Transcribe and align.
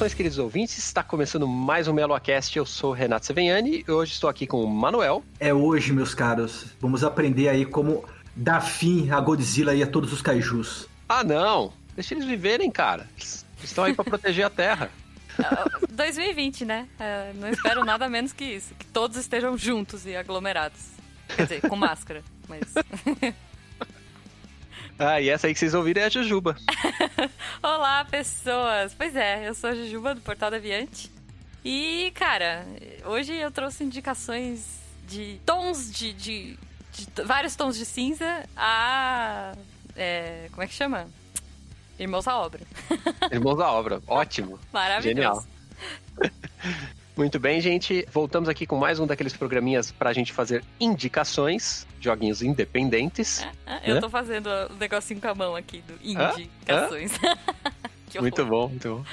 Saudações, 0.00 0.14
queridos 0.14 0.38
ouvintes. 0.38 0.78
Está 0.78 1.02
começando 1.02 1.46
mais 1.46 1.86
um 1.86 1.92
MeloaCast. 1.92 2.56
Eu 2.56 2.64
sou 2.64 2.90
Renato 2.90 3.26
Seveniani 3.26 3.84
e 3.86 3.90
hoje 3.90 4.12
estou 4.12 4.30
aqui 4.30 4.46
com 4.46 4.64
o 4.64 4.66
Manuel. 4.66 5.22
É 5.38 5.52
hoje, 5.52 5.92
meus 5.92 6.14
caros. 6.14 6.68
Vamos 6.80 7.04
aprender 7.04 7.50
aí 7.50 7.66
como 7.66 8.02
dar 8.34 8.62
fim 8.62 9.10
a 9.10 9.20
Godzilla 9.20 9.74
e 9.74 9.82
a 9.82 9.86
todos 9.86 10.10
os 10.10 10.22
kaijus. 10.22 10.88
Ah, 11.06 11.22
não. 11.22 11.74
Deixa 11.94 12.14
eles 12.14 12.24
viverem, 12.24 12.70
cara. 12.70 13.06
Eles 13.18 13.44
estão 13.62 13.84
aí 13.84 13.92
para 13.92 14.06
proteger 14.06 14.46
a 14.46 14.48
Terra. 14.48 14.90
2020, 15.92 16.64
né? 16.64 16.88
É, 16.98 17.32
não 17.34 17.50
espero 17.50 17.84
nada 17.84 18.08
menos 18.08 18.32
que 18.32 18.44
isso. 18.44 18.74
Que 18.76 18.86
todos 18.86 19.18
estejam 19.18 19.58
juntos 19.58 20.06
e 20.06 20.16
aglomerados. 20.16 20.80
Quer 21.36 21.42
dizer, 21.42 21.60
com 21.68 21.76
máscara. 21.76 22.24
Mas. 22.48 22.72
Ah, 25.02 25.18
e 25.18 25.30
essa 25.30 25.46
aí 25.46 25.54
que 25.54 25.58
vocês 25.58 25.72
ouviram 25.72 26.02
é 26.02 26.04
a 26.04 26.08
Jujuba. 26.10 26.54
Olá, 27.62 28.04
pessoas! 28.04 28.92
Pois 28.94 29.16
é, 29.16 29.48
eu 29.48 29.54
sou 29.54 29.70
a 29.70 29.74
Jujuba 29.74 30.14
do 30.14 30.20
Portal 30.20 30.50
da 30.50 30.58
Aviante. 30.58 31.10
E, 31.64 32.12
cara, 32.14 32.66
hoje 33.06 33.32
eu 33.34 33.50
trouxe 33.50 33.82
indicações 33.82 34.78
de 35.08 35.40
tons 35.46 35.90
de. 35.90 36.12
de, 36.12 36.58
de 36.92 37.22
vários 37.24 37.56
tons 37.56 37.78
de 37.78 37.86
cinza 37.86 38.44
a. 38.54 39.54
É, 39.96 40.48
como 40.50 40.62
é 40.62 40.66
que 40.66 40.74
chama? 40.74 41.08
Irmãos 41.98 42.28
à 42.28 42.36
obra. 42.36 42.60
Irmãos 43.32 43.58
à 43.58 43.72
obra, 43.72 44.02
ótimo. 44.06 44.60
Maravilhoso. 44.70 45.48
Genial. 46.20 46.90
Muito 47.20 47.38
bem, 47.38 47.60
gente. 47.60 48.08
Voltamos 48.10 48.48
aqui 48.48 48.64
com 48.64 48.78
mais 48.78 48.98
um 48.98 49.06
daqueles 49.06 49.36
programinhas 49.36 49.92
pra 49.92 50.10
gente 50.10 50.32
fazer 50.32 50.64
indicações, 50.80 51.86
joguinhos 52.00 52.40
independentes. 52.40 53.42
Ah, 53.42 53.52
ah, 53.66 53.80
eu 53.84 53.96
né? 53.96 54.00
tô 54.00 54.08
fazendo 54.08 54.46
o 54.48 54.74
negocinho 54.76 55.20
com 55.20 55.28
a 55.28 55.34
mão 55.34 55.54
aqui 55.54 55.82
do 55.82 55.92
indicações. 56.02 57.12
Que 58.08 58.16
horror. 58.16 58.22
Muito 58.22 58.46
bom, 58.46 58.68
muito 58.68 58.88
bom. 58.88 59.04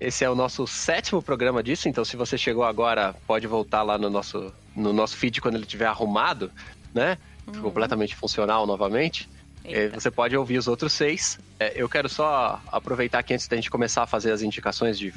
Esse 0.00 0.24
é 0.24 0.30
o 0.30 0.34
nosso 0.34 0.66
sétimo 0.66 1.22
programa 1.22 1.62
disso, 1.62 1.90
então 1.90 2.06
se 2.06 2.16
você 2.16 2.38
chegou 2.38 2.64
agora, 2.64 3.14
pode 3.26 3.46
voltar 3.46 3.82
lá 3.82 3.98
no 3.98 4.08
nosso, 4.08 4.50
no 4.74 4.90
nosso 4.90 5.14
feed 5.18 5.40
quando 5.42 5.56
ele 5.56 5.64
estiver 5.64 5.86
arrumado, 5.86 6.50
né? 6.94 7.18
Completamente 7.60 8.16
funcional 8.16 8.66
novamente. 8.66 9.28
Eita. 9.62 9.94
Eh, 9.94 10.00
Você 10.00 10.10
pode 10.10 10.34
ouvir 10.36 10.56
os 10.56 10.68
outros 10.68 10.94
seis. 10.94 11.38
Eh, 11.60 11.74
Eu 11.76 11.88
quero 11.88 12.08
só 12.08 12.60
aproveitar 12.72 13.18
aqui 13.18 13.34
antes 13.34 13.46
da 13.46 13.56
gente 13.56 13.70
começar 13.70 14.04
a 14.04 14.06
fazer 14.06 14.32
as 14.32 14.40
indicações 14.42 14.98
de, 14.98 15.12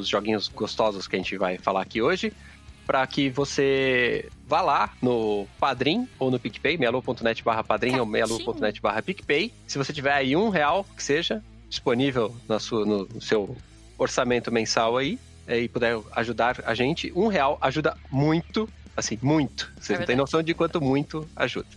dos 0.00 0.08
joguinhos 0.08 0.48
gostosos 0.48 1.06
que 1.06 1.16
a 1.16 1.18
gente 1.18 1.36
vai 1.36 1.58
falar 1.58 1.82
aqui 1.82 2.02
hoje, 2.02 2.32
para 2.86 3.06
que 3.06 3.30
você 3.30 4.28
vá 4.46 4.60
lá 4.60 4.92
no 5.00 5.46
Padrim 5.58 6.08
ou 6.18 6.30
no 6.30 6.40
PicPay, 6.40 6.76
mealu.net 6.76 7.44
barra 7.44 7.62
Padrim 7.62 7.98
ou 8.00 8.06
mealu.net 8.06 8.80
barra 8.80 9.00
PicPay. 9.00 9.52
Se 9.66 9.78
você 9.78 9.92
tiver 9.92 10.12
aí 10.12 10.34
um 10.34 10.48
real, 10.48 10.84
que 10.96 11.02
seja, 11.02 11.42
disponível 11.68 12.34
na 12.48 12.58
sua, 12.58 12.84
no, 12.84 13.20
seu 13.20 13.56
orçamento 13.96 14.50
mensal 14.50 14.96
aí, 14.96 15.18
eh, 15.46 15.60
e 15.60 15.68
puder 15.68 16.00
ajudar 16.16 16.62
a 16.64 16.74
gente, 16.74 17.12
um 17.14 17.28
real 17.28 17.58
ajuda 17.60 17.96
muito, 18.10 18.68
assim, 18.96 19.16
muito. 19.22 19.70
Vocês 19.76 19.90
não 19.90 20.06
têm 20.06 20.16
verdade. 20.16 20.18
noção 20.18 20.42
de 20.42 20.52
quanto 20.52 20.80
muito 20.80 21.28
ajuda 21.36 21.68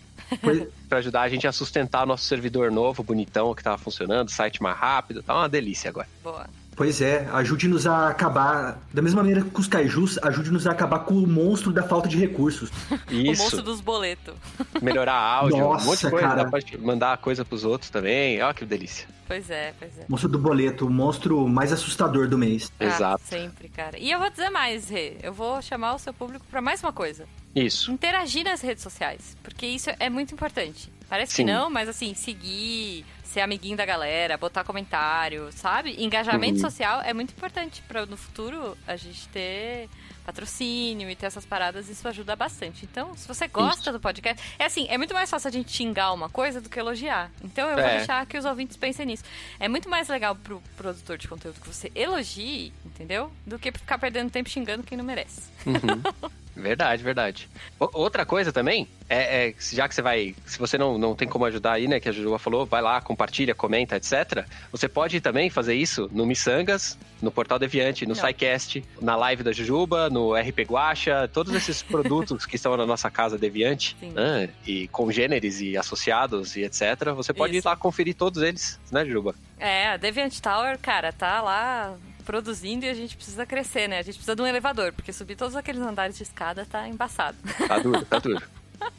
para 0.89 0.97
ajudar 0.99 1.21
a 1.21 1.29
gente 1.29 1.47
a 1.47 1.51
sustentar 1.51 2.05
nosso 2.05 2.25
servidor 2.25 2.71
novo, 2.71 3.03
bonitão, 3.03 3.53
que 3.53 3.63
tava 3.63 3.77
funcionando, 3.77 4.29
site 4.29 4.61
mais 4.61 4.77
rápido, 4.77 5.21
tá 5.21 5.35
uma 5.35 5.49
delícia 5.49 5.89
agora. 5.89 6.07
Boa. 6.23 6.47
Pois 6.75 7.01
é, 7.01 7.27
ajude-nos 7.33 7.85
a 7.85 8.09
acabar, 8.09 8.79
da 8.93 9.01
mesma 9.01 9.21
maneira 9.21 9.41
que 9.41 9.59
os 9.59 9.67
kaijus, 9.67 10.17
ajude-nos 10.21 10.65
a 10.67 10.71
acabar 10.71 10.99
com 10.99 11.13
o 11.13 11.27
monstro 11.27 11.71
da 11.71 11.83
falta 11.83 12.07
de 12.09 12.17
recursos. 12.17 12.69
O 13.13 13.25
monstro 13.25 13.47
Isso, 13.47 13.61
dos 13.61 13.79
boletos. 13.81 14.33
melhorar 14.81 15.13
áudio, 15.13 15.57
um 15.57 15.59
monte 15.69 15.85
Nossa, 15.85 16.05
de 16.07 16.11
coisa, 16.11 16.27
cara. 16.27 16.43
dá 16.43 16.49
pra 16.49 16.59
mandar 16.79 17.17
coisa 17.17 17.45
pros 17.45 17.63
outros 17.63 17.89
também, 17.89 18.41
ó 18.41 18.51
que 18.53 18.65
delícia. 18.65 19.07
Pois 19.27 19.49
é, 19.49 19.73
pois 19.79 19.97
é. 19.99 20.05
Monstro 20.07 20.29
do 20.29 20.39
boleto, 20.39 20.85
o 20.85 20.89
monstro 20.89 21.47
mais 21.47 21.71
assustador 21.71 22.27
do 22.27 22.37
mês. 22.37 22.71
Ah, 22.79 22.85
Exato. 22.85 23.23
sempre, 23.25 23.69
cara. 23.69 23.97
E 23.97 24.11
eu 24.11 24.19
vou 24.19 24.29
dizer 24.29 24.49
mais, 24.49 24.89
Rê. 24.89 25.17
Eu 25.21 25.33
vou 25.33 25.61
chamar 25.61 25.93
o 25.95 25.99
seu 25.99 26.13
público 26.13 26.45
pra 26.49 26.61
mais 26.61 26.81
uma 26.83 26.91
coisa. 26.91 27.25
Isso, 27.55 27.91
Interagir 27.91 28.43
nas 28.43 28.61
redes 28.61 28.81
sociais. 28.83 29.37
Porque 29.43 29.65
isso 29.65 29.89
é 29.99 30.09
muito 30.09 30.33
importante. 30.33 30.91
Parece 31.13 31.35
Sim. 31.35 31.45
que 31.45 31.51
não, 31.51 31.69
mas 31.69 31.87
assim, 31.87 32.15
seguir, 32.15 33.05
ser 33.23 33.41
amiguinho 33.41 33.77
da 33.77 33.85
galera, 33.85 34.35
botar 34.35 34.63
comentário, 34.63 35.47
sabe? 35.51 36.03
Engajamento 36.03 36.55
Uhum. 36.55 36.59
social 36.61 37.01
é 37.01 37.13
muito 37.13 37.29
importante 37.33 37.83
pra 37.87 38.03
no 38.07 38.17
futuro 38.17 38.75
a 38.87 38.95
gente 38.95 39.27
ter 39.27 39.87
patrocínio 40.25 41.07
e 41.11 41.15
ter 41.15 41.27
essas 41.27 41.45
paradas, 41.45 41.87
isso 41.87 42.07
ajuda 42.07 42.35
bastante. 42.35 42.83
Então, 42.91 43.15
se 43.15 43.27
você 43.27 43.47
gosta 43.47 43.91
do 43.91 43.99
podcast, 43.99 44.41
é 44.57 44.65
assim, 44.65 44.87
é 44.89 44.97
muito 44.97 45.13
mais 45.13 45.29
fácil 45.29 45.49
a 45.49 45.51
gente 45.51 45.71
xingar 45.71 46.11
uma 46.13 46.29
coisa 46.29 46.59
do 46.59 46.67
que 46.67 46.79
elogiar. 46.79 47.29
Então, 47.43 47.69
eu 47.69 47.75
vou 47.75 47.85
É. 47.85 47.97
deixar 47.97 48.25
que 48.25 48.35
os 48.35 48.45
ouvintes 48.45 48.75
pensem 48.75 49.05
nisso. 49.05 49.23
É 49.59 49.67
muito 49.67 49.87
mais 49.87 50.07
legal 50.09 50.35
pro 50.35 50.63
produtor 50.75 51.19
de 51.19 51.27
conteúdo 51.27 51.61
que 51.61 51.67
você 51.67 51.91
elogie, 51.93 52.73
entendeu? 52.83 53.31
Do 53.45 53.59
que 53.59 53.71
ficar 53.71 53.99
perdendo 53.99 54.31
tempo 54.31 54.49
xingando 54.49 54.81
quem 54.81 54.97
não 54.97 55.05
merece. 55.05 55.43
verdade, 56.55 57.03
verdade. 57.03 57.49
O- 57.79 57.89
outra 57.93 58.25
coisa 58.25 58.51
também, 58.51 58.87
é, 59.09 59.47
é, 59.49 59.55
já 59.71 59.87
que 59.87 59.95
você 59.95 60.01
vai, 60.01 60.35
se 60.45 60.57
você 60.59 60.77
não, 60.77 60.97
não 60.97 61.15
tem 61.15 61.27
como 61.27 61.45
ajudar 61.45 61.73
aí, 61.73 61.87
né, 61.87 61.99
que 61.99 62.07
a 62.07 62.11
Jujuba 62.11 62.37
falou, 62.39 62.65
vai 62.65 62.81
lá, 62.81 63.01
compartilha, 63.01 63.55
comenta, 63.55 63.95
etc. 63.95 64.45
Você 64.71 64.87
pode 64.87 65.19
também 65.21 65.49
fazer 65.49 65.75
isso 65.75 66.09
no 66.11 66.25
Missangas, 66.25 66.97
no 67.21 67.31
Portal 67.31 67.57
Deviante, 67.57 68.05
no. 68.05 68.13
SciCast, 68.15 68.83
na 69.01 69.15
live 69.15 69.43
da 69.43 69.51
Jujuba, 69.51 70.09
no 70.09 70.33
RP 70.35 70.59
Guacha, 70.69 71.27
todos 71.31 71.53
esses 71.53 71.81
produtos 71.83 72.45
que 72.45 72.55
estão 72.55 72.75
na 72.77 72.85
nossa 72.85 73.09
casa 73.09 73.37
Deviante, 73.37 73.95
né, 74.01 74.49
e 74.67 74.87
congêneres 74.89 75.61
e 75.61 75.75
associados 75.77 76.55
e 76.55 76.63
etc. 76.63 77.11
Você 77.15 77.33
pode 77.33 77.57
Isso. 77.57 77.67
ir 77.67 77.69
lá 77.69 77.75
conferir 77.75 78.15
todos 78.15 78.41
eles, 78.41 78.79
né, 78.91 79.05
Jujuba? 79.05 79.35
É, 79.59 79.87
a 79.89 79.97
Deviant 79.97 80.37
Tower, 80.39 80.77
cara, 80.79 81.11
tá 81.13 81.41
lá 81.41 81.95
produzindo 82.23 82.85
e 82.85 82.89
a 82.89 82.93
gente 82.93 83.15
precisa 83.15 83.45
crescer, 83.45 83.87
né? 83.87 83.99
A 83.99 84.01
gente 84.01 84.15
precisa 84.15 84.35
de 84.35 84.41
um 84.41 84.47
elevador, 84.47 84.91
porque 84.93 85.13
subir 85.13 85.35
todos 85.35 85.55
aqueles 85.55 85.81
andares 85.81 86.17
de 86.17 86.23
escada 86.23 86.65
tá 86.65 86.87
embaçado. 86.87 87.37
Tá 87.67 87.77
duro, 87.79 88.03
tá 88.05 88.17
duro. 88.19 88.41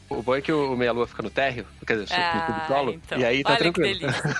O 0.09 0.21
bom 0.23 0.35
é 0.35 0.41
que 0.41 0.51
o 0.51 0.75
Meia 0.75 0.91
Lua 0.91 1.05
fica 1.05 1.21
no 1.21 1.29
térreo, 1.29 1.65
quer 1.85 1.99
dizer, 1.99 2.15
no 2.17 2.23
Ah, 2.23 2.57
subsolo, 2.59 2.93
então. 2.93 3.19
e 3.19 3.25
aí 3.25 3.43
tá 3.43 3.49
Olha 3.51 3.59
tranquilo. 3.59 3.99
que 3.99 4.01
delícia. 4.07 4.23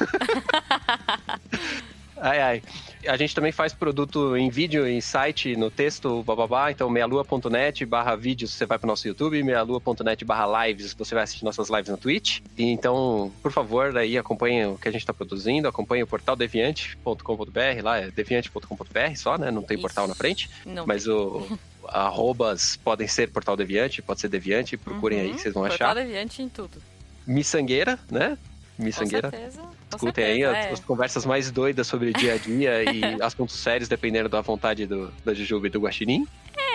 Ai, 2.18 2.42
ai. 2.42 2.64
A 3.08 3.18
gente 3.18 3.34
também 3.36 3.52
faz 3.52 3.74
produto 3.74 4.36
em 4.36 4.50
vídeo, 4.50 4.88
em 4.88 5.00
site, 5.02 5.56
no 5.56 5.70
texto, 5.70 6.24
bababá. 6.24 6.72
Então, 6.72 6.90
meialua.net 6.90 7.86
barra 7.86 8.16
vídeos, 8.16 8.52
você 8.54 8.66
vai 8.66 8.78
pro 8.78 8.88
nosso 8.88 9.08
YouTube, 9.08 9.42
meialua.net 9.44 10.24
barra 10.26 10.68
lives, 10.68 10.94
você 10.94 11.14
vai 11.16 11.24
assistir 11.24 11.44
nossas 11.46 11.70
lives 11.70 11.90
na 11.90 11.98
Twitch. 11.98 12.40
E 12.58 12.64
então, 12.64 13.32
por 13.42 13.52
favor, 13.52 13.96
aí 13.98 14.18
acompanhe 14.18 14.66
o 14.66 14.78
que 14.78 14.88
a 14.88 14.92
gente 14.92 15.06
tá 15.06 15.14
produzindo, 15.14 15.68
acompanhe 15.68 16.04
o 16.04 16.08
portal 16.08 16.36
deviante.com.br, 16.36 17.82
lá 17.84 18.00
é 18.00 18.12
deviante.com.br 18.12 19.16
só, 19.16 19.38
né? 19.38 19.52
Não 19.52 19.62
tem 19.62 19.76
Isso. 19.76 19.82
portal 19.82 20.08
na 20.08 20.16
frente. 20.16 20.50
Não, 20.66 20.86
Mas 20.86 21.08
o 21.08 21.46
arrobas 21.88 22.78
podem 22.78 23.08
ser 23.08 23.30
portal 23.30 23.56
deviante, 23.56 24.02
pode 24.02 24.20
ser 24.20 24.28
deviante, 24.28 24.76
procurem 24.78 25.20
aí 25.20 25.28
Uhum. 25.30 25.36
que 25.36 25.42
vocês 25.42 25.54
vão 25.54 25.68
Portal 25.68 25.90
achar. 25.90 26.02
Deviante 26.02 26.42
em 26.42 26.50
tudo. 26.50 26.82
Miçangueira, 27.28 28.00
né? 28.10 28.38
Miçangueira. 28.78 29.30
Com 29.32 29.38
certeza. 29.38 29.62
Escutem 29.90 30.24
aí 30.26 30.40
certeza, 30.42 30.58
as, 30.60 30.66
é. 30.66 30.72
as 30.72 30.80
conversas 30.80 31.26
mais 31.26 31.52
doidas 31.52 31.88
sobre 31.88 32.10
o 32.10 32.14
dia 32.14 32.34
a 32.34 32.38
dia 32.38 32.84
e 32.94 33.02
assuntos 33.22 33.56
sérios, 33.56 33.88
dependendo 33.88 34.30
da 34.30 34.42
vontade 34.42 34.86
do, 34.86 35.12
da 35.24 35.34
Jujuba 35.34 35.68
e 35.68 35.70
do 35.70 35.80
Guaxinim. 35.80 36.28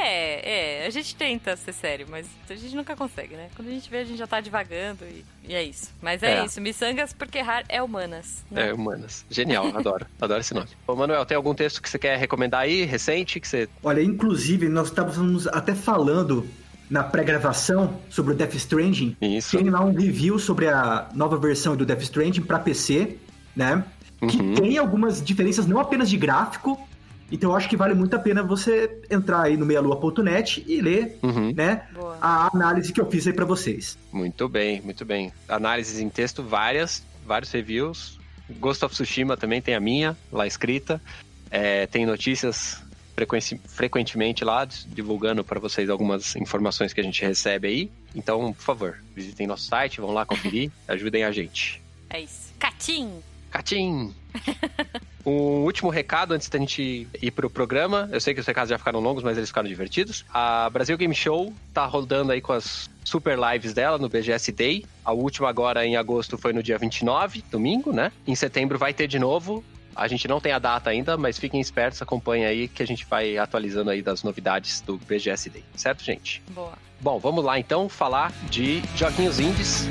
É, 0.03 0.83
é, 0.83 0.87
a 0.87 0.91
gente 0.91 1.15
tenta 1.15 1.55
ser 1.57 1.73
sério, 1.73 2.07
mas 2.09 2.27
a 2.49 2.55
gente 2.55 2.75
nunca 2.75 2.97
consegue, 2.97 3.35
né? 3.35 3.49
Quando 3.55 3.69
a 3.69 3.71
gente 3.71 3.91
vê, 3.91 3.99
a 3.99 4.05
gente 4.05 4.17
já 4.19 4.27
tá 4.27 4.41
divagando 4.41 5.05
e, 5.05 5.25
e 5.47 5.55
é 5.55 5.63
isso. 5.63 5.91
Mas 6.01 6.23
é, 6.23 6.39
É. 6.41 6.45
isso, 6.47 6.61
miçangas 6.61 7.13
porque 7.13 7.39
errar 7.39 7.65
é 7.69 7.83
humanas. 7.83 8.45
né? 8.51 8.69
É, 8.69 8.73
humanas. 8.73 9.25
Genial, 9.31 9.67
adoro. 9.77 10.07
adoro 10.21 10.41
esse 10.41 10.55
nome. 10.55 10.69
Ô, 10.87 10.95
Manuel, 10.95 11.25
tem 11.27 11.37
algum 11.37 11.55
texto 11.55 11.83
que 11.83 11.89
você 11.89 11.99
quer 11.99 12.17
recomendar 12.19 12.63
aí, 12.63 12.85
recente, 12.85 13.39
que 13.41 13.47
você... 13.49 13.69
Olha, 13.83 14.03
inclusive, 14.03 14.69
nós 14.69 14.89
estávamos 14.89 15.47
até 15.49 15.75
falando 15.75 16.49
na 16.91 17.05
pré-gravação 17.05 17.99
sobre 18.11 18.35
o 18.35 18.37
Death 18.37 18.55
Stranding. 18.55 19.17
Isso. 19.23 19.57
Tem 19.57 19.71
lá 19.71 19.83
um 19.85 19.93
review 19.95 20.39
sobre 20.39 20.67
a 20.69 21.09
nova 21.15 21.39
versão 21.39 21.77
do 21.77 21.87
Death 21.87 22.03
Stranding 22.03 22.43
para 22.43 22.59
PC, 22.59 23.17
né? 23.55 23.85
Que 24.29 24.37
Uhum. 24.39 24.55
tem 24.55 24.77
algumas 24.77 25.23
diferenças, 25.23 25.67
não 25.67 25.79
apenas 25.79 26.11
de 26.11 26.17
gráfico. 26.17 26.79
Então 27.33 27.51
eu 27.51 27.57
acho 27.57 27.69
que 27.69 27.77
vale 27.77 27.95
muito 27.95 28.15
a 28.17 28.19
pena 28.19 28.43
você 28.43 28.91
entrar 29.09 29.43
aí 29.43 29.57
no 29.57 29.65
meialua.net 29.65 30.65
e 30.67 30.81
ler, 30.81 31.17
Uhum. 31.23 31.53
né? 31.55 31.85
Boa. 31.95 32.19
A 32.21 32.51
análise 32.53 32.93
que 32.93 33.01
eu 33.01 33.09
fiz 33.09 33.25
aí 33.27 33.33
para 33.33 33.45
vocês. 33.45 33.97
Muito 34.13 34.49
bem, 34.49 34.81
muito 34.83 35.05
bem. 35.05 35.33
Análises 35.49 36.01
em 36.01 36.09
texto, 36.09 36.43
várias, 36.43 37.05
vários 37.25 37.53
reviews. 37.53 38.19
Ghost 38.59 38.85
of 38.85 38.93
Tsushima 38.93 39.37
também 39.37 39.63
tem 39.63 39.77
a 39.77 39.81
minha, 39.81 40.17
lá 40.33 40.45
escrita. 40.45 41.01
É, 41.53 41.87
tem 41.87 42.05
notícias 42.05 42.83
frequentemente 43.67 44.45
lá, 44.45 44.65
divulgando 44.65 45.45
para 45.45 45.59
vocês 45.61 45.89
algumas 45.89 46.37
informações 46.37 46.93
que 46.93 47.01
a 47.01 47.05
gente 47.05 47.23
recebe 47.23 47.69
aí. 47.69 47.91
Então, 48.15 48.53
por 48.53 48.63
favor, 48.63 48.99
visitem 49.15 49.47
nosso 49.47 49.65
site, 49.65 50.01
vão 50.01 50.13
lá 50.13 50.25
conferir, 50.25 50.71
ajudem 50.89 51.25
a 51.25 51.33
gente. 51.33 51.83
É 52.09 52.21
isso. 52.21 52.53
Catim! 52.59 53.23
Catim! 53.51 54.15
Um 55.25 55.65
último 55.65 55.91
recado 55.91 56.33
antes 56.33 56.49
da 56.49 56.59
gente 56.59 57.07
ir 57.21 57.31
pro 57.31 57.51
programa. 57.51 58.09
Eu 58.11 58.21
sei 58.21 58.33
que 58.33 58.41
os 58.41 58.47
recados 58.47 58.71
já 58.71 58.79
ficaram 58.79 59.01
longos, 59.01 59.23
mas 59.23 59.37
eles 59.37 59.51
ficaram 59.51 59.69
divertidos. 59.69 60.25
A 60.33 60.71
Brasil 60.71 60.97
Game 60.97 61.15
Show 61.15 61.53
tá 61.75 61.85
rodando 61.85 62.33
aí 62.33 62.41
com 62.41 62.53
as 62.53 62.89
super 63.05 63.39
lives 63.39 63.75
dela 63.75 63.99
no 63.99 64.09
BGS 64.09 64.51
Day. 64.53 64.87
A 65.05 65.13
última 65.13 65.49
agora 65.49 65.85
em 65.85 65.97
agosto 65.97 66.39
foi 66.39 66.53
no 66.53 66.63
dia 66.63 66.79
29, 66.79 67.45
domingo, 67.51 67.93
né? 67.93 68.11
Em 68.27 68.35
setembro 68.35 68.79
vai 68.79 68.95
ter 68.95 69.07
de 69.07 69.19
novo. 69.19 69.63
A 70.01 70.09
gente 70.09 70.27
não 70.27 70.41
tem 70.41 70.51
a 70.51 70.59
data 70.59 70.89
ainda, 70.89 71.19
mas 71.19 71.39
fiquem 71.39 71.61
espertos, 71.61 72.01
acompanhem 72.01 72.47
aí 72.47 72.69
que 72.69 72.83
a 72.83 72.87
gente 72.87 73.05
vai 73.05 73.37
atualizando 73.37 73.91
aí 73.91 74.01
das 74.01 74.23
novidades 74.23 74.81
do 74.81 74.97
BGS 74.97 75.51
Day, 75.51 75.63
certo, 75.77 76.03
gente? 76.03 76.43
Boa. 76.49 76.73
Bom, 76.99 77.19
vamos 77.19 77.45
lá 77.45 77.59
então 77.59 77.87
falar 77.87 78.33
de 78.49 78.83
joguinhos 78.97 79.39
indies. 79.39 79.91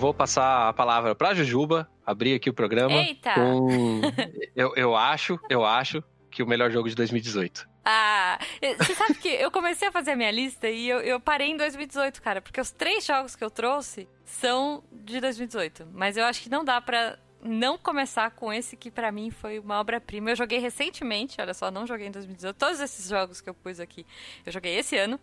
Vou 0.00 0.14
passar 0.14 0.70
a 0.70 0.72
palavra 0.72 1.14
para 1.14 1.34
Jujuba, 1.34 1.86
abrir 2.04 2.34
aqui 2.34 2.48
o 2.48 2.54
programa. 2.54 2.94
Eita! 2.94 3.34
Com... 3.34 4.00
eu, 4.56 4.72
eu 4.74 4.96
acho, 4.96 5.38
eu 5.50 5.62
acho 5.62 6.02
que 6.30 6.42
o 6.42 6.46
melhor 6.46 6.70
jogo 6.70 6.88
de 6.88 6.94
2018. 6.94 7.68
Ah, 7.84 8.38
você 8.78 8.94
sabe 8.94 9.14
que 9.14 9.28
eu 9.28 9.50
comecei 9.50 9.88
a 9.88 9.92
fazer 9.92 10.12
a 10.12 10.16
minha 10.16 10.30
lista 10.30 10.68
e 10.68 10.88
eu, 10.88 11.00
eu 11.00 11.20
parei 11.20 11.50
em 11.50 11.56
2018, 11.56 12.22
cara, 12.22 12.40
porque 12.40 12.60
os 12.60 12.70
três 12.70 13.04
jogos 13.04 13.36
que 13.36 13.44
eu 13.44 13.50
trouxe 13.50 14.08
são 14.24 14.82
de 14.90 15.20
2018. 15.20 15.88
Mas 15.92 16.16
eu 16.16 16.24
acho 16.24 16.40
que 16.42 16.48
não 16.48 16.64
dá 16.64 16.80
pra 16.80 17.18
não 17.42 17.78
começar 17.78 18.30
com 18.30 18.52
esse 18.52 18.76
que 18.76 18.90
para 18.90 19.10
mim 19.10 19.30
foi 19.30 19.58
uma 19.58 19.80
obra-prima. 19.80 20.30
Eu 20.30 20.36
joguei 20.36 20.58
recentemente, 20.58 21.40
olha 21.40 21.54
só, 21.54 21.70
não 21.70 21.86
joguei 21.86 22.06
em 22.06 22.10
2018. 22.10 22.56
Todos 22.56 22.80
esses 22.80 23.08
jogos 23.08 23.40
que 23.40 23.48
eu 23.48 23.54
pus 23.54 23.80
aqui, 23.80 24.06
eu 24.44 24.52
joguei 24.52 24.78
esse 24.78 24.96
ano. 24.96 25.18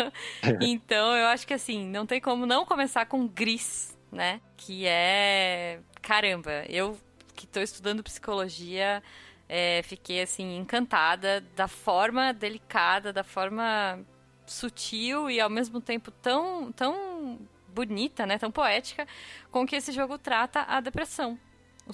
então 0.60 1.16
eu 1.16 1.26
acho 1.26 1.46
que 1.46 1.54
assim, 1.54 1.86
não 1.86 2.06
tem 2.06 2.20
como 2.20 2.46
não 2.46 2.64
começar 2.64 3.06
com 3.06 3.26
Gris, 3.26 3.93
né? 4.14 4.40
Que 4.56 4.86
é. 4.86 5.80
Caramba, 6.00 6.64
eu 6.68 6.98
que 7.34 7.44
estou 7.44 7.62
estudando 7.62 8.02
psicologia. 8.02 9.02
É, 9.46 9.82
fiquei 9.82 10.22
assim 10.22 10.56
encantada 10.56 11.42
da 11.54 11.68
forma 11.68 12.32
delicada, 12.32 13.12
da 13.12 13.22
forma 13.22 14.00
sutil 14.46 15.28
e 15.28 15.38
ao 15.38 15.50
mesmo 15.50 15.80
tempo 15.80 16.10
tão 16.10 16.72
tão 16.72 17.38
bonita, 17.68 18.24
né, 18.24 18.38
tão 18.38 18.50
poética, 18.50 19.06
com 19.50 19.66
que 19.66 19.76
esse 19.76 19.90
jogo 19.90 20.16
trata 20.16 20.62
a 20.62 20.80
depressão. 20.80 21.38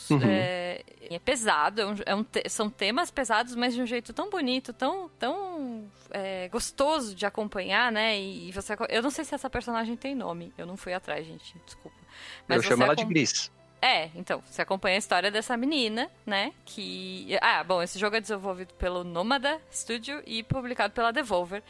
Uhum. 0.09 0.21
É, 0.23 0.85
é, 1.11 1.19
pesado, 1.19 1.81
é 1.81 1.87
um, 1.87 1.95
é 2.07 2.15
um 2.15 2.23
te, 2.23 2.49
são 2.49 2.71
temas 2.71 3.11
pesados, 3.11 3.57
mas 3.57 3.75
de 3.75 3.83
um 3.83 3.87
jeito 3.87 4.13
tão 4.13 4.31
bonito, 4.31 4.73
tão, 4.73 5.09
tão 5.19 5.91
é, 6.11 6.49
gostoso 6.49 7.13
de 7.13 7.27
acompanhar, 7.27 7.91
né? 7.91 8.17
E, 8.17 8.49
e, 8.49 8.53
você, 8.53 8.77
eu 8.89 9.03
não 9.03 9.11
sei 9.11 9.25
se 9.25 9.35
essa 9.35 9.51
personagem 9.51 9.97
tem 9.97 10.15
nome, 10.15 10.53
eu 10.57 10.65
não 10.65 10.77
fui 10.77 10.93
atrás, 10.93 11.27
gente, 11.27 11.57
desculpa. 11.65 12.00
Mas 12.47 12.63
eu 12.63 12.71
chamo 12.71 12.83
ela 12.85 12.95
de 12.95 13.05
Gris. 13.05 13.51
É, 13.83 14.11
então, 14.15 14.43
você 14.45 14.61
acompanha 14.61 14.97
a 14.97 14.99
história 14.99 15.31
dessa 15.31 15.57
menina, 15.57 16.11
né? 16.27 16.53
Que. 16.67 17.39
Ah, 17.41 17.65
bom, 17.65 17.83
esse 17.83 17.99
jogo 17.99 18.15
é 18.17 18.21
desenvolvido 18.21 18.75
pelo 18.75 19.03
Nomada 19.03 19.59
Studio 19.73 20.23
e 20.27 20.43
publicado 20.43 20.93
pela 20.93 21.11
Devolver, 21.11 21.63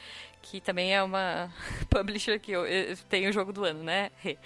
que 0.43 0.61
também 0.61 0.93
é 0.93 1.02
uma 1.02 1.52
publisher 1.88 2.41
que 2.41 2.50
eu, 2.50 2.64
tem 3.08 3.29
o 3.29 3.32
jogo 3.32 3.52
do 3.52 3.64
ano, 3.64 3.85
né? 3.85 4.11
É. 4.25 4.37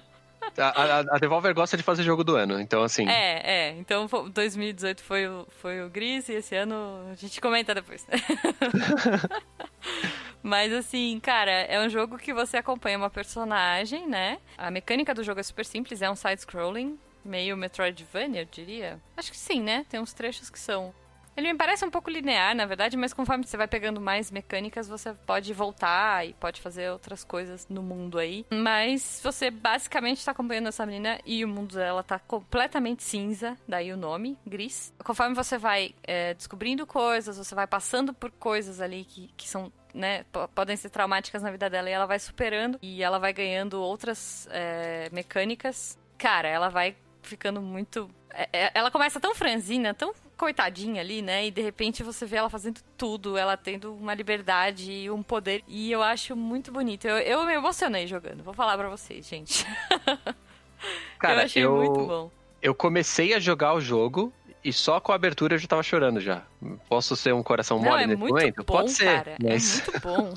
A, 0.56 0.68
a, 0.68 0.98
a, 1.00 1.18
Devolver 1.18 1.54
gosta 1.54 1.76
de 1.76 1.82
fazer 1.82 2.02
jogo 2.02 2.24
do 2.24 2.34
ano, 2.34 2.58
então 2.58 2.82
assim. 2.82 3.06
É, 3.06 3.68
é. 3.68 3.70
Então 3.78 4.08
2018 4.32 5.02
foi 5.02 5.28
o, 5.28 5.46
foi 5.50 5.82
o 5.82 5.90
Gris 5.90 6.28
e 6.28 6.32
esse 6.32 6.56
ano 6.56 6.74
a 7.12 7.14
gente 7.14 7.40
comenta 7.40 7.74
depois. 7.74 8.06
Mas 10.42 10.72
assim, 10.72 11.18
cara, 11.20 11.50
é 11.50 11.80
um 11.80 11.88
jogo 11.88 12.18
que 12.18 12.32
você 12.32 12.56
acompanha 12.56 12.98
uma 12.98 13.10
personagem, 13.10 14.06
né? 14.08 14.38
A 14.56 14.70
mecânica 14.70 15.14
do 15.14 15.22
jogo 15.22 15.40
é 15.40 15.42
super 15.42 15.64
simples, 15.64 16.02
é 16.02 16.10
um 16.10 16.16
side-scrolling, 16.16 16.98
meio 17.24 17.56
Metroidvania, 17.56 18.42
eu 18.42 18.46
diria. 18.46 19.00
Acho 19.16 19.30
que 19.30 19.36
sim, 19.36 19.60
né? 19.60 19.84
Tem 19.88 20.00
uns 20.00 20.12
trechos 20.12 20.48
que 20.48 20.58
são 20.58 20.94
ele 21.36 21.52
me 21.52 21.58
parece 21.58 21.84
um 21.84 21.90
pouco 21.90 22.10
linear, 22.10 22.54
na 22.54 22.66
verdade, 22.66 22.96
mas 22.96 23.14
conforme 23.14 23.46
você 23.46 23.56
vai 23.56 23.66
pegando 23.66 24.00
mais 24.00 24.30
mecânicas, 24.30 24.88
você 24.88 25.14
pode 25.14 25.52
voltar 25.54 26.26
e 26.26 26.34
pode 26.34 26.60
fazer 26.60 26.90
outras 26.90 27.24
coisas 27.24 27.66
no 27.68 27.82
mundo 27.82 28.18
aí. 28.18 28.44
Mas 28.50 29.20
você 29.22 29.50
basicamente 29.50 30.18
está 30.18 30.32
acompanhando 30.32 30.68
essa 30.68 30.84
menina 30.84 31.18
e 31.24 31.44
o 31.44 31.48
mundo 31.48 31.76
dela 31.76 32.02
tá 32.02 32.18
completamente 32.18 33.02
cinza, 33.02 33.56
daí 33.66 33.92
o 33.92 33.96
nome, 33.96 34.36
gris. 34.46 34.92
Conforme 35.02 35.34
você 35.34 35.56
vai 35.56 35.94
é, 36.02 36.34
descobrindo 36.34 36.86
coisas, 36.86 37.38
você 37.38 37.54
vai 37.54 37.66
passando 37.66 38.12
por 38.12 38.30
coisas 38.32 38.80
ali 38.80 39.04
que, 39.04 39.30
que 39.36 39.48
são 39.48 39.72
né, 39.94 40.24
podem 40.54 40.76
ser 40.76 40.90
traumáticas 40.90 41.42
na 41.42 41.50
vida 41.50 41.68
dela 41.68 41.88
e 41.88 41.92
ela 41.92 42.06
vai 42.06 42.18
superando 42.18 42.78
e 42.82 43.02
ela 43.02 43.18
vai 43.18 43.32
ganhando 43.32 43.80
outras 43.80 44.48
é, 44.50 45.08
mecânicas. 45.12 45.98
Cara, 46.18 46.48
ela 46.48 46.68
vai 46.68 46.96
ficando 47.22 47.60
muito. 47.60 48.10
É, 48.30 48.48
é 48.52 48.70
ela 48.74 48.90
começa 48.90 49.20
tão 49.20 49.34
franzina, 49.34 49.94
tão 49.94 50.12
coitadinha 50.36 51.02
ali, 51.02 51.20
né? 51.20 51.46
E 51.46 51.50
de 51.50 51.60
repente 51.60 52.02
você 52.02 52.24
vê 52.24 52.36
ela 52.36 52.48
fazendo 52.48 52.80
tudo, 52.96 53.36
ela 53.36 53.56
tendo 53.56 53.94
uma 53.94 54.14
liberdade 54.14 54.90
e 54.90 55.10
um 55.10 55.22
poder. 55.22 55.62
E 55.68 55.92
eu 55.92 56.02
acho 56.02 56.34
muito 56.34 56.72
bonito. 56.72 57.06
Eu, 57.06 57.18
eu 57.18 57.44
me 57.44 57.52
emocionei 57.52 58.06
jogando, 58.06 58.42
vou 58.42 58.54
falar 58.54 58.76
pra 58.78 58.88
vocês, 58.88 59.26
gente. 59.26 59.66
Cara, 61.18 61.40
eu 61.40 61.44
achei 61.44 61.64
eu, 61.64 61.76
muito 61.76 62.06
bom. 62.06 62.30
Eu 62.62 62.74
comecei 62.74 63.34
a 63.34 63.38
jogar 63.38 63.74
o 63.74 63.80
jogo 63.80 64.32
e 64.64 64.72
só 64.72 65.00
com 65.00 65.12
a 65.12 65.14
abertura 65.14 65.54
eu 65.54 65.58
já 65.58 65.66
tava 65.68 65.82
chorando 65.82 66.20
já. 66.20 66.42
Posso 66.88 67.16
ser 67.16 67.32
um 67.34 67.42
coração 67.42 67.78
Não, 67.78 67.84
mole 67.90 68.02
é 68.02 68.06
nesse 68.06 68.18
momento? 68.18 68.56
Bom, 68.58 68.64
Pode 68.64 68.92
ser. 68.92 69.04
Cara, 69.24 69.36
mas... 69.42 69.80
É 69.80 69.90
muito 69.92 70.00
bom. 70.06 70.32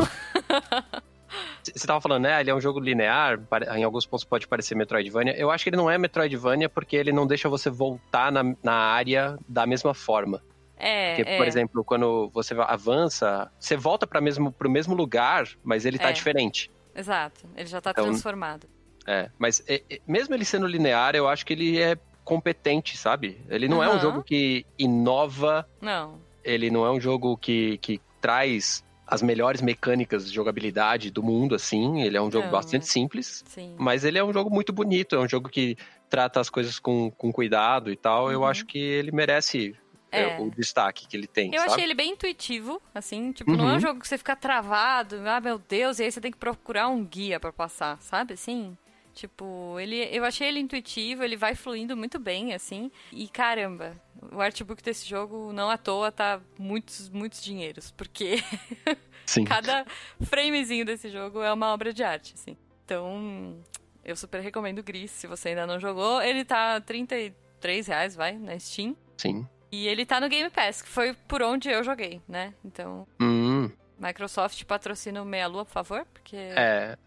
Você 1.63 1.87
tava 1.87 2.01
falando, 2.01 2.23
né? 2.23 2.39
Ele 2.41 2.49
é 2.49 2.55
um 2.55 2.59
jogo 2.61 2.79
linear, 2.79 3.39
em 3.75 3.83
alguns 3.83 4.05
pontos 4.05 4.25
pode 4.25 4.47
parecer 4.47 4.75
Metroidvania. 4.75 5.35
Eu 5.35 5.49
acho 5.49 5.63
que 5.63 5.69
ele 5.69 5.77
não 5.77 5.89
é 5.89 5.97
Metroidvania 5.97 6.67
porque 6.69 6.95
ele 6.95 7.11
não 7.11 7.25
deixa 7.25 7.47
você 7.49 7.69
voltar 7.69 8.31
na, 8.31 8.43
na 8.61 8.73
área 8.73 9.37
da 9.47 9.65
mesma 9.65 9.93
forma. 9.93 10.41
É, 10.77 11.15
Porque, 11.15 11.31
é. 11.31 11.37
por 11.37 11.47
exemplo, 11.47 11.83
quando 11.83 12.29
você 12.33 12.53
avança, 12.53 13.49
você 13.57 13.77
volta 13.77 14.05
para 14.05 14.19
mesmo, 14.19 14.51
pro 14.51 14.69
mesmo 14.69 14.93
lugar, 14.93 15.47
mas 15.63 15.85
ele 15.85 15.97
tá 15.97 16.09
É. 16.09 16.11
diferente. 16.11 16.69
Exato, 16.93 17.45
ele 17.55 17.67
já 17.67 17.79
tá 17.79 17.91
Então- 17.91 18.05
transformado. 18.05 18.67
É, 19.07 19.29
mas 19.37 19.63
é, 19.67 19.81
é, 19.89 19.99
mesmo 20.07 20.33
ele 20.35 20.43
sendo 20.45 20.65
linear, 20.67 21.15
eu 21.15 21.27
acho 21.27 21.45
que 21.45 21.53
ele 21.53 21.81
é 21.81 21.97
competente, 22.23 22.97
sabe? 22.97 23.43
Ele 23.49 23.67
não 23.67 23.83
é 23.83 23.89
um 23.89 23.99
jogo 23.99 24.23
que 24.23 24.65
inova, 24.77 25.67
Não, 25.81 26.19
ele 26.43 26.69
não 26.69 26.85
é 26.85 26.91
um 26.91 26.99
jogo 26.99 27.37
que, 27.37 27.77
que 27.79 27.99
traz 28.21 28.83
as 29.05 29.21
melhores 29.21 29.61
mecânicas 29.61 30.27
de 30.27 30.33
jogabilidade 30.33 31.11
do 31.11 31.21
mundo, 31.21 31.55
assim. 31.55 32.01
Ele 32.01 32.15
é 32.17 32.21
um 32.21 32.31
jogo 32.31 32.45
Não, 32.45 32.51
bastante 32.51 32.87
simples, 32.87 33.43
sim. 33.47 33.75
mas 33.77 34.03
ele 34.05 34.17
é 34.17 34.23
um 34.23 34.31
jogo 34.33 34.49
muito 34.49 34.71
bonito, 34.71 35.15
é 35.15 35.19
um 35.19 35.27
jogo 35.27 35.49
que 35.49 35.75
trata 36.09 36.39
as 36.39 36.49
coisas 36.49 36.79
com, 36.79 37.11
com 37.11 37.31
cuidado 37.31 37.91
e 37.91 37.95
tal. 37.95 38.31
Eu 38.31 38.41
Uhum. 38.41 38.47
acho 38.47 38.65
que 38.65 38.77
ele 38.79 39.11
merece 39.11 39.75
é, 40.11 40.21
É. 40.21 40.35
o 40.39 40.49
destaque 40.49 41.07
que 41.07 41.17
ele 41.17 41.27
tem, 41.27 41.53
Eu 41.53 41.59
sabe? 41.61 41.71
achei 41.73 41.83
ele 41.83 41.93
bem 41.95 42.11
intuitivo, 42.11 42.81
assim, 42.95 43.31
tipo, 43.31 43.51
não 43.57 43.67
é 43.67 43.71
Uhum. 43.71 43.77
um 43.77 43.79
jogo 43.79 43.99
que 43.99 44.07
você 44.07 44.17
fica 44.17 44.35
travado, 44.35 45.17
ah, 45.27 45.41
meu 45.41 45.57
Deus, 45.59 45.99
e 45.99 46.03
aí 46.03 46.11
você 46.11 46.21
tem 46.21 46.31
que 46.31 46.37
procurar 46.37 46.87
um 46.87 47.03
guia 47.03 47.39
pra 47.39 47.51
passar, 47.51 47.99
sabe, 48.01 48.35
assim? 48.35 48.77
Tipo, 49.13 49.79
ele, 49.79 49.97
eu 50.11 50.25
achei 50.25 50.47
ele 50.47 50.59
intuitivo, 50.59 51.23
ele 51.23 51.37
vai 51.37 51.53
fluindo 51.53 51.95
muito 51.95 52.17
bem, 52.19 52.53
assim, 52.53 52.91
e 53.11 53.27
caramba, 53.27 53.93
o 54.31 54.41
artbook 54.41 54.81
desse 54.81 55.07
jogo, 55.07 55.53
não 55.53 55.69
à 55.69 55.77
toa, 55.77 56.11
tá 56.11 56.41
muitos, 56.57 57.09
muitos 57.09 57.41
dinheiros, 57.43 57.91
porque 57.91 58.37
Sim. 59.25 59.43
cada 59.45 59.85
framezinho 60.21 60.83
desse 60.85 61.09
jogo 61.09 61.41
é 61.41 61.53
uma 61.53 61.71
obra 61.71 61.93
de 61.93 62.03
arte, 62.03 62.33
assim. 62.33 62.57
Então, 62.83 63.61
eu 64.03 64.15
super 64.15 64.41
recomendo 64.41 64.79
o 64.79 64.83
Gris, 64.83 65.11
se 65.11 65.27
você 65.27 65.49
ainda 65.49 65.67
não 65.67 65.79
jogou, 65.79 66.21
ele 66.21 66.43
tá 66.43 66.81
33 66.81 67.87
reais, 67.87 68.15
vai, 68.15 68.33
na 68.37 68.57
Steam. 68.59 68.95
Sim. 69.17 69.47
E 69.71 69.87
ele 69.87 70.05
tá 70.05 70.19
no 70.19 70.27
Game 70.29 70.49
Pass, 70.49 70.81
que 70.81 70.89
foi 70.89 71.13
por 71.27 71.41
onde 71.41 71.69
eu 71.69 71.83
joguei, 71.83 72.21
né? 72.27 72.53
Então, 72.63 73.07
Hum. 73.19 73.69
Microsoft 74.07 74.63
patrocina 74.65 75.21
o 75.21 75.25
Meia 75.25 75.47
Lua, 75.47 75.65
por 75.65 75.71
favor, 75.71 76.05
porque... 76.13 76.35
É, 76.35 76.97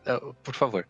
por 0.42 0.54
favor. 0.54 0.86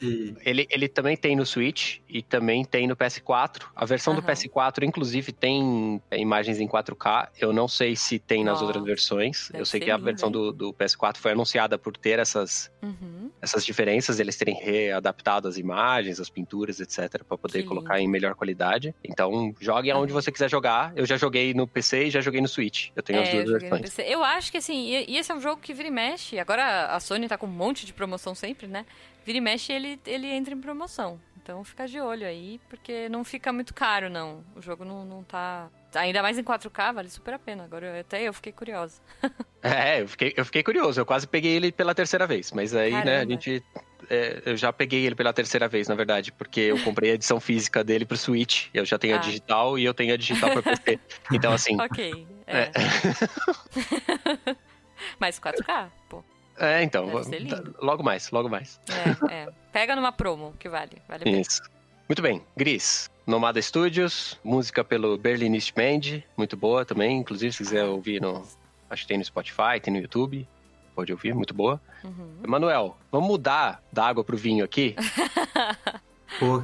E- 0.00 0.34
Ele, 0.48 0.66
ele 0.70 0.88
também 0.88 1.16
tem 1.16 1.36
no 1.36 1.44
Switch 1.44 1.98
e 2.08 2.22
também 2.22 2.64
tem 2.64 2.86
no 2.86 2.96
PS4. 2.96 3.64
A 3.74 3.84
versão 3.84 4.14
do 4.14 4.20
Aham. 4.20 4.28
PS4, 4.32 4.82
inclusive, 4.84 5.32
tem 5.32 6.00
é, 6.10 6.18
imagens 6.18 6.58
em 6.60 6.66
4K. 6.66 7.28
Eu 7.38 7.52
não 7.52 7.68
sei 7.68 7.94
se 7.96 8.18
tem 8.18 8.42
nas 8.44 8.60
Ó, 8.62 8.64
outras 8.66 8.82
versões. 8.84 9.50
Eu 9.52 9.64
sei 9.66 9.80
que 9.80 9.90
a 9.90 9.94
lindo, 9.96 10.04
versão 10.06 10.30
do, 10.30 10.52
do 10.52 10.72
PS4 10.72 11.16
foi 11.18 11.32
anunciada 11.32 11.78
por 11.78 11.96
ter 11.96 12.18
essas, 12.18 12.70
Uhum. 12.82 13.30
essas 13.42 13.64
diferenças, 13.64 14.18
eles 14.20 14.36
terem 14.36 14.54
readaptado 14.54 15.48
as 15.48 15.58
imagens, 15.58 16.20
as 16.20 16.30
pinturas, 16.30 16.80
etc, 16.80 17.22
para 17.24 17.36
poder 17.36 17.62
Que 17.62 17.68
colocar 17.68 18.00
em 18.00 18.08
melhor 18.08 18.34
qualidade. 18.34 18.94
Então, 19.04 19.54
jogue 19.60 19.90
aonde 19.90 20.12
você 20.12 20.30
quiser 20.32 20.48
jogar. 20.48 20.92
Eu 20.96 21.04
já 21.04 21.16
joguei 21.16 21.52
no 21.52 21.66
PC 21.66 22.04
e 22.06 22.10
já 22.10 22.20
joguei 22.20 22.40
no 22.40 22.48
Switch. 22.48 22.88
Eu 22.96 23.02
tenho 23.02 23.20
as 23.20 23.28
É, 23.28 23.32
duas 23.32 23.44
eu 23.46 23.52
joguei 23.54 23.70
no 23.70 23.76
versões. 23.78 24.08
Eu 24.08 24.22
acho 24.24 24.50
que 24.50 24.58
assim, 24.58 24.77
e, 24.86 25.10
e 25.12 25.16
esse 25.16 25.30
é 25.32 25.34
um 25.34 25.40
jogo 25.40 25.60
que 25.60 25.72
vira 25.74 25.88
e 25.88 25.90
mexe. 25.90 26.38
Agora 26.38 26.86
a 26.86 27.00
Sony 27.00 27.26
tá 27.28 27.36
com 27.38 27.46
um 27.46 27.50
monte 27.50 27.84
de 27.86 27.92
promoção 27.92 28.34
sempre, 28.34 28.66
né? 28.66 28.84
Vira 29.24 29.38
e 29.38 29.40
mexe 29.40 29.72
ele, 29.72 30.00
ele 30.06 30.26
entra 30.28 30.54
em 30.54 30.60
promoção. 30.60 31.20
Então 31.42 31.64
fica 31.64 31.86
de 31.88 31.98
olho 31.98 32.26
aí, 32.26 32.60
porque 32.68 33.08
não 33.08 33.24
fica 33.24 33.50
muito 33.52 33.72
caro, 33.72 34.10
não. 34.10 34.44
O 34.54 34.60
jogo 34.60 34.84
não, 34.84 35.04
não 35.04 35.22
tá. 35.24 35.70
Ainda 35.94 36.20
mais 36.20 36.38
em 36.38 36.42
4K, 36.44 36.92
vale 36.92 37.08
super 37.08 37.32
a 37.34 37.38
pena. 37.38 37.64
Agora 37.64 37.86
eu- 37.86 38.00
até 38.02 38.22
eu 38.22 38.32
fiquei 38.34 38.52
curiosa. 38.52 39.00
É, 39.60 40.02
eu 40.02 40.06
fiquei, 40.08 40.32
eu 40.36 40.44
fiquei 40.44 40.62
curioso. 40.62 41.00
Eu 41.00 41.04
quase 41.04 41.26
peguei 41.26 41.56
ele 41.56 41.72
pela 41.72 41.92
terceira 41.92 42.28
vez. 42.28 42.52
Mas 42.52 42.72
aí, 42.76 42.92
né, 42.92 42.98
a 43.00 43.02
Caramba. 43.02 43.30
gente. 43.32 43.60
é, 44.08 44.40
eu 44.46 44.56
já 44.56 44.72
peguei 44.72 45.04
ele 45.04 45.16
pela 45.16 45.32
terceira 45.32 45.66
vez, 45.66 45.88
na 45.88 45.96
verdade, 45.96 46.30
porque 46.30 46.60
eu 46.60 46.80
comprei 46.84 47.10
a 47.10 47.14
edição 47.14 47.40
física 47.40 47.82
dele 47.82 48.04
pro 48.06 48.16
Switch. 48.16 48.68
Eu 48.72 48.84
já 48.84 48.96
tenho 49.00 49.16
a 49.16 49.18
Ah. 49.18 49.20
digital 49.20 49.76
e 49.76 49.84
eu 49.84 49.92
tenho 49.92 50.14
a 50.14 50.16
digital 50.16 50.50
pro 50.52 50.62
PC. 50.62 51.00
Então, 51.32 51.52
assim. 51.52 51.76
Ok. 51.80 52.24
É. 52.46 52.60
É. 52.62 52.70
Mas 55.18 55.38
4K, 55.38 55.88
pô. 56.08 56.22
É, 56.58 56.82
então. 56.82 57.08
Logo 57.80 58.02
mais, 58.02 58.30
logo 58.30 58.48
mais. 58.48 58.80
É, 59.28 59.32
é. 59.32 59.48
Pega 59.72 59.94
numa 59.94 60.10
promo, 60.10 60.54
que 60.58 60.68
vale. 60.68 61.00
Vale 61.08 61.24
pena. 61.24 61.40
Isso. 61.40 61.62
Muito 62.08 62.22
bem, 62.22 62.42
Gris. 62.56 63.10
Nomada 63.26 63.60
Studios, 63.60 64.38
música 64.42 64.82
pelo 64.82 65.18
Berlinist 65.18 65.74
Band, 65.74 66.22
muito 66.36 66.56
boa 66.56 66.84
também. 66.84 67.18
Inclusive, 67.18 67.52
se 67.52 67.58
quiser 67.58 67.84
ouvir 67.84 68.20
no. 68.20 68.42
Acho 68.88 69.02
que 69.02 69.08
tem 69.08 69.18
no 69.18 69.24
Spotify, 69.24 69.78
tem 69.80 69.92
no 69.92 70.00
YouTube. 70.00 70.48
Pode 70.94 71.12
ouvir, 71.12 71.34
muito 71.34 71.54
boa. 71.54 71.80
Uhum. 72.02 72.40
Emanuel, 72.42 72.96
vamos 73.12 73.28
mudar 73.28 73.82
da 73.92 74.06
água 74.06 74.24
pro 74.24 74.36
vinho 74.36 74.64
aqui? 74.64 74.96
Pô, 76.38 76.62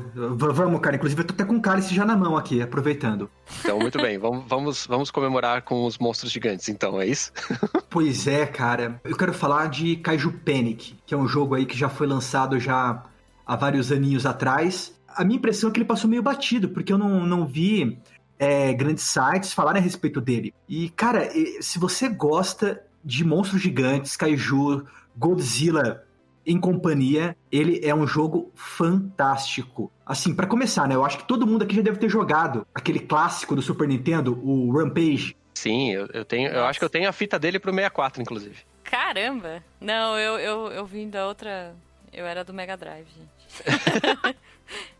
vamos, 0.52 0.80
cara. 0.80 0.96
Inclusive, 0.96 1.22
eu 1.22 1.26
tô 1.26 1.34
até 1.34 1.44
com 1.44 1.56
o 1.56 1.62
cálice 1.62 1.94
já 1.94 2.04
na 2.04 2.16
mão 2.16 2.36
aqui, 2.36 2.60
aproveitando. 2.60 3.30
Então, 3.60 3.78
muito 3.78 3.98
bem, 3.98 4.18
vamos, 4.18 4.44
vamos, 4.46 4.86
vamos 4.86 5.10
comemorar 5.10 5.62
com 5.62 5.84
os 5.84 5.98
monstros 5.98 6.30
gigantes, 6.30 6.68
então, 6.68 7.00
é 7.00 7.06
isso? 7.06 7.32
Pois 7.88 8.26
é, 8.26 8.44
cara. 8.44 9.00
Eu 9.04 9.16
quero 9.16 9.32
falar 9.32 9.68
de 9.68 9.94
Kaiju 9.94 10.32
Panic, 10.44 10.96
que 11.06 11.14
é 11.14 11.16
um 11.16 11.28
jogo 11.28 11.54
aí 11.54 11.64
que 11.64 11.78
já 11.78 11.88
foi 11.88 12.08
lançado 12.08 12.58
já 12.58 13.04
há 13.46 13.54
vários 13.54 13.92
aninhos 13.92 14.26
atrás. 14.26 14.92
A 15.08 15.24
minha 15.24 15.36
impressão 15.36 15.70
é 15.70 15.72
que 15.72 15.78
ele 15.78 15.84
passou 15.84 16.10
meio 16.10 16.20
batido, 16.20 16.68
porque 16.68 16.92
eu 16.92 16.98
não, 16.98 17.24
não 17.24 17.46
vi 17.46 17.96
é, 18.36 18.72
grandes 18.72 19.04
sites 19.04 19.52
falarem 19.52 19.80
a 19.80 19.84
respeito 19.84 20.20
dele. 20.20 20.52
E, 20.68 20.88
cara, 20.90 21.30
se 21.60 21.78
você 21.78 22.08
gosta 22.08 22.82
de 23.04 23.24
monstros 23.24 23.62
gigantes, 23.62 24.16
Kaiju, 24.16 24.84
Godzilla 25.16 26.02
em 26.46 26.58
companhia, 26.58 27.36
ele 27.50 27.80
é 27.84 27.94
um 27.94 28.06
jogo 28.06 28.50
fantástico. 28.54 29.90
Assim, 30.04 30.34
pra 30.34 30.46
começar, 30.46 30.86
né? 30.86 30.94
Eu 30.94 31.04
acho 31.04 31.18
que 31.18 31.24
todo 31.24 31.46
mundo 31.46 31.62
aqui 31.62 31.74
já 31.76 31.82
deve 31.82 31.98
ter 31.98 32.08
jogado 32.08 32.66
aquele 32.74 33.00
clássico 33.00 33.54
do 33.54 33.62
Super 33.62 33.88
Nintendo, 33.88 34.38
o 34.42 34.70
Rampage. 34.76 35.36
Sim, 35.54 35.92
eu, 35.92 36.06
eu 36.12 36.24
tenho. 36.24 36.50
Eu 36.50 36.64
acho 36.64 36.78
que 36.78 36.84
eu 36.84 36.90
tenho 36.90 37.08
a 37.08 37.12
fita 37.12 37.38
dele 37.38 37.58
pro 37.58 37.72
64, 37.72 38.20
inclusive. 38.20 38.56
Caramba! 38.82 39.62
Não, 39.80 40.18
eu, 40.18 40.38
eu, 40.38 40.72
eu 40.72 40.86
vim 40.86 41.08
da 41.08 41.26
outra. 41.26 41.74
Eu 42.12 42.26
era 42.26 42.44
do 42.44 42.52
Mega 42.52 42.76
Drive, 42.76 43.06
gente. 43.06 44.36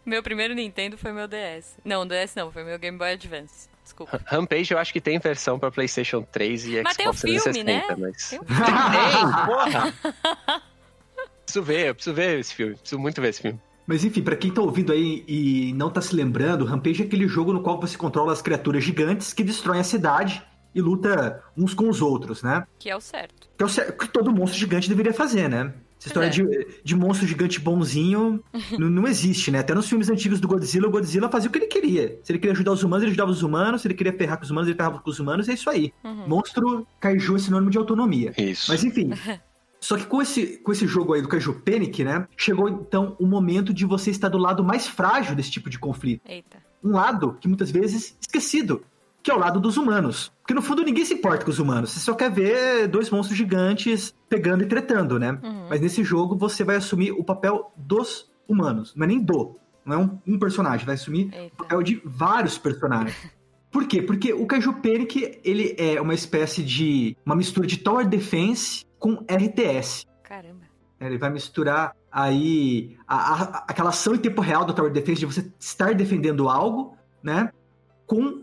meu 0.05 0.23
primeiro 0.23 0.55
Nintendo 0.55 0.97
foi 0.97 1.13
meu 1.13 1.29
DS. 1.29 1.77
Não, 1.85 2.07
DS 2.07 2.35
não, 2.35 2.51
foi 2.51 2.65
meu 2.65 2.79
Game 2.79 2.97
Boy 2.97 3.13
Advance. 3.13 3.69
Desculpa. 3.85 4.21
Rampage 4.25 4.73
eu 4.73 4.79
acho 4.79 4.93
que 4.93 5.01
tem 5.01 5.19
versão 5.19 5.59
pra 5.59 5.71
PlayStation 5.71 6.23
3 6.23 6.67
e 6.67 6.83
Mas 6.83 6.97
tem 6.97 7.07
o 7.07 7.13
Xbox 7.13 7.21
filme, 7.21 7.65
360, 7.65 7.97
né? 7.97 7.97
mas. 7.99 8.31
Tem 8.31 8.41
um 8.41 8.45
Tem, 9.05 9.47
porra! 9.47 10.63
Preciso 11.61 11.63
ver, 11.63 11.89
eu 11.89 11.95
preciso 11.95 12.15
ver 12.17 12.39
esse 12.41 12.55
filme. 12.55 12.75
Preciso 12.77 13.01
muito 13.01 13.21
ver 13.21 13.29
esse 13.29 13.43
filme. 13.43 13.61
Mas 13.87 14.05
enfim, 14.05 14.23
pra 14.23 14.35
quem 14.35 14.51
tá 14.51 14.63
ouvindo 14.63 14.93
aí 14.93 15.23
e 15.29 15.73
não 15.75 15.91
tá 15.91 16.01
se 16.01 16.15
lembrando, 16.17 16.65
Rampage 16.65 17.03
é 17.03 17.07
aquele 17.07 17.29
jogo 17.29 17.53
no 17.53 17.61
qual 17.63 17.79
você 17.81 17.97
controla 17.99 18.33
as 18.33 18.41
criaturas 18.41 18.83
gigantes 18.83 19.33
que 19.33 19.45
destroem 19.45 19.81
a 19.81 19.85
cidade 19.85 20.43
e 20.75 20.81
luta 20.81 21.43
uns 21.57 21.75
com 21.75 21.89
os 21.89 22.01
outros, 22.03 22.43
né? 22.43 22.65
Que 22.79 22.89
é 22.91 22.97
o 22.97 23.01
certo. 23.01 23.49
Que 23.57 23.63
é 23.63 23.67
o 23.67 23.69
cer- 23.69 23.97
que 23.97 24.09
todo 24.09 24.33
monstro 24.33 24.59
gigante 24.59 24.89
deveria 24.89 25.13
fazer, 25.13 25.49
né? 25.49 25.73
Essa 26.01 26.09
história 26.09 26.27
É. 26.27 26.31
de, 26.31 26.67
de 26.83 26.97
monstro 26.97 27.27
gigante 27.27 27.61
bonzinho 27.61 28.43
n- 28.73 28.91
não 28.91 29.07
existe, 29.07 29.51
né? 29.51 29.59
Até 29.61 29.75
nos 29.75 29.89
filmes 29.89 30.09
antigos 30.11 30.41
do 30.41 30.49
Godzilla, 30.49 30.89
o 30.89 30.91
Godzilla 30.91 31.29
fazia 31.31 31.49
o 31.49 31.53
que 31.53 31.59
ele 31.59 31.67
queria. 31.67 32.19
Se 32.23 32.33
ele 32.33 32.39
queria 32.39 32.53
ajudar 32.53 32.73
os 32.73 32.83
humanos, 32.83 33.03
ele 33.05 33.11
ajudava 33.11 33.31
os 33.31 33.43
humanos. 33.43 33.83
Se 33.83 33.87
ele 33.87 33.95
queria 33.95 34.13
ferrar 34.13 34.39
com 34.39 34.45
os 34.45 34.51
humanos, 34.51 34.69
ele 34.69 34.77
ferrava 34.77 34.99
com 34.99 35.11
os 35.11 35.21
humanos. 35.21 35.49
É 35.49 35.53
isso 35.53 35.69
aí. 35.71 35.93
Uhum. 36.03 36.27
Monstro 36.29 36.87
Kaiju 37.01 37.37
é 37.37 37.39
sinônimo 37.39 37.71
de 37.71 37.79
autonomia. 37.79 38.33
Isso. 38.37 38.71
Mas 38.73 38.83
enfim. 38.83 39.11
Só 39.85 39.99
que 39.99 40.07
com 40.07 40.23
esse, 40.23 40.57
com 40.63 40.73
esse 40.73 40.87
jogo 40.87 41.13
aí 41.13 41.21
do 41.21 41.29
Kaiju 41.29 41.61
Panic, 41.61 42.03
né? 42.03 42.27
Chegou 42.39 42.71
então 42.71 43.15
o 43.21 43.27
momento 43.27 43.71
de 43.75 43.85
você 43.85 44.11
estar 44.11 44.31
do 44.31 44.39
lado 44.39 44.65
mais 44.65 44.89
frágil 44.89 45.37
desse 45.37 45.51
tipo 45.51 45.69
de 45.69 45.79
conflito. 45.79 46.23
Eita. 46.27 46.57
Um 46.83 46.93
lado 46.93 47.37
que 47.39 47.47
muitas 47.47 47.71
vezes 47.71 48.17
esquecido, 48.19 48.83
que 49.23 49.31
é 49.31 49.35
o 49.35 49.39
lado 49.39 49.61
dos 49.61 49.77
humanos. 49.77 50.33
Porque 50.41 50.55
no 50.55 50.63
fundo 50.63 50.83
ninguém 50.83 51.05
se 51.05 51.13
importa 51.13 51.45
com 51.45 51.51
os 51.51 51.59
humanos. 51.59 51.91
Você 51.91 52.01
só 52.01 52.15
quer 52.15 52.31
ver 52.31 52.89
dois 52.89 53.11
monstros 53.11 53.37
gigantes 53.37 54.15
pegando 54.27 54.63
e 54.63 54.67
tretando, 54.67 55.19
né? 55.19 55.39
Uhum. 55.43 55.67
Mas 55.69 55.83
nesse 55.83 56.03
jogo 56.03 56.35
você 56.35 56.65
vai 56.65 56.77
assumir 56.77 57.13
o 57.13 57.23
papel 57.23 57.71
dos 57.77 58.33
humanos. 58.49 58.95
Não 58.97 59.05
é 59.05 59.09
nem 59.09 59.21
do. 59.21 59.59
Não 59.85 59.95
é 59.95 59.99
um, 59.99 60.19
um 60.27 60.39
personagem. 60.39 60.87
Vai 60.87 60.95
assumir 60.95 61.27
o 61.27 61.37
Eita. 61.37 61.57
papel 61.59 61.83
de 61.83 62.01
vários 62.07 62.57
personagens. 62.57 63.15
Por 63.71 63.87
quê? 63.87 64.01
Porque 64.01 64.33
o 64.33 64.47
Kaiju 64.47 64.73
Panic, 64.75 65.41
ele 65.45 65.75
é 65.77 66.01
uma 66.01 66.15
espécie 66.15 66.63
de... 66.63 67.17
Uma 67.27 67.35
mistura 67.35 67.67
de 67.67 67.77
Tower 67.77 68.09
Defense 68.09 68.87
com 69.05 69.23
RTS. 69.29 70.07
Caramba. 70.23 70.63
Ele 70.99 71.19
vai 71.19 71.29
misturar 71.29 71.95
aí 72.11 72.97
a- 73.07 73.35
a- 73.35 73.65
aquela 73.69 73.91
ação 73.91 74.15
em 74.15 74.19
tempo 74.19 74.41
real 74.41 74.65
do 74.65 74.73
Tower 74.73 74.91
Defense, 74.91 75.21
de 75.21 75.27
você 75.27 75.53
estar 75.61 75.95
defendendo 75.95 76.49
algo, 76.49 76.97
né? 77.23 77.53
Com 78.07 78.41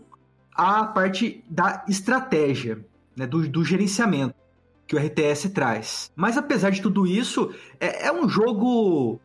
a 0.54 0.84
parte 0.84 1.42
da 1.50 1.84
estratégia, 1.88 2.86
né? 3.16 3.26
Do, 3.26 3.48
do 3.48 3.64
gerenciamento 3.64 4.36
que 4.86 4.94
o 4.94 4.98
RTS 5.00 5.48
traz. 5.50 6.12
Mas 6.14 6.38
apesar 6.38 6.70
de 6.70 6.80
tudo 6.80 7.08
isso, 7.08 7.52
é, 7.80 8.06
é 8.06 8.12
um 8.12 8.28
jogo 8.28 9.18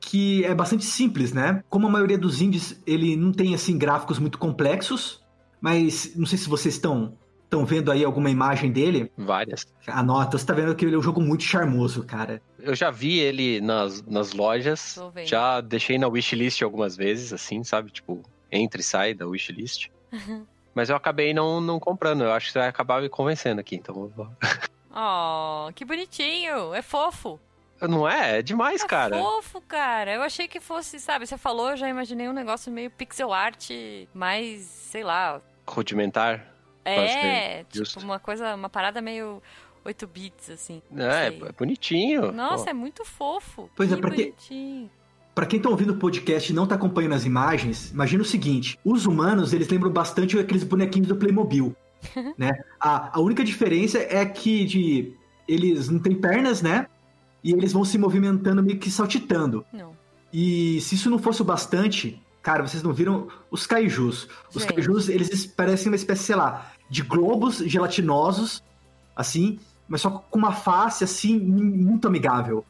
que 0.00 0.44
é 0.44 0.52
bastante 0.52 0.84
simples, 0.84 1.32
né? 1.32 1.62
Como 1.70 1.86
a 1.86 1.90
maioria 1.90 2.18
dos 2.18 2.42
indies, 2.42 2.82
ele 2.84 3.14
não 3.16 3.30
tem, 3.30 3.54
assim, 3.54 3.78
gráficos 3.78 4.18
muito 4.18 4.38
complexos, 4.38 5.22
mas 5.60 6.16
não 6.16 6.26
sei 6.26 6.36
se 6.36 6.48
vocês 6.48 6.74
estão... 6.74 7.16
Estão 7.50 7.66
vendo 7.66 7.90
aí 7.90 8.04
alguma 8.04 8.30
imagem 8.30 8.70
dele? 8.70 9.10
Várias. 9.18 9.66
Anota, 9.88 10.38
você 10.38 10.46
tá 10.46 10.52
vendo 10.54 10.72
que 10.76 10.84
ele 10.84 10.94
é 10.94 10.98
um 10.98 11.02
jogo 11.02 11.20
muito 11.20 11.42
charmoso, 11.42 12.04
cara. 12.04 12.40
Eu 12.60 12.76
já 12.76 12.92
vi 12.92 13.18
ele 13.18 13.60
nas, 13.60 14.00
nas 14.02 14.32
lojas. 14.32 14.94
Tô 14.94 15.10
vendo. 15.10 15.26
Já 15.26 15.60
deixei 15.60 15.98
na 15.98 16.06
wishlist 16.06 16.62
algumas 16.62 16.96
vezes, 16.96 17.32
assim, 17.32 17.64
sabe? 17.64 17.90
Tipo, 17.90 18.22
entra 18.52 18.80
e 18.80 18.84
sai 18.84 19.14
da 19.14 19.26
wishlist. 19.26 19.88
Mas 20.72 20.90
eu 20.90 20.94
acabei 20.94 21.34
não, 21.34 21.60
não 21.60 21.80
comprando. 21.80 22.22
Eu 22.22 22.30
acho 22.32 22.46
que 22.46 22.52
você 22.52 22.60
vai 22.60 22.68
acabar 22.68 23.02
me 23.02 23.08
convencendo 23.08 23.60
aqui. 23.60 23.74
Então, 23.74 24.12
vou- 24.14 24.30
Oh, 24.94 25.72
que 25.74 25.84
bonitinho. 25.84 26.72
É 26.72 26.82
fofo. 26.82 27.40
não 27.82 28.08
é? 28.08 28.38
É 28.38 28.42
demais, 28.42 28.84
É 28.84 28.86
cara. 28.86 29.18
fofo, 29.18 29.60
cara. 29.62 30.14
Eu 30.14 30.22
achei 30.22 30.46
que 30.46 30.60
fosse, 30.60 31.00
sabe? 31.00 31.26
Você 31.26 31.36
falou, 31.36 31.70
eu 31.70 31.76
já 31.76 31.88
imaginei 31.88 32.28
um 32.28 32.32
negócio 32.32 32.70
meio 32.70 32.90
pixel 32.92 33.32
art, 33.32 33.70
mais, 34.14 34.62
sei 34.62 35.02
lá. 35.02 35.40
Rudimentar. 35.68 36.46
É, 36.84 37.64
tipo 37.64 37.84
justo. 37.84 38.00
uma 38.00 38.18
coisa, 38.18 38.54
uma 38.54 38.68
parada 38.68 39.00
meio 39.00 39.42
8 39.84 40.06
bits, 40.06 40.50
assim. 40.50 40.82
É, 40.96 41.26
é 41.28 41.52
bonitinho. 41.52 42.32
Nossa, 42.32 42.64
Pô. 42.64 42.70
é 42.70 42.72
muito 42.72 43.04
fofo. 43.04 43.70
Pois 43.74 43.90
é, 43.92 43.94
que 43.94 44.00
pra 44.00 44.10
quê? 44.10 44.22
bonitinho. 44.24 44.90
Pra 45.34 45.46
quem 45.46 45.60
tá 45.60 45.68
ouvindo 45.68 45.92
o 45.92 45.96
podcast 45.96 46.50
e 46.50 46.54
não 46.54 46.66
tá 46.66 46.74
acompanhando 46.74 47.14
as 47.14 47.24
imagens, 47.24 47.90
imagina 47.90 48.22
o 48.22 48.26
seguinte: 48.26 48.78
os 48.84 49.06
humanos, 49.06 49.52
eles 49.52 49.68
lembram 49.68 49.90
bastante 49.90 50.38
aqueles 50.38 50.64
bonequinhos 50.64 51.08
do 51.08 51.16
Playmobil, 51.16 51.74
né? 52.36 52.50
A, 52.80 53.16
a 53.16 53.20
única 53.20 53.44
diferença 53.44 53.98
é 53.98 54.24
que 54.26 54.64
de, 54.64 55.12
eles 55.46 55.88
não 55.88 55.98
têm 55.98 56.14
pernas, 56.14 56.60
né? 56.62 56.86
E 57.42 57.52
eles 57.52 57.72
vão 57.72 57.84
se 57.84 57.96
movimentando 57.96 58.62
meio 58.62 58.78
que 58.78 58.90
saltitando. 58.90 59.64
Não. 59.72 59.96
E 60.32 60.80
se 60.80 60.94
isso 60.94 61.08
não 61.08 61.18
fosse 61.18 61.42
o 61.42 61.44
bastante, 61.44 62.20
cara, 62.42 62.66
vocês 62.66 62.82
não 62.82 62.92
viram 62.92 63.28
os 63.50 63.66
kaijus. 63.66 64.28
Os 64.54 64.62
Gente. 64.62 64.74
kaijus, 64.74 65.08
eles 65.08 65.46
parecem 65.46 65.88
uma 65.90 65.96
espécie, 65.96 66.24
sei 66.24 66.36
lá, 66.36 66.72
de 66.88 67.02
globos 67.02 67.58
gelatinosos, 67.58 68.62
assim, 69.14 69.58
mas 69.88 70.00
só 70.00 70.10
com 70.10 70.38
uma 70.38 70.52
face, 70.52 71.04
assim, 71.04 71.38
muito 71.38 72.06
amigável. 72.08 72.64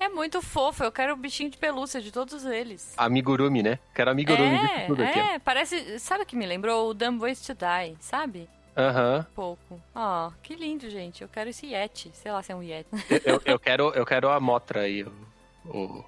É 0.00 0.08
muito 0.08 0.42
fofo, 0.42 0.82
eu 0.84 0.90
quero 0.92 1.12
o 1.14 1.16
bichinho 1.16 1.48
de 1.50 1.56
pelúcia 1.56 2.00
de 2.00 2.10
todos 2.10 2.44
eles. 2.44 2.92
Amigurumi, 2.96 3.62
né? 3.62 3.78
Quero 3.94 4.10
amigurumi 4.10 4.56
é, 4.56 4.80
de 4.82 4.86
tudo 4.88 5.02
aqui. 5.02 5.18
é, 5.18 5.38
parece. 5.38 5.98
Sabe 5.98 6.24
o 6.24 6.26
que 6.26 6.36
me 6.36 6.44
lembrou? 6.44 6.90
O 6.90 6.94
Dumb 6.94 7.18
Ways 7.20 7.40
to 7.40 7.54
Die, 7.54 7.96
sabe? 8.00 8.48
Aham. 8.76 9.24
Pouco. 9.34 9.80
Ó, 9.94 10.32
que 10.42 10.56
lindo, 10.56 10.90
gente. 10.90 11.22
Eu 11.22 11.28
quero 11.28 11.48
esse 11.50 11.66
Yeti. 11.68 12.10
Sei 12.12 12.30
lá 12.32 12.42
se 12.42 12.50
é 12.50 12.56
um 12.56 12.62
Yeti. 12.62 12.88
Eu, 13.24 13.40
eu- 13.44 13.58
quero, 13.60 13.90
eu 13.94 14.04
quero 14.04 14.28
a 14.28 14.40
Motra 14.40 14.80
aí, 14.80 15.04
o, 15.04 15.12
o- 15.64 16.04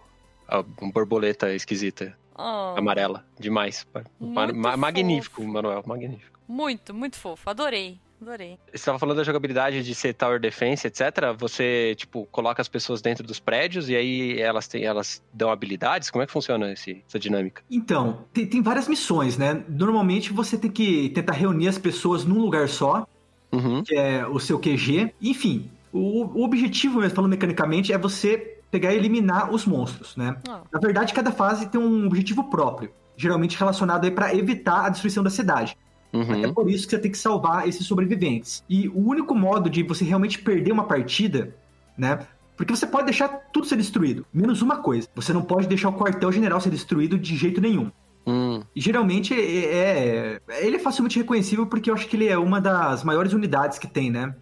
a 0.49 0.63
borboleta 0.63 1.55
esquisita, 1.55 2.17
Oh, 2.39 2.75
amarela. 2.77 3.25
Demais. 3.39 3.87
Ma- 4.21 4.47
Muito 4.47 4.57
ma- 4.59 4.77
magnífico. 4.77 5.43
Manuel, 5.45 5.83
magnífico. 5.87 6.39
muito, 6.47 6.93
muito 6.95 7.17
fofo. 7.17 7.49
Adorei. 7.49 7.99
Adorei. 8.21 8.59
Você 8.69 8.77
estava 8.77 8.99
falando 8.99 9.19
da 9.19 9.25
jogabilidade 9.25 9.83
de 9.83 9.95
ser 9.95 10.15
Tower 10.15 10.41
Defense, 10.41 10.87
etc. 10.87 11.03
Você, 11.39 11.95
tipo, 11.99 12.27
coloca 12.33 12.63
as 12.63 12.69
pessoas 12.69 13.03
dentro 13.03 13.27
dos 13.27 13.39
prédios 13.39 13.91
e 13.91 13.97
aí 13.97 14.41
elas, 14.41 14.67
têm, 14.67 14.85
elas 14.85 15.23
dão 15.35 15.51
habilidades? 15.51 16.11
Como 16.11 16.23
é 16.23 16.27
que 16.27 16.33
funciona 16.33 16.73
esse- 16.73 17.03
essa 17.07 17.19
dinâmica? 17.19 17.63
Então, 17.71 18.25
tem, 18.33 18.47
tem 18.47 18.63
várias 18.63 18.89
missões, 18.89 19.37
né? 19.37 19.63
Normalmente 19.69 20.33
você 20.33 20.57
tem 20.57 20.71
que 20.71 21.11
tentar 21.11 21.35
reunir 21.35 21.69
as 21.69 21.77
pessoas 21.79 22.25
num 22.25 22.39
lugar 22.41 22.69
só, 22.71 23.07
Uhum. 23.53 23.83
que 23.83 23.95
é 23.95 24.27
o 24.27 24.39
seu 24.41 24.59
QG. 24.59 25.13
Enfim, 25.21 25.71
o, 25.93 26.25
o 26.41 26.43
objetivo, 26.43 27.01
mesmo 27.01 27.15
falando 27.15 27.31
mecanicamente, 27.33 27.93
é 27.93 27.99
você 27.99 28.56
pegar 28.77 28.93
e 28.93 28.97
eliminar 28.97 29.51
os 29.53 29.65
monstros, 29.65 30.15
né? 30.17 30.37
Ó, 30.49 30.59
Na 30.71 30.79
verdade, 30.79 31.15
cada 31.15 31.33
fase 31.33 31.67
tem 31.69 31.81
um 31.81 32.07
objetivo 32.07 32.45
próprio, 32.45 32.91
geralmente 33.17 33.57
relacionado 33.59 34.05
aí 34.05 34.11
para 34.11 34.35
evitar 34.35 34.85
a 34.85 34.89
destruição 34.91 35.23
da 35.25 35.31
cidade. 35.31 35.77
É 36.13 36.17
Uhum. 36.19 36.55
por 36.55 36.71
isso 36.71 36.85
que 36.87 36.91
você 36.91 36.99
tem 36.99 37.11
que 37.11 37.19
salvar 37.19 37.67
esses 37.69 37.87
sobreviventes. 37.87 38.63
E 38.69 38.89
o 38.89 38.99
único 39.09 39.35
modo 39.35 39.69
de 39.69 39.83
você 39.83 40.05
realmente 40.05 40.39
perder 40.39 40.73
uma 40.73 40.85
partida, 40.85 41.55
né? 41.97 42.21
Porque 42.57 42.75
você 42.75 42.87
pode 42.87 43.05
deixar 43.07 43.29
tudo 43.53 43.67
ser 43.67 43.77
destruído, 43.77 44.25
menos 44.33 44.63
uma 44.63 44.79
coisa. 44.79 45.09
Você 45.15 45.33
não 45.33 45.43
pode 45.43 45.67
deixar 45.67 45.89
o 45.91 45.93
quartel-general 45.95 46.61
ser 46.61 46.71
destruído 46.71 47.19
de 47.19 47.37
jeito 47.37 47.61
nenhum. 47.61 47.91
Hum. 48.27 48.63
E 48.75 48.81
geralmente 48.81 49.35
é, 49.35 50.41
é- 50.51 50.67
ele 50.67 50.77
é 50.77 50.79
facilmente 50.79 51.19
reconhecível 51.19 51.67
porque 51.67 51.91
eu 51.91 51.95
acho 51.95 52.07
que 52.09 52.17
ele 52.17 52.29
é 52.29 52.39
uma 52.39 52.61
das 52.61 53.05
maiores 53.05 53.33
unidades 53.33 53.79
que 53.79 53.87
tem, 53.87 54.11
né? 54.11 54.35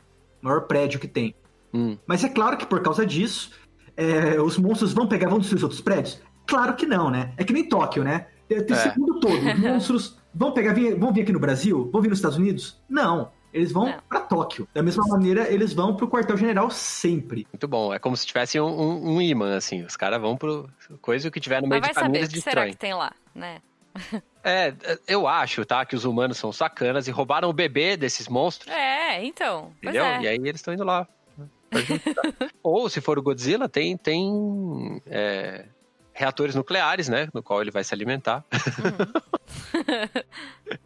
O 0.43 0.47
maior 0.47 0.63
prédio 0.63 1.01
que 1.01 1.09
tem. 1.09 1.35
Hum. 1.73 1.97
Mas 2.07 2.23
é 2.23 2.29
claro 2.29 2.57
que 2.57 2.67
por 2.67 2.81
causa 2.83 3.05
disso, 3.05 3.51
é, 3.97 4.41
os 4.41 4.57
monstros 4.59 4.93
vão 4.93 5.07
pegar, 5.07 5.29
vão 5.29 5.39
destruir 5.39 5.59
os 5.59 5.63
outros 5.65 5.81
prédios? 5.81 6.21
Claro 6.47 6.75
que 6.75 6.87
não, 6.87 7.11
né? 7.11 7.33
É 7.37 7.45
que 7.45 7.53
nem 7.53 7.69
Tóquio, 7.69 8.05
né? 8.05 8.27
Tem 8.49 8.63
tem 8.65 8.77
É. 8.77 8.95
mundo 8.97 9.21
todo. 9.21 9.35
Os 9.37 9.59
monstros 9.59 10.19
vão 10.35 10.53
pegar, 10.53 10.73
vir- 10.75 10.99
vão 10.99 11.13
vir 11.13 11.23
aqui 11.23 11.33
no 11.33 11.41
Brasil? 11.41 11.89
Vão 11.93 12.03
vir 12.03 12.09
nos 12.11 12.19
Estados 12.19 12.37
Unidos? 12.39 12.81
Não. 12.89 13.31
Eles 13.53 13.71
vão 13.71 13.95
pra 14.09 14.19
Tóquio. 14.21 14.67
Da 14.75 14.83
mesma 14.83 15.05
maneira, 15.07 15.49
eles 15.49 15.73
vão 15.73 15.95
pro 15.95 16.09
quartel-general 16.09 16.69
sempre. 16.71 17.47
Muito 17.53 17.69
bom. 17.69 17.95
É 17.95 18.01
como 18.01 18.17
se 18.17 18.27
tivesse 18.27 18.59
um, 18.61 18.67
um, 18.67 19.15
um 19.15 19.23
imã, 19.23 19.57
assim. 19.57 19.85
Os 19.85 19.97
caras 19.97 20.21
vão 20.21 20.37
pro. 20.37 20.69
Coisa 21.01 21.31
que 21.31 21.39
tiver 21.39 21.63
no 21.63 21.69
meio 21.69 21.81
Mas 21.81 21.91
de 21.91 21.95
vai 21.95 22.03
caminho 22.03 22.25
saber, 22.25 22.33
o 22.33 22.35
que 22.35 22.41
será 22.43 22.67
que 22.69 22.77
tem 22.77 22.93
lá, 22.95 23.13
né? 23.35 23.59
É, 24.47 24.75
eu 25.09 25.27
acho, 25.27 25.65
tá? 25.65 25.87
Que 25.87 25.97
os 25.97 26.05
humanos 26.05 26.37
são 26.37 26.53
sacanas 26.53 27.09
e 27.09 27.11
roubaram 27.11 27.49
o 27.49 27.53
bebê 27.53 27.97
desses 27.97 28.29
monstros. 28.29 28.71
É, 28.71 29.25
então. 29.25 29.71
Pois 29.83 29.95
Entendeu? 29.95 30.05
é. 30.05 30.21
E 30.23 30.29
aí 30.29 30.37
eles 30.37 30.57
estão 30.57 30.75
indo 30.75 30.85
lá. 30.85 31.09
Pra. 31.83 32.49
Ou, 32.63 32.89
se 32.89 33.01
for 33.01 33.19
o 33.19 33.23
Godzilla, 33.23 33.69
tem, 33.69 33.97
tem 33.97 35.01
é, 35.07 35.67
reatores 36.13 36.55
nucleares, 36.55 37.09
né? 37.09 37.29
No 37.35 37.43
qual 37.43 37.61
ele 37.61 37.71
vai 37.71 37.85
se 37.85 37.95
alimentar. 37.95 38.45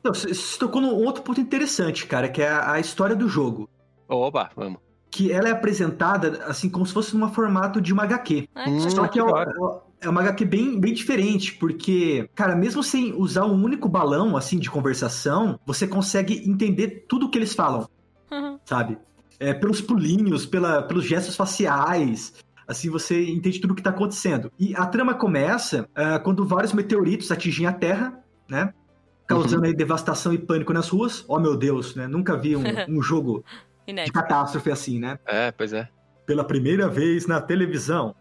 Então, 0.00 0.12
você 0.12 0.34
você 0.34 0.58
tocou 0.58 0.80
num 0.80 0.92
outro 0.94 1.22
ponto 1.22 1.40
interessante, 1.40 2.06
cara, 2.06 2.28
que 2.28 2.42
é 2.42 2.48
a, 2.48 2.72
a 2.72 2.80
história 2.80 3.14
do 3.14 3.28
jogo. 3.28 3.68
Oba, 4.08 4.50
vamos. 4.56 4.80
Que 5.10 5.32
ela 5.32 5.48
é 5.48 5.52
apresentada, 5.52 6.44
assim, 6.44 6.68
como 6.68 6.84
se 6.84 6.92
fosse 6.92 7.16
num 7.16 7.28
formato 7.32 7.80
de 7.80 7.92
uma 7.92 8.02
HQ. 8.04 8.48
É, 8.54 8.68
Hum. 8.68 8.90
Só 8.90 9.06
que 9.08 9.18
é, 9.18 9.22
uma- 9.22 9.82
é 10.00 10.08
uma 10.08 10.20
HQ 10.20 10.44
bem, 10.44 10.78
bem 10.80 10.92
diferente, 10.92 11.54
porque, 11.54 12.28
cara, 12.34 12.54
mesmo 12.56 12.82
sem 12.82 13.12
usar 13.14 13.44
um 13.46 13.62
único 13.64 13.88
balão, 13.88 14.36
assim, 14.36 14.58
de 14.58 14.70
conversação, 14.70 15.58
você 15.64 15.86
consegue 15.86 16.48
entender 16.48 17.06
tudo 17.08 17.26
o 17.26 17.30
que 17.30 17.38
eles 17.38 17.54
falam, 17.54 17.88
Uhum. 18.30 18.58
sabe? 18.64 18.98
É, 19.40 19.54
pelos 19.54 19.80
pulinhos, 19.80 20.44
pela, 20.44 20.82
pelos 20.82 21.04
gestos 21.04 21.36
faciais, 21.36 22.34
assim, 22.66 22.90
você 22.90 23.24
entende 23.30 23.60
tudo 23.60 23.70
o 23.70 23.74
que 23.74 23.82
tá 23.82 23.90
acontecendo. 23.90 24.52
E 24.58 24.74
a 24.76 24.84
trama 24.84 25.14
começa 25.14 25.88
ah, 25.94 26.18
quando 26.18 26.46
vários 26.46 26.72
meteoritos 26.72 27.32
atingem 27.32 27.66
a 27.66 27.72
Terra, 27.72 28.22
né? 28.48 28.74
Causando 29.26 29.64
aí 29.64 29.74
devastação 29.74 30.32
e 30.32 30.38
pânico 30.38 30.72
nas 30.72 30.88
ruas. 30.88 31.24
Oh, 31.28 31.38
meu 31.38 31.56
Deus, 31.56 31.94
né? 31.94 32.06
Nunca 32.06 32.36
vi 32.36 32.56
um, 32.56 32.62
um 32.88 33.02
jogo 33.02 33.44
de 33.86 34.12
catástrofe 34.12 34.70
assim, 34.70 34.98
né? 34.98 35.18
É, 35.26 35.50
pois 35.50 35.72
é. 35.72 35.88
pela 36.26 36.44
primeira 36.44 36.88
vez 36.88 37.26
na 37.26 37.40
televisão. 37.40 38.14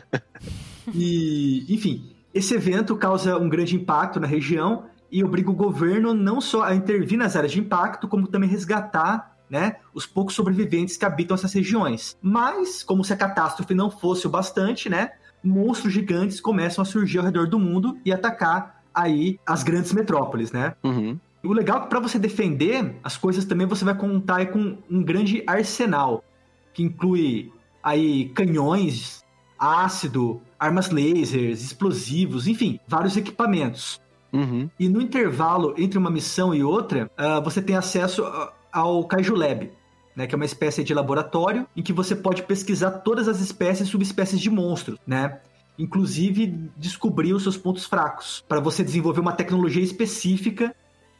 e, 0.94 1.64
enfim, 1.72 2.14
esse 2.34 2.54
evento 2.54 2.96
causa 2.96 3.38
um 3.38 3.48
grande 3.48 3.74
impacto 3.74 4.20
na 4.20 4.26
região 4.26 4.86
e 5.10 5.22
obriga 5.22 5.50
o 5.50 5.54
governo 5.54 6.14
não 6.14 6.40
só 6.40 6.62
a 6.62 6.74
intervir 6.74 7.18
nas 7.18 7.36
áreas 7.36 7.52
de 7.52 7.60
impacto, 7.60 8.08
como 8.08 8.26
também 8.26 8.48
resgatar 8.48 9.31
né, 9.52 9.76
os 9.92 10.06
poucos 10.06 10.34
sobreviventes 10.34 10.96
que 10.96 11.04
habitam 11.04 11.34
essas 11.34 11.52
regiões. 11.52 12.16
Mas, 12.22 12.82
como 12.82 13.04
se 13.04 13.12
a 13.12 13.16
catástrofe 13.16 13.74
não 13.74 13.90
fosse 13.90 14.26
o 14.26 14.30
bastante, 14.30 14.88
né, 14.88 15.12
monstros 15.44 15.92
gigantes 15.92 16.40
começam 16.40 16.80
a 16.80 16.86
surgir 16.86 17.18
ao 17.18 17.24
redor 17.24 17.46
do 17.46 17.58
mundo 17.58 17.98
e 18.02 18.10
atacar 18.10 18.82
aí 18.94 19.38
as 19.46 19.62
grandes 19.62 19.92
metrópoles, 19.92 20.52
né? 20.52 20.74
Uhum. 20.82 21.18
O 21.44 21.52
legal 21.52 21.78
é 21.78 21.80
que 21.82 21.88
para 21.88 22.00
você 22.00 22.18
defender 22.18 22.96
as 23.04 23.18
coisas 23.18 23.44
também 23.44 23.66
você 23.66 23.84
vai 23.84 23.94
contar 23.94 24.46
com 24.46 24.78
um 24.90 25.02
grande 25.02 25.42
arsenal, 25.46 26.24
que 26.72 26.82
inclui 26.82 27.52
aí 27.82 28.30
canhões, 28.30 29.22
ácido, 29.58 30.40
armas 30.58 30.88
lasers, 30.90 31.62
explosivos, 31.62 32.46
enfim, 32.46 32.80
vários 32.88 33.16
equipamentos. 33.18 34.00
Uhum. 34.32 34.70
E 34.78 34.88
no 34.88 35.00
intervalo 35.00 35.74
entre 35.76 35.98
uma 35.98 36.10
missão 36.10 36.54
e 36.54 36.64
outra, 36.64 37.10
ah, 37.18 37.40
você 37.40 37.60
tem 37.60 37.76
acesso 37.76 38.24
a- 38.24 38.52
ao 38.72 39.04
Kaiju 39.06 39.34
Lab, 39.34 39.70
né, 40.16 40.26
que 40.26 40.34
é 40.34 40.36
uma 40.36 40.44
espécie 40.44 40.82
de 40.82 40.94
laboratório 40.94 41.66
em 41.76 41.82
que 41.82 41.92
você 41.92 42.14
pode 42.16 42.42
pesquisar 42.42 42.90
todas 42.90 43.28
as 43.28 43.40
espécies 43.40 43.88
e 43.88 43.90
subespécies 43.90 44.40
de 44.40 44.50
monstros, 44.50 44.98
né? 45.06 45.40
Inclusive 45.78 46.46
descobrir 46.76 47.32
os 47.32 47.42
seus 47.42 47.56
pontos 47.56 47.86
fracos, 47.86 48.44
para 48.46 48.60
você 48.60 48.84
desenvolver 48.84 49.20
uma 49.20 49.32
tecnologia 49.32 49.82
específica 49.82 50.74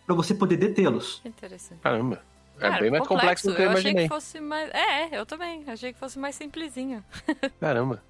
para 0.06 0.14
você 0.14 0.34
poder 0.34 0.56
detê-los. 0.56 1.20
Interessante. 1.24 1.80
Caramba. 1.80 2.22
É 2.58 2.68
Cara, 2.68 2.80
bem 2.80 2.90
mais 2.90 3.06
complexo 3.06 3.48
do 3.48 3.56
que 3.56 3.62
eu 3.62 3.70
achei 3.70 3.80
imaginei. 3.80 4.04
que 4.04 4.14
fosse 4.14 4.40
mais. 4.40 4.70
É, 4.70 5.18
eu 5.18 5.24
também. 5.26 5.64
Achei 5.66 5.92
que 5.92 5.98
fosse 5.98 6.18
mais 6.18 6.34
simplesinho. 6.36 7.02
Caramba. 7.58 8.02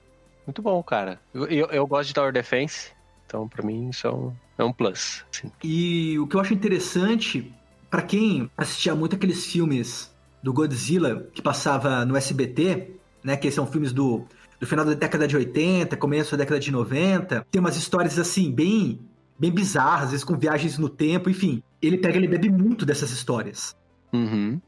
Muito 0.46 0.60
bom, 0.60 0.82
cara. 0.82 1.20
Eu, 1.32 1.46
eu, 1.46 1.66
eu 1.68 1.86
gosto 1.86 2.08
de 2.08 2.14
Tower 2.14 2.32
Defense, 2.32 2.90
então 3.24 3.48
pra 3.48 3.64
mim 3.64 3.88
isso 3.90 4.06
é 4.06 4.12
um, 4.12 4.32
é 4.58 4.64
um 4.64 4.72
plus. 4.72 5.24
assim. 5.32 5.50
E 5.62 6.18
o 6.18 6.26
que 6.26 6.34
eu 6.36 6.40
acho 6.40 6.52
interessante, 6.52 7.54
para 7.92 8.00
quem 8.00 8.50
assistia 8.56 8.94
muito 8.94 9.16
aqueles 9.16 9.44
filmes 9.44 10.10
do 10.42 10.50
Godzilla 10.50 11.28
que 11.34 11.42
passava 11.42 12.06
no 12.06 12.16
SBT, 12.16 12.96
né, 13.22 13.36
que 13.36 13.50
são 13.50 13.66
filmes 13.66 13.92
do, 13.92 14.24
do 14.58 14.66
final 14.66 14.82
da 14.82 14.94
década 14.94 15.28
de 15.28 15.36
80, 15.36 15.94
começo 15.98 16.30
da 16.30 16.38
década 16.38 16.58
de 16.58 16.72
90, 16.72 17.46
tem 17.50 17.60
umas 17.60 17.76
histórias 17.76 18.18
assim, 18.18 18.50
bem, 18.50 18.98
bem 19.38 19.52
bizarras, 19.52 20.04
às 20.04 20.10
vezes 20.12 20.24
com 20.24 20.38
viagens 20.38 20.78
no 20.78 20.88
tempo, 20.88 21.28
enfim. 21.28 21.62
Ele 21.82 21.98
pega, 21.98 22.16
ele 22.16 22.26
bebe 22.26 22.48
muito 22.48 22.86
dessas 22.86 23.10
histórias, 23.10 23.76
Uhum. 24.10 24.58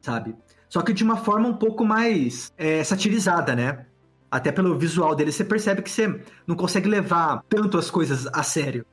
sabe? 0.00 0.36
Só 0.68 0.80
que 0.80 0.92
de 0.92 1.02
uma 1.02 1.16
forma 1.16 1.48
um 1.48 1.54
pouco 1.54 1.84
mais 1.84 2.52
é, 2.56 2.84
satirizada, 2.84 3.56
né? 3.56 3.86
Até 4.30 4.52
pelo 4.52 4.78
visual 4.78 5.16
dele, 5.16 5.32
você 5.32 5.44
percebe 5.44 5.82
que 5.82 5.90
você 5.90 6.20
não 6.46 6.54
consegue 6.54 6.88
levar 6.88 7.42
tanto 7.48 7.76
as 7.76 7.90
coisas 7.90 8.28
a 8.28 8.44
sério. 8.44 8.86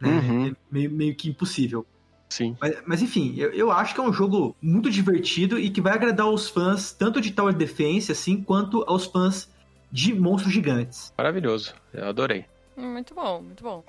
Né? 0.00 0.10
Uhum. 0.10 0.46
É 0.46 0.52
meio, 0.70 0.90
meio 0.92 1.16
que 1.16 1.28
impossível. 1.28 1.84
Sim. 2.32 2.56
Mas, 2.58 2.76
mas, 2.86 3.02
enfim, 3.02 3.34
eu, 3.36 3.50
eu 3.52 3.70
acho 3.70 3.94
que 3.94 4.00
é 4.00 4.02
um 4.02 4.10
jogo 4.12 4.56
muito 4.62 4.90
divertido 4.90 5.58
e 5.58 5.68
que 5.68 5.82
vai 5.82 5.92
agradar 5.92 6.26
os 6.30 6.48
fãs 6.48 6.90
tanto 6.90 7.20
de 7.20 7.30
Tower 7.30 7.52
Defense 7.52 8.10
assim 8.10 8.42
quanto 8.42 8.82
aos 8.88 9.04
fãs 9.04 9.50
de 9.90 10.14
monstros 10.14 10.50
gigantes. 10.50 11.12
Maravilhoso. 11.18 11.74
Eu 11.92 12.08
adorei. 12.08 12.46
Muito 12.74 13.14
bom, 13.14 13.42
muito 13.42 13.62
bom. 13.62 13.84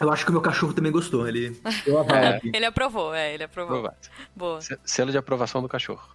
Eu 0.00 0.10
acho 0.10 0.24
que 0.24 0.30
o 0.30 0.32
meu 0.32 0.40
cachorro 0.40 0.72
também 0.72 0.90
gostou. 0.90 1.28
Ele 1.28 1.60
É. 2.10 2.40
Ele 2.56 2.64
aprovou, 2.64 3.14
é, 3.14 3.34
ele 3.34 3.44
aprovou. 3.44 3.76
Aprovado. 3.80 3.98
Boa. 4.34 4.60
Se- 4.62 4.78
Selo 4.86 5.10
de 5.12 5.18
aprovação 5.18 5.60
do 5.60 5.68
cachorro. 5.68 6.08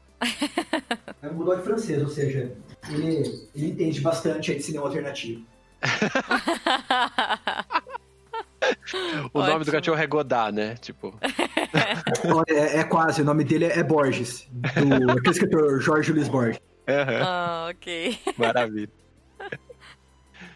É 1.22 1.28
um 1.30 1.36
bulldog 1.36 1.62
francês, 1.64 2.02
ou 2.02 2.10
seja, 2.10 2.52
ele, 2.90 3.48
ele 3.54 3.68
entende 3.68 4.02
bastante 4.02 4.50
aí 4.52 4.58
de 4.58 4.64
cinema 4.64 4.88
alternativo. 4.88 5.44
O 9.34 9.42
nome 9.42 9.66
do 9.66 9.72
cachorro 9.72 10.00
é 10.02 10.08
Godard, 10.08 10.56
né? 10.56 10.76
Tipo. 10.76 11.14
É, 12.48 12.80
é 12.80 12.84
quase, 12.84 13.22
o 13.22 13.26
nome 13.26 13.44
dele 13.44 13.66
é 13.66 13.84
Borges, 13.84 14.48
do 14.52 15.12
aquele 15.12 15.30
escritor 15.32 15.82
Jorge 15.82 16.12
Luiz 16.12 16.28
Borges. 16.28 16.60
aham. 16.88 17.22
ah, 17.24 17.68
ok. 17.72 18.20
Maravilha. 18.38 18.90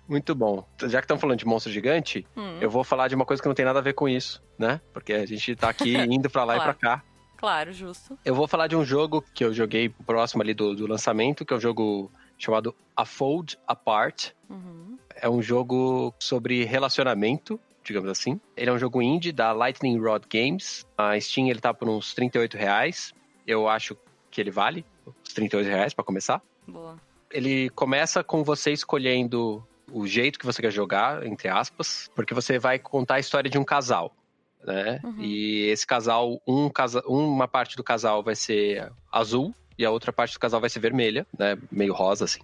Muito 0.07 0.35
bom. 0.35 0.67
Já 0.81 0.99
que 0.99 1.05
estamos 1.05 1.21
falando 1.21 1.39
de 1.39 1.45
monstro 1.45 1.71
gigante, 1.71 2.27
Hum, 2.35 2.57
eu 2.59 2.69
vou 2.69 2.83
falar 2.83 3.07
de 3.07 3.15
uma 3.15 3.25
coisa 3.25 3.41
que 3.41 3.47
não 3.47 3.55
tem 3.55 3.63
nada 3.65 3.79
a 3.79 3.81
ver 3.81 3.93
com 3.93 4.09
isso, 4.09 4.43
né? 4.57 4.81
Porque 4.93 5.13
a 5.13 5.25
gente 5.25 5.55
tá 5.55 5.69
aqui 5.69 5.95
indo 6.11 6.29
pra 6.29 6.43
lá 6.43 6.55
e 6.55 6.57
Claro. 6.59 6.73
pra 6.77 6.89
cá. 6.97 7.03
Claro, 7.37 7.71
justo. 7.73 8.19
Eu 8.25 8.35
vou 8.35 8.47
falar 8.47 8.67
de 8.67 8.75
um 8.75 8.83
jogo 8.85 9.23
que 9.33 9.43
eu 9.43 9.53
joguei 9.53 9.89
próximo 9.89 10.43
ali 10.43 10.53
do, 10.53 10.75
do 10.75 10.85
lançamento, 10.85 11.45
que 11.45 11.53
é 11.53 11.57
um 11.57 11.59
jogo 11.61 12.11
chamado 12.37 12.75
A 12.95 13.05
Fold 13.05 13.57
Apart. 13.67 14.31
Uhum. 14.49 14.97
É 15.15 15.29
um 15.29 15.41
jogo 15.41 16.13
sobre 16.19 16.65
relacionamento 16.65 17.59
digamos 17.83 18.09
assim. 18.09 18.39
Ele 18.55 18.69
é 18.69 18.73
um 18.73 18.79
jogo 18.79 19.01
indie 19.01 19.31
da 19.31 19.51
Lightning 19.51 19.99
Rod 19.99 20.23
Games. 20.31 20.85
A 20.97 21.19
Steam 21.19 21.47
ele 21.47 21.59
tá 21.59 21.73
por 21.73 21.89
uns 21.89 22.13
38 22.13 22.57
reais. 22.57 23.13
Eu 23.45 23.67
acho 23.67 23.97
que 24.29 24.39
ele 24.39 24.51
vale 24.51 24.85
os 25.25 25.33
38 25.33 25.67
reais 25.67 25.93
pra 25.93 26.03
começar. 26.03 26.41
Boa. 26.67 26.95
Ele 27.31 27.69
começa 27.69 28.23
com 28.23 28.43
você 28.43 28.71
escolhendo 28.71 29.65
o 29.91 30.07
jeito 30.07 30.39
que 30.39 30.45
você 30.45 30.61
quer 30.61 30.71
jogar, 30.71 31.25
entre 31.25 31.47
aspas, 31.47 32.09
porque 32.15 32.33
você 32.33 32.57
vai 32.57 32.79
contar 32.79 33.15
a 33.15 33.19
história 33.19 33.49
de 33.49 33.57
um 33.57 33.63
casal. 33.63 34.15
Né? 34.63 34.99
Uhum. 35.03 35.19
E 35.19 35.67
esse 35.69 35.85
casal, 35.85 36.41
um 36.47 36.69
casa, 36.69 37.03
uma 37.07 37.47
parte 37.47 37.75
do 37.75 37.83
casal 37.83 38.21
vai 38.21 38.35
ser 38.35 38.91
azul 39.11 39.53
e 39.77 39.85
a 39.85 39.89
outra 39.91 40.13
parte 40.13 40.33
do 40.33 40.39
casal 40.39 40.61
vai 40.61 40.69
ser 40.69 40.79
vermelha, 40.79 41.25
né? 41.37 41.57
Meio 41.71 41.93
rosa, 41.93 42.25
assim. 42.25 42.41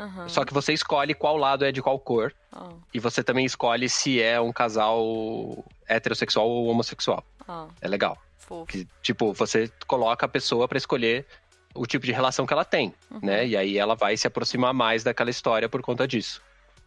Aham. 0.00 0.28
Só 0.28 0.44
que 0.44 0.54
você 0.54 0.72
escolhe 0.72 1.12
qual 1.14 1.36
lado 1.36 1.64
é 1.64 1.70
de 1.70 1.82
qual 1.82 1.98
cor. 1.98 2.32
Ó, 2.52 2.70
E 2.94 2.98
você 2.98 3.22
também 3.22 3.44
escolhe 3.44 3.88
se 3.88 4.20
é 4.22 4.40
um 4.40 4.52
casal 4.52 5.64
heterossexual 5.88 6.48
ou 6.48 6.66
homossexual. 6.68 7.22
ó, 7.46 7.66
É 7.80 7.86
legal. 7.88 8.16
fofo. 8.38 8.66
Que, 8.66 8.88
tipo, 9.02 9.32
você 9.34 9.70
coloca 9.86 10.24
a 10.26 10.28
pessoa 10.28 10.66
pra 10.66 10.78
escolher 10.78 11.26
o 11.74 11.86
tipo 11.86 12.04
de 12.06 12.12
relação 12.12 12.46
que 12.46 12.52
ela 12.52 12.64
tem, 12.64 12.92
Uhum. 13.10 13.20
né? 13.22 13.46
E 13.46 13.56
aí 13.56 13.78
ela 13.78 13.94
vai 13.94 14.16
se 14.16 14.26
aproximar 14.26 14.72
mais 14.74 15.04
daquela 15.04 15.30
história 15.30 15.68
por 15.68 15.82
conta 15.82 16.08
disso. 16.08 16.42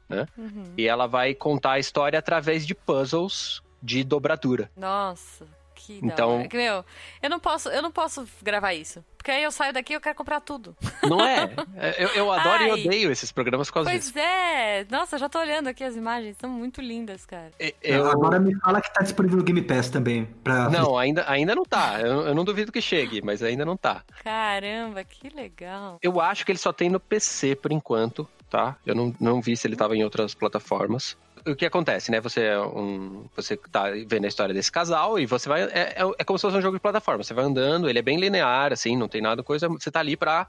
Uhum. 0.10 0.74
E 0.78 0.88
ela 0.88 1.08
vai 1.08 1.34
contar 1.34 1.74
a 1.74 1.80
história 1.80 2.20
através 2.20 2.66
de 2.68 2.76
puzzles 2.76 3.62
de 3.82 4.04
dobradura. 4.04 4.70
Nossa, 4.76 5.48
que 5.76 6.02
da 6.02 6.08
Então- 6.08 6.40
hora. 6.40 6.48
Que, 6.48 6.58
Meu, 6.58 6.84
eu 7.22 7.30
não 7.30 7.40
posso, 7.40 7.70
eu 7.70 7.82
não 7.82 7.92
posso 7.92 8.28
gravar 8.42 8.74
isso. 8.74 9.04
Porque 9.24 9.32
aí 9.32 9.44
eu 9.44 9.54
saio 9.54 9.72
daqui 9.72 9.94
e 9.94 9.96
eu 9.96 10.02
quero 10.02 10.18
comprar 10.18 10.42
tudo. 10.42 10.76
Não 11.02 11.24
é? 11.24 11.50
É, 11.78 12.04
eu, 12.04 12.10
eu 12.10 12.30
adoro 12.30 12.64
e 12.64 12.72
Ai. 12.72 12.86
odeio 12.86 13.10
esses 13.10 13.32
programas 13.32 13.70
por 13.70 13.76
causa 13.76 13.90
disso. 13.92 14.12
Pois 14.12 14.26
é. 14.26 14.86
Nossa, 14.92 15.18
já 15.18 15.30
tô 15.30 15.40
olhando 15.40 15.68
aqui 15.70 15.82
as 15.82 15.96
imagens, 15.96 16.36
são 16.38 16.50
muito 16.50 16.82
lindas, 16.82 17.26
cara. 17.26 17.50
E- 17.58 17.74
Eu... 17.82 18.12
Agora 18.12 18.38
me 18.38 18.54
fala 18.60 18.82
que 18.82 18.94
tá 18.94 19.02
disponível 19.02 19.38
no 19.38 19.44
Game 19.46 19.62
Pass 19.62 19.90
também. 19.90 20.26
Pra... 20.44 20.70
Não, 20.70 20.98
ainda, 20.98 21.24
ainda 21.26 21.56
não 21.56 21.64
tá. 21.64 22.02
Eu, 22.02 22.28
eu 22.28 22.36
não 22.36 22.44
duvido 22.44 22.70
que 22.70 22.82
chegue, 22.82 23.22
mas 23.22 23.42
ainda 23.42 23.64
não 23.64 23.78
tá. 23.78 24.04
Caramba, 24.22 25.02
que 25.06 25.30
legal. 25.30 26.00
Eu 26.02 26.20
acho 26.20 26.46
que 26.46 26.52
ele 26.52 26.60
só 26.60 26.74
tem 26.74 26.90
no 26.90 27.00
PC 27.00 27.56
por 27.56 27.72
enquanto, 27.72 28.28
tá? 28.50 28.76
Eu 28.86 28.94
não, 28.94 29.16
não 29.22 29.42
vi 29.42 29.56
se 29.56 29.66
ele 29.66 29.78
tava 29.78 29.96
em 29.96 30.04
outras 30.04 30.34
plataformas. 30.34 31.16
O 31.46 31.56
que 31.56 31.66
acontece, 31.66 32.12
né? 32.12 32.22
Você 32.22 32.42
é 32.42 32.60
um. 32.60 33.26
Você 33.36 33.58
tá 33.58 33.86
vendo 34.08 34.26
a 34.26 34.28
história 34.28 34.54
desse 34.54 34.72
casal 34.72 35.20
e 35.20 35.26
você 35.26 35.50
vai. 35.50 35.64
É, 35.64 35.94
é, 35.98 36.12
é 36.18 36.24
como 36.24 36.38
se 36.38 36.44
fosse 36.44 36.58
um 36.58 36.62
jogo 36.62 36.78
de 36.78 36.82
plataforma. 36.82 37.24
Você 37.24 37.34
vai 37.34 37.44
andando, 37.44 37.90
ele 37.90 38.00
é 38.00 38.02
bem 38.02 38.18
linear, 38.18 38.72
assim, 38.72 38.96
não 38.96 39.08
tem 39.08 39.22
nada 39.22 39.44
coisa. 39.44 39.68
Você 39.68 39.92
tá 39.92 40.00
ali 40.00 40.16
pra 40.16 40.48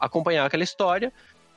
acompanhar 0.00 0.44
aquela 0.44 0.64
história 0.64 1.12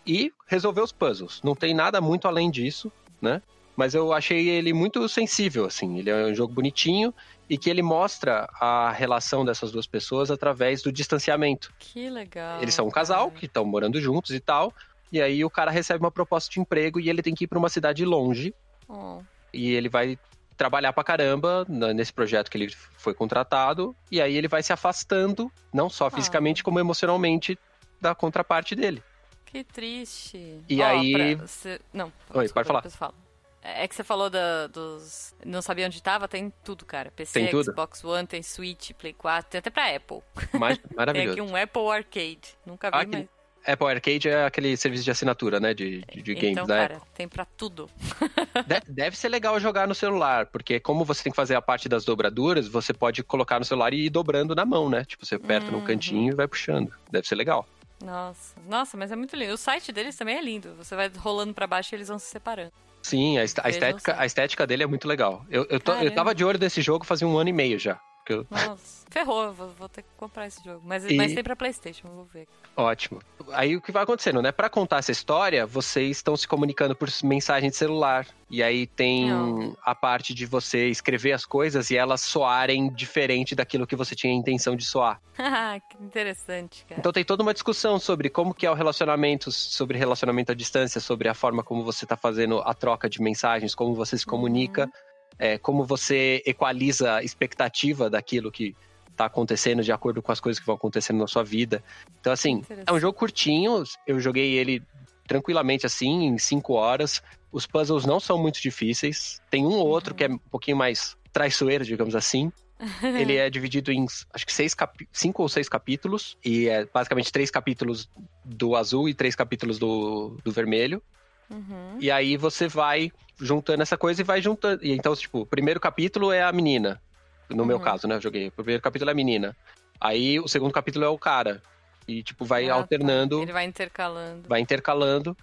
e 0.05 0.31
resolver 0.47 0.81
os 0.81 0.91
puzzles. 0.91 1.41
Não 1.43 1.55
tem 1.55 1.73
nada 1.73 1.99
muito 1.99 2.27
além 2.27 2.51
disso, 2.51 2.91
né? 3.21 3.41
Mas 3.75 3.93
eu 3.93 4.13
achei 4.13 4.47
ele 4.47 4.71
muito 4.71 5.07
sensível, 5.09 5.65
assim. 5.65 5.99
Ele 5.99 6.09
é 6.09 6.27
um 6.27 6.35
jogo 6.35 6.53
bonitinho 6.53 7.13
e 7.49 7.57
que 7.57 7.69
ele 7.69 7.81
mostra 7.81 8.47
a 8.59 8.91
relação 8.91 9.43
dessas 9.43 9.71
duas 9.71 9.85
pessoas 9.85 10.31
através 10.31 10.81
do 10.81 10.91
distanciamento. 10.91 11.73
Que 11.79 12.09
legal. 12.09 12.61
Eles 12.61 12.73
são 12.73 12.87
um 12.87 12.91
casal 12.91 13.27
cara. 13.27 13.39
que 13.39 13.45
estão 13.47 13.65
morando 13.65 13.99
juntos 13.99 14.31
e 14.31 14.39
tal. 14.39 14.73
E 15.11 15.21
aí 15.21 15.43
o 15.43 15.49
cara 15.49 15.71
recebe 15.71 16.03
uma 16.03 16.11
proposta 16.11 16.51
de 16.51 16.59
emprego 16.59 16.99
e 16.99 17.09
ele 17.09 17.21
tem 17.21 17.35
que 17.35 17.43
ir 17.43 17.47
para 17.47 17.59
uma 17.59 17.69
cidade 17.69 18.05
longe. 18.05 18.53
Oh, 18.87 19.21
E 19.53 19.73
ele 19.73 19.89
vai 19.89 20.17
trabalhar 20.57 20.93
pra 20.93 21.03
caramba 21.03 21.65
nesse 21.67 22.13
projeto 22.13 22.49
que 22.49 22.57
ele 22.57 22.69
foi 22.97 23.13
contratado. 23.13 23.95
E 24.11 24.21
aí 24.21 24.35
ele 24.35 24.47
vai 24.47 24.63
se 24.63 24.71
afastando, 24.73 25.51
não 25.73 25.89
só 25.89 26.09
fisicamente, 26.09 26.63
como 26.63 26.79
emocionalmente, 26.79 27.57
da 27.99 28.13
contraparte 28.15 28.75
dele. 28.75 29.03
que 29.45 29.63
triste. 29.63 30.61
E 30.67 30.81
Ó, 30.81 30.85
aí- 30.85 31.35
pra- 31.37 31.47
cê- 31.47 31.79
Não, 31.93 32.11
Oi, 32.33 32.49
pode 32.49 32.67
falar. 32.67 32.81
falo. 32.89 33.15
É 33.61 33.87
que 33.87 33.95
você 33.95 34.03
falou 34.03 34.29
da- 34.29 34.67
dos. 34.67 35.33
Não 35.45 35.61
sabia 35.61 35.85
onde 35.87 36.03
tava? 36.03 36.27
Tem 36.27 36.53
tudo, 36.63 36.85
cara. 36.85 37.09
PC, 37.09 37.47
Tem? 37.49 37.63
Xbox 37.63 38.03
One, 38.03 38.27
tem 38.27 38.43
Switch, 38.43 38.91
Play 38.91 39.13
4, 39.13 39.49
tem 39.49 39.59
até 39.59 39.69
pra 39.71 39.95
Apple. 39.95 40.19
Tem 40.51 40.95
maravilhoso. 40.95 41.31
aqui 41.31 41.41
um 41.41 41.55
Apple 41.55 41.87
Arcade. 41.89 42.55
Nunca 42.65 42.91
vi, 42.91 42.97
Ah, 42.97 43.05
mas. 43.07 43.27
Apple 43.67 43.87
Arcade 43.87 44.29
é 44.29 44.45
aquele 44.45 44.75
serviço 44.77 45.03
de 45.03 45.11
assinatura, 45.11 45.59
né? 45.59 45.73
De, 45.73 46.01
de, 46.13 46.21
de 46.21 46.33
games 46.35 46.51
então, 46.51 46.65
da 46.67 46.87
cara, 46.87 47.01
tem 47.13 47.27
pra 47.27 47.45
tudo. 47.45 47.89
De- 48.65 48.81
Deve 48.93 49.17
ser 49.17 49.29
legal 49.29 49.59
jogar 49.59 49.87
no 49.87 49.95
celular, 49.95 50.45
porque 50.47 50.79
como 50.79 51.03
você 51.05 51.23
tem 51.23 51.31
que 51.31 51.35
fazer 51.35 51.55
a 51.55 51.61
parte 51.61 51.87
das 51.89 52.05
dobraduras, 52.05 52.67
você 52.67 52.93
pode 52.93 53.23
colocar 53.23 53.59
no 53.59 53.65
celular 53.65 53.93
e 53.93 54.05
ir 54.05 54.09
dobrando 54.09 54.53
na 54.55 54.65
mão, 54.65 54.89
né? 54.89 55.03
Tipo, 55.05 55.25
você 55.25 55.35
aperta 55.35 55.71
Uhum. 55.71 55.79
no 55.79 55.85
cantinho 55.85 56.31
e 56.31 56.35
vai 56.35 56.47
puxando. 56.47 56.91
Deve 57.11 57.27
ser 57.27 57.35
legal. 57.35 57.67
Nossa, 58.03 58.55
nossa, 58.67 58.97
mas 58.97 59.11
é 59.11 59.15
muito 59.15 59.35
lindo. 59.35 59.53
O 59.53 59.57
site 59.57 59.91
deles 59.91 60.15
também 60.15 60.37
é 60.37 60.41
lindo. 60.41 60.75
Você 60.75 60.95
vai 60.95 61.09
rolando 61.17 61.53
pra 61.53 61.65
baixo 61.65 61.93
e 61.93 61.95
eles 61.95 62.07
vão 62.09 62.19
se 62.19 62.25
separando. 62.27 62.71
Sim, 63.01 63.37
a, 63.37 63.41
a 63.41 63.69
estética, 63.69 64.15
a 64.17 64.25
estética 64.25 64.65
dele 64.67 64.83
é 64.83 64.87
muito 64.87 65.07
legal. 65.07 65.45
Eu, 65.49 65.65
eu, 65.69 65.79
tô- 65.79 65.93
eu 65.93 66.11
tava 66.13 66.33
de 66.33 66.43
olho 66.43 66.57
nesse 66.59 66.81
jogo 66.81 67.05
fazia 67.05 67.27
um 67.27 67.37
ano 67.37 67.49
e 67.49 67.53
meio 67.53 67.77
já. 67.79 67.99
Eu- 68.33 68.45
Nossa, 68.49 69.05
ferrou, 69.09 69.53
vou, 69.53 69.69
vou 69.69 69.89
ter 69.89 70.01
que 70.01 70.09
comprar 70.17 70.47
esse 70.47 70.63
jogo. 70.63 70.81
Mas, 70.83 71.05
E- 71.05 71.15
mas 71.15 71.33
tem 71.33 71.43
pra 71.43 71.55
Playstation, 71.55 72.07
vou 72.09 72.25
ver. 72.25 72.47
Ótimo. 72.77 73.21
Aí 73.53 73.75
o 73.77 73.81
que 73.81 73.91
vai 73.91 74.03
acontecendo, 74.03 74.41
né? 74.41 74.51
Pra 74.51 74.69
contar 74.69 74.97
essa 74.97 75.11
história, 75.11 75.65
vocês 75.65 76.17
estão 76.17 76.35
se 76.35 76.47
comunicando 76.47 76.95
por 76.95 77.09
mensagem 77.23 77.69
de 77.69 77.75
celular. 77.75 78.27
E 78.49 78.61
aí 78.61 78.85
tem 78.85 79.29
Não. 79.29 79.75
a 79.83 79.95
parte 79.95 80.33
de 80.33 80.45
você 80.45 80.87
escrever 80.89 81.31
as 81.31 81.45
coisas 81.45 81.89
e 81.89 81.97
elas 81.97 82.21
soarem 82.21 82.91
diferente 82.91 83.55
daquilo 83.55 83.87
que 83.87 83.95
você 83.95 84.13
tinha 84.15 84.31
a 84.31 84.35
intenção 84.35 84.75
de 84.75 84.85
soar. 84.85 85.19
que 85.89 86.03
interessante, 86.03 86.85
cara. 86.87 86.99
Então 86.99 87.11
tem 87.11 87.23
toda 87.23 87.41
uma 87.43 87.53
discussão 87.53 87.97
sobre 87.99 88.29
como 88.29 88.53
que 88.53 88.65
é 88.65 88.69
o 88.71 88.73
relacionamento, 88.73 89.51
sobre 89.51 89.97
relacionamento 89.97 90.51
à 90.51 90.55
distância, 90.55 90.99
sobre 91.01 91.27
a 91.27 91.33
forma 91.33 91.63
como 91.63 91.83
você 91.83 92.05
está 92.05 92.15
fazendo 92.17 92.59
a 92.59 92.73
troca 92.73 93.09
de 93.09 93.21
mensagens, 93.21 93.73
como 93.73 93.95
você 93.95 94.17
se 94.17 94.25
comunica, 94.25 94.91
é, 95.37 95.57
como 95.57 95.83
você 95.83 96.41
equaliza 96.45 97.15
a 97.15 97.23
expectativa 97.23 98.09
daquilo 98.09 98.51
que 98.51 98.75
está 99.11 99.25
acontecendo 99.25 99.81
de 99.81 99.91
acordo 99.91 100.21
com 100.21 100.31
as 100.31 100.39
coisas 100.39 100.59
que 100.59 100.65
vão 100.65 100.75
acontecendo 100.75 101.19
na 101.19 101.27
sua 101.27 101.43
vida. 101.43 101.83
Então, 102.19 102.33
assim, 102.33 102.63
é 102.85 102.91
um 102.91 102.99
jogo 102.99 103.17
curtinho, 103.17 103.83
eu 104.05 104.19
joguei 104.19 104.53
ele 104.53 104.83
tranquilamente 105.27 105.85
assim, 105.85 106.25
em 106.25 106.37
cinco 106.37 106.73
horas. 106.73 107.21
Os 107.51 107.65
puzzles 107.65 108.05
não 108.05 108.19
são 108.19 108.37
muito 108.37 108.61
difíceis. 108.61 109.41
Tem 109.49 109.65
um 109.65 109.71
ou 109.71 109.87
outro 109.87 110.11
Uhum. 110.11 110.17
que 110.17 110.23
é 110.25 110.29
um 110.29 110.37
pouquinho 110.37 110.77
mais 110.77 111.15
traiçoeiro, 111.31 111.83
digamos 111.83 112.15
assim. 112.15 112.51
Ele 113.01 113.37
é 113.37 113.49
dividido 113.49 113.91
em, 113.91 114.05
acho 114.33 114.45
que 114.45 114.51
seis 114.53 114.75
cinco 115.11 115.41
ou 115.41 115.49
seis 115.49 115.69
capítulos. 115.69 116.37
E 116.43 116.67
é 116.67 116.85
basicamente 116.85 117.31
três 117.31 117.49
capítulos 117.49 118.09
do 118.43 118.75
azul 118.75 119.07
e 119.07 119.13
três 119.13 119.35
capítulos 119.35 119.79
do, 119.79 120.37
do 120.43 120.51
vermelho. 120.51 121.01
Uhum. 121.49 121.97
E 121.99 122.09
aí 122.11 122.37
você 122.37 122.67
vai 122.67 123.11
juntando 123.39 123.81
essa 123.83 123.97
coisa 123.97 124.21
e 124.21 124.23
vai 124.23 124.41
juntando. 124.41 124.83
E 124.83 124.91
então, 124.91 125.15
tipo, 125.15 125.41
o 125.41 125.45
primeiro 125.45 125.79
capítulo 125.79 126.31
é 126.31 126.43
a 126.43 126.51
menina. 126.51 127.01
No 127.49 127.65
meu 127.65 127.77
Uhum. 127.77 127.83
caso, 127.83 128.07
né? 128.07 128.15
Eu 128.15 128.21
joguei. 128.21 128.47
O 128.47 128.51
primeiro 128.51 128.81
capítulo 128.81 129.09
é 129.09 129.13
a 129.13 129.15
menina. 129.15 129.55
Aí 130.01 130.39
o 130.39 130.47
segundo 130.47 130.71
capítulo 130.73 131.05
é 131.05 131.09
o 131.09 131.17
cara. 131.17 131.61
E, 132.07 132.21
tipo, 132.23 132.45
vai 132.45 132.65
Ah, 132.65 132.69
tá. 132.69 132.75
alternando, 132.75 133.41
Ele 133.41 133.51
vai 133.53 133.65
intercalando. 133.65 134.47
vai 134.47 134.59
intercalando. 134.61 135.35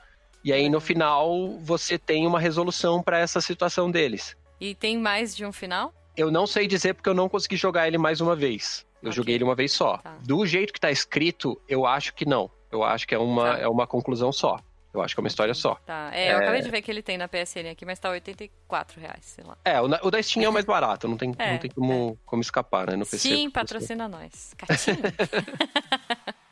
E 0.44 0.52
aí, 0.52 0.62
no 0.62 0.78
Legal. 0.78 0.80
final, 0.80 1.58
você 1.60 1.96
tem 1.98 2.26
uma 2.26 2.38
resolução 2.40 3.02
pra 3.02 3.18
essa 3.18 3.40
situação 3.40 3.90
deles. 3.90 4.36
E 4.60 4.74
tem 4.74 4.98
mais 4.98 5.34
de 5.36 5.44
um 5.46 5.52
final? 5.52 5.92
Eu 6.16 6.30
não 6.30 6.46
sei 6.46 6.66
dizer 6.66 6.94
porque 6.94 7.08
eu 7.08 7.14
não 7.14 7.28
consegui 7.28 7.56
jogar 7.56 7.86
ele 7.88 7.98
mais 7.98 8.20
uma 8.20 8.34
vez. 8.36 8.84
Eu 9.02 9.08
Ok. 9.08 9.16
joguei 9.16 9.34
ele 9.36 9.44
uma 9.44 9.54
vez 9.54 9.72
só. 9.72 9.98
Tá. 9.98 10.16
Do 10.24 10.44
jeito 10.46 10.72
que 10.72 10.80
tá 10.80 10.90
escrito, 10.90 11.60
eu 11.68 11.86
acho 11.86 12.12
que 12.14 12.24
não. 12.26 12.50
Eu 12.70 12.82
acho 12.84 13.06
que 13.06 13.14
é 13.14 13.18
uma, 13.18 13.52
Tá. 13.54 13.58
é 13.60 13.68
uma 13.68 13.86
conclusão 13.86 14.32
só. 14.32 14.58
Eu 14.92 15.00
acho 15.00 15.14
que 15.14 15.20
é 15.20 15.22
uma 15.22 15.28
história 15.28 15.54
só. 15.54 15.76
Tá. 15.86 16.10
É, 16.12 16.32
eu 16.32 16.38
É. 16.38 16.42
acabei 16.42 16.60
de 16.60 16.70
ver 16.70 16.82
que 16.82 16.90
ele 16.90 17.02
tem 17.02 17.16
na 17.16 17.26
PSN 17.26 17.70
aqui, 17.70 17.84
mas 17.86 17.98
tá 17.98 18.10
84 18.10 19.00
reais, 19.00 19.24
sei 19.24 19.42
lá. 19.44 19.56
É, 19.64 19.80
o, 19.80 19.84
o 19.86 20.10
da 20.10 20.22
Steam 20.22 20.44
é 20.44 20.48
o 20.48 20.52
mais 20.52 20.64
barato, 20.66 21.08
não 21.08 21.16
tem, 21.16 21.32
É, 21.38 21.52
não 21.52 21.58
tem 21.58 21.70
como, 21.70 22.18
como 22.26 22.42
escapar, 22.42 22.88
né? 22.90 22.96
No 22.96 23.06
PC. 23.06 23.18
Sim, 23.30 23.50
patrocina 23.50 24.06
nós. 24.06 24.54
Catinho. 24.58 24.98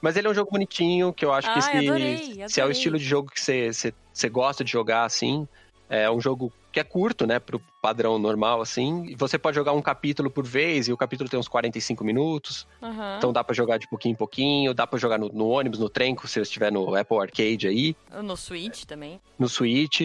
Mas 0.00 0.16
ele 0.16 0.28
é 0.28 0.30
um 0.30 0.34
jogo 0.34 0.50
bonitinho, 0.50 1.12
que 1.12 1.24
eu 1.24 1.32
acho 1.32 1.48
que 1.52 1.58
Ai, 1.58 1.62
se, 1.62 1.88
adorei, 1.88 2.16
se 2.18 2.60
é 2.60 2.62
o 2.62 2.66
adorei. 2.66 2.70
estilo 2.72 2.98
de 2.98 3.04
jogo 3.04 3.30
que 3.30 3.40
você 3.40 4.28
gosta 4.30 4.62
de 4.62 4.70
jogar 4.70 5.04
assim, 5.04 5.48
é 5.88 6.10
um 6.10 6.20
jogo 6.20 6.52
que 6.72 6.80
é 6.80 6.84
curto, 6.84 7.26
né, 7.26 7.38
pro 7.38 7.60
padrão 7.80 8.18
normal, 8.18 8.60
assim. 8.60 9.14
Você 9.16 9.38
pode 9.38 9.54
jogar 9.54 9.72
um 9.72 9.80
capítulo 9.80 10.30
por 10.30 10.44
vez, 10.44 10.88
e 10.88 10.92
o 10.92 10.96
capítulo 10.96 11.28
tem 11.30 11.38
uns 11.40 11.48
45 11.48 12.04
minutos. 12.04 12.66
Aham. 12.82 13.14
Então 13.16 13.32
dá 13.32 13.42
pra 13.42 13.54
jogar 13.54 13.78
de 13.78 13.88
pouquinho 13.88 14.12
em 14.12 14.16
pouquinho, 14.16 14.74
dá 14.74 14.86
pra 14.86 14.98
jogar 14.98 15.18
no, 15.18 15.28
no 15.30 15.48
ônibus, 15.48 15.78
no 15.78 15.88
trem, 15.88 16.14
se 16.16 16.28
você 16.28 16.40
estiver 16.40 16.70
no 16.70 16.94
Apple 16.94 17.18
Arcade 17.18 17.66
aí, 17.68 17.96
No 18.22 18.36
Switch 18.36 18.84
também. 18.84 19.20
no 19.38 19.48
Switch. 19.48 20.02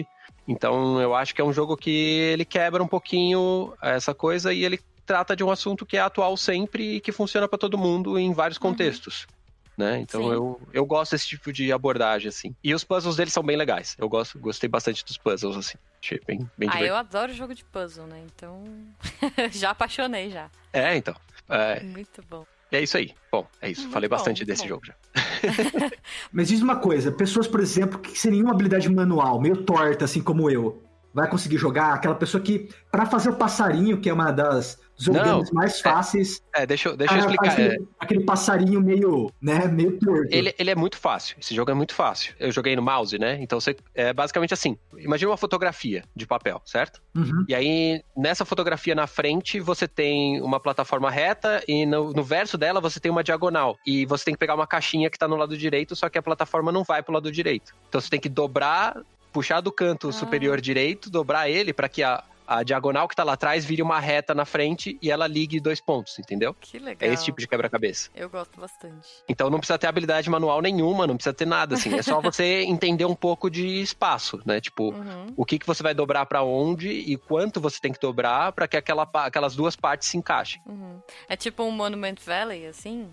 Então 0.48 1.00
eu 1.00 1.14
acho 1.14 1.34
que 1.34 1.40
é 1.40 1.44
um 1.44 1.52
jogo 1.52 1.76
que 1.76 1.90
ele 1.90 2.44
quebra 2.44 2.82
um 2.82 2.88
pouquinho 2.88 3.74
essa 3.82 4.14
coisa 4.14 4.52
e 4.52 4.64
ele 4.64 4.80
trata 5.04 5.36
de 5.36 5.44
um 5.44 5.50
assunto 5.50 5.84
que 5.84 5.96
é 5.96 6.00
atual 6.00 6.36
sempre 6.36 6.96
e 6.96 7.00
que 7.00 7.12
funciona 7.12 7.46
pra 7.46 7.58
todo 7.58 7.76
mundo 7.76 8.18
em 8.18 8.32
vários 8.32 8.56
contextos. 8.58 9.26
Né? 9.76 10.00
Então. 10.00 10.22
Sim. 10.22 10.30
eu, 10.32 10.60
eu 10.72 10.86
gosto 10.86 11.12
desse 11.12 11.26
tipo 11.26 11.52
de 11.52 11.72
abordagem, 11.72 12.28
assim. 12.28 12.54
E 12.62 12.74
os 12.74 12.84
puzzles 12.84 13.16
deles 13.16 13.32
são 13.32 13.42
bem 13.42 13.56
legais. 13.56 13.96
Eu 13.98 14.08
gosto, 14.08 14.38
gostei 14.38 14.68
bastante 14.68 15.04
dos 15.04 15.16
puzzles, 15.16 15.56
assim. 15.56 15.78
Achei 16.02 16.20
bem, 16.26 16.38
bem 16.58 16.68
ah, 16.68 16.72
divertido. 16.72 16.86
eu 16.86 16.96
adoro 16.96 17.32
jogo 17.32 17.54
de 17.54 17.64
puzzle, 17.64 18.06
né? 18.06 18.22
Então. 18.26 18.62
já 19.50 19.70
apaixonei 19.70 20.30
já. 20.30 20.50
É, 20.72 20.96
então. 20.96 21.14
É, 21.48 21.82
Muito 21.82 22.22
bom. 22.28 22.46
é 22.70 22.82
isso 22.82 22.96
aí. 22.96 23.14
Bom, 23.30 23.46
é 23.60 23.70
isso. 23.70 23.82
Muito 23.82 23.92
Falei 23.92 24.08
bom, 24.08 24.16
bastante 24.16 24.44
desse 24.44 24.62
bom. 24.62 24.68
jogo 24.68 24.86
já. 24.86 24.94
Mas 26.32 26.48
diz 26.48 26.60
uma 26.60 26.76
coisa, 26.76 27.10
pessoas, 27.10 27.46
por 27.46 27.60
exemplo, 27.60 27.98
que 27.98 28.18
sem 28.18 28.30
nenhuma 28.30 28.52
habilidade 28.52 28.88
manual, 28.90 29.40
meio 29.40 29.64
torta, 29.64 30.04
assim 30.04 30.22
como 30.22 30.50
eu, 30.50 30.82
vai 31.14 31.28
conseguir 31.28 31.58
jogar, 31.58 31.94
aquela 31.94 32.14
pessoa 32.14 32.42
que, 32.42 32.68
para 32.90 33.06
fazer 33.06 33.30
o 33.30 33.34
passarinho, 33.34 34.00
que 34.00 34.08
é 34.08 34.12
uma 34.12 34.30
das 34.30 34.80
dos 35.10 35.50
mais 35.50 35.80
fáceis. 35.80 36.42
É, 36.54 36.62
é 36.62 36.66
deixa, 36.66 36.90
eu, 36.90 36.96
deixa 36.96 37.14
eu 37.14 37.20
explicar. 37.20 37.52
Aquele, 37.52 37.74
é... 37.74 37.78
aquele, 37.98 38.24
passarinho 38.24 38.80
meio, 38.80 39.32
né, 39.40 39.66
meio 39.66 39.98
torto. 39.98 40.28
Ele, 40.30 40.54
ele 40.58 40.70
é 40.70 40.74
muito 40.74 40.96
fácil. 40.96 41.36
Esse 41.40 41.54
jogo 41.54 41.70
é 41.70 41.74
muito 41.74 41.94
fácil. 41.94 42.34
Eu 42.38 42.52
joguei 42.52 42.76
no 42.76 42.82
mouse, 42.82 43.18
né? 43.18 43.38
Então 43.40 43.58
você 43.58 43.76
é 43.94 44.12
basicamente 44.12 44.54
assim. 44.54 44.76
Imagina 44.96 45.30
uma 45.30 45.36
fotografia 45.36 46.04
de 46.14 46.26
papel, 46.26 46.60
certo? 46.64 47.02
Uhum. 47.14 47.44
E 47.48 47.54
aí, 47.54 48.02
nessa 48.16 48.44
fotografia 48.44 48.94
na 48.94 49.06
frente, 49.06 49.58
você 49.60 49.88
tem 49.88 50.40
uma 50.40 50.60
plataforma 50.60 51.10
reta 51.10 51.62
e 51.66 51.84
no, 51.86 52.12
no 52.12 52.22
verso 52.22 52.56
dela 52.56 52.80
você 52.80 53.00
tem 53.00 53.10
uma 53.10 53.24
diagonal. 53.24 53.76
E 53.86 54.06
você 54.06 54.26
tem 54.26 54.34
que 54.34 54.38
pegar 54.38 54.54
uma 54.54 54.66
caixinha 54.66 55.10
que 55.10 55.18
tá 55.18 55.26
no 55.26 55.36
lado 55.36 55.56
direito, 55.56 55.96
só 55.96 56.08
que 56.08 56.18
a 56.18 56.22
plataforma 56.22 56.70
não 56.70 56.84
vai 56.84 57.02
pro 57.02 57.14
lado 57.14 57.32
direito. 57.32 57.74
Então 57.88 58.00
você 58.00 58.10
tem 58.10 58.20
que 58.20 58.28
dobrar 58.28 58.96
puxar 59.32 59.60
do 59.60 59.72
canto 59.72 60.08
ah. 60.08 60.12
superior 60.12 60.60
direito, 60.60 61.10
dobrar 61.10 61.48
ele 61.48 61.72
para 61.72 61.88
que 61.88 62.02
a, 62.02 62.22
a 62.46 62.62
diagonal 62.62 63.08
que 63.08 63.16
tá 63.16 63.24
lá 63.24 63.32
atrás 63.32 63.64
vire 63.64 63.82
uma 63.82 63.98
reta 63.98 64.34
na 64.34 64.44
frente 64.44 64.98
e 65.00 65.10
ela 65.10 65.26
ligue 65.26 65.60
dois 65.60 65.80
pontos, 65.80 66.18
entendeu? 66.18 66.54
Que 66.60 66.78
legal. 66.78 67.08
É 67.08 67.12
esse 67.12 67.24
tipo 67.24 67.40
de 67.40 67.48
quebra-cabeça. 67.48 68.10
Eu 68.14 68.28
gosto 68.28 68.60
bastante. 68.60 69.08
Então 69.28 69.48
não 69.48 69.58
precisa 69.58 69.78
ter 69.78 69.86
habilidade 69.86 70.28
manual 70.28 70.60
nenhuma, 70.60 71.06
não 71.06 71.16
precisa 71.16 71.34
ter 71.34 71.46
nada, 71.46 71.74
assim. 71.74 71.94
É 71.94 72.02
só 72.02 72.20
você 72.20 72.62
entender 72.62 73.04
um 73.04 73.14
pouco 73.14 73.50
de 73.50 73.80
espaço, 73.80 74.40
né? 74.44 74.60
Tipo, 74.60 74.92
uhum. 74.92 75.32
o 75.36 75.44
que, 75.44 75.58
que 75.58 75.66
você 75.66 75.82
vai 75.82 75.94
dobrar 75.94 76.26
para 76.26 76.42
onde 76.42 76.88
e 76.88 77.16
quanto 77.16 77.60
você 77.60 77.80
tem 77.80 77.92
que 77.92 78.00
dobrar 78.00 78.52
para 78.52 78.68
que 78.68 78.76
aquela, 78.76 79.08
aquelas 79.14 79.56
duas 79.56 79.76
partes 79.76 80.08
se 80.08 80.16
encaixem. 80.16 80.60
Uhum. 80.66 81.00
É 81.28 81.36
tipo 81.36 81.62
um 81.62 81.70
Monument 81.70 82.16
Valley, 82.24 82.66
assim? 82.66 83.08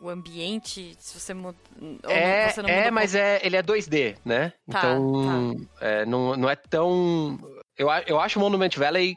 O 0.00 0.08
ambiente, 0.08 0.94
se 0.98 1.18
você 1.18 1.34
muda. 1.34 1.58
É, 2.04 2.50
você 2.50 2.60
é 2.60 2.90
mas 2.90 3.14
é, 3.14 3.40
ele 3.44 3.56
é 3.56 3.62
2D, 3.62 4.16
né? 4.24 4.52
Tá, 4.70 4.78
então, 4.78 5.54
tá. 5.78 5.86
É, 5.86 6.06
não, 6.06 6.36
não 6.36 6.48
é 6.48 6.56
tão 6.56 7.38
eu, 7.78 7.88
eu 8.06 8.20
acho 8.20 8.38
o 8.38 8.42
Monument 8.42 8.70
Valley, 8.76 9.16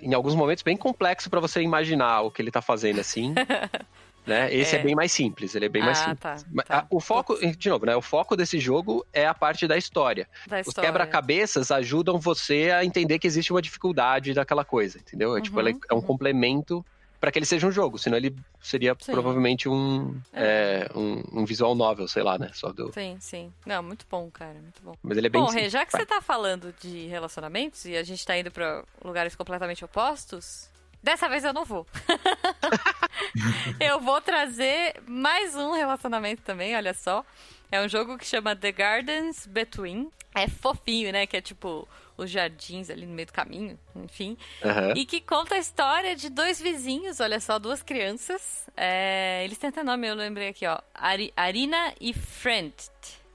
em 0.00 0.12
alguns 0.12 0.34
momentos, 0.34 0.62
bem 0.62 0.76
complexo 0.76 1.30
para 1.30 1.40
você 1.40 1.62
imaginar 1.62 2.20
o 2.20 2.30
que 2.30 2.42
ele 2.42 2.50
tá 2.50 2.60
fazendo 2.60 3.00
assim. 3.00 3.34
né? 4.26 4.54
Esse 4.54 4.76
é. 4.76 4.80
é. 4.80 4.82
bem 4.82 4.94
mais 4.94 5.10
simples, 5.10 5.54
ele 5.54 5.64
é 5.64 5.68
bem 5.68 5.80
ah, 5.82 5.86
mais 5.86 5.98
simples. 5.98 6.20
Tá, 6.20 6.36
tá. 6.64 6.86
O 6.90 7.00
foco, 7.00 7.34
de 7.56 7.68
novo, 7.70 7.86
né? 7.86 7.96
O 7.96 8.02
foco 8.02 8.36
desse 8.36 8.58
jogo 8.58 9.04
é 9.14 9.26
a 9.26 9.32
parte 9.32 9.66
da 9.66 9.78
história. 9.78 10.28
Da 10.46 10.60
Os 10.60 10.74
quebra-cabeças 10.74 11.70
ajudam 11.70 12.18
você 12.18 12.70
a 12.70 12.84
entender 12.84 13.18
que 13.18 13.26
existe 13.26 13.50
uma 13.50 13.62
dificuldade 13.62 14.34
daquela 14.34 14.64
coisa, 14.64 14.98
entendeu? 14.98 15.34
É, 15.34 15.40
tipo, 15.40 15.58
uhum, 15.58 15.72
tipo, 15.72 15.86
é 15.90 15.94
um 15.94 15.96
uhum. 15.96 16.02
complemento 16.02 16.84
para 17.22 17.30
que 17.30 17.38
ele 17.38 17.46
seja 17.46 17.68
um 17.68 17.70
jogo, 17.70 18.00
senão 18.00 18.16
ele 18.16 18.34
seria 18.60 18.96
sim. 18.98 19.12
provavelmente 19.12 19.68
um, 19.68 20.20
é. 20.32 20.88
É, 20.92 20.98
um, 20.98 21.22
um, 21.40 21.44
visual 21.44 21.72
novel, 21.72 22.08
sei 22.08 22.20
lá, 22.20 22.36
né? 22.36 22.50
Só 22.52 22.72
do... 22.72 22.92
Sim, 22.92 23.16
sim. 23.20 23.52
Não, 23.64 23.80
muito 23.80 24.04
bom, 24.10 24.28
cara, 24.28 24.54
muito 24.54 24.82
bom. 24.82 24.96
Mas 25.00 25.16
ele 25.16 25.28
é 25.28 25.30
bem 25.30 25.40
Bom, 25.40 25.48
Rê, 25.48 25.70
já 25.70 25.86
que 25.86 25.92
você 25.92 26.04
tá 26.04 26.20
falando 26.20 26.74
de 26.80 27.06
relacionamentos 27.06 27.84
e 27.84 27.96
a 27.96 28.02
gente 28.02 28.26
tá 28.26 28.36
indo 28.36 28.50
para 28.50 28.82
lugares 29.04 29.36
completamente 29.36 29.84
opostos, 29.84 30.68
dessa 31.00 31.28
vez 31.28 31.44
eu 31.44 31.52
não 31.52 31.64
vou. 31.64 31.86
eu 33.78 34.00
vou 34.00 34.20
trazer 34.20 35.00
mais 35.06 35.54
um 35.54 35.74
relacionamento 35.74 36.42
também, 36.42 36.74
olha 36.74 36.92
só. 36.92 37.24
É 37.70 37.80
um 37.80 37.88
jogo 37.88 38.18
que 38.18 38.26
chama 38.26 38.56
The 38.56 38.72
Gardens 38.72 39.46
Between. 39.46 40.10
É 40.34 40.48
fofinho, 40.48 41.12
né? 41.12 41.24
Que 41.24 41.36
é 41.36 41.40
tipo 41.40 41.86
os 42.22 42.30
jardins 42.30 42.90
ali 42.90 43.06
no 43.06 43.14
meio 43.14 43.26
do 43.26 43.32
caminho, 43.32 43.78
enfim. 43.96 44.36
Uhum. 44.62 44.92
E 44.96 45.04
que 45.04 45.20
conta 45.20 45.54
a 45.54 45.58
história 45.58 46.14
de 46.16 46.28
dois 46.28 46.60
vizinhos, 46.60 47.20
olha 47.20 47.40
só, 47.40 47.58
duas 47.58 47.82
crianças. 47.82 48.68
É, 48.76 49.42
eles 49.44 49.58
têm 49.58 49.70
até 49.70 49.82
nome, 49.82 50.08
eu 50.08 50.14
lembrei 50.14 50.48
aqui, 50.48 50.66
ó. 50.66 50.78
Ari, 50.94 51.32
Arina 51.36 51.94
e 52.00 52.12
Friend. 52.12 52.74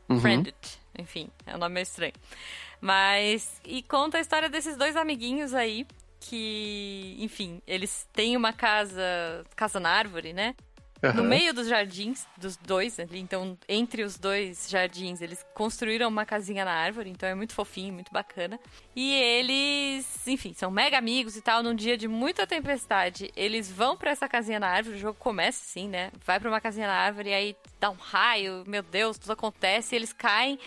Uhum. 0.09 0.19
Friend. 0.19 0.53
Enfim, 0.97 1.29
é 1.45 1.55
um 1.55 1.59
nome 1.59 1.75
meio 1.75 1.83
estranho. 1.83 2.13
Mas. 2.81 3.61
E 3.65 3.81
conta 3.83 4.17
a 4.17 4.21
história 4.21 4.49
desses 4.49 4.77
dois 4.77 4.95
amiguinhos 4.95 5.53
aí. 5.53 5.85
Que, 6.19 7.15
enfim, 7.19 7.61
eles 7.67 8.07
têm 8.11 8.35
uma 8.35 8.51
casa. 8.51 9.45
Casa 9.55 9.79
na 9.79 9.89
árvore, 9.89 10.33
né? 10.33 10.55
Uhum. 11.03 11.13
No 11.13 11.23
meio 11.23 11.53
dos 11.53 11.67
jardins, 11.67 12.25
dos 12.37 12.57
dois 12.57 12.99
ali, 12.99 13.19
então 13.19 13.57
entre 13.67 14.03
os 14.03 14.17
dois 14.17 14.67
jardins, 14.69 15.21
eles 15.21 15.45
construíram 15.53 16.07
uma 16.07 16.25
casinha 16.25 16.65
na 16.65 16.71
árvore, 16.71 17.09
então 17.09 17.29
é 17.29 17.35
muito 17.35 17.53
fofinho, 17.53 17.93
muito 17.93 18.11
bacana. 18.11 18.59
E 18.95 19.13
eles, 19.13 20.27
enfim, 20.27 20.53
são 20.53 20.71
mega 20.71 20.97
amigos 20.97 21.35
e 21.35 21.41
tal. 21.41 21.61
Num 21.61 21.75
dia 21.75 21.97
de 21.97 22.07
muita 22.07 22.47
tempestade, 22.47 23.31
eles 23.35 23.71
vão 23.71 23.95
para 23.95 24.11
essa 24.11 24.27
casinha 24.27 24.59
na 24.59 24.67
árvore, 24.67 24.95
o 24.95 24.99
jogo 24.99 25.19
começa 25.19 25.63
assim, 25.63 25.87
né? 25.87 26.11
Vai 26.25 26.39
para 26.39 26.49
uma 26.49 26.59
casinha 26.59 26.87
na 26.87 26.95
árvore 26.95 27.29
e 27.29 27.33
aí 27.33 27.55
dá 27.79 27.89
um 27.89 27.95
raio, 27.95 28.63
meu 28.65 28.81
Deus, 28.81 29.17
tudo 29.17 29.33
acontece, 29.33 29.93
e 29.93 29.97
eles 29.97 30.11
caem 30.13 30.59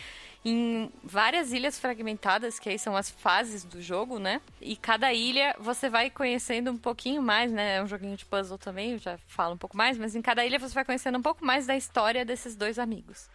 em 0.45 0.91
várias 1.05 1.53
ilhas 1.53 1.79
fragmentadas, 1.79 2.59
que 2.59 2.69
aí 2.69 2.79
são 2.79 2.97
as 2.97 3.11
fases 3.11 3.63
do 3.65 3.83
jogo, 3.83 4.19
né? 4.19 4.41
E 4.61 4.75
cada 4.77 5.13
ilha 5.13 5.55
você 5.59 5.89
vai 5.89 6.09
conhecendo 6.11 6.71
um 6.71 6.79
pouquinho 6.79 7.23
mais, 7.23 7.53
né? 7.53 7.77
É 7.77 7.83
um 7.83 7.87
joguinho 7.87 8.17
de 8.17 8.25
puzzle 8.25 8.57
também, 8.57 8.93
eu 8.93 8.99
já 8.99 9.19
falo 9.27 9.55
um 9.55 9.59
pouco 9.59 9.77
mais, 9.77 9.99
mas 9.99 10.15
em 10.15 10.23
cada 10.23 10.45
ilha 10.45 10.59
você 10.59 10.75
vai 10.75 10.85
conhecendo 10.85 11.19
um 11.19 11.23
pouco 11.23 11.45
mais 11.45 11.67
da 11.67 11.77
história 11.77 12.25
desses 12.25 12.57
dois 12.57 12.79
amigos. 12.79 13.29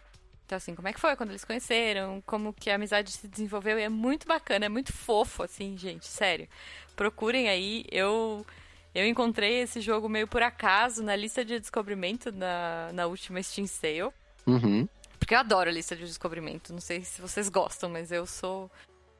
Então, 0.44 0.56
assim, 0.56 0.74
como 0.74 0.88
é 0.88 0.92
que 0.92 1.00
foi 1.00 1.16
quando 1.16 1.30
eles 1.30 1.44
conheceram, 1.44 2.22
como 2.26 2.52
que 2.52 2.70
a 2.70 2.76
amizade 2.76 3.12
se 3.12 3.26
desenvolveu, 3.26 3.78
e 3.78 3.82
é 3.82 3.88
muito 3.88 4.26
bacana, 4.26 4.66
é 4.66 4.68
muito 4.68 4.92
fofo, 4.92 5.42
assim, 5.42 5.76
gente, 5.76 6.06
sério. 6.06 6.48
Procurem 6.94 7.48
aí, 7.48 7.84
eu... 7.90 8.44
Eu 8.94 9.06
encontrei 9.06 9.60
esse 9.60 9.82
jogo 9.82 10.08
meio 10.08 10.26
por 10.26 10.42
acaso 10.42 11.02
na 11.02 11.14
lista 11.14 11.44
de 11.44 11.60
descobrimento 11.60 12.32
na, 12.32 12.90
na 12.94 13.06
última 13.06 13.42
Steam 13.42 13.66
Sale. 13.66 14.10
Uhum. 14.46 14.88
Porque 15.26 15.34
eu 15.34 15.40
adoro 15.40 15.68
a 15.68 15.72
lista 15.72 15.96
de 15.96 16.06
descobrimento. 16.06 16.72
Não 16.72 16.80
sei 16.80 17.02
se 17.02 17.20
vocês 17.20 17.48
gostam, 17.48 17.90
mas 17.90 18.12
eu 18.12 18.24
sou. 18.26 18.70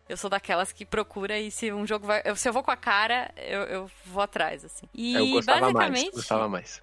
Eu 0.09 0.17
sou 0.17 0.31
daquelas 0.31 0.71
que 0.71 0.87
procura 0.87 1.37
e 1.37 1.51
se 1.51 1.73
um 1.73 1.85
jogo 1.85 2.07
vai. 2.07 2.23
Se 2.37 2.49
eu 2.49 2.53
vou 2.53 2.63
com 2.63 2.71
a 2.71 2.77
cara, 2.77 3.29
eu, 3.37 3.63
eu 3.63 3.91
vou 4.05 4.23
atrás, 4.23 4.65
assim. 4.65 4.87
E 4.95 5.17
eu 5.17 5.27
gostava 5.31 5.63
basicamente. 5.63 6.03
Mais, 6.05 6.15
gostava 6.15 6.49
mais. 6.49 6.83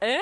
É? 0.00 0.20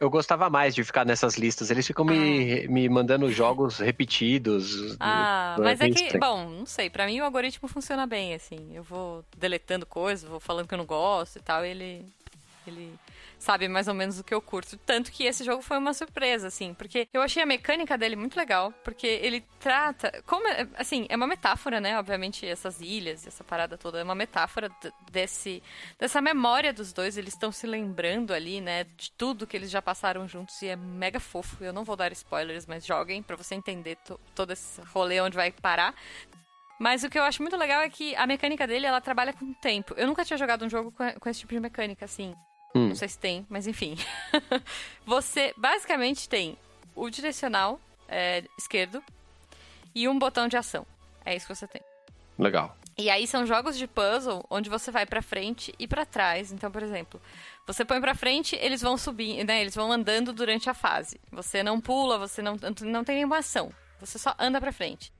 Eu 0.00 0.10
gostava 0.10 0.50
mais 0.50 0.74
de 0.74 0.82
ficar 0.82 1.06
nessas 1.06 1.36
listas. 1.36 1.70
Eles 1.70 1.86
ficam 1.86 2.04
ah. 2.08 2.10
me, 2.10 2.66
me 2.66 2.88
mandando 2.88 3.30
jogos 3.30 3.78
repetidos. 3.78 4.96
Ah, 4.98 5.54
mas 5.60 5.80
é 5.80 5.90
que, 5.90 6.18
bom, 6.18 6.50
não 6.50 6.66
sei. 6.66 6.90
Para 6.90 7.06
mim 7.06 7.20
o 7.20 7.24
algoritmo 7.24 7.68
funciona 7.68 8.04
bem, 8.04 8.34
assim. 8.34 8.74
Eu 8.74 8.82
vou 8.82 9.24
deletando 9.36 9.86
coisas, 9.86 10.28
vou 10.28 10.40
falando 10.40 10.66
que 10.66 10.74
eu 10.74 10.78
não 10.78 10.86
gosto 10.86 11.36
e 11.36 11.40
tal, 11.40 11.64
e 11.64 11.68
ele. 11.68 12.06
Ele 12.66 12.98
sabe 13.40 13.66
mais 13.68 13.88
ou 13.88 13.94
menos 13.94 14.20
o 14.20 14.24
que 14.24 14.34
eu 14.34 14.40
curto. 14.40 14.76
Tanto 14.76 15.10
que 15.10 15.24
esse 15.24 15.42
jogo 15.42 15.62
foi 15.62 15.78
uma 15.78 15.94
surpresa, 15.94 16.46
assim, 16.46 16.74
porque 16.74 17.08
eu 17.12 17.22
achei 17.22 17.42
a 17.42 17.46
mecânica 17.46 17.96
dele 17.96 18.14
muito 18.14 18.36
legal, 18.36 18.72
porque 18.84 19.06
ele 19.06 19.42
trata. 19.58 20.22
Como, 20.26 20.46
é, 20.46 20.68
assim, 20.76 21.06
é 21.08 21.16
uma 21.16 21.26
metáfora, 21.26 21.80
né? 21.80 21.98
Obviamente, 21.98 22.46
essas 22.46 22.80
ilhas, 22.80 23.26
essa 23.26 23.42
parada 23.42 23.78
toda 23.78 23.98
é 23.98 24.04
uma 24.04 24.14
metáfora 24.14 24.70
desse, 25.10 25.62
dessa 25.98 26.20
memória 26.20 26.72
dos 26.72 26.92
dois. 26.92 27.16
Eles 27.16 27.32
estão 27.32 27.50
se 27.50 27.66
lembrando 27.66 28.34
ali, 28.34 28.60
né? 28.60 28.84
De 28.96 29.10
tudo 29.12 29.46
que 29.46 29.56
eles 29.56 29.70
já 29.70 29.80
passaram 29.80 30.28
juntos 30.28 30.60
e 30.60 30.68
é 30.68 30.76
mega 30.76 31.18
fofo. 31.18 31.64
Eu 31.64 31.72
não 31.72 31.82
vou 31.82 31.96
dar 31.96 32.12
spoilers, 32.12 32.66
mas 32.66 32.84
joguem 32.84 33.22
para 33.22 33.36
você 33.36 33.54
entender 33.54 33.96
todo 34.34 34.52
esse 34.52 34.82
rolê 34.82 35.20
onde 35.20 35.36
vai 35.36 35.50
parar. 35.50 35.94
Mas 36.78 37.04
o 37.04 37.10
que 37.10 37.18
eu 37.18 37.22
acho 37.22 37.42
muito 37.42 37.58
legal 37.58 37.82
é 37.82 37.90
que 37.90 38.14
a 38.16 38.26
mecânica 38.26 38.66
dele, 38.66 38.86
ela 38.86 39.02
trabalha 39.02 39.34
com 39.34 39.52
tempo. 39.52 39.92
Eu 39.98 40.06
nunca 40.06 40.24
tinha 40.24 40.38
jogado 40.38 40.64
um 40.64 40.70
jogo 40.70 40.90
com, 40.92 41.28
esse 41.28 41.40
tipo 41.40 41.52
de 41.52 41.60
mecânica, 41.60 42.06
assim. 42.06 42.34
Hum. 42.74 42.88
Não 42.88 42.94
sei 42.94 43.08
se 43.08 43.18
tem, 43.18 43.46
mas 43.48 43.66
enfim. 43.66 43.96
você 45.04 45.52
basicamente 45.56 46.28
tem 46.28 46.56
o 46.94 47.10
direcional 47.10 47.80
é, 48.08 48.44
esquerdo 48.58 49.02
e 49.94 50.08
um 50.08 50.18
botão 50.18 50.48
de 50.48 50.56
ação. 50.56 50.86
É 51.24 51.34
isso 51.34 51.46
que 51.46 51.54
você 51.54 51.66
tem. 51.66 51.82
Legal. 52.38 52.76
E 52.96 53.08
aí 53.08 53.26
são 53.26 53.46
jogos 53.46 53.78
de 53.78 53.86
puzzle 53.86 54.44
onde 54.50 54.68
você 54.68 54.90
vai 54.90 55.06
para 55.06 55.22
frente 55.22 55.74
e 55.78 55.86
para 55.86 56.04
trás. 56.04 56.52
Então, 56.52 56.70
por 56.70 56.82
exemplo, 56.82 57.20
você 57.66 57.84
põe 57.84 58.00
para 58.00 58.14
frente, 58.14 58.56
eles 58.56 58.82
vão 58.82 58.96
subir, 58.98 59.42
né? 59.44 59.60
Eles 59.60 59.74
vão 59.74 59.90
andando 59.90 60.32
durante 60.32 60.68
a 60.68 60.74
fase. 60.74 61.18
Você 61.30 61.62
não 61.62 61.80
pula, 61.80 62.18
você 62.18 62.42
não, 62.42 62.56
não 62.82 63.04
tem 63.04 63.16
nenhuma 63.16 63.38
ação. 63.38 63.72
Você 64.00 64.18
só 64.18 64.34
anda 64.38 64.60
para 64.60 64.72
frente. 64.72 65.12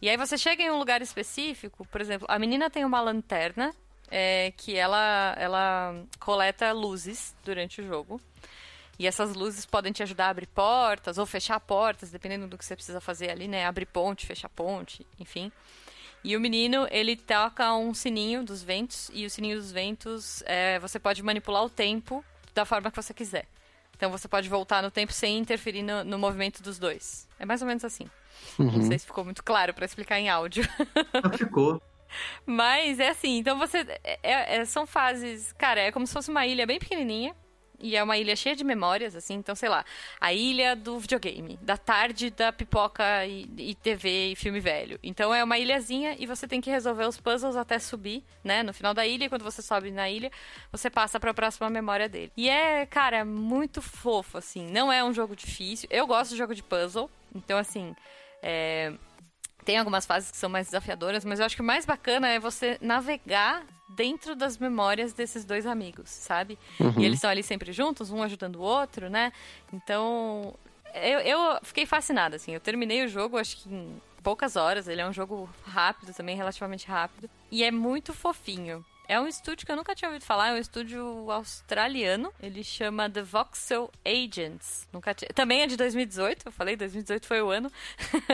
E 0.00 0.08
aí 0.08 0.16
você 0.16 0.38
chega 0.38 0.62
em 0.62 0.70
um 0.70 0.78
lugar 0.78 1.02
específico, 1.02 1.86
por 1.86 2.00
exemplo, 2.00 2.26
a 2.30 2.38
menina 2.38 2.70
tem 2.70 2.84
uma 2.84 3.00
lanterna 3.00 3.74
é 4.10 4.52
que 4.56 4.76
ela, 4.76 5.34
ela 5.38 5.94
coleta 6.18 6.72
luzes 6.72 7.34
durante 7.44 7.80
o 7.80 7.86
jogo. 7.86 8.20
E 8.98 9.06
essas 9.06 9.34
luzes 9.34 9.64
podem 9.64 9.92
te 9.92 10.02
ajudar 10.02 10.26
a 10.26 10.30
abrir 10.30 10.48
portas 10.48 11.18
ou 11.18 11.26
fechar 11.26 11.60
portas, 11.60 12.10
dependendo 12.10 12.48
do 12.48 12.58
que 12.58 12.64
você 12.64 12.74
precisa 12.74 13.00
fazer 13.00 13.30
ali, 13.30 13.46
né? 13.46 13.64
Abrir 13.64 13.86
ponte, 13.86 14.26
fechar 14.26 14.48
ponte, 14.48 15.06
enfim. 15.20 15.52
E 16.24 16.36
o 16.36 16.40
menino, 16.40 16.86
ele 16.90 17.14
toca 17.14 17.72
um 17.74 17.94
sininho 17.94 18.42
dos 18.42 18.62
ventos, 18.62 19.08
e 19.14 19.24
o 19.24 19.30
sininho 19.30 19.56
dos 19.56 19.70
ventos, 19.70 20.42
é, 20.46 20.80
você 20.80 20.98
pode 20.98 21.22
manipular 21.22 21.64
o 21.64 21.70
tempo 21.70 22.24
da 22.52 22.64
forma 22.64 22.90
que 22.90 23.00
você 23.00 23.14
quiser. 23.14 23.46
Então 23.96 24.10
você 24.10 24.26
pode 24.26 24.48
voltar 24.48 24.82
no 24.82 24.90
tempo 24.90 25.12
sem 25.12 25.38
interferir 25.38 25.82
no, 25.82 26.04
no 26.04 26.18
movimento 26.18 26.62
dos 26.62 26.78
dois. 26.78 27.28
É 27.38 27.46
mais 27.46 27.62
ou 27.62 27.68
menos 27.68 27.84
assim. 27.84 28.08
Uhum. 28.58 28.70
Não 28.70 28.82
sei 28.82 28.98
se 28.98 29.06
ficou 29.06 29.24
muito 29.24 29.42
claro 29.44 29.74
para 29.74 29.84
explicar 29.84 30.18
em 30.18 30.28
áudio. 30.28 30.64
Ficou. 31.36 31.80
Mas 32.48 32.98
é 32.98 33.10
assim, 33.10 33.36
então 33.36 33.58
você. 33.58 33.86
É, 34.22 34.56
é, 34.56 34.64
são 34.64 34.86
fases. 34.86 35.52
Cara, 35.52 35.82
é 35.82 35.92
como 35.92 36.06
se 36.06 36.14
fosse 36.14 36.30
uma 36.30 36.46
ilha 36.46 36.66
bem 36.66 36.78
pequenininha. 36.78 37.36
e 37.78 37.94
é 37.94 38.02
uma 38.02 38.16
ilha 38.16 38.34
cheia 38.34 38.56
de 38.56 38.64
memórias, 38.64 39.14
assim. 39.14 39.34
Então, 39.34 39.54
sei 39.54 39.68
lá, 39.68 39.84
a 40.18 40.32
ilha 40.32 40.74
do 40.74 40.98
videogame, 40.98 41.58
da 41.60 41.76
tarde 41.76 42.30
da 42.30 42.50
pipoca 42.50 43.26
e, 43.26 43.46
e 43.58 43.74
TV 43.74 44.32
e 44.32 44.34
filme 44.34 44.60
velho. 44.60 44.98
Então, 45.02 45.34
é 45.34 45.44
uma 45.44 45.58
ilhazinha 45.58 46.16
e 46.18 46.24
você 46.24 46.48
tem 46.48 46.58
que 46.58 46.70
resolver 46.70 47.04
os 47.04 47.20
puzzles 47.20 47.54
até 47.54 47.78
subir, 47.78 48.24
né? 48.42 48.62
No 48.62 48.72
final 48.72 48.94
da 48.94 49.06
ilha, 49.06 49.26
e 49.26 49.28
quando 49.28 49.44
você 49.44 49.60
sobe 49.60 49.90
na 49.90 50.08
ilha, 50.08 50.32
você 50.72 50.88
passa 50.88 51.20
para 51.20 51.32
a 51.32 51.34
próxima 51.34 51.68
memória 51.68 52.08
dele. 52.08 52.32
E 52.34 52.48
é, 52.48 52.86
cara, 52.86 53.26
muito 53.26 53.82
fofo, 53.82 54.38
assim. 54.38 54.66
Não 54.70 54.90
é 54.90 55.04
um 55.04 55.12
jogo 55.12 55.36
difícil. 55.36 55.86
Eu 55.92 56.06
gosto 56.06 56.30
de 56.30 56.38
jogo 56.38 56.54
de 56.54 56.62
puzzle, 56.62 57.10
então, 57.34 57.58
assim. 57.58 57.94
É, 58.42 58.94
tem 59.68 59.76
algumas 59.76 60.06
fases 60.06 60.30
que 60.30 60.36
são 60.38 60.48
mais 60.48 60.68
desafiadoras, 60.68 61.26
mas 61.26 61.40
eu 61.40 61.44
acho 61.44 61.54
que 61.54 61.60
o 61.60 61.64
mais 61.64 61.84
bacana 61.84 62.26
é 62.26 62.40
você 62.40 62.78
navegar 62.80 63.66
dentro 63.86 64.34
das 64.34 64.56
memórias 64.56 65.12
desses 65.12 65.44
dois 65.44 65.66
amigos, 65.66 66.08
sabe? 66.08 66.58
Uhum. 66.80 66.94
E 66.96 67.04
eles 67.04 67.18
estão 67.18 67.28
ali 67.28 67.42
sempre 67.42 67.70
juntos, 67.70 68.10
um 68.10 68.22
ajudando 68.22 68.56
o 68.56 68.62
outro, 68.62 69.10
né? 69.10 69.30
Então, 69.70 70.54
eu, 70.94 71.18
eu 71.20 71.58
fiquei 71.62 71.84
fascinada, 71.84 72.36
assim. 72.36 72.54
Eu 72.54 72.60
terminei 72.60 73.04
o 73.04 73.08
jogo, 73.08 73.36
acho 73.36 73.58
que 73.58 73.68
em 73.68 74.00
poucas 74.22 74.56
horas. 74.56 74.88
Ele 74.88 75.02
é 75.02 75.06
um 75.06 75.12
jogo 75.12 75.46
rápido 75.66 76.14
também, 76.14 76.34
relativamente 76.34 76.88
rápido. 76.88 77.28
E 77.50 77.62
é 77.62 77.70
muito 77.70 78.14
fofinho. 78.14 78.82
É 79.08 79.18
um 79.18 79.26
estúdio 79.26 79.64
que 79.64 79.72
eu 79.72 79.76
nunca 79.76 79.94
tinha 79.94 80.10
ouvido 80.10 80.22
falar, 80.22 80.48
é 80.48 80.52
um 80.52 80.58
estúdio 80.58 81.30
australiano. 81.30 82.30
Ele 82.42 82.62
chama 82.62 83.08
The 83.08 83.22
Voxel 83.22 83.90
Agents. 84.04 84.86
Nunca 84.92 85.14
tinha... 85.14 85.30
Também 85.34 85.62
é 85.62 85.66
de 85.66 85.78
2018, 85.78 86.46
eu 86.46 86.52
falei, 86.52 86.76
2018 86.76 87.26
foi 87.26 87.40
o 87.40 87.48
ano. 87.48 87.72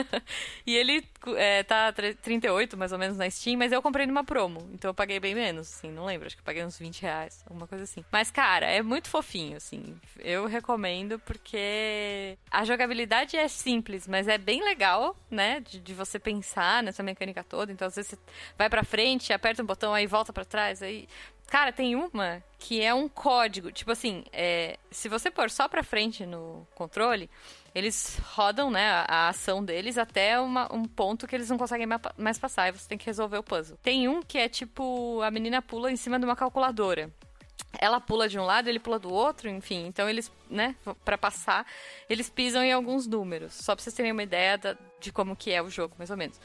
e 0.66 0.74
ele 0.74 1.06
é, 1.37 1.62
tá 1.62 1.92
38 1.92 2.76
mais 2.76 2.90
ou 2.90 2.98
menos 2.98 3.16
na 3.16 3.30
Steam, 3.30 3.56
mas 3.56 3.70
eu 3.70 3.80
comprei 3.80 4.04
numa 4.04 4.24
promo, 4.24 4.68
então 4.72 4.90
eu 4.90 4.94
paguei 4.94 5.20
bem 5.20 5.32
menos, 5.34 5.72
assim, 5.72 5.92
não 5.92 6.04
lembro, 6.04 6.26
acho 6.26 6.34
que 6.34 6.40
eu 6.40 6.44
paguei 6.44 6.64
uns 6.64 6.76
20 6.76 7.02
reais, 7.02 7.44
alguma 7.46 7.68
coisa 7.68 7.84
assim. 7.84 8.04
Mas, 8.10 8.32
cara, 8.32 8.66
é 8.66 8.82
muito 8.82 9.08
fofinho, 9.08 9.56
assim. 9.56 9.96
Eu 10.18 10.46
recomendo 10.46 11.20
porque 11.20 12.37
a 12.50 12.64
jogabilidade 12.64 13.37
é 13.37 13.46
simples, 13.46 14.08
mas 14.08 14.26
é 14.26 14.38
bem 14.38 14.64
legal, 14.64 15.16
né? 15.30 15.60
De, 15.60 15.78
de 15.78 15.94
você 15.94 16.18
pensar 16.18 16.82
nessa 16.82 17.02
mecânica 17.02 17.44
toda. 17.44 17.70
Então, 17.70 17.87
às 17.87 17.94
vezes 17.94 18.10
você 18.10 18.18
vai 18.58 18.68
pra 18.68 18.82
frente, 18.82 19.32
aperta 19.32 19.62
um 19.62 19.66
botão, 19.66 19.94
aí 19.94 20.06
volta 20.06 20.32
para 20.32 20.44
trás 20.44 20.63
atrás. 20.64 20.83
Aí, 20.83 21.09
cara, 21.46 21.72
tem 21.72 21.94
uma 21.94 22.42
que 22.59 22.81
é 22.81 22.94
um 22.94 23.09
código. 23.09 23.70
Tipo 23.70 23.92
assim, 23.92 24.24
é, 24.33 24.79
se 24.90 25.09
você 25.09 25.31
pôr 25.31 25.50
só 25.50 25.68
pra 25.68 25.83
frente 25.83 26.24
no 26.24 26.66
controle, 26.74 27.29
eles 27.74 28.18
rodam, 28.33 28.70
né, 28.70 28.90
a, 28.90 29.05
a 29.09 29.29
ação 29.29 29.64
deles 29.64 29.98
até 29.98 30.40
uma, 30.40 30.72
um 30.72 30.85
ponto 30.85 31.27
que 31.27 31.35
eles 31.35 31.50
não 31.50 31.59
conseguem 31.59 31.87
mais 32.16 32.38
passar. 32.38 32.68
E 32.68 32.72
você 32.72 32.88
tem 32.88 32.98
que 32.98 33.07
resolver 33.07 33.38
o 33.38 33.42
puzzle. 33.42 33.79
Tem 33.83 34.09
um 34.09 34.22
que 34.22 34.38
é 34.38 34.48
tipo: 34.48 35.20
a 35.22 35.31
menina 35.31 35.61
pula 35.61 35.90
em 35.90 35.96
cima 35.96 36.18
de 36.18 36.24
uma 36.24 36.37
calculadora 36.37 37.12
ela 37.81 38.00
pula 38.00 38.29
de 38.29 38.38
um 38.38 38.44
lado, 38.44 38.68
ele 38.68 38.79
pula 38.79 39.00
do 39.00 39.12
outro, 39.12 39.48
enfim. 39.48 39.87
Então 39.87 40.09
eles, 40.09 40.31
né, 40.48 40.77
para 41.05 41.18
passar, 41.18 41.66
eles 42.09 42.31
pisam 42.31 42.62
em 42.62 42.72
alguns 42.72 43.05
números. 43.05 43.53
Só 43.53 43.74
pra 43.74 43.83
vocês 43.83 43.94
terem 43.94 44.12
uma 44.12 44.22
ideia 44.22 44.57
da, 44.57 44.77
de 45.00 45.12
como 45.12 45.35
que 45.35 45.50
é 45.50 45.61
o 45.61 45.68
jogo, 45.68 45.94
mais 45.98 46.09
ou 46.09 46.16
menos. 46.16 46.40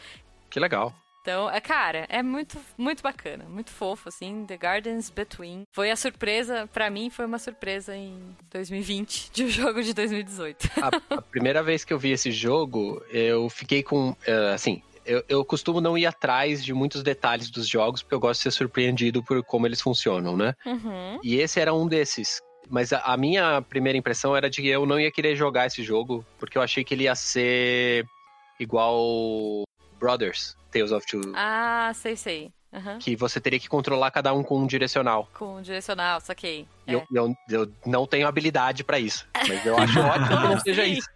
Que 0.50 0.60
legal. 0.60 0.94
Então, 1.22 1.50
é, 1.50 1.60
cara, 1.60 2.06
é 2.10 2.24
muito, 2.24 2.58
muito 2.78 3.04
bacana, 3.04 3.46
muito 3.50 3.72
fofo, 3.72 4.08
assim, 4.10 4.46
The 4.46 4.58
Gardens 4.58 5.10
Between. 5.10 5.64
Foi 5.72 5.92
a 5.92 5.96
surpresa, 5.96 6.68
para 6.72 6.90
mim, 6.90 7.10
foi 7.10 7.26
uma 7.26 7.38
surpresa 7.38 7.96
em 7.96 8.18
2020, 8.52 9.32
de 9.34 9.44
um 9.44 9.50
jogo 9.50 9.84
de 9.84 9.94
2018. 9.94 10.70
A, 10.82 11.16
a 11.16 11.22
primeira 11.22 11.62
vez 11.62 11.84
que 11.84 11.94
eu 11.94 12.00
vi 12.00 12.12
esse 12.12 12.32
jogo, 12.32 13.04
eu 13.10 13.50
fiquei 13.50 13.84
com, 13.84 14.12
uh, 14.12 14.54
assim, 14.54 14.82
eu, 15.06 15.24
eu, 15.28 15.44
costumo 15.44 15.82
não 15.82 15.98
ir 15.98 16.06
atrás 16.06 16.64
de 16.64 16.74
muitos 16.74 17.04
detalhes 17.04 17.50
dos 17.50 17.68
jogos, 17.68 18.02
porque 18.02 18.16
eu 18.16 18.20
gosto 18.20 18.40
de 18.40 18.44
ser 18.44 18.52
surpreendido 18.52 19.24
por 19.24 19.44
como 19.44 19.66
eles 19.66 19.82
funcionam, 19.82 20.38
né? 20.38 20.56
Uhum. 20.66 21.20
E 21.24 21.38
esse 21.38 21.60
era 21.60 21.74
um 21.74 21.88
desses. 21.88 22.42
Mas 22.70 22.94
a, 22.94 23.00
a, 23.00 23.18
minha 23.18 23.62
primeira 23.64 23.98
impressão 23.98 24.38
era 24.38 24.50
de 24.50 24.62
que 24.62 24.68
eu 24.68 24.86
não 24.86 25.00
ia 25.00 25.12
querer 25.12 25.36
jogar 25.36 25.66
esse 25.66 25.84
jogo, 25.84 26.24
porque 26.38 26.58
eu 26.58 26.62
achei 26.62 26.84
que 26.84 26.94
ele 26.94 27.06
ia 27.06 27.16
ser 27.16 28.06
igual 28.60 29.64
Brothers, 30.00 30.56
Tales 30.72 30.92
of 30.92 31.06
Two. 31.06 31.22
Ah, 31.36 31.92
sei, 31.94 32.16
sei. 32.16 32.52
Uhum. 32.72 33.00
Que 33.00 33.16
você 33.16 33.42
teria 33.42 33.60
que 33.60 33.68
controlar 33.68 34.12
cada 34.12 34.32
um 34.32 34.44
com 34.44 34.60
um 34.60 34.68
direcional. 34.68 35.28
Com 35.34 35.56
um 35.56 35.62
direcional, 35.62 36.22
saquei. 36.22 36.68
É. 36.86 36.94
Eu, 36.94 37.04
eu, 37.12 37.36
eu, 37.50 37.72
não 37.86 38.06
tenho 38.06 38.28
habilidade 38.28 38.84
para 38.84 39.00
isso. 39.00 39.28
Mas 39.48 39.66
eu 39.66 39.76
acho 39.78 40.00
ótimo 40.00 40.28
que 40.28 40.48
não 40.48 40.60
seja 40.60 40.86
isso. 40.86 41.10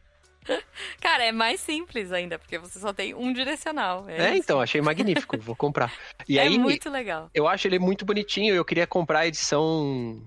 Cara, 0.99 1.23
é 1.23 1.31
mais 1.31 1.59
simples 1.59 2.11
ainda, 2.11 2.37
porque 2.37 2.57
você 2.57 2.79
só 2.79 2.91
tem 2.91 3.13
um 3.13 3.31
direcional. 3.31 4.05
É, 4.09 4.31
é 4.31 4.37
então, 4.37 4.59
achei 4.59 4.81
magnífico, 4.81 5.37
vou 5.37 5.55
comprar. 5.55 5.91
E 6.27 6.39
é 6.39 6.43
aí, 6.43 6.57
muito 6.57 6.89
legal. 6.89 7.29
Eu 7.33 7.47
acho 7.47 7.67
ele 7.67 7.77
muito 7.77 8.05
bonitinho, 8.05 8.55
eu 8.55 8.63
queria 8.63 8.87
comprar 8.87 9.19
a 9.19 9.27
edição 9.27 10.21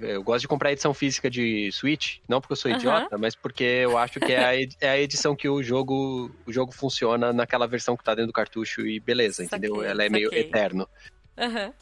eu 0.00 0.22
gosto 0.22 0.42
de 0.42 0.48
comprar 0.48 0.72
edição 0.72 0.94
física 0.94 1.30
de 1.30 1.70
Switch, 1.72 2.18
não 2.28 2.40
porque 2.40 2.52
eu 2.52 2.56
sou 2.56 2.70
idiota, 2.70 3.18
mas 3.18 3.34
porque 3.34 3.64
eu 3.64 3.98
acho 3.98 4.18
que 4.18 4.32
é 4.32 4.44
a, 4.44 4.54
é 4.80 4.90
a 4.90 4.98
edição 4.98 5.36
que 5.36 5.48
o 5.48 5.62
jogo, 5.62 6.30
o 6.46 6.52
jogo 6.52 6.72
funciona 6.72 7.32
naquela 7.32 7.66
versão 7.66 7.96
que 7.96 8.02
tá 8.02 8.14
dentro 8.14 8.28
do 8.28 8.32
cartucho 8.32 8.80
e 8.86 8.98
beleza, 8.98 9.44
saquei, 9.44 9.68
entendeu? 9.68 9.84
Ela 9.84 10.04
é 10.04 10.08
saquei. 10.08 10.10
meio 10.10 10.34
eterno. 10.34 10.88
Uhum. 11.36 11.72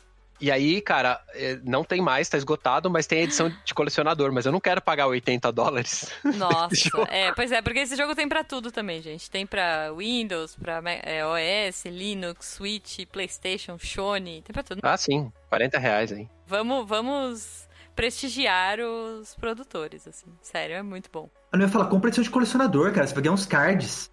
E 0.40 0.50
aí, 0.50 0.80
cara, 0.80 1.22
é, 1.34 1.60
não 1.62 1.84
tem 1.84 2.00
mais, 2.00 2.26
tá 2.26 2.38
esgotado, 2.38 2.88
mas 2.88 3.06
tem 3.06 3.20
edição 3.20 3.52
de 3.62 3.74
colecionador, 3.74 4.32
mas 4.32 4.46
eu 4.46 4.52
não 4.52 4.58
quero 4.58 4.80
pagar 4.80 5.06
80 5.06 5.52
dólares. 5.52 6.10
Nossa, 6.24 7.06
é, 7.10 7.30
pois 7.32 7.52
é, 7.52 7.60
porque 7.60 7.80
esse 7.80 7.94
jogo 7.94 8.14
tem 8.14 8.26
para 8.26 8.42
tudo 8.42 8.72
também, 8.72 9.02
gente. 9.02 9.30
Tem 9.30 9.46
para 9.46 9.92
Windows, 9.92 10.56
para 10.56 10.82
é, 11.02 11.22
OS, 11.26 11.84
Linux, 11.84 12.54
Switch, 12.56 13.04
PlayStation, 13.12 13.78
Sony, 13.78 14.40
tem 14.40 14.52
pra 14.54 14.62
tudo. 14.62 14.80
Ah, 14.82 14.96
sim, 14.96 15.30
40 15.50 15.78
reais, 15.78 16.10
hein? 16.10 16.28
Vamos, 16.46 16.88
vamos 16.88 17.68
prestigiar 17.94 18.78
os 18.80 19.34
produtores, 19.34 20.06
assim. 20.06 20.26
Sério, 20.40 20.76
é 20.76 20.82
muito 20.82 21.10
bom. 21.12 21.28
Eu 21.52 21.58
não 21.58 21.66
ia 21.66 21.72
falar, 21.72 21.86
compra 21.86 22.08
edição 22.08 22.24
de 22.24 22.30
colecionador, 22.30 22.92
cara. 22.92 23.06
Você 23.06 23.14
vai 23.14 23.22
ganhar 23.22 23.34
uns 23.34 23.46
cards. 23.46 24.10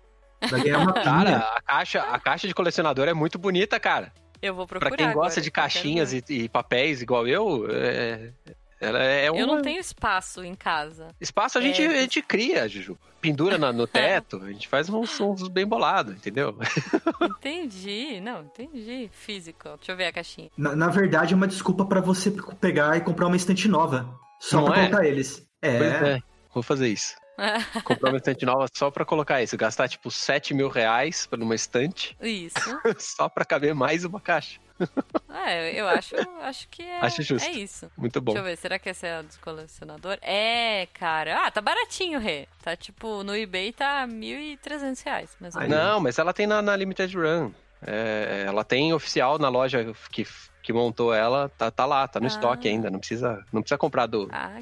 Vai 0.49 0.61
ganhar 0.61 0.79
uma 0.79 0.93
Cara, 1.03 1.37
a 1.37 1.61
caixa, 1.61 2.01
a 2.01 2.19
caixa 2.19 2.47
de 2.47 2.53
colecionador 2.53 3.07
é 3.07 3.13
muito 3.13 3.37
bonita, 3.37 3.79
cara. 3.79 4.13
Eu 4.41 4.53
vou 4.53 4.67
procurar. 4.67 4.89
Pra 4.89 4.97
quem 4.97 5.13
gosta 5.13 5.39
agora, 5.39 5.41
de 5.41 5.51
caixinhas 5.51 6.13
e, 6.13 6.23
e, 6.29 6.49
papéis 6.49 7.01
igual 7.01 7.27
eu, 7.27 7.67
é, 7.71 8.31
ela 8.79 9.01
é 9.03 9.29
uma... 9.31 9.39
Eu 9.39 9.47
não 9.47 9.61
tenho 9.61 9.79
espaço 9.79 10.43
em 10.43 10.55
casa. 10.55 11.07
Espaço 11.19 11.57
a 11.57 11.61
gente, 11.61 11.81
é... 11.81 11.87
a 11.87 12.01
gente 12.01 12.21
cria, 12.21 12.67
Juju. 12.67 12.97
Pendura 13.19 13.57
no, 13.57 13.73
no 13.73 13.87
teto, 13.87 14.41
a 14.43 14.51
gente 14.51 14.67
faz 14.67 14.89
uns 14.89 15.09
sons 15.09 15.47
bem 15.47 15.65
bolados, 15.65 16.13
entendeu? 16.13 16.55
Entendi, 17.21 18.21
não, 18.21 18.41
entendi. 18.41 19.09
Físico. 19.11 19.69
Deixa 19.77 19.91
eu 19.91 19.97
ver 19.97 20.05
a 20.05 20.13
caixinha. 20.13 20.49
Na, 20.57 20.75
na 20.75 20.87
verdade, 20.89 21.33
é 21.33 21.35
uma 21.35 21.47
desculpa 21.47 21.85
para 21.85 21.99
você 21.99 22.31
pegar 22.59 22.95
e 22.95 23.01
comprar 23.01 23.27
uma 23.27 23.35
estante 23.35 23.67
nova. 23.67 24.07
Só 24.39 24.57
não 24.57 24.65
pra 24.65 24.81
é? 24.81 24.87
colocar 24.87 25.05
eles. 25.05 25.47
É. 25.61 25.77
Pois 25.77 25.91
é, 25.91 26.19
vou 26.53 26.63
fazer 26.63 26.87
isso. 26.87 27.15
Comprar 27.83 28.09
uma 28.09 28.17
estante 28.17 28.45
nova 28.45 28.65
só 28.73 28.89
pra 28.89 29.05
colocar 29.05 29.41
isso. 29.41 29.55
Gastar 29.55 29.87
tipo 29.87 30.09
7 30.09 30.53
mil 30.53 30.69
reais 30.69 31.27
numa 31.37 31.53
estante. 31.53 32.17
Isso. 32.19 32.79
só 32.97 33.29
pra 33.29 33.45
caber 33.45 33.75
mais 33.75 34.03
uma 34.03 34.19
caixa. 34.19 34.59
É, 35.47 35.79
eu 35.79 35.87
acho, 35.87 36.15
acho 36.41 36.67
que 36.67 36.83
é, 36.83 36.99
acho 36.99 37.21
justo. 37.21 37.47
é 37.47 37.51
isso. 37.51 37.89
Muito 37.95 38.19
bom. 38.19 38.33
Deixa 38.33 38.45
eu 38.45 38.51
ver, 38.51 38.57
será 38.57 38.77
que 38.77 38.89
essa 38.89 39.07
é 39.07 39.17
a 39.17 39.21
dos 39.21 39.37
colecionador? 39.37 40.17
É, 40.21 40.87
cara. 40.93 41.45
Ah, 41.45 41.51
tá 41.51 41.61
baratinho, 41.61 42.19
Rê. 42.19 42.47
Tá 42.61 42.75
tipo, 42.75 43.23
no 43.23 43.33
eBay 43.33 43.71
tá 43.71 44.05
1.300 44.05 45.05
reais. 45.05 45.37
Mais 45.39 45.55
ou 45.55 45.61
menos. 45.61 45.77
Não, 45.77 45.99
mas 46.01 46.19
ela 46.19 46.33
tem 46.33 46.45
na, 46.47 46.61
na 46.61 46.75
Limited 46.75 47.15
Run. 47.15 47.51
É, 47.81 48.43
ela 48.47 48.63
tem 48.65 48.91
oficial 48.91 49.37
na 49.39 49.47
loja 49.47 49.93
que, 50.11 50.27
que 50.61 50.73
montou 50.73 51.13
ela, 51.13 51.49
tá, 51.49 51.71
tá 51.71 51.85
lá, 51.85 52.05
tá 52.07 52.19
no 52.19 52.25
ah. 52.25 52.29
estoque 52.29 52.67
ainda. 52.67 52.89
Não 52.89 52.99
precisa, 52.99 53.41
não 53.53 53.61
precisa 53.61 53.77
comprar 53.77 54.05
do, 54.07 54.27
ah, 54.31 54.59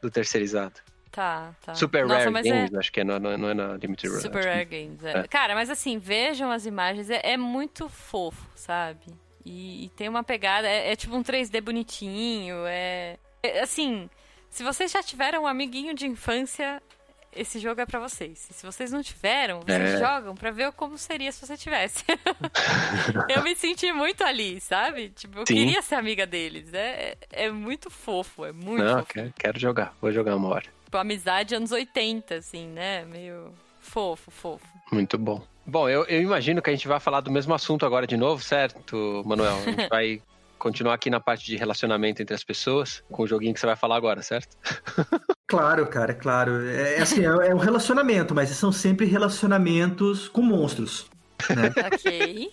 do 0.00 0.10
terceirizado. 0.10 0.80
Tá, 1.10 1.54
tá. 1.64 1.74
Super 1.74 2.06
Nossa, 2.06 2.28
Rare 2.28 2.42
Games, 2.42 2.72
é... 2.72 2.78
acho 2.78 2.92
que 2.92 3.00
é, 3.00 3.04
não, 3.04 3.18
não 3.20 3.48
é 3.48 3.54
na 3.54 3.76
Limited 3.76 4.14
Run. 4.14 4.20
Super 4.20 4.44
Rare 4.44 4.66
que... 4.66 4.82
Games, 4.82 5.04
é. 5.04 5.18
é. 5.18 5.28
Cara, 5.28 5.54
mas 5.54 5.70
assim, 5.70 5.96
vejam 5.96 6.50
as 6.50 6.66
imagens, 6.66 7.08
é, 7.08 7.20
é 7.22 7.36
muito 7.36 7.88
fofo, 7.88 8.48
sabe? 8.56 9.06
E, 9.44 9.84
e 9.84 9.88
tem 9.90 10.08
uma 10.08 10.24
pegada, 10.24 10.68
é, 10.68 10.92
é, 10.92 10.96
tipo 10.96 11.14
um 11.14 11.22
3D 11.22 11.60
bonitinho, 11.60 12.64
é, 12.66 13.18
é. 13.42 13.60
Assim, 13.60 14.08
se 14.50 14.62
vocês 14.62 14.90
já 14.90 15.02
tiveram 15.02 15.42
um 15.42 15.46
amiguinho 15.46 15.94
de 15.94 16.06
infância, 16.06 16.82
esse 17.34 17.58
jogo 17.58 17.80
é 17.80 17.86
para 17.86 17.98
vocês. 17.98 18.48
E 18.50 18.54
se 18.54 18.64
vocês 18.64 18.90
não 18.90 19.02
tiveram, 19.02 19.60
vocês 19.60 19.94
é. 19.94 19.98
jogam 19.98 20.34
para 20.34 20.50
ver 20.50 20.72
como 20.72 20.96
seria 20.96 21.30
se 21.30 21.44
você 21.44 21.56
tivesse. 21.56 22.04
eu 23.28 23.42
me 23.42 23.54
senti 23.54 23.92
muito 23.92 24.24
ali, 24.24 24.60
sabe? 24.60 25.10
Tipo, 25.10 25.40
eu 25.40 25.46
Sim. 25.46 25.54
queria 25.54 25.82
ser 25.82 25.96
amiga 25.96 26.26
deles. 26.26 26.72
É, 26.72 27.16
é 27.30 27.50
muito 27.50 27.90
fofo, 27.90 28.44
é 28.44 28.52
muito 28.52 28.82
não, 28.82 29.00
fofo. 29.00 29.12
Quero, 29.12 29.34
quero 29.36 29.60
jogar, 29.60 29.94
vou 30.00 30.12
jogar 30.12 30.36
uma 30.36 30.48
hora. 30.48 30.66
Tipo, 30.84 30.96
amizade 30.96 31.54
anos 31.54 31.72
80, 31.72 32.36
assim, 32.36 32.68
né? 32.68 33.04
Meio 33.04 33.52
fofo, 33.80 34.30
fofo. 34.30 34.66
Muito 34.92 35.18
bom. 35.18 35.44
Bom, 35.66 35.88
eu, 35.88 36.04
eu 36.04 36.20
imagino 36.20 36.60
que 36.60 36.70
a 36.70 36.72
gente 36.72 36.86
vai 36.86 37.00
falar 37.00 37.20
do 37.20 37.30
mesmo 37.30 37.54
assunto 37.54 37.86
agora 37.86 38.06
de 38.06 38.16
novo, 38.16 38.42
certo, 38.42 39.22
Manuel? 39.24 39.56
A 39.56 39.70
gente 39.70 39.88
vai 39.88 40.22
continuar 40.58 40.94
aqui 40.94 41.10
na 41.10 41.20
parte 41.20 41.46
de 41.46 41.56
relacionamento 41.56 42.22
entre 42.22 42.34
as 42.34 42.44
pessoas, 42.44 43.02
com 43.10 43.22
o 43.22 43.26
joguinho 43.26 43.52
que 43.52 43.60
você 43.60 43.66
vai 43.66 43.76
falar 43.76 43.96
agora, 43.96 44.22
certo? 44.22 44.56
Claro, 45.46 45.86
cara, 45.86 46.14
claro. 46.14 46.66
É, 46.66 46.96
é 46.96 47.02
assim, 47.02 47.20
é, 47.20 47.28
é 47.28 47.54
um 47.54 47.58
relacionamento, 47.58 48.34
mas 48.34 48.48
são 48.48 48.72
sempre 48.72 49.04
relacionamentos 49.06 50.26
com 50.26 50.40
monstros. 50.40 51.06
Né? 51.54 51.70
ok. 51.86 52.50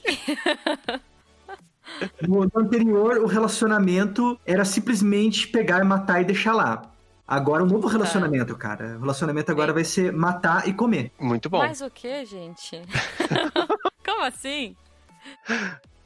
No, 2.28 2.43
no 2.43 2.51
anterior, 2.53 3.18
o 3.20 3.26
relacionamento 3.26 4.38
era 4.45 4.66
simplesmente 4.66 5.47
pegar, 5.47 5.84
matar 5.86 6.22
e 6.22 6.26
deixar 6.26 6.53
lá. 6.53 6.91
Agora 7.32 7.64
um 7.64 7.68
novo 7.68 7.88
relacionamento, 7.88 8.54
cara. 8.58 8.98
O 8.98 9.02
relacionamento 9.02 9.50
agora 9.52 9.72
vai 9.72 9.86
ser 9.86 10.12
matar 10.12 10.68
e 10.68 10.74
comer. 10.74 11.12
Muito 11.18 11.50
bom. 11.50 11.60
Mas 11.60 11.80
o 11.80 11.90
que, 11.90 12.26
gente? 12.26 12.82
Como 14.06 14.24
assim? 14.26 14.76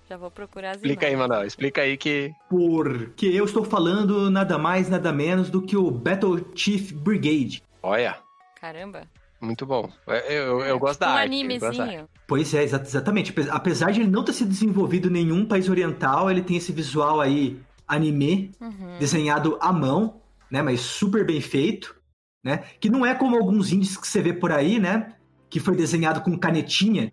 Já 0.07 0.17
vou 0.17 0.29
procurar 0.29 0.71
as 0.71 0.75
Explica 0.77 1.07
aí, 1.07 1.13
imagens. 1.13 1.29
Manuel. 1.29 1.47
Explica 1.47 1.81
aí 1.81 1.97
que. 1.97 2.31
Porque 2.49 3.25
eu 3.25 3.43
estou 3.45 3.63
falando 3.63 4.29
nada 4.29 4.57
mais, 4.59 4.87
nada 4.87 5.11
menos 5.11 5.49
do 5.49 5.61
que 5.61 5.75
o 5.75 5.89
Battle 5.89 6.45
Chief 6.53 6.91
Brigade. 6.91 7.63
Olha, 7.81 8.17
Caramba. 8.61 9.01
muito 9.41 9.65
bom. 9.65 9.89
Eu, 10.05 10.13
eu, 10.15 10.59
eu 10.61 10.79
gosto 10.79 10.99
da 10.99 11.07
um 11.07 11.17
arte. 11.17 11.33
eu 11.41 11.47
gosto 11.59 11.59
da 11.59 11.67
arte. 11.67 11.81
animezinho. 11.81 12.09
Pois 12.27 12.53
é, 12.53 12.63
exa- 12.63 12.81
exatamente. 12.81 13.31
Ape- 13.31 13.49
Apesar 13.49 13.91
de 13.91 14.01
ele 14.01 14.09
não 14.11 14.23
ter 14.23 14.33
sido 14.33 14.49
desenvolvido 14.49 15.07
em 15.07 15.11
nenhum 15.11 15.43
país 15.45 15.67
oriental, 15.69 16.29
ele 16.29 16.43
tem 16.43 16.57
esse 16.57 16.71
visual 16.71 17.19
aí 17.19 17.59
anime, 17.87 18.51
Uhum. 18.61 18.97
desenhado 18.99 19.57
à 19.61 19.71
mão, 19.73 20.21
né? 20.49 20.61
Mas 20.61 20.81
super 20.81 21.25
bem 21.25 21.41
feito, 21.41 21.95
né? 22.43 22.63
Que 22.79 22.89
não 22.89 23.05
é 23.05 23.15
como 23.15 23.35
alguns 23.35 23.71
índices 23.71 23.97
que 23.97 24.07
você 24.07 24.21
vê 24.21 24.33
por 24.33 24.51
aí, 24.51 24.79
né? 24.79 25.15
Que 25.49 25.59
foi 25.59 25.75
desenhado 25.75 26.21
com 26.21 26.37
canetinha, 26.37 27.11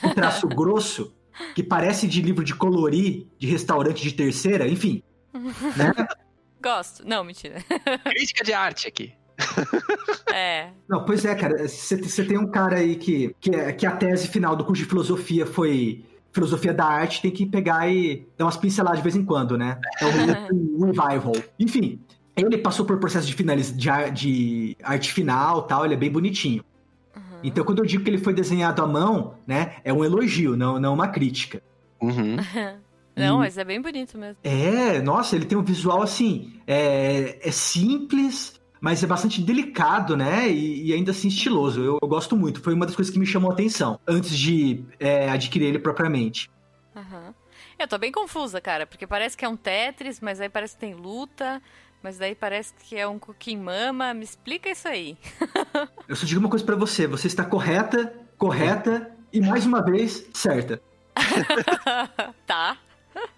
com 0.00 0.10
traço 0.14 0.48
grosso, 0.48 1.14
que 1.54 1.62
parece 1.62 2.06
de 2.06 2.22
livro 2.22 2.44
de 2.44 2.54
colorir, 2.54 3.26
de 3.38 3.46
restaurante 3.46 4.02
de 4.02 4.14
terceira, 4.14 4.68
enfim. 4.68 5.02
Né? 5.76 5.92
Gosto. 6.62 7.06
Não, 7.06 7.24
mentira. 7.24 7.56
Crítica 8.04 8.44
de 8.44 8.52
arte 8.52 8.86
aqui. 8.86 9.12
É. 10.32 10.70
Não, 10.88 11.04
pois 11.04 11.24
é, 11.24 11.34
cara. 11.34 11.66
Você 11.66 12.24
tem 12.24 12.38
um 12.38 12.50
cara 12.50 12.76
aí 12.76 12.96
que, 12.96 13.34
que, 13.40 13.50
é, 13.50 13.72
que 13.72 13.84
a 13.84 13.96
tese 13.96 14.28
final 14.28 14.54
do 14.54 14.64
curso 14.64 14.82
de 14.82 14.88
filosofia 14.88 15.44
foi 15.44 16.04
filosofia 16.32 16.72
da 16.72 16.86
arte, 16.86 17.20
tem 17.20 17.30
que 17.30 17.44
pegar 17.44 17.86
e 17.88 18.26
dar 18.38 18.46
umas 18.46 18.56
pinceladas 18.56 18.98
de 18.98 19.02
vez 19.02 19.14
em 19.14 19.24
quando, 19.24 19.58
né? 19.58 19.78
É 20.00 20.06
um 20.52 20.86
revival. 20.86 21.34
Enfim, 21.58 22.00
ele 22.36 22.58
passou 22.58 22.84
por 22.84 22.98
processo 22.98 23.26
de, 23.26 23.34
finaliz... 23.34 23.76
de, 23.76 23.90
ar- 23.90 24.10
de 24.10 24.76
arte 24.82 25.12
final 25.12 25.62
tal, 25.62 25.84
ele 25.84 25.94
é 25.94 25.96
bem 25.96 26.10
bonitinho. 26.10 26.64
Uhum. 27.14 27.40
Então, 27.42 27.64
quando 27.64 27.80
eu 27.80 27.86
digo 27.86 28.02
que 28.04 28.10
ele 28.10 28.18
foi 28.18 28.32
desenhado 28.32 28.82
à 28.82 28.86
mão, 28.86 29.34
né, 29.46 29.76
é 29.84 29.92
um 29.92 30.04
elogio, 30.04 30.56
não, 30.56 30.78
não 30.80 30.94
uma 30.94 31.08
crítica. 31.08 31.62
Uhum. 32.00 32.36
Não, 33.14 33.40
mas 33.40 33.58
é 33.58 33.64
bem 33.64 33.78
bonito 33.78 34.16
mesmo. 34.16 34.38
É, 34.42 35.02
nossa, 35.02 35.36
ele 35.36 35.44
tem 35.44 35.56
um 35.56 35.62
visual 35.62 36.00
assim, 36.00 36.54
é, 36.66 37.46
é 37.46 37.50
simples, 37.50 38.58
mas 38.80 39.04
é 39.04 39.06
bastante 39.06 39.42
delicado, 39.42 40.16
né? 40.16 40.50
E, 40.50 40.86
e 40.86 40.92
ainda 40.94 41.10
assim 41.10 41.28
estiloso. 41.28 41.82
Eu, 41.82 41.98
eu 42.00 42.08
gosto 42.08 42.34
muito. 42.36 42.62
Foi 42.62 42.72
uma 42.72 42.86
das 42.86 42.96
coisas 42.96 43.12
que 43.12 43.18
me 43.18 43.26
chamou 43.26 43.50
a 43.50 43.54
atenção 43.54 44.00
antes 44.08 44.36
de 44.36 44.82
é, 44.98 45.28
adquirir 45.28 45.66
ele 45.66 45.78
propriamente. 45.78 46.50
Aham. 46.96 47.34
Eu 47.78 47.86
tô 47.86 47.98
bem 47.98 48.10
confusa, 48.10 48.60
cara, 48.60 48.86
porque 48.86 49.06
parece 49.06 49.36
que 49.36 49.44
é 49.44 49.48
um 49.48 49.56
Tetris, 49.56 50.20
mas 50.20 50.40
aí 50.40 50.48
parece 50.48 50.74
que 50.74 50.80
tem 50.80 50.94
luta, 50.94 51.60
mas 52.02 52.18
daí 52.18 52.34
parece 52.34 52.72
que 52.84 52.96
é 52.96 53.06
um 53.06 53.18
Cooking 53.18 53.58
Mama. 53.58 54.12
Me 54.12 54.24
explica 54.24 54.70
isso 54.70 54.88
aí. 54.88 55.16
Eu 56.08 56.16
só 56.16 56.26
digo 56.26 56.40
uma 56.40 56.48
coisa 56.48 56.64
pra 56.64 56.76
você: 56.76 57.06
você 57.06 57.26
está 57.26 57.44
correta, 57.44 58.12
correta 58.36 59.10
e 59.32 59.40
mais 59.40 59.64
uma 59.64 59.82
vez 59.82 60.26
certa. 60.34 60.80
tá. 62.46 62.76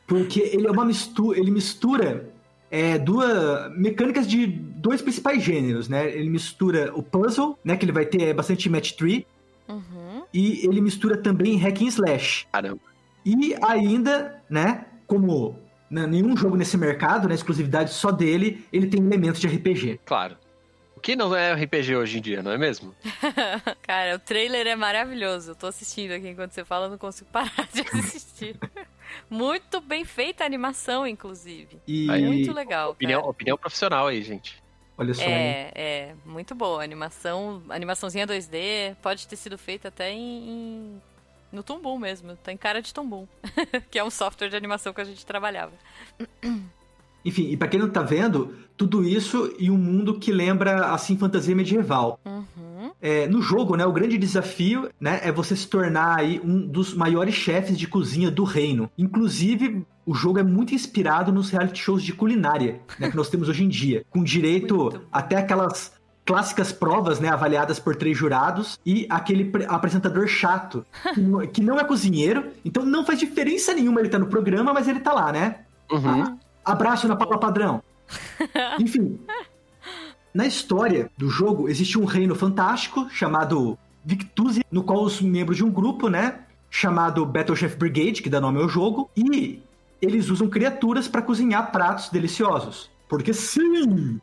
Porque 0.07 0.41
ele 0.41 0.67
é 0.67 0.71
uma 0.71 0.85
mistura, 0.85 1.39
ele 1.39 1.51
mistura 1.51 2.31
é, 2.71 2.99
duas 2.99 3.77
mecânicas 3.77 4.27
de 4.27 4.47
dois 4.47 5.03
principais 5.03 5.43
gêneros, 5.43 5.89
né? 5.89 6.09
Ele 6.11 6.31
mistura 6.31 6.93
o 6.95 7.03
puzzle, 7.03 7.59
né? 7.65 7.77
Que 7.77 7.85
ele 7.85 7.93
vai 7.93 8.07
ter 8.07 8.33
bastante 8.35 8.69
match 8.69 8.93
tree, 8.93 9.27
Uhum. 9.67 10.25
e 10.33 10.67
ele 10.67 10.81
mistura 10.81 11.17
também 11.17 11.57
hack 11.57 11.81
and 11.81 11.89
slash. 11.89 12.47
Caramba. 12.53 12.81
E 13.25 13.55
ainda, 13.63 14.43
né, 14.51 14.85
como 15.07 15.59
né, 15.91 16.07
nenhum 16.07 16.37
jogo 16.37 16.57
nesse 16.57 16.77
mercado, 16.77 17.29
na 17.29 17.35
exclusividade 17.35 17.91
só 17.93 18.11
dele, 18.11 18.65
ele 18.73 18.87
tem 18.87 19.01
elementos 19.05 19.41
de 19.41 19.47
RPG. 19.49 20.01
Claro. 20.05 20.37
O 20.97 21.01
que 21.01 21.15
não 21.15 21.37
é 21.37 21.53
RPG 21.53 21.97
hoje 21.97 22.19
em 22.19 22.21
dia, 22.23 22.43
não 22.43 22.51
é 22.51 22.57
mesmo? 22.59 22.95
Cara, 23.83 24.17
o 24.17 24.19
trailer 24.19 24.67
é 24.67 24.75
maravilhoso. 24.75 25.51
Eu 25.51 25.55
tô 25.55 25.67
assistindo 25.67 26.13
aqui 26.13 26.29
enquanto 26.29 26.53
você 26.53 26.65
fala, 26.65 26.87
eu 26.87 26.91
não 26.91 26.99
consigo 26.99 27.29
parar 27.31 27.69
de 27.73 27.83
assistir. 27.99 28.57
Muito 29.29 29.81
bem 29.83 30.05
feita 30.05 30.43
a 30.45 30.47
animação, 30.47 31.07
inclusive. 31.07 31.79
E 31.87 32.11
Aí, 32.11 32.25
Muito 32.25 32.53
legal. 32.53 32.93
Opinião, 32.93 33.21
cara. 33.21 33.31
opinião 33.31 33.57
profissional 33.59 34.07
aí, 34.07 34.23
gente. 34.23 34.63
olha 34.97 35.13
só, 35.13 35.21
né? 35.23 35.27
É, 35.31 35.73
é, 35.75 36.15
muito 36.25 36.55
boa. 36.55 36.81
A 36.81 36.85
animação, 36.85 37.63
animaçãozinha 37.69 38.27
2D, 38.27 38.97
pode 39.03 39.29
ter 39.29 39.37
sido 39.37 39.59
feita 39.59 39.89
até 39.89 40.11
em, 40.11 40.49
em- 40.49 41.03
no 41.55 41.63
Tumbum 41.63 41.99
mesmo. 41.99 42.37
Tem 42.37 42.57
cara 42.57 42.83
de 42.83 42.93
Tumbum, 42.93 43.27
que 43.91 43.99
é 43.99 44.05
um 44.05 44.11
software 44.11 44.49
de 44.49 44.57
animação 44.57 44.93
que 44.93 45.01
a 45.01 45.05
gente 45.05 45.25
trabalhava. 45.25 45.73
Enfim, 47.25 47.49
e 47.51 47.57
pra 47.57 47.69
quem 47.69 47.81
não 47.81 47.89
tá 47.89 48.03
vendo, 48.03 48.55
tudo 48.77 49.03
isso 49.03 49.55
em 49.59 49.71
um 49.71 49.79
mundo 49.79 50.19
que 50.19 50.31
lembra 50.31 50.93
assim 50.93 51.17
fantasia 51.17 51.57
medieval. 51.57 52.21
Uhum. 52.25 52.91
É, 53.01 53.27
no 53.27 53.41
jogo, 53.41 53.77
né, 53.77 53.87
o 53.87 53.93
grande 53.93 54.19
desafio, 54.19 54.91
né, 55.01 55.21
é 55.23 55.33
você 55.33 55.57
se 55.57 55.67
tornar 55.67 56.19
aí 56.19 56.41
um 56.45 56.67
dos 56.67 56.93
maiores 56.93 57.35
chefes 57.35 57.79
de 57.79 57.87
cozinha 57.87 58.31
do 58.31 58.45
reino. 58.45 58.91
Inclusive, 58.99 59.87
o 60.05 60.15
jogo 60.15 60.39
é 60.39 60.43
muito 60.43 60.75
inspirado 60.75 61.33
nos 61.33 61.49
reality 61.49 61.83
shows 61.83 62.03
de 62.03 62.13
culinária, 62.13 62.81
né, 62.99 63.11
que 63.11 63.17
nós 63.17 63.31
temos 63.31 63.49
hoje 63.49 63.65
em 63.65 63.69
dia, 63.69 64.05
com 64.11 64.23
direito 64.23 65.03
até 65.11 65.37
aquelas 65.37 65.93
clássicas 66.25 66.73
provas, 66.73 67.21
né, 67.21 67.29
avaliadas 67.29 67.79
por 67.79 67.95
três 67.97 68.17
jurados 68.17 68.79
e 68.85 69.07
aquele 69.11 69.45
pre- 69.45 69.67
apresentador 69.69 70.27
chato 70.27 70.85
que 71.53 71.61
não, 71.63 71.79
é 71.79 71.85
cozinheiro, 71.85 72.51
então 72.65 72.85
não 72.85 73.05
faz 73.05 73.19
diferença 73.19 73.75
nenhuma 73.75 74.01
ele 74.01 74.09
tá 74.09 74.19
no 74.19 74.27
programa, 74.27 74.73
mas 74.73 74.89
ele 74.89 75.01
tá 75.01 75.13
lá, 75.13 75.31
né? 75.31 75.61
Uhum. 75.91 76.39
Abraço 76.65 77.07
na 77.07 77.15
Papa 77.15 77.37
Padrão. 77.39 77.83
Enfim. 78.81 79.21
Na 80.33 80.47
história 80.47 81.11
do 81.17 81.29
jogo, 81.29 81.69
existe 81.69 81.99
um 81.99 82.05
reino 82.05 82.35
fantástico 82.35 83.09
chamado 83.11 83.79
Victusi, 84.05 84.65
no 84.71 84.83
qual 84.83 85.05
os 85.05 85.21
membros 85.21 85.57
de 85.57 85.65
um 85.65 85.71
grupo, 85.71 86.09
né, 86.09 86.41
chamado 86.71 87.25
Battle 87.25 87.57
Chef 87.57 87.77
Brigade, 87.77 88.23
que 88.23 88.31
dá 88.31 88.41
nome 88.41 88.61
ao 88.61 88.69
jogo, 88.69 89.09
e 89.17 89.63
eles 90.03 90.29
usam 90.31 90.49
criaturas 90.49 91.07
para 91.07 91.23
cozinhar 91.23 91.71
pratos 91.71 92.09
deliciosos. 92.09 92.91
Porque 93.09 93.33
sim, 93.33 94.21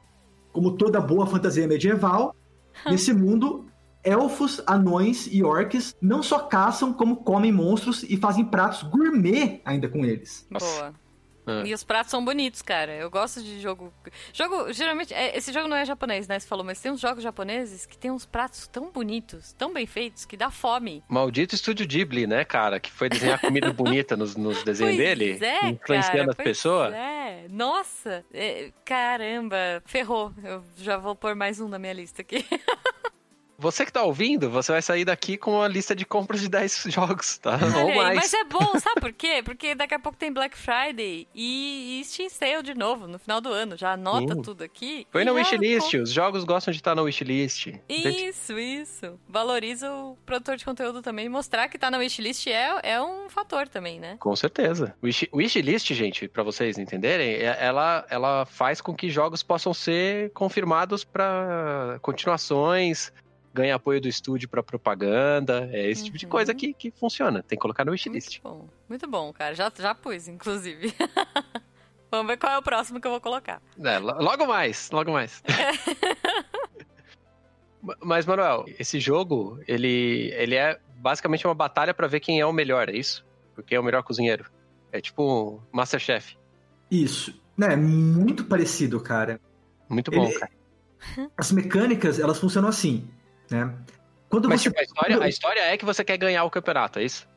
como 0.52 0.78
toda 0.78 1.00
boa 1.00 1.26
fantasia 1.26 1.68
medieval, 1.68 2.36
nesse 2.86 3.14
mundo 3.14 3.66
elfos, 4.04 4.62
anões 4.66 5.28
e 5.32 5.44
orcs 5.44 5.96
não 6.02 6.24
só 6.24 6.40
caçam, 6.40 6.92
como 6.92 7.18
comem 7.18 7.52
monstros 7.52 8.04
e 8.04 8.18
fazem 8.18 8.44
pratos 8.46 8.84
gourmet 8.84 9.62
ainda 9.64 9.88
com 9.88 10.04
eles. 10.04 10.46
Nossa. 10.50 10.82
Boa. 10.82 11.01
É. 11.46 11.68
E 11.68 11.74
os 11.74 11.84
pratos 11.84 12.12
são 12.12 12.24
bonitos, 12.24 12.62
cara. 12.62 12.94
Eu 12.94 13.10
gosto 13.10 13.42
de 13.42 13.60
jogo. 13.60 13.94
Jogo, 14.34 14.72
geralmente. 14.72 15.14
é, 15.14 15.36
Esse 15.38 15.52
jogo 15.52 15.68
não 15.68 15.76
é 15.76 15.84
japonês, 15.86 16.28
né? 16.28 16.40
Você 16.40 16.48
falou, 16.48 16.64
mas 16.64 16.80
tem 16.80 16.92
uns 16.92 17.00
jogos 17.00 17.24
japoneses 17.24 17.86
que 17.86 17.98
tem 17.98 18.12
uns 18.12 18.26
pratos 18.26 18.68
tão 18.68 18.92
bonitos, 18.92 19.54
tão 19.54 19.74
bem 19.74 19.86
feitos, 19.86 20.26
que 20.26 20.38
dá 20.38 20.52
fome. 20.52 21.04
Maldito 21.08 21.56
estúdio 21.56 21.88
Ghibli, 21.88 22.28
né, 22.28 22.46
cara? 22.46 22.80
Que 22.80 22.92
foi 22.92 23.10
desenhar 23.10 23.40
comida 23.40 23.72
bonita 23.74 24.16
nos, 24.16 24.36
nos 24.36 24.64
desenhos 24.64 24.96
Pois 24.96 24.98
dele, 24.98 25.40
é, 25.44 25.70
influenciando 25.70 26.18
cara, 26.18 26.32
as 26.32 26.36
pessoas. 26.38 26.94
É, 26.94 27.46
nossa, 27.50 28.24
é, 28.34 28.72
caramba, 28.86 29.82
ferrou. 29.86 30.32
Eu 30.44 30.64
já 30.78 30.98
vou 30.98 31.16
pôr 31.16 31.36
mais 31.36 31.60
um 31.60 31.68
na 31.68 31.80
minha 31.80 31.94
lista 31.94 32.22
aqui. 32.22 32.46
Você 33.62 33.86
que 33.86 33.94
tá 33.94 34.02
ouvindo, 34.04 34.50
você 34.50 34.72
vai 34.72 34.82
sair 34.82 35.06
daqui 35.06 35.38
com 35.38 35.52
uma 35.58 35.68
lista 35.68 35.96
de 35.96 36.04
compras 36.06 36.42
de 36.42 36.50
10 36.50 36.86
jogos, 36.90 37.38
tá? 37.38 37.60
Ou 37.78 37.86
Olha 37.86 37.96
mais. 37.96 38.16
mas 38.16 38.34
é 38.34 38.44
bom, 38.44 38.80
sabe 38.80 39.00
por 39.00 39.14
quê? 39.14 39.42
Porque 39.46 39.76
daqui 39.76 39.94
a 39.94 40.00
pouco 40.00 40.18
tem 40.18 40.32
Black 40.34 40.58
Friday 40.58 41.28
e, 41.34 42.00
e 42.02 42.06
Steam 42.06 42.30
Sale 42.30 42.64
de 42.64 42.74
novo 42.74 43.08
no 43.08 43.20
final 43.20 43.40
do 43.40 43.50
ano. 43.50 43.78
Já 43.78 43.94
anota 43.94 44.34
Sim. 44.34 44.42
tudo 44.42 44.64
aqui. 44.64 45.06
E 45.14 45.24
na 45.24 45.32
wishlist, 45.32 45.94
os 45.94 46.12
jogos 46.12 46.44
gostam 46.44 46.72
de 46.72 46.80
estar 46.80 46.96
na 46.96 47.02
wishlist. 47.04 47.68
Isso, 47.88 48.58
isso. 48.58 49.20
Valoriza 49.30 49.92
o 49.92 50.18
produtor 50.26 50.58
de 50.58 50.66
conteúdo 50.66 51.02
também. 51.02 51.30
Mostrar 51.30 51.68
que 51.70 51.78
tá 51.78 51.92
na 51.92 52.00
wishlist 52.00 52.48
é, 52.48 52.80
é 52.82 53.02
um 53.02 53.30
fator 53.30 53.68
também, 53.68 54.00
né? 54.00 54.18
Com 54.20 54.36
certeza. 54.36 54.96
Wish, 55.04 55.30
wishlist, 55.34 55.94
gente, 55.94 56.28
pra 56.28 56.42
vocês 56.42 56.78
entenderem, 56.78 57.36
é- 57.36 57.58
ela, 57.60 58.06
ela 58.10 58.46
faz 58.46 58.82
com 58.82 58.96
que 58.96 59.10
jogos 59.10 59.44
possam 59.44 59.74
ser 59.74 60.32
confirmados 60.32 61.04
pra 61.04 62.00
continuações, 62.02 63.12
ganha 63.54 63.76
apoio 63.76 64.00
do 64.02 64.08
estúdio 64.08 64.48
pra 64.50 64.64
propaganda, 64.64 65.70
é 65.74 65.90
esse 65.90 66.06
tipo 66.06 66.18
de 66.18 66.26
Uhum. 66.26 66.32
coisa 66.32 66.54
que, 66.54 66.74
que 66.74 66.92
funciona. 66.92 67.44
Tem 67.44 67.58
que 67.58 67.62
colocar 67.62 67.84
no 67.86 67.92
wishlist. 67.92 68.40
Muito 68.44 68.60
bom. 68.62 68.70
Muito 68.90 69.08
bom, 69.10 69.34
cara. 69.34 69.54
Já, 69.56 69.72
já 69.78 69.94
pus, 69.96 70.28
inclusive. 70.28 70.94
Vamos 72.12 72.28
ver 72.28 72.38
qual 72.38 72.52
é 72.54 72.58
o 72.58 72.62
próximo 72.62 73.00
que 73.00 73.08
eu 73.08 73.12
vou 73.12 73.22
colocar. 73.22 73.62
É, 73.82 73.98
lo- 74.00 74.22
logo 74.22 74.46
mais, 74.46 74.90
logo 74.92 75.12
mais. 75.12 75.42
Ma- 77.82 77.98
Mas, 78.02 78.26
Manuel, 78.26 78.66
esse 78.80 79.00
jogo, 79.00 79.60
ele, 79.68 80.32
ele 80.36 80.56
é 80.56 80.80
basicamente 80.98 81.46
uma 81.48 81.56
batalha 81.56 81.94
pra 81.94 82.08
ver 82.08 82.20
quem 82.20 82.40
é 82.40 82.46
o 82.46 82.54
melhor, 82.54 82.90
é 82.90 82.96
isso? 82.96 83.26
Porque 83.56 83.76
é 83.76 83.80
o 83.80 83.84
melhor 83.84 84.04
cozinheiro. 84.04 84.46
É 84.92 85.00
tipo 85.02 85.24
um 85.24 85.60
Masterchef. 85.72 86.38
Isso. 86.90 87.40
Né, 87.58 87.76
muito 87.76 88.46
parecido, 88.46 89.00
cara. 89.00 89.40
Muito 89.90 90.12
bom, 90.12 90.26
Ele- 90.26 90.38
cara. 90.40 90.52
As 91.36 91.52
mecânicas, 91.52 92.20
elas 92.20 92.40
funcionam 92.40 92.70
assim, 92.70 93.08
né? 93.50 93.74
Quando 94.30 94.48
Mas, 94.48 94.62
você... 94.62 94.70
tipo, 94.70 94.80
a 94.80 94.84
história, 94.84 95.24
a 95.24 95.28
história 95.28 95.60
é 95.62 95.78
que 95.78 95.86
você 95.86 96.04
quer 96.04 96.18
ganhar 96.18 96.44
o 96.44 96.50
campeonato, 96.50 97.00
é 97.00 97.04
isso? 97.04 97.28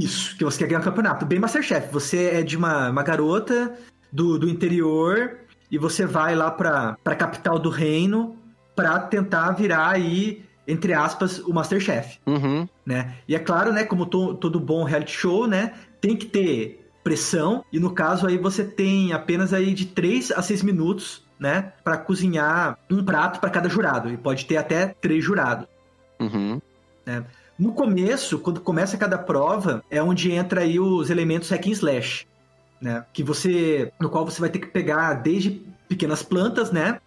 Isso, 0.00 0.36
que 0.36 0.44
você 0.44 0.58
quer 0.58 0.68
ganhar 0.68 0.80
o 0.80 0.84
campeonato. 0.84 1.26
Bem 1.26 1.38
Masterchef. 1.38 1.92
Você 1.92 2.30
é 2.30 2.42
de 2.42 2.56
uma, 2.56 2.90
uma 2.90 3.02
garota 3.02 3.74
do, 4.12 4.38
do 4.38 4.48
interior 4.48 5.38
e 5.70 5.76
você 5.78 6.06
vai 6.06 6.34
lá 6.34 6.50
pra, 6.50 6.96
pra 7.02 7.14
capital 7.16 7.58
do 7.58 7.68
reino 7.70 8.36
pra 8.76 8.98
tentar 9.00 9.50
virar 9.52 9.88
aí, 9.90 10.44
entre 10.66 10.92
aspas, 10.94 11.38
o 11.40 11.52
Masterchef, 11.52 12.18
Uhum. 12.26 12.68
né? 12.86 13.16
E 13.28 13.34
é 13.34 13.38
claro, 13.38 13.72
né, 13.72 13.84
como 13.84 14.06
to- 14.06 14.34
todo 14.34 14.58
bom 14.58 14.84
reality 14.84 15.12
show, 15.12 15.46
né, 15.46 15.74
tem 16.00 16.16
que 16.16 16.26
ter 16.26 16.88
pressão, 17.04 17.64
e 17.72 17.78
no 17.78 17.90
caso 17.92 18.26
aí 18.26 18.38
você 18.38 18.64
tem 18.64 19.12
apenas 19.12 19.52
aí 19.52 19.74
de 19.74 19.84
3 19.86 20.32
a 20.32 20.40
6 20.42 20.62
minutos, 20.62 21.23
né, 21.38 21.72
pra 21.82 21.96
cozinhar 21.96 22.78
um 22.90 23.04
prato 23.04 23.40
pra 23.40 23.50
cada 23.50 23.68
jurado, 23.68 24.10
e 24.10 24.16
pode 24.16 24.46
ter 24.46 24.56
até 24.56 24.88
três 25.00 25.24
jurados. 25.24 25.66
Uhum. 26.20 26.60
No 27.58 27.72
começo, 27.72 28.38
quando 28.38 28.60
começa 28.60 28.96
cada 28.96 29.18
prova, 29.18 29.84
é 29.90 30.02
onde 30.02 30.32
entra 30.32 30.62
aí 30.62 30.80
os 30.80 31.10
elementos 31.10 31.50
hack 31.50 31.66
and 31.66 31.70
slash, 31.70 32.26
né? 32.80 33.04
Que 33.12 33.22
você, 33.22 33.92
no 34.00 34.10
qual 34.10 34.24
você 34.24 34.40
vai 34.40 34.50
ter 34.50 34.58
que 34.58 34.66
pegar 34.66 35.14
desde 35.14 35.62
pequenas 35.88 36.22
plantas, 36.22 36.72
né? 36.72 37.00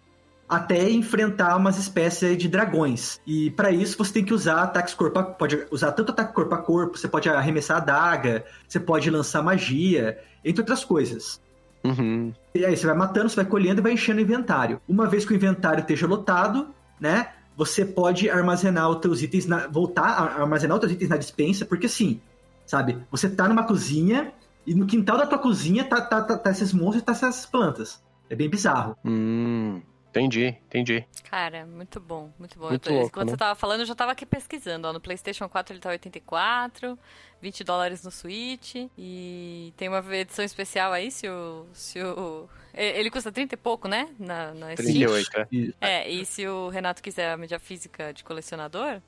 Até 0.48 0.88
enfrentar 0.88 1.56
umas 1.56 1.78
espécies 1.78 2.38
de 2.38 2.48
dragões. 2.48 3.20
E 3.26 3.50
para 3.50 3.70
isso 3.70 3.98
você 3.98 4.14
tem 4.14 4.24
que 4.24 4.32
usar 4.32 4.62
ataques 4.62 4.94
corpo 4.94 5.18
a 5.18 5.22
pode 5.22 5.66
usar 5.70 5.92
tanto 5.92 6.12
ataque 6.12 6.32
corpo 6.32 6.54
a 6.54 6.58
corpo, 6.58 6.96
você 6.96 7.08
pode 7.08 7.28
arremessar 7.28 7.76
a 7.76 7.80
daga, 7.80 8.44
você 8.66 8.80
pode 8.80 9.10
lançar 9.10 9.42
magia, 9.42 10.18
entre 10.42 10.62
outras 10.62 10.82
coisas. 10.84 11.40
Uhum. 11.84 12.32
E 12.54 12.64
aí 12.64 12.76
você 12.76 12.86
vai 12.86 12.96
matando, 12.96 13.28
você 13.28 13.36
vai 13.36 13.44
colhendo 13.44 13.80
e 13.80 13.82
vai 13.82 13.92
enchendo 13.92 14.18
o 14.18 14.22
inventário. 14.22 14.80
Uma 14.88 15.06
vez 15.06 15.24
que 15.24 15.32
o 15.32 15.36
inventário 15.36 15.80
esteja 15.80 16.06
lotado, 16.06 16.68
né? 17.00 17.28
Você 17.56 17.84
pode 17.84 18.30
armazenar 18.30 18.88
os 18.88 18.98
teus 18.98 19.22
itens 19.22 19.46
na. 19.46 19.66
voltar 19.66 20.04
a 20.04 20.40
armazenar 20.40 20.76
os 20.76 20.80
teus 20.80 20.92
itens 20.92 21.10
na 21.10 21.16
dispensa, 21.16 21.66
porque 21.66 21.86
assim, 21.86 22.20
sabe? 22.66 22.98
Você 23.10 23.28
tá 23.28 23.48
numa 23.48 23.64
cozinha 23.64 24.32
e 24.66 24.74
no 24.74 24.86
quintal 24.86 25.16
da 25.18 25.26
tua 25.26 25.38
cozinha 25.38 25.84
tá, 25.84 26.00
tá, 26.00 26.22
tá, 26.22 26.36
tá 26.36 26.50
esses 26.50 26.72
monstros 26.72 27.02
e 27.02 27.04
tá 27.04 27.12
essas 27.12 27.46
plantas. 27.46 28.02
É 28.28 28.36
bem 28.36 28.48
bizarro. 28.48 28.96
Hum. 29.04 29.80
Entendi, 30.10 30.46
entendi. 30.66 31.04
Cara, 31.30 31.66
muito 31.66 32.00
bom, 32.00 32.30
muito 32.38 32.58
bom. 32.58 32.68
Muito 32.70 32.90
louco, 32.90 33.06
Enquanto 33.08 33.26
né? 33.26 33.30
você 33.32 33.36
tava 33.36 33.54
falando, 33.54 33.80
eu 33.80 33.86
já 33.86 33.94
tava 33.94 34.12
aqui 34.12 34.24
pesquisando. 34.24 34.88
Ó, 34.88 34.92
no 34.92 35.00
PlayStation 35.00 35.48
4 35.48 35.74
ele 35.74 35.80
tá 35.80 35.90
84, 35.90 36.98
20 37.42 37.62
dólares 37.64 38.02
no 38.02 38.10
Switch. 38.10 38.74
E 38.96 39.72
tem 39.76 39.88
uma 39.88 40.02
edição 40.16 40.44
especial 40.44 40.92
aí, 40.92 41.10
se 41.10 41.28
o. 41.28 41.66
Se 41.74 42.02
o... 42.02 42.48
Ele 42.74 43.10
custa 43.10 43.30
30 43.30 43.54
e 43.54 43.58
pouco, 43.58 43.86
né? 43.88 44.08
Na, 44.18 44.54
na 44.54 44.72
Steam. 44.76 45.08
38, 45.08 45.30
é. 45.40 45.46
E- 45.52 45.74
É, 45.80 46.08
e 46.10 46.24
se 46.24 46.46
o 46.48 46.68
Renato 46.68 47.02
quiser 47.02 47.30
a 47.32 47.36
mídia 47.36 47.58
física 47.58 48.12
de 48.12 48.24
colecionador 48.24 49.00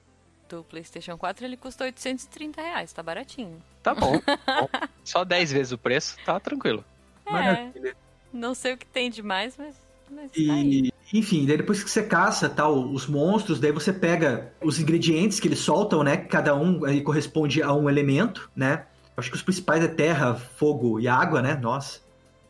do 0.49 0.65
PlayStation 0.65 1.17
4, 1.17 1.45
ele 1.45 1.57
custa 1.57 1.85
830 1.85 2.61
reais, 2.61 2.93
tá 2.93 3.03
baratinho. 3.03 3.63
Tá 3.83 3.95
bom. 3.95 4.13
bom. 4.47 4.69
Só 5.05 5.25
10 5.25 5.53
vezes 5.53 5.73
o 5.73 5.79
preço, 5.79 6.17
tá 6.27 6.39
tranquilo. 6.41 6.85
É, 7.25 7.31
Maravilha. 7.33 7.97
não 8.33 8.55
sei 8.55 8.73
o 8.75 8.77
que 8.77 8.85
tem 8.87 9.09
demais, 9.09 9.57
mas, 9.57 9.77
mas 10.11 10.31
tá. 10.31 10.39
E, 10.39 10.93
enfim, 11.13 11.47
daí 11.47 11.57
depois 11.57 11.83
que 11.83 11.91
você 11.91 12.03
caça 12.03 12.49
tal, 12.49 12.91
os 12.93 13.07
monstros, 13.07 13.59
daí 13.59 13.73
você 13.73 13.93
pega 13.93 14.53
os 14.63 14.79
ingredientes 14.79 15.41
que 15.41 15.49
eles 15.49 15.59
soltam, 15.59 16.03
né? 16.03 16.17
que 16.17 16.29
Cada 16.29 16.55
um 16.55 16.85
aí 16.85 17.01
corresponde 17.01 17.63
a 17.63 17.73
um 17.73 17.89
elemento, 17.89 18.51
né? 18.55 18.87
Acho 19.17 19.31
que 19.31 19.37
os 19.37 19.43
principais 19.43 19.83
é 19.83 19.89
terra, 19.89 20.35
fogo 20.35 21.01
e 21.01 21.09
água, 21.09 21.43
né? 21.43 21.55
Nossa, 21.55 22.01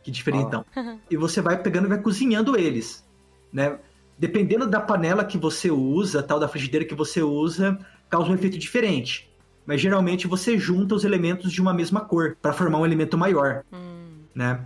que 0.03 0.11
diferentão. 0.11 0.65
e 1.09 1.17
você 1.17 1.41
vai 1.41 1.61
pegando 1.61 1.85
e 1.85 1.89
vai 1.89 1.99
cozinhando 1.99 2.57
eles, 2.57 3.05
né? 3.51 3.77
Dependendo 4.17 4.67
da 4.67 4.79
panela 4.79 5.25
que 5.25 5.37
você 5.37 5.71
usa, 5.71 6.21
tal, 6.21 6.39
da 6.39 6.47
frigideira 6.47 6.85
que 6.85 6.93
você 6.93 7.23
usa, 7.23 7.79
causa 8.09 8.29
um 8.29 8.35
efeito 8.35 8.57
diferente. 8.57 9.31
Mas 9.65 9.81
geralmente 9.81 10.27
você 10.27 10.57
junta 10.57 10.95
os 10.95 11.03
elementos 11.03 11.51
de 11.51 11.61
uma 11.61 11.73
mesma 11.73 12.01
cor 12.01 12.37
para 12.41 12.53
formar 12.53 12.79
um 12.79 12.85
elemento 12.85 13.17
maior 13.17 13.63
Hum, 13.71 14.23
né? 14.33 14.65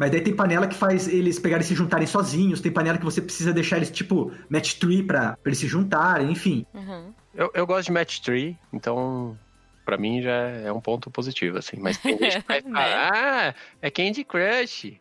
Mas 0.00 0.10
daí 0.10 0.22
tem 0.22 0.34
panela 0.34 0.66
que 0.66 0.74
faz 0.74 1.06
eles 1.06 1.38
pegarem 1.38 1.62
e 1.62 1.68
se 1.68 1.74
juntarem 1.74 2.06
sozinhos, 2.06 2.58
tem 2.62 2.72
panela 2.72 2.96
que 2.96 3.04
você 3.04 3.20
precisa 3.20 3.52
deixar 3.52 3.76
eles 3.76 3.90
tipo 3.90 4.32
match 4.48 4.78
tree 4.78 5.02
pra, 5.02 5.36
pra 5.36 5.50
eles 5.50 5.58
se 5.58 5.66
juntarem, 5.66 6.30
enfim. 6.32 6.64
uhum. 6.72 7.12
Eu, 7.34 7.50
eu 7.52 7.66
gosto 7.66 7.88
de 7.88 7.92
match 7.92 8.20
tree, 8.20 8.56
então 8.72 9.38
pra 9.84 9.98
mim 9.98 10.22
já 10.22 10.32
é 10.32 10.72
um 10.72 10.80
ponto 10.80 11.10
positivo, 11.10 11.58
assim. 11.58 11.76
Mas 11.78 11.98
tem 11.98 12.16
gente 12.16 12.40
que 12.40 12.48
vai 12.48 12.62
falar, 12.62 13.10
ah, 13.12 13.54
é 13.82 13.90
Candy 13.90 14.24
Crush. 14.24 14.98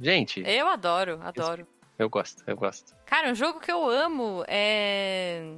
Gente, 0.00 0.44
Eu 0.46 0.68
adoro, 0.68 1.18
adoro. 1.24 1.66
eu 1.98 2.08
gosto, 2.08 2.44
eu 2.46 2.56
gosto. 2.56 2.94
Cara, 3.04 3.32
um 3.32 3.34
jogo 3.34 3.58
que 3.58 3.72
eu 3.72 3.90
amo 3.90 4.44
é. 4.46 5.54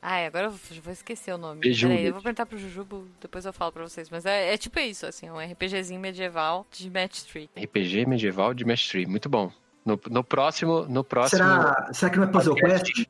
Ai, 0.00 0.26
agora 0.26 0.46
eu 0.46 0.80
vou 0.80 0.92
esquecer 0.92 1.32
o 1.32 1.38
nome. 1.38 1.60
Peraí, 1.60 2.06
eu 2.06 2.12
vou 2.12 2.22
perguntar 2.22 2.46
pro 2.46 2.56
Jujubo, 2.56 3.06
depois 3.20 3.44
eu 3.44 3.52
falo 3.52 3.72
pra 3.72 3.82
vocês. 3.82 4.08
Mas 4.08 4.24
é, 4.24 4.54
é 4.54 4.56
tipo 4.56 4.78
isso, 4.78 5.06
assim, 5.06 5.28
um 5.28 5.38
RPGzinho 5.38 6.00
medieval 6.00 6.66
de 6.70 6.88
Match 6.88 7.22
3. 7.22 7.48
RPG 7.56 8.06
medieval 8.06 8.54
de 8.54 8.64
match 8.64 8.88
tree, 8.90 9.06
muito 9.06 9.28
bom. 9.28 9.50
No, 9.84 9.98
no 10.08 10.22
próximo, 10.22 10.86
no 10.88 11.02
próximo... 11.02 11.38
Será, 11.38 11.90
será 11.92 12.10
que 12.10 12.18
não 12.18 12.24
é 12.24 12.26
Puzzle 12.28 12.54
Quest? 12.54 13.06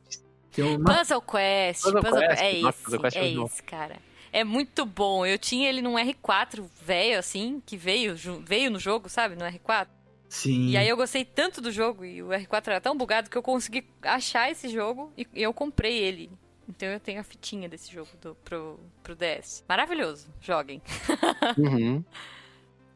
Tem 0.53 0.65
uma... 0.65 0.97
Puzzle 0.97 1.23
Quest, 1.23 1.83
Puzzle 1.83 2.03
Puzzle 2.03 2.21
Quest, 2.21 2.43
É 2.43 2.61
nossa, 2.61 2.69
esse, 2.79 2.85
Puzzle 2.85 3.01
Quest 3.01 3.17
é 3.17 3.21
é 3.21 3.33
esse, 3.33 3.63
cara. 3.63 3.97
É 4.33 4.45
muito 4.45 4.87
bom. 4.87 5.27
Eu 5.27 5.39
tinha 5.39 5.69
ele 5.69 5.83
num 5.83 5.95
R4 5.95 6.65
velho, 6.83 7.19
assim, 7.19 7.63
que 7.67 7.77
veio, 7.77 8.15
veio 8.45 8.71
no 8.71 8.79
jogo, 8.79 9.09
sabe? 9.09 9.35
No 9.35 9.45
R4. 9.45 9.89
Sim. 10.29 10.69
E 10.69 10.77
aí 10.77 10.89
eu 10.89 10.97
gostei 10.97 11.25
tanto 11.25 11.61
do 11.61 11.71
jogo 11.73 12.05
e 12.05 12.23
o 12.23 12.29
R4 12.29 12.69
era 12.69 12.81
tão 12.81 12.97
bugado 12.97 13.31
que 13.31 13.37
eu 13.37 13.43
consegui 13.43 13.85
achar 14.03 14.51
esse 14.51 14.69
jogo 14.69 15.13
e 15.17 15.27
eu 15.35 15.53
comprei 15.53 15.97
ele. 15.99 16.31
Então 16.69 16.89
eu 16.89 17.01
tenho 17.01 17.21
a 17.21 17.25
fitinha 17.25 17.69
desse 17.69 17.93
jogo 17.93 18.11
do, 18.21 18.35
pro, 18.45 18.79
pro 19.03 19.17
DS. 19.17 19.65
Maravilhoso. 19.69 20.29
Joguem. 20.41 20.83
Uhum. 21.57 22.05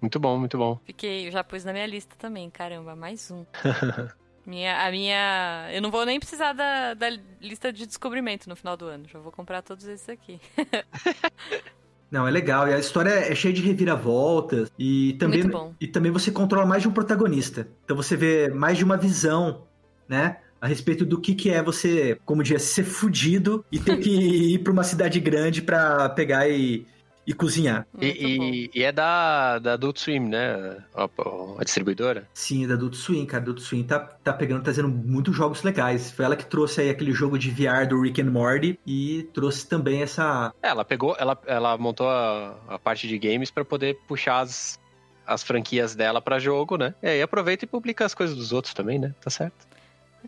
Muito 0.00 0.18
bom, 0.18 0.36
muito 0.36 0.58
bom. 0.58 0.80
Fiquei, 0.84 1.28
eu 1.28 1.30
já 1.30 1.44
pus 1.44 1.64
na 1.64 1.72
minha 1.72 1.86
lista 1.86 2.16
também. 2.18 2.50
Caramba, 2.50 2.96
mais 2.96 3.30
um. 3.30 3.46
minha, 4.44 4.84
a 4.84 4.90
minha. 4.90 5.68
Eu 5.72 5.80
não 5.80 5.92
vou 5.92 6.04
nem 6.04 6.18
precisar 6.18 6.52
da, 6.52 6.92
da 6.94 7.08
lista 7.40 7.72
de 7.72 7.86
descobrimento 7.86 8.48
no 8.48 8.56
final 8.56 8.76
do 8.76 8.86
ano. 8.86 9.06
Já 9.08 9.20
vou 9.20 9.30
comprar 9.30 9.62
todos 9.62 9.86
esses 9.86 10.08
aqui. 10.08 10.40
Não, 12.10 12.28
é 12.28 12.30
legal. 12.30 12.68
E 12.68 12.74
a 12.74 12.78
história 12.78 13.10
é 13.10 13.34
cheia 13.34 13.54
de 13.54 13.62
reviravoltas. 13.62 14.70
E 14.78 15.14
também, 15.14 15.44
Muito 15.44 15.52
bom. 15.56 15.74
e 15.80 15.86
também 15.86 16.12
você 16.12 16.30
controla 16.30 16.66
mais 16.66 16.82
de 16.82 16.88
um 16.88 16.92
protagonista. 16.92 17.66
Então 17.84 17.96
você 17.96 18.16
vê 18.16 18.48
mais 18.48 18.76
de 18.76 18.84
uma 18.84 18.98
visão, 18.98 19.66
né? 20.06 20.36
A 20.62 20.66
respeito 20.68 21.04
do 21.04 21.20
que, 21.20 21.34
que 21.34 21.50
é 21.50 21.60
você, 21.60 22.16
como 22.24 22.42
diz, 22.42 22.62
ser 22.62 22.84
fudido 22.84 23.64
e 23.70 23.80
ter 23.80 23.98
que 23.98 24.10
ir 24.54 24.58
pra 24.60 24.72
uma 24.72 24.84
cidade 24.84 25.18
grande 25.18 25.60
pra 25.60 26.08
pegar 26.10 26.48
e, 26.48 26.86
e 27.26 27.32
cozinhar. 27.32 27.84
E, 28.00 28.06
e- 28.06 28.70
e 28.72 28.82
é 28.84 28.92
da, 28.92 29.58
da 29.58 29.72
Adult 29.72 29.98
Swim, 29.98 30.20
né? 30.20 30.76
A, 30.94 31.08
a 31.58 31.64
distribuidora. 31.64 32.28
Sim, 32.32 32.66
da 32.68 32.74
Adult 32.74 32.94
Swim, 32.94 33.26
cara. 33.26 33.42
A 33.42 33.44
Adult 33.44 33.58
Swim 33.60 33.82
tá, 33.82 33.98
tá 33.98 34.32
pegando, 34.32 34.62
trazendo 34.62 34.88
muitos 34.88 35.34
jogos 35.34 35.64
legais. 35.64 36.12
Foi 36.12 36.24
ela 36.24 36.36
que 36.36 36.46
trouxe 36.46 36.80
aí 36.80 36.90
aquele 36.90 37.12
jogo 37.12 37.36
de 37.36 37.50
VR 37.50 37.84
do 37.88 38.00
Rick 38.00 38.22
and 38.22 38.30
Morty 38.30 38.78
e 38.86 39.28
trouxe 39.34 39.66
também 39.68 40.00
essa... 40.02 40.54
É, 40.62 40.68
ela 40.68 40.84
pegou, 40.84 41.16
ela, 41.18 41.36
ela 41.46 41.76
montou 41.76 42.08
a, 42.08 42.54
a 42.68 42.78
parte 42.78 43.08
de 43.08 43.18
games 43.18 43.50
pra 43.50 43.64
poder 43.64 43.98
puxar 44.06 44.38
as, 44.42 44.78
as 45.26 45.42
franquias 45.42 45.96
dela 45.96 46.22
pra 46.22 46.38
jogo, 46.38 46.76
né? 46.76 46.94
E 47.02 47.08
aí 47.08 47.20
aproveita 47.22 47.64
e 47.64 47.68
publica 47.68 48.04
as 48.04 48.14
coisas 48.14 48.36
dos 48.36 48.52
outros 48.52 48.72
também, 48.74 48.98
né? 49.00 49.12
Tá 49.20 49.28
certo. 49.28 49.72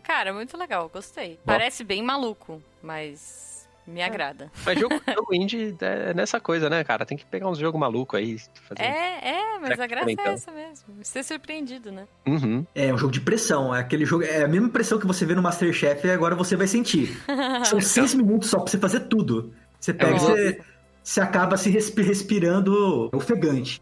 Cara, 0.03 0.33
muito 0.33 0.57
legal, 0.57 0.89
gostei. 0.89 1.39
Parece 1.45 1.83
bem 1.83 2.03
maluco, 2.03 2.61
mas 2.81 3.67
me 3.87 4.01
agrada. 4.01 4.51
Mas 4.65 4.79
jogo, 4.79 4.95
jogo 5.13 5.33
indie 5.33 5.75
é 5.79 6.13
nessa 6.13 6.39
coisa, 6.39 6.69
né, 6.69 6.83
cara? 6.83 7.05
Tem 7.05 7.17
que 7.17 7.25
pegar 7.25 7.47
uns 7.47 7.57
jogos 7.57 7.79
malucos 7.79 8.17
aí. 8.19 8.37
Fazer... 8.37 8.81
É, 8.81 9.19
é, 9.21 9.59
mas 9.59 9.79
a 9.79 9.87
graça 9.87 10.11
então? 10.11 10.25
é 10.25 10.33
essa 10.33 10.51
mesmo. 10.51 10.95
Ser 11.03 11.23
surpreendido, 11.23 11.91
né? 11.91 12.07
Uhum. 12.25 12.65
É 12.73 12.93
um 12.93 12.97
jogo 12.97 13.11
de 13.11 13.21
pressão, 13.21 13.73
é 13.75 13.79
aquele 13.79 14.05
jogo... 14.05 14.23
É 14.23 14.43
a 14.43 14.47
mesma 14.47 14.69
pressão 14.69 14.99
que 14.99 15.07
você 15.07 15.25
vê 15.25 15.35
no 15.35 15.41
Masterchef 15.41 16.05
e 16.05 16.11
agora 16.11 16.35
você 16.35 16.55
vai 16.55 16.67
sentir. 16.67 17.15
São 17.65 17.79
seis 17.79 18.13
minutos 18.13 18.49
só 18.49 18.59
pra 18.59 18.67
você 18.67 18.79
fazer 18.79 19.01
tudo. 19.01 19.53
Você 19.79 19.93
pega 19.93 20.11
e 20.11 20.13
Nossa. 20.13 20.31
você, 20.31 20.61
você 21.03 21.21
acaba 21.21 21.55
se 21.57 21.69
respi- 21.69 22.01
respirando 22.01 23.09
ofegante. 23.13 23.81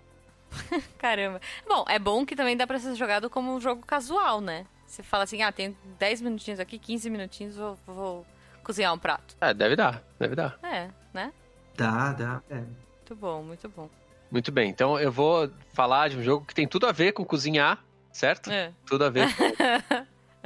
Caramba. 1.00 1.40
Bom, 1.68 1.86
é 1.88 1.98
bom 1.98 2.26
que 2.26 2.36
também 2.36 2.58
dá 2.58 2.68
pra 2.68 2.78
ser 2.78 2.94
jogado 2.96 3.30
como 3.30 3.56
um 3.56 3.60
jogo 3.62 3.86
casual, 3.86 4.42
né? 4.42 4.66
Você 4.94 5.02
fala 5.02 5.24
assim, 5.24 5.42
ah, 5.42 5.52
tenho 5.52 5.76
10 5.98 6.22
minutinhos 6.22 6.60
aqui, 6.60 6.78
15 6.78 7.10
minutinhos, 7.10 7.56
vou, 7.56 7.76
vou 7.88 8.26
cozinhar 8.64 8.94
um 8.94 9.00
prato. 9.00 9.36
É, 9.42 9.52
deve 9.52 9.76
dar, 9.76 10.04
deve 10.20 10.36
dar. 10.36 10.60
É, 10.62 10.88
né? 11.12 11.34
Dá, 11.76 12.14
dá. 12.14 12.44
É. 12.48 12.58
Muito 12.58 13.16
bom, 13.16 13.42
muito 13.42 13.68
bom. 13.70 13.90
Muito 14.30 14.52
bem, 14.52 14.70
então 14.70 15.00
eu 15.00 15.12
vou 15.12 15.50
falar 15.74 16.10
de 16.10 16.18
um 16.18 16.22
jogo 16.22 16.46
que 16.46 16.54
tem 16.54 16.68
tudo 16.68 16.86
a 16.86 16.92
ver 16.92 17.12
com 17.12 17.26
cozinhar, 17.26 17.84
certo? 18.12 18.52
É. 18.52 18.72
Tudo 18.86 19.06
a 19.06 19.10
ver 19.10 19.36
com, 19.36 19.44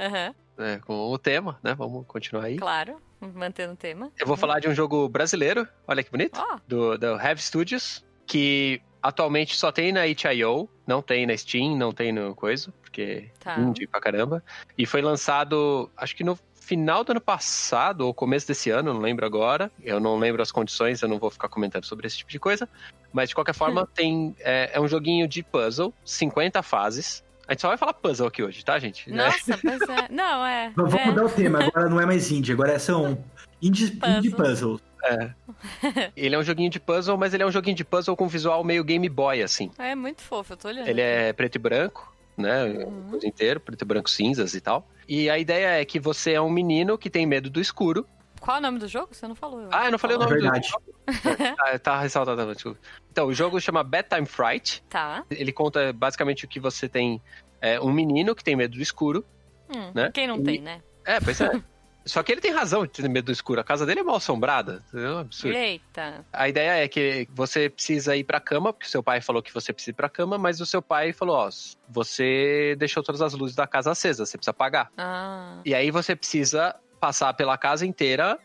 Aham, 0.02 0.34
né, 0.56 0.80
com 0.86 0.94
o 0.94 1.18
tema, 1.18 1.58
né? 1.62 1.74
Vamos 1.74 2.06
continuar 2.06 2.44
aí. 2.44 2.56
claro. 2.56 3.02
Mantendo 3.20 3.74
o 3.74 3.76
tema. 3.76 4.10
Eu 4.18 4.26
vou 4.26 4.36
falar 4.36 4.60
de 4.60 4.68
um 4.68 4.74
jogo 4.74 5.08
brasileiro, 5.10 5.68
olha 5.86 6.02
que 6.02 6.10
bonito, 6.10 6.40
Ó, 6.40 6.58
do, 6.66 6.96
do 6.96 7.20
Heavy 7.20 7.42
Studios, 7.42 8.02
que 8.26 8.80
atualmente 9.02 9.56
só 9.56 9.70
tem 9.72 9.92
na 9.92 10.06
itch.io, 10.06 10.68
não 10.86 11.00
tem 11.02 11.26
na 11.26 11.36
Steam, 11.36 11.76
não 11.76 11.92
tem 11.92 12.12
no 12.12 12.34
coisa, 12.34 12.72
porque 12.82 13.30
Tá. 13.40 13.58
indie 13.58 13.86
pra 13.86 14.00
caramba. 14.00 14.42
E 14.76 14.86
foi 14.86 15.02
lançado, 15.02 15.90
acho 15.96 16.14
que 16.16 16.24
no 16.24 16.38
final 16.60 17.02
do 17.02 17.12
ano 17.12 17.20
passado, 17.20 18.02
ou 18.02 18.12
começo 18.12 18.46
desse 18.46 18.68
ano, 18.70 18.92
não 18.92 19.00
lembro 19.00 19.24
agora. 19.24 19.70
Eu 19.82 19.98
não 20.00 20.18
lembro 20.18 20.42
as 20.42 20.52
condições, 20.52 21.00
eu 21.00 21.08
não 21.08 21.18
vou 21.18 21.30
ficar 21.30 21.48
comentando 21.48 21.84
sobre 21.84 22.06
esse 22.06 22.18
tipo 22.18 22.30
de 22.30 22.38
coisa. 22.38 22.68
Mas 23.12 23.30
de 23.30 23.34
qualquer 23.34 23.54
forma, 23.56 23.86
tem 23.94 24.36
é, 24.40 24.70
é 24.74 24.80
um 24.80 24.86
joguinho 24.86 25.26
de 25.26 25.42
puzzle, 25.42 25.94
50 26.04 26.62
fases. 26.62 27.24
A 27.46 27.52
gente 27.52 27.62
só 27.62 27.68
vai 27.68 27.78
falar 27.78 27.94
puzzle 27.94 28.26
aqui 28.28 28.42
hoje, 28.42 28.62
tá, 28.62 28.78
gente? 28.78 29.10
Nossa, 29.10 29.56
pois 29.56 29.80
é. 29.80 30.08
Não, 30.10 30.44
é. 30.44 30.70
Vamos 30.76 30.92
é. 30.94 31.04
mudar 31.06 31.24
o 31.24 31.30
tema, 31.30 31.64
agora 31.64 31.88
não 31.88 31.98
é 31.98 32.04
mais 32.04 32.30
indie, 32.30 32.52
agora 32.52 32.78
são 32.78 33.18
indie, 33.62 33.90
Puzzle. 33.92 34.18
indie 34.18 34.30
puzzles. 34.30 34.80
É. 35.04 35.30
ele 36.16 36.34
é 36.34 36.38
um 36.38 36.42
joguinho 36.42 36.70
de 36.70 36.80
puzzle, 36.80 37.16
mas 37.16 37.32
ele 37.34 37.42
é 37.42 37.46
um 37.46 37.50
joguinho 37.50 37.76
de 37.76 37.84
puzzle 37.84 38.16
com 38.16 38.26
visual 38.28 38.62
meio 38.64 38.82
Game 38.84 39.08
Boy, 39.08 39.42
assim. 39.42 39.70
É 39.78 39.94
muito 39.94 40.22
fofo, 40.22 40.52
eu 40.52 40.56
tô 40.56 40.68
olhando. 40.68 40.88
Ele 40.88 41.00
é 41.00 41.32
preto 41.32 41.56
e 41.56 41.58
branco, 41.58 42.12
né? 42.36 42.64
Uhum. 42.64 43.06
O 43.06 43.10
coisa 43.10 43.26
inteiro, 43.26 43.60
preto 43.60 43.82
e 43.82 43.84
branco 43.84 44.10
cinzas 44.10 44.54
e 44.54 44.60
tal. 44.60 44.86
E 45.08 45.30
a 45.30 45.38
ideia 45.38 45.80
é 45.80 45.84
que 45.84 45.98
você 45.98 46.32
é 46.32 46.40
um 46.40 46.50
menino 46.50 46.98
que 46.98 47.08
tem 47.08 47.24
medo 47.26 47.48
do 47.48 47.60
escuro. 47.60 48.06
Qual 48.40 48.56
é 48.56 48.60
o 48.60 48.62
nome 48.62 48.78
do 48.78 48.86
jogo? 48.86 49.08
Você 49.12 49.26
não 49.26 49.34
falou. 49.34 49.62
eu 49.62 49.68
Ah, 49.72 49.86
eu 49.86 49.90
não 49.90 49.98
falei 49.98 50.16
o 50.16 50.22
É 50.22 50.24
nome 50.26 50.40
verdade. 50.40 50.68
do 50.68 50.70
jogo. 50.70 51.56
tá, 51.56 51.78
tá 51.78 52.00
ressaltado, 52.00 52.52
desculpa. 52.54 52.78
Então, 53.10 53.26
o 53.26 53.32
jogo 53.34 53.60
chama 53.60 53.82
Bedtime 53.82 54.26
Fright. 54.26 54.82
Tá. 54.88 55.24
Ele 55.30 55.50
conta 55.52 55.92
basicamente 55.92 56.44
o 56.44 56.48
que 56.48 56.60
você 56.60 56.88
tem 56.88 57.20
é, 57.60 57.80
um 57.80 57.90
menino 57.90 58.34
que 58.36 58.44
tem 58.44 58.54
medo 58.54 58.76
do 58.76 58.82
escuro. 58.82 59.24
Hum, 59.68 59.90
Né? 59.94 60.10
Quem 60.14 60.28
não 60.28 60.36
E- 60.38 60.42
tem, 60.44 60.60
né? 60.60 60.80
É, 61.04 61.18
pois 61.20 61.40
é. 61.40 61.50
Só 62.08 62.22
que 62.22 62.32
ele 62.32 62.40
tem 62.40 62.50
razão 62.52 62.84
de 62.86 62.92
ter 62.92 63.08
medo 63.08 63.26
do 63.26 63.32
escuro. 63.32 63.60
A 63.60 63.64
casa 63.64 63.84
dele 63.84 64.00
é 64.00 64.02
mal 64.02 64.16
assombrada. 64.16 64.82
É 64.94 65.10
um 65.10 65.18
absurdo. 65.18 65.56
Eita. 65.56 66.24
A 66.32 66.48
ideia 66.48 66.82
é 66.82 66.88
que 66.88 67.28
você 67.34 67.68
precisa 67.68 68.16
ir 68.16 68.24
pra 68.24 68.40
cama, 68.40 68.72
porque 68.72 68.88
seu 68.88 69.02
pai 69.02 69.20
falou 69.20 69.42
que 69.42 69.52
você 69.52 69.72
precisa 69.72 69.90
ir 69.90 69.94
pra 69.94 70.08
cama, 70.08 70.38
mas 70.38 70.60
o 70.60 70.66
seu 70.66 70.80
pai 70.80 71.12
falou, 71.12 71.36
ó, 71.36 71.48
você 71.88 72.74
deixou 72.78 73.02
todas 73.02 73.20
as 73.20 73.34
luzes 73.34 73.54
da 73.54 73.66
casa 73.66 73.90
acesas, 73.92 74.28
você 74.28 74.38
precisa 74.38 74.50
apagar. 74.52 74.90
Ah. 74.96 75.60
E 75.64 75.74
aí 75.74 75.90
você 75.90 76.16
precisa 76.16 76.74
passar 76.98 77.32
pela 77.34 77.56
casa 77.58 77.84
inteira 77.86 78.38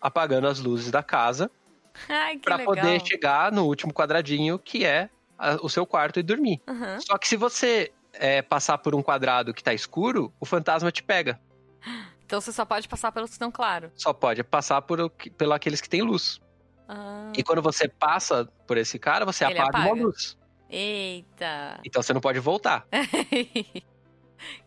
apagando 0.00 0.46
as 0.46 0.60
luzes 0.60 0.90
da 0.90 1.02
casa 1.02 1.50
legal. 2.08 2.64
poder 2.64 3.00
chegar 3.06 3.50
no 3.52 3.66
último 3.66 3.92
quadradinho, 3.92 4.58
que 4.58 4.84
é 4.84 5.10
a- 5.36 5.56
o 5.60 5.68
seu 5.68 5.84
quarto 5.84 6.20
e 6.20 6.22
dormir. 6.22 6.60
Aham. 6.68 7.00
Só 7.00 7.18
que 7.18 7.26
se 7.28 7.36
você 7.36 7.92
é, 8.14 8.42
passar 8.42 8.78
por 8.78 8.94
um 8.94 9.02
quadrado 9.02 9.52
que 9.54 9.62
tá 9.62 9.72
escuro, 9.74 10.32
o 10.40 10.46
fantasma 10.46 10.90
te 10.90 11.02
pega. 11.02 11.38
Então 12.28 12.42
você 12.42 12.52
só 12.52 12.66
pode 12.66 12.86
passar 12.86 13.10
pelos 13.10 13.30
que 13.30 13.36
estão 13.36 13.50
claros. 13.50 13.90
Só 13.94 14.12
pode 14.12 14.44
passar 14.44 14.82
por, 14.82 15.08
pelo 15.10 15.54
aqueles 15.54 15.80
que 15.80 15.88
têm 15.88 16.02
luz. 16.02 16.38
Ah. 16.86 17.32
E 17.34 17.42
quando 17.42 17.62
você 17.62 17.88
passa 17.88 18.46
por 18.66 18.76
esse 18.76 18.98
cara, 18.98 19.24
você 19.24 19.46
Ele 19.46 19.58
apaga, 19.58 19.78
uma 19.78 19.86
apaga. 19.86 20.02
luz. 20.04 20.36
Eita. 20.68 21.80
Então 21.86 22.02
você 22.02 22.12
não 22.12 22.20
pode 22.20 22.38
voltar. 22.38 22.86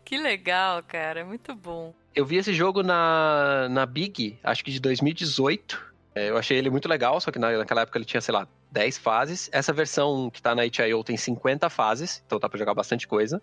que 0.04 0.18
legal, 0.18 0.82
cara. 0.82 1.24
Muito 1.24 1.54
bom. 1.54 1.94
Eu 2.12 2.26
vi 2.26 2.36
esse 2.36 2.52
jogo 2.52 2.82
na, 2.82 3.68
na 3.70 3.86
Big, 3.86 4.40
acho 4.42 4.64
que 4.64 4.72
de 4.72 4.80
2018. 4.80 5.92
É, 6.16 6.30
eu 6.30 6.36
achei 6.36 6.58
ele 6.58 6.68
muito 6.68 6.88
legal, 6.88 7.20
só 7.20 7.30
que 7.30 7.38
na- 7.38 7.58
naquela 7.58 7.82
época 7.82 7.96
ele 7.96 8.04
tinha, 8.04 8.20
sei 8.20 8.34
lá, 8.34 8.46
10 8.72 8.98
fases. 8.98 9.48
Essa 9.52 9.72
versão 9.72 10.28
que 10.30 10.42
tá 10.42 10.52
na 10.52 10.66
itch.io 10.66 11.04
tem 11.04 11.16
50 11.16 11.70
fases, 11.70 12.22
então 12.26 12.40
dá 12.40 12.48
pra 12.48 12.58
jogar 12.58 12.74
bastante 12.74 13.06
coisa. 13.06 13.40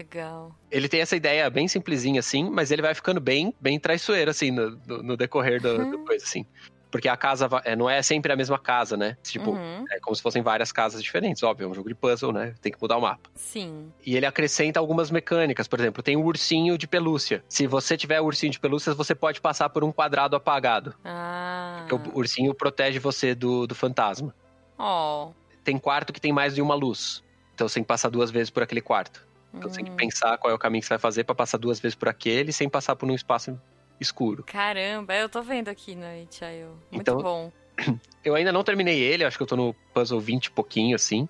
Legal. 0.00 0.54
Ele 0.70 0.88
tem 0.88 1.00
essa 1.02 1.14
ideia 1.14 1.50
bem 1.50 1.68
simplesinha, 1.68 2.20
assim, 2.20 2.48
mas 2.48 2.70
ele 2.70 2.80
vai 2.80 2.94
ficando 2.94 3.20
bem, 3.20 3.54
bem 3.60 3.78
traiçoeiro, 3.78 4.30
assim, 4.30 4.50
no, 4.50 4.70
no- 4.86 5.02
no 5.02 5.16
decorrer 5.16 5.60
do, 5.60 5.76
do 5.76 5.96
Uhum. 5.98 6.04
coisa, 6.06 6.24
assim. 6.24 6.46
Porque 6.90 7.06
a 7.06 7.16
casa 7.18 7.46
é, 7.64 7.76
não 7.76 7.88
é 7.88 8.00
sempre 8.02 8.32
a 8.32 8.36
mesma 8.36 8.58
casa, 8.58 8.96
né? 8.96 9.16
Tipo, 9.22 9.50
Uhum. 9.50 9.84
é 9.92 10.00
como 10.00 10.16
se 10.16 10.22
fossem 10.22 10.40
várias 10.42 10.72
casas 10.72 11.02
diferentes, 11.02 11.42
óbvio, 11.42 11.66
é 11.66 11.68
um 11.68 11.74
jogo 11.74 11.88
de 11.90 11.94
puzzle, 11.94 12.32
né? 12.32 12.54
Tem 12.62 12.72
que 12.72 12.80
mudar 12.80 12.96
o 12.96 13.02
mapa. 13.02 13.28
Sim. 13.34 13.92
E 14.04 14.16
ele 14.16 14.24
acrescenta 14.24 14.80
algumas 14.80 15.10
mecânicas, 15.10 15.68
por 15.68 15.78
exemplo, 15.78 16.02
tem 16.02 16.16
o 16.16 16.24
ursinho 16.24 16.78
de 16.78 16.88
pelúcia. 16.88 17.44
Se 17.46 17.66
você 17.66 17.94
tiver 17.94 18.20
o 18.22 18.24
ursinho 18.24 18.50
de 18.50 18.58
pelúcia, 18.58 18.94
você 18.94 19.14
pode 19.14 19.38
passar 19.40 19.68
por 19.68 19.84
um 19.84 19.92
quadrado 19.92 20.34
apagado. 20.34 20.94
Ah. 21.04 21.84
Porque 21.86 22.08
o 22.10 22.18
ursinho 22.18 22.54
protege 22.54 22.98
você 22.98 23.34
do, 23.34 23.66
do 23.66 23.74
fantasma. 23.74 24.34
Oh. 24.78 25.30
Tem 25.62 25.78
quarto 25.78 26.10
que 26.12 26.20
tem 26.20 26.32
mais 26.32 26.54
de 26.54 26.62
uma 26.62 26.74
luz. 26.74 27.22
Então 27.54 27.68
você 27.68 27.74
tem 27.74 27.82
que 27.84 27.88
passar 27.88 28.08
duas 28.08 28.30
vezes 28.30 28.48
por 28.48 28.62
aquele 28.62 28.80
quarto. 28.80 29.28
Então 29.54 29.68
você 29.68 29.76
tem 29.76 29.84
que 29.86 29.90
Hum. 29.90 29.96
pensar 29.96 30.38
qual 30.38 30.50
é 30.50 30.54
o 30.54 30.58
caminho 30.58 30.80
que 30.80 30.86
você 30.86 30.94
vai 30.94 30.98
fazer 30.98 31.24
pra 31.24 31.34
passar 31.34 31.58
duas 31.58 31.80
vezes 31.80 31.94
por 31.96 32.08
aquele 32.08 32.52
sem 32.52 32.68
passar 32.68 32.94
por 32.96 33.10
um 33.10 33.14
espaço 33.14 33.60
escuro. 34.00 34.44
Caramba, 34.44 35.14
eu 35.14 35.28
tô 35.28 35.42
vendo 35.42 35.68
aqui 35.68 35.94
no 35.94 36.06
itch.io. 36.22 36.68
Muito 36.90 37.10
Então- 37.10 37.18
bom. 37.20 37.52
Eu 38.24 38.34
ainda 38.34 38.52
não 38.52 38.62
terminei 38.62 38.98
ele, 39.00 39.24
acho 39.24 39.38
que 39.38 39.42
eu 39.42 39.46
tô 39.46 39.56
no 39.56 39.74
puzzle 39.94 40.20
20 40.20 40.46
e 40.46 40.50
pouquinho, 40.50 40.94
assim. 40.94 41.26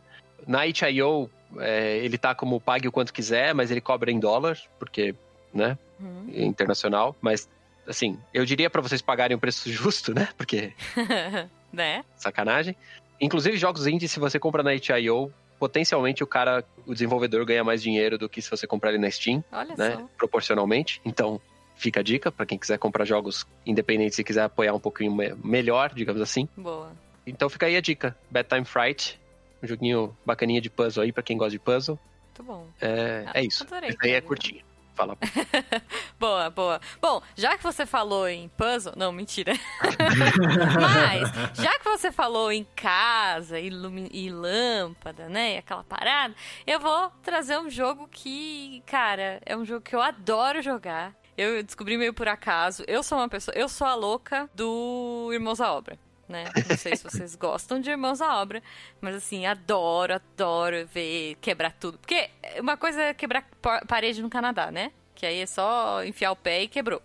Na 0.47 0.67
itch.io, 0.67 1.31
é, 1.59 1.99
ele 1.99 2.19
tá 2.19 2.35
como 2.35 2.61
pague 2.61 2.89
o 2.89 2.93
quanto 2.93 3.13
quiser, 3.13 3.55
mas 3.55 3.71
ele 3.71 3.81
cobra 3.81 4.11
em 4.11 4.19
dólar, 4.19 4.59
porque, 4.79 5.15
né, 5.55 5.79
Uhum. 6.01 6.29
é 6.35 6.43
internacional. 6.45 7.15
Mas, 7.21 7.49
assim, 7.87 8.19
eu 8.35 8.45
diria 8.45 8.69
pra 8.69 8.83
vocês 8.83 9.01
pagarem 9.01 9.37
o 9.37 9.41
preço 9.41 9.71
justo, 9.71 10.13
né, 10.13 10.29
porque 10.37 10.73
né? 11.73 12.05
sacanagem. 12.17 12.75
Inclusive, 13.21 13.57
jogos 13.57 13.87
indie, 13.87 14.09
se 14.09 14.19
você 14.19 14.39
compra 14.41 14.63
na 14.65 14.75
itch.io, 14.75 15.33
potencialmente 15.61 16.25
o 16.25 16.27
cara, 16.27 16.65
o 16.87 16.93
desenvolvedor 16.95 17.45
ganha 17.45 17.63
mais 17.63 17.81
dinheiro 17.83 18.17
do 18.19 18.29
que 18.29 18.41
se 18.43 18.51
você 18.51 18.67
comprar 18.67 18.89
ele 18.91 18.99
na 18.99 19.11
Steam, 19.11 19.45
Olha 19.53 19.77
né, 19.77 19.93
só. 19.93 20.09
proporcionalmente. 20.17 21.01
Então, 21.05 21.41
fica 21.77 22.01
a 22.01 22.03
dica 22.03 22.33
pra 22.33 22.45
quem 22.47 22.59
quiser 22.59 22.79
comprar 22.79 23.05
jogos 23.05 23.47
independentes 23.67 24.19
e 24.19 24.25
quiser 24.25 24.43
apoiar 24.43 24.75
um 24.75 24.81
pouquinho 24.81 25.15
me- 25.15 25.35
melhor, 25.45 25.93
digamos 25.95 26.21
assim. 26.23 26.49
Boa. 26.57 26.91
Então 27.27 27.49
fica 27.51 27.67
aí 27.67 27.77
a 27.77 27.81
dica. 27.81 28.17
Bedtime 28.31 28.65
Fright. 28.65 29.21
Um 29.63 29.67
joguinho 29.69 30.17
bacaninha 30.25 30.61
de 30.61 30.71
puzzle 30.71 31.05
aí 31.05 31.13
pra 31.13 31.23
quem 31.23 31.37
gosta 31.37 31.51
de 31.53 31.59
puzzle. 31.59 31.99
Muito 32.27 32.43
bom. 32.43 32.67
É, 32.81 33.25
Ah, 33.27 33.33
é 33.35 33.45
isso. 33.45 33.63
adorei, 33.65 33.91
Esse 33.91 33.99
aí 34.03 34.13
é 34.13 34.21
curtinho. 34.23 34.63
Fala. 35.01 35.17
Boa, 36.21 36.51
boa. 36.51 36.81
Bom, 37.01 37.23
já 37.35 37.57
que 37.57 37.63
você 37.63 37.87
falou 37.87 38.29
em 38.29 38.51
puzzle. 38.51 38.93
Não, 38.95 39.11
mentira. 39.11 39.55
Mas, 40.79 41.57
já 41.59 41.79
que 41.79 41.85
você 41.89 42.13
falou 42.13 42.53
em 42.53 42.67
casa 42.77 43.59
e, 43.59 43.71
e 44.13 44.29
lâmpada, 44.29 45.31
né? 45.31 45.55
E 45.55 45.59
aquela 45.59 45.83
parada, 45.83 46.35
eu 46.67 46.79
vou 46.79 47.11
trazer 47.23 47.59
um 47.59 47.71
jogo 47.71 48.07
que, 48.09 48.83
cara, 48.85 49.41
é 49.47 49.57
um 49.57 49.65
jogo 49.65 49.81
que 49.81 49.97
eu 49.97 50.03
adoro 50.03 50.61
jogar. 50.61 51.15
Eu 51.39 51.63
descobri 51.63 51.97
meio 51.97 52.13
por 52.13 52.29
acaso. 52.29 52.85
Eu 52.87 53.03
sou 53.03 53.17
uma 53.17 53.29
pessoa. 53.29 53.57
Eu 53.57 53.71
sou 53.71 53.87
a 53.87 53.95
louca 53.95 54.51
do 54.55 55.31
Irmãos 55.33 55.63
à 55.63 55.73
Obra. 55.73 55.99
Né? 56.31 56.45
Não 56.69 56.77
sei 56.77 56.95
se 56.95 57.03
vocês 57.03 57.35
gostam 57.35 57.81
de 57.81 57.91
Irmãos 57.91 58.21
à 58.21 58.41
Obra, 58.41 58.63
mas 59.01 59.17
assim, 59.17 59.47
adoro, 59.47 60.15
adoro 60.15 60.87
ver 60.87 61.37
quebrar 61.41 61.73
tudo. 61.73 61.99
Porque 61.99 62.31
uma 62.61 62.77
coisa 62.77 63.03
é 63.03 63.13
quebrar 63.15 63.45
pa- 63.61 63.83
parede 63.85 64.23
no 64.23 64.31
Canadá, 64.31 64.71
né? 64.71 64.93
Que 65.13 65.27
aí 65.27 65.41
é 65.41 65.47
só 65.47 66.05
enfiar 66.05 66.31
o 66.31 66.37
pé 66.37 66.63
e 66.63 66.69
quebrou. 66.69 67.03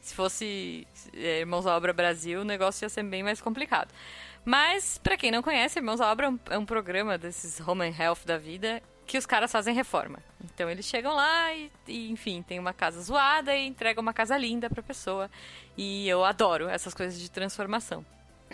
Se 0.00 0.14
fosse 0.14 0.86
é, 1.12 1.40
Irmãos 1.40 1.66
à 1.66 1.76
Obra 1.76 1.92
Brasil, 1.92 2.42
o 2.42 2.44
negócio 2.44 2.84
ia 2.84 2.88
ser 2.88 3.02
bem 3.02 3.24
mais 3.24 3.40
complicado. 3.40 3.92
Mas, 4.44 4.98
pra 4.98 5.16
quem 5.16 5.32
não 5.32 5.42
conhece, 5.42 5.80
Irmãos 5.80 6.00
à 6.00 6.12
Obra 6.12 6.26
é 6.26 6.28
um, 6.28 6.38
é 6.62 6.64
programa 6.64 7.18
desses 7.18 7.58
Home 7.66 7.92
Health 7.98 8.20
da 8.24 8.38
vida 8.38 8.80
que 9.06 9.18
os 9.18 9.26
caras 9.26 9.50
fazem 9.50 9.74
reforma. 9.74 10.18
Então 10.44 10.70
eles 10.70 10.86
chegam 10.86 11.14
lá 11.14 11.52
e, 11.52 11.70
e, 11.88 12.10
enfim, 12.10 12.40
tem 12.42 12.58
uma 12.58 12.72
casa 12.72 13.00
zoada 13.02 13.54
e 13.54 13.66
entregam 13.66 14.00
uma 14.00 14.14
casa 14.14 14.36
linda 14.38 14.70
pra 14.70 14.82
pessoa. 14.82 15.30
E 15.76 16.08
eu 16.08 16.24
adoro 16.24 16.68
essas 16.68 16.94
coisas 16.94 17.18
de 17.18 17.30
transformação. 17.30 18.04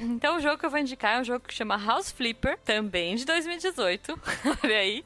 Então 0.00 0.36
o 0.36 0.40
jogo 0.40 0.58
que 0.58 0.66
eu 0.66 0.70
vou 0.70 0.78
indicar 0.78 1.16
é 1.16 1.20
um 1.20 1.24
jogo 1.24 1.44
que 1.46 1.54
chama 1.54 1.76
House 1.76 2.10
Flipper, 2.10 2.58
também 2.64 3.14
de 3.16 3.24
2018. 3.24 4.18
Olha 4.64 4.76
aí. 4.78 5.04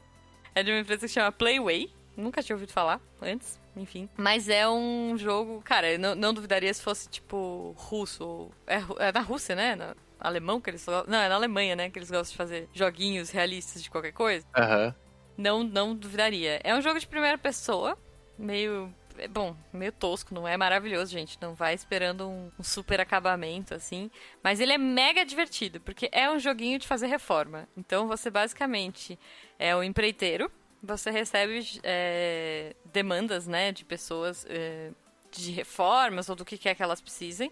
É 0.53 0.63
de 0.63 0.71
uma 0.71 0.79
empresa 0.79 1.01
que 1.07 1.13
chama 1.13 1.31
Playway. 1.31 1.91
Nunca 2.15 2.41
tinha 2.41 2.55
ouvido 2.55 2.71
falar 2.71 3.01
antes, 3.21 3.59
enfim. 3.75 4.07
Mas 4.15 4.47
é 4.47 4.67
um 4.69 5.17
jogo, 5.17 5.61
cara, 5.65 5.91
eu 5.91 5.99
não, 5.99 6.15
não 6.15 6.33
duvidaria 6.33 6.73
se 6.73 6.81
fosse 6.81 7.09
tipo 7.09 7.73
russo. 7.77 8.23
ou- 8.25 8.51
É, 8.65 8.81
é 8.99 9.11
da 9.11 9.19
Rússia, 9.19 9.53
né? 9.55 9.75
Na- 9.75 9.95
alemão 10.17 10.61
que 10.61 10.69
eles 10.69 10.85
gostam. 10.85 11.11
Não, 11.11 11.19
é 11.19 11.27
na 11.27 11.35
Alemanha, 11.35 11.75
né? 11.75 11.89
Que 11.89 11.99
eles 11.99 12.09
gostam 12.09 12.31
de 12.31 12.37
fazer 12.37 12.69
joguinhos 12.73 13.29
realistas 13.31 13.83
de 13.83 13.89
qualquer 13.89 14.13
coisa. 14.13 14.45
Aham. 14.55 14.95
Não, 15.37 15.61
não 15.61 15.93
duvidaria. 15.93 16.61
É 16.63 16.73
um 16.73 16.81
jogo 16.81 16.97
de 16.99 17.05
primeira 17.05 17.37
pessoa, 17.37 17.97
meio. 18.39 18.91
É 19.17 19.27
Bom, 19.27 19.55
meio 19.71 19.91
tosco, 19.91 20.33
não 20.33 20.47
é 20.47 20.57
maravilhoso, 20.57 21.11
gente. 21.11 21.37
Não 21.41 21.53
vai 21.53 21.73
esperando 21.73 22.27
um, 22.27 22.51
um 22.59 22.63
super 22.63 22.99
acabamento, 22.99 23.73
assim. 23.73 24.09
Mas 24.43 24.59
ele 24.59 24.73
é 24.73 24.77
mega 24.77 25.25
divertido, 25.25 25.79
porque 25.81 26.09
é 26.11 26.29
um 26.29 26.39
joguinho 26.39 26.79
de 26.79 26.87
fazer 26.87 27.07
reforma. 27.07 27.67
Então 27.77 28.07
você 28.07 28.29
basicamente 28.29 29.17
é 29.57 29.75
um 29.75 29.83
empreiteiro, 29.83 30.51
você 30.81 31.09
recebe 31.11 31.65
é, 31.83 32.75
demandas, 32.85 33.47
né, 33.47 33.71
de 33.71 33.83
pessoas. 33.85 34.45
é, 34.49 34.91
de 35.35 35.51
reformas 35.51 36.29
ou 36.29 36.35
do 36.35 36.45
que 36.45 36.57
quer 36.57 36.75
que 36.75 36.81
elas 36.81 37.01
precisem. 37.01 37.51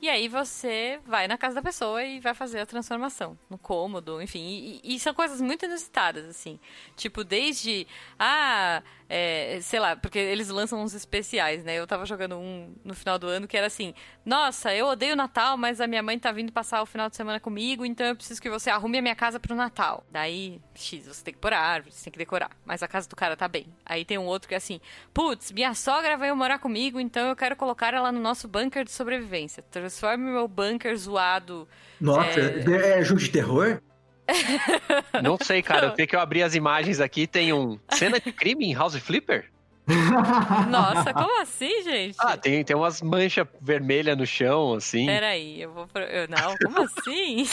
E 0.00 0.08
aí 0.08 0.28
você 0.28 1.00
vai 1.06 1.26
na 1.26 1.38
casa 1.38 1.54
da 1.54 1.62
pessoa 1.62 2.04
e 2.04 2.20
vai 2.20 2.34
fazer 2.34 2.60
a 2.60 2.66
transformação 2.66 3.38
no 3.48 3.56
cômodo, 3.56 4.20
enfim. 4.20 4.80
E, 4.84 4.94
e 4.94 5.00
são 5.00 5.14
coisas 5.14 5.40
muito 5.40 5.64
inusitadas, 5.64 6.26
assim. 6.26 6.60
Tipo, 6.96 7.24
desde. 7.24 7.86
Ah, 8.18 8.82
é, 9.08 9.58
sei 9.60 9.78
lá, 9.78 9.94
porque 9.96 10.18
eles 10.18 10.48
lançam 10.48 10.82
uns 10.82 10.94
especiais, 10.94 11.62
né? 11.62 11.74
Eu 11.74 11.86
tava 11.86 12.06
jogando 12.06 12.36
um 12.36 12.74
no 12.84 12.94
final 12.94 13.18
do 13.18 13.26
ano 13.26 13.46
que 13.46 13.56
era 13.56 13.66
assim: 13.66 13.94
Nossa, 14.24 14.74
eu 14.74 14.86
odeio 14.86 15.14
Natal, 15.14 15.56
mas 15.56 15.80
a 15.80 15.86
minha 15.86 16.02
mãe 16.02 16.18
tá 16.18 16.32
vindo 16.32 16.52
passar 16.52 16.82
o 16.82 16.86
final 16.86 17.08
de 17.08 17.16
semana 17.16 17.38
comigo, 17.38 17.84
então 17.84 18.06
eu 18.06 18.16
preciso 18.16 18.40
que 18.40 18.48
você 18.48 18.70
arrume 18.70 18.98
a 18.98 19.02
minha 19.02 19.14
casa 19.14 19.38
pro 19.38 19.54
Natal. 19.54 20.04
Daí, 20.10 20.60
X, 20.74 21.06
você 21.06 21.22
tem 21.22 21.34
que 21.34 21.40
pôr 21.40 21.52
árvore, 21.52 21.92
você 21.92 22.04
tem 22.04 22.12
que 22.12 22.18
decorar. 22.18 22.50
Mas 22.64 22.82
a 22.82 22.88
casa 22.88 23.08
do 23.08 23.16
cara 23.16 23.36
tá 23.36 23.46
bem. 23.46 23.66
Aí 23.84 24.04
tem 24.04 24.18
um 24.18 24.26
outro 24.26 24.48
que 24.48 24.54
é 24.54 24.58
assim: 24.58 24.80
Putz, 25.12 25.52
minha 25.52 25.74
sogra 25.74 26.16
veio 26.16 26.34
morar 26.34 26.58
comigo, 26.58 26.98
então 26.98 27.28
eu 27.28 27.36
quero 27.36 27.56
colocar 27.56 27.92
ela 27.92 28.10
no 28.10 28.20
nosso 28.20 28.48
bunker 28.48 28.84
de 28.84 28.90
sobrevivência. 28.90 29.62
Transforme 29.84 30.30
meu 30.30 30.48
bunker 30.48 30.96
zoado 30.96 31.68
Nossa, 32.00 32.40
é... 32.40 33.00
é 33.00 33.04
jogo 33.04 33.20
de 33.20 33.28
terror? 33.28 33.82
Não 35.22 35.36
sei, 35.36 35.62
cara. 35.62 35.88
Eu 35.88 35.94
sei 35.94 36.06
que 36.06 36.16
eu 36.16 36.20
abri 36.20 36.42
as 36.42 36.54
imagens 36.54 37.00
aqui, 37.00 37.26
tem 37.26 37.52
um 37.52 37.78
cena 37.90 38.18
de 38.18 38.32
crime 38.32 38.64
em 38.64 38.74
House 38.74 38.96
Flipper. 38.96 39.50
Nossa, 40.70 41.12
como 41.12 41.42
assim, 41.42 41.82
gente? 41.82 42.16
Ah, 42.18 42.34
tem, 42.34 42.64
tem 42.64 42.74
umas 42.74 43.02
manchas 43.02 43.46
vermelhas 43.60 44.16
no 44.16 44.26
chão, 44.26 44.72
assim. 44.72 45.04
Peraí, 45.04 45.60
eu 45.60 45.70
vou. 45.70 45.86
Pro... 45.86 46.00
Eu, 46.00 46.26
não, 46.28 46.56
como 46.56 46.80
assim? 46.80 47.46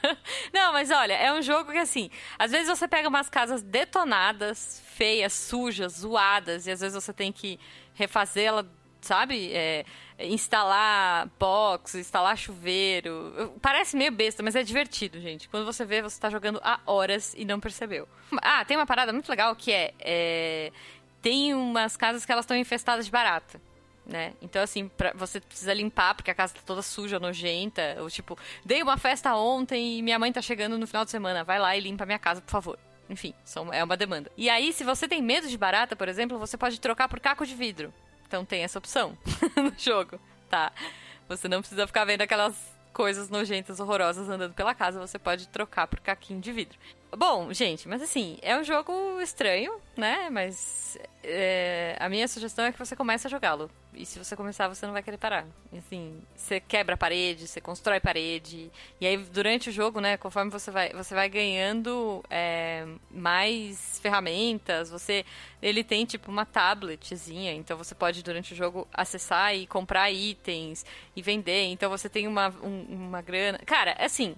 não, 0.52 0.74
mas 0.74 0.90
olha, 0.90 1.14
é 1.14 1.32
um 1.32 1.40
jogo 1.40 1.72
que 1.72 1.78
assim, 1.78 2.10
às 2.38 2.50
vezes 2.50 2.68
você 2.68 2.86
pega 2.86 3.08
umas 3.08 3.30
casas 3.30 3.62
detonadas, 3.62 4.82
feias, 4.94 5.32
sujas, 5.32 6.00
zoadas, 6.00 6.66
e 6.66 6.70
às 6.70 6.82
vezes 6.82 7.02
você 7.02 7.14
tem 7.14 7.32
que 7.32 7.58
refazê-la, 7.94 8.66
sabe? 9.00 9.52
É, 9.52 9.84
instalar 10.20 11.28
box, 11.38 11.94
instalar 11.96 12.36
chuveiro. 12.36 13.54
Parece 13.62 13.96
meio 13.96 14.12
besta, 14.12 14.42
mas 14.42 14.56
é 14.56 14.62
divertido, 14.62 15.20
gente. 15.20 15.48
Quando 15.48 15.64
você 15.64 15.84
vê, 15.84 16.02
você 16.02 16.20
tá 16.20 16.30
jogando 16.30 16.60
há 16.62 16.80
horas 16.86 17.34
e 17.36 17.44
não 17.44 17.60
percebeu. 17.60 18.08
Ah, 18.42 18.64
tem 18.64 18.76
uma 18.76 18.86
parada 18.86 19.12
muito 19.12 19.28
legal 19.28 19.54
que 19.54 19.72
é, 19.72 19.94
é 20.00 20.72
tem 21.22 21.54
umas 21.54 21.96
casas 21.96 22.24
que 22.24 22.32
elas 22.32 22.44
estão 22.44 22.56
infestadas 22.56 23.06
de 23.06 23.12
barata. 23.12 23.60
Né? 24.06 24.32
Então, 24.40 24.62
assim, 24.62 24.88
pra, 24.88 25.12
você 25.14 25.38
precisa 25.38 25.74
limpar 25.74 26.14
porque 26.14 26.30
a 26.30 26.34
casa 26.34 26.54
tá 26.54 26.60
toda 26.64 26.80
suja, 26.80 27.20
nojenta. 27.20 27.96
Ou 28.00 28.08
tipo, 28.08 28.38
dei 28.64 28.82
uma 28.82 28.96
festa 28.96 29.34
ontem 29.36 29.98
e 29.98 30.02
minha 30.02 30.18
mãe 30.18 30.32
tá 30.32 30.40
chegando 30.40 30.78
no 30.78 30.86
final 30.86 31.04
de 31.04 31.10
semana. 31.10 31.44
Vai 31.44 31.58
lá 31.58 31.76
e 31.76 31.80
limpa 31.80 32.06
minha 32.06 32.18
casa, 32.18 32.40
por 32.40 32.50
favor. 32.50 32.78
Enfim, 33.10 33.34
são, 33.44 33.72
é 33.72 33.82
uma 33.84 33.96
demanda. 33.96 34.30
E 34.36 34.48
aí, 34.48 34.72
se 34.72 34.84
você 34.84 35.06
tem 35.06 35.22
medo 35.22 35.48
de 35.48 35.56
barata, 35.56 35.94
por 35.94 36.08
exemplo, 36.08 36.38
você 36.38 36.56
pode 36.56 36.80
trocar 36.80 37.08
por 37.08 37.20
caco 37.20 37.46
de 37.46 37.54
vidro. 37.54 37.92
Então 38.28 38.44
tem 38.44 38.62
essa 38.62 38.78
opção 38.78 39.16
no 39.56 39.72
jogo, 39.76 40.20
tá? 40.50 40.70
Você 41.28 41.48
não 41.48 41.60
precisa 41.60 41.86
ficar 41.86 42.04
vendo 42.04 42.20
aquelas 42.20 42.54
coisas 42.92 43.30
nojentas, 43.30 43.80
horrorosas 43.80 44.28
andando 44.28 44.52
pela 44.52 44.74
casa, 44.74 45.00
você 45.00 45.18
pode 45.18 45.48
trocar 45.48 45.86
por 45.86 46.00
caquinho 46.00 46.40
de 46.40 46.52
vidro. 46.52 46.78
Bom, 47.16 47.52
gente, 47.54 47.88
mas 47.88 48.02
assim, 48.02 48.38
é 48.42 48.56
um 48.58 48.62
jogo 48.62 48.92
estranho, 49.22 49.80
né? 49.96 50.28
Mas 50.30 50.98
é, 51.24 51.96
a 51.98 52.08
minha 52.08 52.28
sugestão 52.28 52.66
é 52.66 52.72
que 52.72 52.78
você 52.78 52.94
comece 52.94 53.26
a 53.26 53.30
jogá-lo. 53.30 53.70
E 53.98 54.06
se 54.06 54.18
você 54.18 54.36
começar, 54.36 54.68
você 54.68 54.86
não 54.86 54.92
vai 54.92 55.02
querer 55.02 55.18
parar. 55.18 55.44
Assim, 55.76 56.22
você 56.36 56.60
quebra 56.60 56.94
a 56.94 56.96
parede, 56.96 57.48
você 57.48 57.60
constrói 57.60 57.98
parede. 57.98 58.70
E 59.00 59.06
aí, 59.06 59.16
durante 59.16 59.70
o 59.70 59.72
jogo, 59.72 60.00
né, 60.00 60.16
conforme 60.16 60.50
você 60.50 60.70
vai, 60.70 60.92
você 60.92 61.14
vai 61.14 61.28
ganhando 61.28 62.24
é, 62.30 62.86
mais 63.10 63.98
ferramentas, 64.00 64.88
você. 64.88 65.24
Ele 65.60 65.82
tem 65.82 66.04
tipo 66.04 66.30
uma 66.30 66.46
tabletzinha, 66.46 67.52
então 67.52 67.76
você 67.76 67.94
pode, 67.94 68.22
durante 68.22 68.52
o 68.52 68.56
jogo, 68.56 68.86
acessar 68.94 69.56
e 69.56 69.66
comprar 69.66 70.10
itens 70.12 70.86
e 71.16 71.20
vender. 71.20 71.64
Então 71.64 71.90
você 71.90 72.08
tem 72.08 72.28
uma, 72.28 72.50
um, 72.62 72.82
uma 72.88 73.20
grana. 73.20 73.58
Cara, 73.66 73.96
assim. 73.98 74.36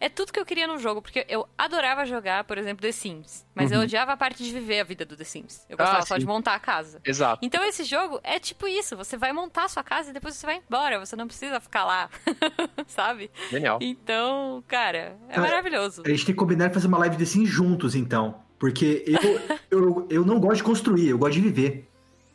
É 0.00 0.08
tudo 0.08 0.32
que 0.32 0.38
eu 0.38 0.46
queria 0.46 0.66
no 0.66 0.78
jogo, 0.78 1.02
porque 1.02 1.26
eu 1.28 1.46
adorava 1.56 2.04
jogar, 2.04 2.44
por 2.44 2.56
exemplo, 2.56 2.82
The 2.82 2.92
Sims. 2.92 3.44
Mas 3.54 3.70
uhum. 3.70 3.78
eu 3.78 3.82
odiava 3.82 4.12
a 4.12 4.16
parte 4.16 4.42
de 4.42 4.52
viver 4.52 4.80
a 4.80 4.84
vida 4.84 5.04
do 5.04 5.16
The 5.16 5.24
Sims. 5.24 5.66
Eu 5.68 5.76
gostava 5.76 5.98
ah, 5.98 6.06
só 6.06 6.16
de 6.18 6.26
montar 6.26 6.54
a 6.54 6.60
casa. 6.60 7.00
Exato. 7.04 7.44
Então 7.44 7.64
esse 7.64 7.82
jogo 7.84 8.20
é 8.22 8.38
tipo 8.38 8.68
isso: 8.68 8.96
você 8.96 9.16
vai 9.16 9.32
montar 9.32 9.64
a 9.64 9.68
sua 9.68 9.82
casa 9.82 10.10
e 10.10 10.12
depois 10.12 10.36
você 10.36 10.46
vai 10.46 10.62
embora. 10.64 11.04
Você 11.04 11.16
não 11.16 11.26
precisa 11.26 11.58
ficar 11.60 11.84
lá. 11.84 12.08
Sabe? 12.86 13.30
Genial. 13.50 13.78
Então, 13.80 14.62
cara, 14.68 15.16
é 15.28 15.36
ah, 15.36 15.40
maravilhoso. 15.40 16.02
A 16.06 16.08
gente 16.08 16.26
tem 16.26 16.34
que 16.34 16.38
combinar 16.38 16.66
e 16.66 16.74
fazer 16.74 16.86
uma 16.86 16.98
live 16.98 17.16
The 17.16 17.24
Sims 17.24 17.48
juntos, 17.48 17.94
então. 17.94 18.36
Porque 18.58 19.04
eu, 19.06 19.58
eu, 19.70 20.06
eu 20.10 20.24
não 20.24 20.38
gosto 20.38 20.58
de 20.58 20.64
construir, 20.64 21.08
eu 21.08 21.18
gosto 21.18 21.34
de 21.34 21.40
viver. 21.40 21.88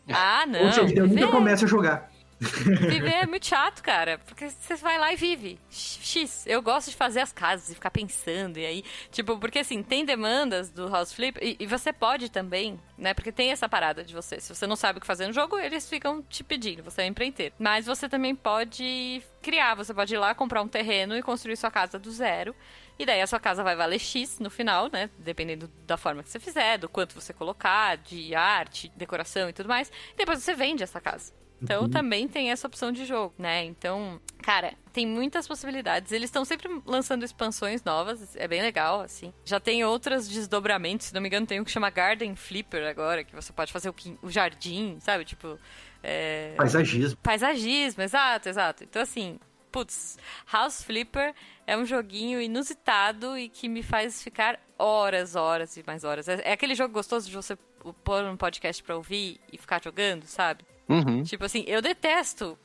Ah, 0.09 0.45
não. 0.45 0.65
Ou 0.65 0.71
seja, 0.71 0.93
eu 0.95 1.07
nunca 1.07 1.27
começo 1.29 1.63
a 1.63 1.67
jogar. 1.67 2.11
Viver 2.43 3.23
é 3.23 3.25
muito 3.25 3.45
chato, 3.45 3.81
cara. 3.81 4.19
Porque 4.19 4.49
você 4.49 4.75
vai 4.75 4.97
lá 4.97 5.13
e 5.13 5.15
vive. 5.15 5.59
X. 5.69 6.45
Eu 6.47 6.61
gosto 6.61 6.89
de 6.89 6.95
fazer 6.95 7.21
as 7.21 7.31
casas 7.31 7.69
e 7.69 7.75
ficar 7.75 7.91
pensando. 7.91 8.57
E 8.57 8.65
aí, 8.65 8.83
tipo, 9.11 9.37
porque 9.37 9.59
assim, 9.59 9.81
tem 9.81 10.05
demandas 10.05 10.69
do 10.69 10.87
House 10.89 11.13
Flip. 11.13 11.39
E, 11.41 11.57
e, 11.59 11.67
você 11.67 11.91
pode 11.91 12.29
também, 12.29 12.79
né? 12.97 13.13
Porque 13.13 13.31
tem 13.31 13.51
essa 13.51 13.67
parada 13.67 14.03
de 14.03 14.13
você. 14.13 14.39
Se 14.39 14.53
você 14.53 14.67
não 14.67 14.75
sabe 14.75 14.97
o 14.97 15.01
que 15.01 15.07
fazer 15.07 15.27
no 15.27 15.33
jogo, 15.33 15.57
eles 15.57 15.87
ficam 15.89 16.21
te 16.21 16.43
pedindo. 16.43 16.83
Você 16.83 17.01
é 17.01 17.05
um 17.05 17.09
empreiteiro. 17.09 17.55
Mas 17.57 17.85
você 17.85 18.07
também 18.09 18.35
pode 18.35 19.21
criar. 19.41 19.75
Você 19.75 19.93
pode 19.93 20.13
ir 20.13 20.17
lá 20.17 20.33
comprar 20.35 20.61
um 20.61 20.67
terreno 20.67 21.15
e 21.15 21.21
construir 21.21 21.57
sua 21.57 21.71
casa 21.71 21.97
do 21.97 22.11
zero. 22.11 22.55
E 22.97 23.05
daí 23.05 23.21
a 23.21 23.27
sua 23.27 23.39
casa 23.39 23.63
vai 23.63 23.75
valer 23.75 23.99
X 23.99 24.39
no 24.39 24.49
final, 24.49 24.89
né? 24.91 25.09
Dependendo 25.17 25.67
da 25.85 25.97
forma 25.97 26.21
que 26.21 26.29
você 26.29 26.39
fizer, 26.39 26.77
do 26.77 26.87
quanto 26.87 27.15
você 27.15 27.33
colocar, 27.33 27.97
de 27.97 28.35
arte, 28.35 28.91
decoração 28.95 29.49
e 29.49 29.53
tudo 29.53 29.67
mais. 29.67 29.91
E 30.13 30.17
depois 30.17 30.39
você 30.39 30.53
vende 30.53 30.83
essa 30.83 31.01
casa. 31.01 31.33
Então 31.63 31.83
uhum. 31.83 31.89
também 31.89 32.27
tem 32.27 32.51
essa 32.51 32.67
opção 32.67 32.91
de 32.91 33.05
jogo, 33.05 33.33
né? 33.37 33.63
Então, 33.63 34.19
cara, 34.41 34.73
tem 34.91 35.07
muitas 35.07 35.47
possibilidades. 35.47 36.11
Eles 36.11 36.27
estão 36.27 36.43
sempre 36.43 36.69
lançando 36.85 37.23
expansões 37.23 37.83
novas, 37.83 38.35
é 38.35 38.47
bem 38.47 38.61
legal, 38.61 39.01
assim. 39.01 39.33
Já 39.45 39.59
tem 39.59 39.83
outros 39.83 40.27
desdobramentos, 40.27 41.07
se 41.07 41.13
não 41.13 41.21
me 41.21 41.27
engano, 41.27 41.47
tem 41.47 41.59
um 41.59 41.63
que 41.63 41.71
chama 41.71 41.89
Garden 41.89 42.35
Flipper 42.35 42.87
agora, 42.87 43.23
que 43.23 43.33
você 43.33 43.51
pode 43.53 43.71
fazer 43.71 43.89
o, 43.89 43.95
o 44.21 44.29
jardim, 44.29 44.97
sabe? 44.99 45.25
Tipo. 45.25 45.57
É... 46.03 46.53
Paisagismo. 46.57 47.17
Paisagismo, 47.23 48.03
exato, 48.03 48.49
exato. 48.49 48.83
Então, 48.83 49.01
assim, 49.01 49.39
putz, 49.71 50.19
House 50.51 50.83
Flipper 50.83 51.33
é 51.65 51.75
um 51.75 51.85
joguinho 51.85 52.39
inusitado 52.39 53.37
e 53.37 53.49
que 53.49 53.67
me 53.67 53.81
faz 53.81 54.21
ficar 54.21 54.59
horas, 54.77 55.35
horas 55.35 55.75
e 55.77 55.83
mais 55.85 56.03
horas. 56.03 56.27
É, 56.27 56.41
é 56.43 56.51
aquele 56.51 56.75
jogo 56.75 56.93
gostoso 56.93 57.27
de 57.27 57.35
você 57.35 57.57
pôr 58.03 58.23
um 58.25 58.37
podcast 58.37 58.81
pra 58.83 58.95
ouvir 58.95 59.39
e 59.51 59.57
ficar 59.57 59.81
jogando, 59.81 60.25
sabe? 60.25 60.63
Uhum. 60.93 61.23
Tipo 61.23 61.45
assim, 61.45 61.63
eu 61.67 61.81
detesto 61.81 62.57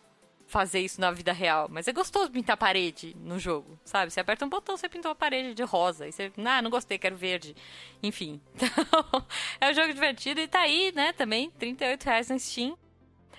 fazer 0.49 0.81
isso 0.81 0.99
na 0.99 1.11
vida 1.11 1.31
real, 1.31 1.69
mas 1.71 1.87
é 1.87 1.93
gostoso 1.93 2.31
pintar 2.31 2.57
parede 2.57 3.15
no 3.21 3.39
jogo, 3.39 3.79
sabe? 3.85 4.11
Você 4.11 4.19
aperta 4.19 4.47
um 4.47 4.49
botão, 4.49 4.77
você 4.77 4.89
pintou 4.89 5.11
a 5.11 5.15
parede 5.15 5.53
de 5.55 5.63
rosa, 5.63 6.09
e 6.09 6.13
você, 6.13 6.33
ah, 6.39 6.63
não 6.63 6.71
gostei, 6.71 6.99
quero 6.99 7.17
verde. 7.17 7.55
Enfim. 8.03 8.41
Então, 8.59 9.27
é 9.61 9.71
um 9.71 9.75
jogo 9.75 9.93
divertido 9.93 10.41
e 10.41 10.49
tá 10.49 10.61
aí, 10.61 10.91
né, 10.95 11.13
também, 11.13 11.51
38 11.51 12.05
reais 12.05 12.29
na 12.29 12.39
Steam. 12.39 12.77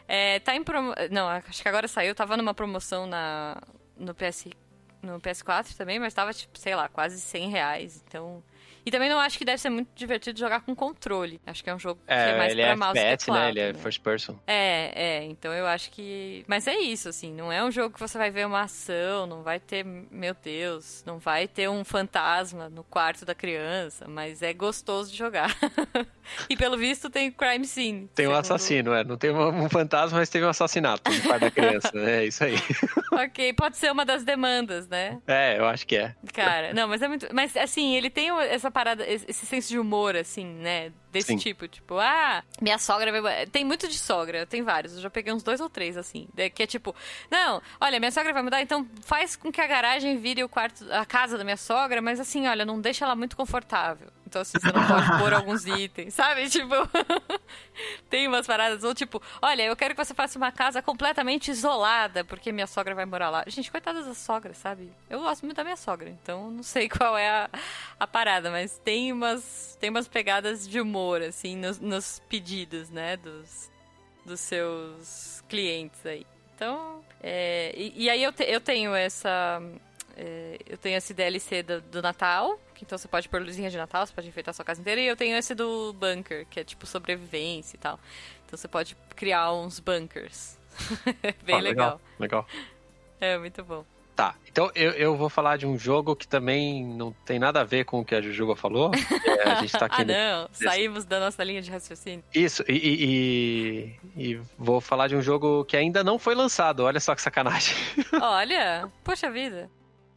É, 0.08 0.40
tá 0.40 0.56
em 0.56 0.64
promo... 0.64 0.94
Não, 1.10 1.28
acho 1.28 1.62
que 1.62 1.68
agora 1.68 1.88
saiu, 1.88 2.14
tava 2.14 2.38
numa 2.38 2.54
promoção 2.54 3.08
na... 3.08 3.60
no 3.98 4.14
PS... 4.14 4.48
no 5.02 5.20
PS4 5.20 5.76
também, 5.76 6.00
mas 6.00 6.14
tava, 6.14 6.32
tipo, 6.34 6.58
sei 6.60 6.76
lá, 6.76 6.88
quase 6.88 7.20
100 7.20 7.50
reais, 7.50 8.04
então... 8.08 8.44
E 8.90 8.92
também 8.92 9.08
não 9.08 9.20
acho 9.20 9.38
que 9.38 9.46
deve 9.46 9.60
ser 9.60 9.70
muito 9.70 9.90
divertido 9.94 10.40
jogar 10.40 10.62
com 10.62 10.74
controle. 10.74 11.40
Acho 11.46 11.64
que 11.64 11.70
é 11.70 11.76
um 11.76 11.78
jogo 11.78 12.02
é, 12.08 12.16
que 12.24 12.32
é 12.32 12.38
mais 12.40 12.52
ele 12.54 12.62
pra 12.64 12.72
é 12.72 12.76
mouse 12.76 12.98
FPS, 13.00 13.26
teclado, 13.26 13.44
né? 13.44 13.50
Ele 13.52 13.60
é 13.60 13.74
first 13.76 14.02
person. 14.02 14.36
É, 14.48 14.92
é. 14.96 15.24
Então 15.26 15.54
eu 15.54 15.68
acho 15.68 15.92
que... 15.92 16.44
Mas 16.48 16.66
é 16.66 16.76
isso, 16.76 17.08
assim. 17.08 17.32
Não 17.32 17.52
é 17.52 17.64
um 17.64 17.70
jogo 17.70 17.94
que 17.94 18.00
você 18.00 18.18
vai 18.18 18.32
ver 18.32 18.48
uma 18.48 18.62
ação, 18.62 19.28
não 19.28 19.44
vai 19.44 19.60
ter... 19.60 19.86
Meu 19.86 20.34
Deus, 20.34 21.04
não 21.06 21.20
vai 21.20 21.48
ter 21.48 21.70
um 21.70 21.84
fantasma 21.84 22.68
no 22.68 22.84
quarto 22.84 23.26
da 23.26 23.36
criança, 23.36 24.08
mas 24.08 24.42
é 24.42 24.54
gostoso 24.54 25.12
de 25.12 25.18
jogar. 25.18 25.56
e 26.50 26.58
pelo 26.58 26.76
visto 26.76 27.12
tem 27.12 27.32
crime 27.32 27.68
scene. 27.68 28.10
Tem 28.16 28.28
um 28.28 28.34
assassino, 28.34 28.92
é. 28.92 29.04
Não 29.04 29.18
tem 29.18 29.30
um 29.30 29.70
fantasma, 29.70 30.18
mas 30.18 30.30
teve 30.30 30.48
um 30.48 30.50
assassinato 30.50 31.12
no 31.12 31.22
quarto 31.22 31.42
da 31.42 31.52
criança. 31.52 31.92
É 31.94 32.26
isso 32.26 32.44
aí. 32.44 32.56
ok, 33.14 33.54
pode 33.54 33.78
ser 33.78 33.92
uma 33.92 34.04
das 34.04 34.24
demandas, 34.24 34.88
né? 34.88 35.20
É, 35.28 35.60
eu 35.60 35.68
acho 35.68 35.86
que 35.86 35.96
é. 35.96 36.16
Cara, 36.34 36.74
não, 36.74 36.88
mas 36.88 37.04
é 37.04 37.08
muito... 37.08 37.28
Mas, 37.32 37.56
assim, 37.56 37.94
ele 37.94 38.10
tem 38.10 38.30
essa 38.30 38.70
essa 38.70 38.72
parada, 38.80 39.06
esse 39.06 39.46
senso 39.46 39.68
de 39.68 39.78
humor, 39.78 40.16
assim, 40.16 40.46
né? 40.46 40.94
Desse 41.12 41.28
Sim. 41.28 41.38
tipo, 41.38 41.68
tipo, 41.68 41.98
ah, 41.98 42.42
minha 42.62 42.78
sogra 42.78 43.22
vai... 43.22 43.46
Tem 43.48 43.66
muito 43.66 43.90
de 43.90 43.98
sogra, 43.98 44.46
tem 44.46 44.62
vários. 44.62 44.94
Eu 44.96 45.02
já 45.02 45.10
peguei 45.10 45.34
uns 45.34 45.44
dois 45.44 45.60
ou 45.60 45.70
três, 45.70 45.98
assim. 45.98 46.30
Que 46.56 46.64
é 46.64 46.68
tipo, 46.68 46.96
não, 47.30 47.62
olha, 47.82 48.00
minha 48.00 48.12
sogra 48.12 48.32
vai 48.32 48.42
mudar, 48.42 48.62
então 48.62 48.88
faz 49.02 49.36
com 49.36 49.52
que 49.52 49.60
a 49.60 49.68
garagem 49.68 50.18
vire 50.18 50.44
o 50.44 50.48
quarto, 50.48 50.86
a 50.94 51.06
casa 51.06 51.38
da 51.38 51.44
minha 51.44 51.58
sogra, 51.58 52.02
mas 52.02 52.20
assim, 52.20 52.48
olha, 52.48 52.64
não 52.64 52.80
deixa 52.80 53.04
ela 53.04 53.16
muito 53.16 53.36
confortável. 53.36 54.08
Então, 54.30 54.44
assim, 54.44 54.60
você 54.60 54.72
não 54.72 54.88
pode 54.88 55.18
pôr 55.18 55.34
alguns 55.34 55.66
itens, 55.66 56.14
sabe? 56.14 56.48
Tipo, 56.48 56.76
tem 58.12 58.28
umas 58.28 58.46
paradas, 58.46 58.84
ou 58.84 58.94
tipo, 58.94 59.20
olha, 59.42 59.64
eu 59.64 59.76
quero 59.76 59.96
que 59.96 60.06
você 60.06 60.14
faça 60.14 60.38
uma 60.38 60.52
casa 60.52 60.84
completamente 60.84 61.50
isolada, 61.50 62.24
porque 62.24 62.52
minha 62.52 62.68
sogra 62.68 62.94
vai 62.94 63.06
morar 63.06 63.32
lá. 63.32 63.44
Gente, 63.48 63.72
coitada 63.72 64.04
da 64.04 64.14
sogra, 64.14 64.54
sabe? 64.54 64.92
Eu 65.10 65.22
gosto 65.22 65.44
muito 65.44 65.58
da 65.58 65.64
minha 65.64 65.76
sogra, 65.76 66.10
então 66.10 66.52
não 66.52 66.62
sei 66.62 66.88
qual 66.90 67.18
é 67.18 67.28
a, 67.28 67.50
a 68.00 68.06
parada, 68.06 68.52
mas 68.52 68.78
tem 68.78 69.12
umas, 69.12 69.76
tem 69.82 69.90
umas 69.90 70.08
pegadas 70.08 70.68
de 70.68 70.80
humor, 70.80 71.24
assim, 71.24 71.56
nos, 71.56 71.80
nos 71.80 72.22
pedidos, 72.30 72.92
né, 72.92 73.18
dos, 73.18 73.72
dos 74.24 74.40
seus 74.40 75.44
clientes 75.50 76.06
aí. 76.06 76.24
Então, 76.56 77.04
é, 77.20 77.74
e, 77.76 78.04
e, 78.04 78.10
aí 78.12 78.22
eu, 78.22 78.32
te, 78.32 78.44
eu 78.44 78.62
tenho 78.62 78.94
essa. 78.94 79.60
É, 80.16 80.60
eu 80.68 80.78
tenho 80.78 80.98
esse 80.98 81.16
DLC 81.16 81.64
do, 81.64 81.82
do 81.82 82.02
Natal, 82.02 82.60
então 82.84 82.98
você 82.98 83.08
pode 83.08 83.28
pôr 83.30 83.42
luzinha 83.42 83.70
de 83.70 83.78
Natal, 83.78 84.06
você 84.06 84.14
pode 84.14 84.28
enfeitar 84.28 84.52
a 84.52 84.54
sua 84.54 84.66
casa 84.66 84.82
inteira. 84.82 85.02
E 85.02 85.08
eu 85.08 85.16
tenho 85.16 85.36
esse 85.38 85.56
do 85.56 85.94
bunker, 85.94 86.46
que 86.50 86.60
é 86.60 86.64
tipo 86.64 86.86
sobrevivência 86.86 87.76
e 87.76 87.80
tal. 87.80 88.00
Então 88.46 88.58
você 88.58 88.68
pode 88.68 88.96
criar 89.16 89.54
uns 89.54 89.80
bunkers. 89.80 90.58
Bem 91.44 91.56
ah, 91.56 91.62
legal. 91.62 92.02
Legal. 92.20 92.48
É, 93.20 93.38
muito 93.38 93.64
bom. 93.64 93.86
Tá, 94.20 94.36
então 94.52 94.70
eu, 94.76 94.92
eu 94.92 95.16
vou 95.16 95.30
falar 95.30 95.56
de 95.56 95.66
um 95.66 95.78
jogo 95.78 96.14
que 96.14 96.28
também 96.28 96.84
não 96.84 97.14
tem 97.24 97.40
nada 97.40 97.62
a 97.62 97.64
ver 97.64 97.86
com 97.86 98.02
o 98.02 98.06
que 98.06 98.14
a 98.14 98.22
Jujuba 98.22 98.54
falou. 98.54 98.92
É, 99.40 99.52
a 99.52 99.62
gente 99.62 99.72
tá 99.72 99.86
aqui 99.86 100.02
ah, 100.02 100.06
não, 100.06 100.42
no... 100.42 100.50
saímos 100.52 101.06
da 101.06 101.18
nossa 101.18 101.42
linha 101.44 101.62
de 101.62 101.72
raciocínio. 101.72 102.22
Isso, 102.36 102.62
e, 102.68 103.96
e, 104.18 104.32
e, 104.34 104.42
vou 104.58 104.82
falar 104.82 105.08
de 105.08 105.16
um 105.16 105.22
jogo 105.22 105.64
que 105.64 105.78
ainda 105.78 106.04
não 106.04 106.20
foi 106.20 106.36
lançado, 106.36 106.84
olha 106.84 107.00
só 107.00 107.16
que 107.16 107.22
sacanagem. 107.22 107.74
Olha, 108.20 108.90
poxa 109.04 109.32
vida. 109.32 109.70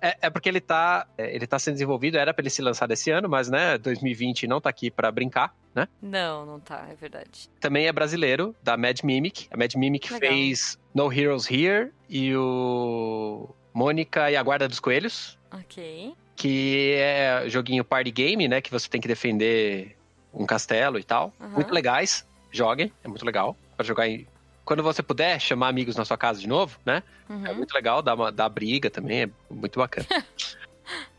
É, 0.04 0.16
é 0.22 0.30
porque 0.30 0.48
ele 0.48 0.60
tá, 0.60 1.06
é, 1.16 1.32
ele 1.32 1.46
tá 1.46 1.58
sendo 1.60 1.74
desenvolvido, 1.74 2.18
era 2.18 2.34
pra 2.34 2.42
ele 2.42 2.50
ser 2.50 2.62
lançado 2.62 2.90
esse 2.90 3.08
ano, 3.12 3.28
mas, 3.28 3.48
né, 3.48 3.78
2020 3.78 4.48
não 4.48 4.60
tá 4.60 4.68
aqui 4.68 4.90
pra 4.90 5.12
brincar, 5.12 5.54
né? 5.72 5.86
Não, 6.02 6.44
não 6.44 6.58
tá, 6.58 6.88
é 6.90 6.94
verdade. 6.96 7.48
Também 7.60 7.86
é 7.86 7.92
brasileiro, 7.92 8.52
da 8.64 8.76
Mad 8.76 8.98
Mimic. 9.04 9.46
A 9.52 9.56
Mad 9.56 9.72
Mimic 9.76 10.12
Legal. 10.12 10.28
fez 10.28 10.76
No 10.92 11.12
Heroes 11.12 11.48
Here 11.48 11.92
e 12.08 12.34
o 12.36 13.48
Mônica 13.72 14.28
e 14.28 14.34
a 14.36 14.42
Guarda 14.42 14.66
dos 14.66 14.80
Coelhos, 14.80 15.38
Ok. 15.54 16.12
que 16.34 16.94
é 16.98 17.44
joguinho 17.48 17.84
party 17.84 18.10
game, 18.10 18.48
né, 18.48 18.60
que 18.60 18.72
você 18.72 18.88
tem 18.88 19.00
que 19.00 19.06
defender 19.08 19.96
um 20.34 20.44
castelo 20.44 20.98
e 20.98 21.04
tal. 21.04 21.32
Aham. 21.40 21.50
Muito 21.50 21.72
legais, 21.72 22.26
joguem, 22.50 22.92
é 23.04 23.08
muito 23.08 23.24
legal 23.24 23.56
pra 23.76 23.86
jogar 23.86 24.08
em... 24.08 24.26
Quando 24.64 24.82
você 24.82 25.02
puder, 25.02 25.40
chamar 25.40 25.68
amigos 25.68 25.96
na 25.96 26.04
sua 26.04 26.16
casa 26.16 26.40
de 26.40 26.46
novo, 26.46 26.78
né? 26.84 27.02
Uhum. 27.28 27.46
É 27.46 27.52
muito 27.52 27.72
legal, 27.72 28.00
dá, 28.02 28.14
uma, 28.14 28.30
dá 28.30 28.48
briga 28.48 28.88
também, 28.90 29.22
é 29.22 29.30
muito 29.50 29.78
bacana. 29.78 30.06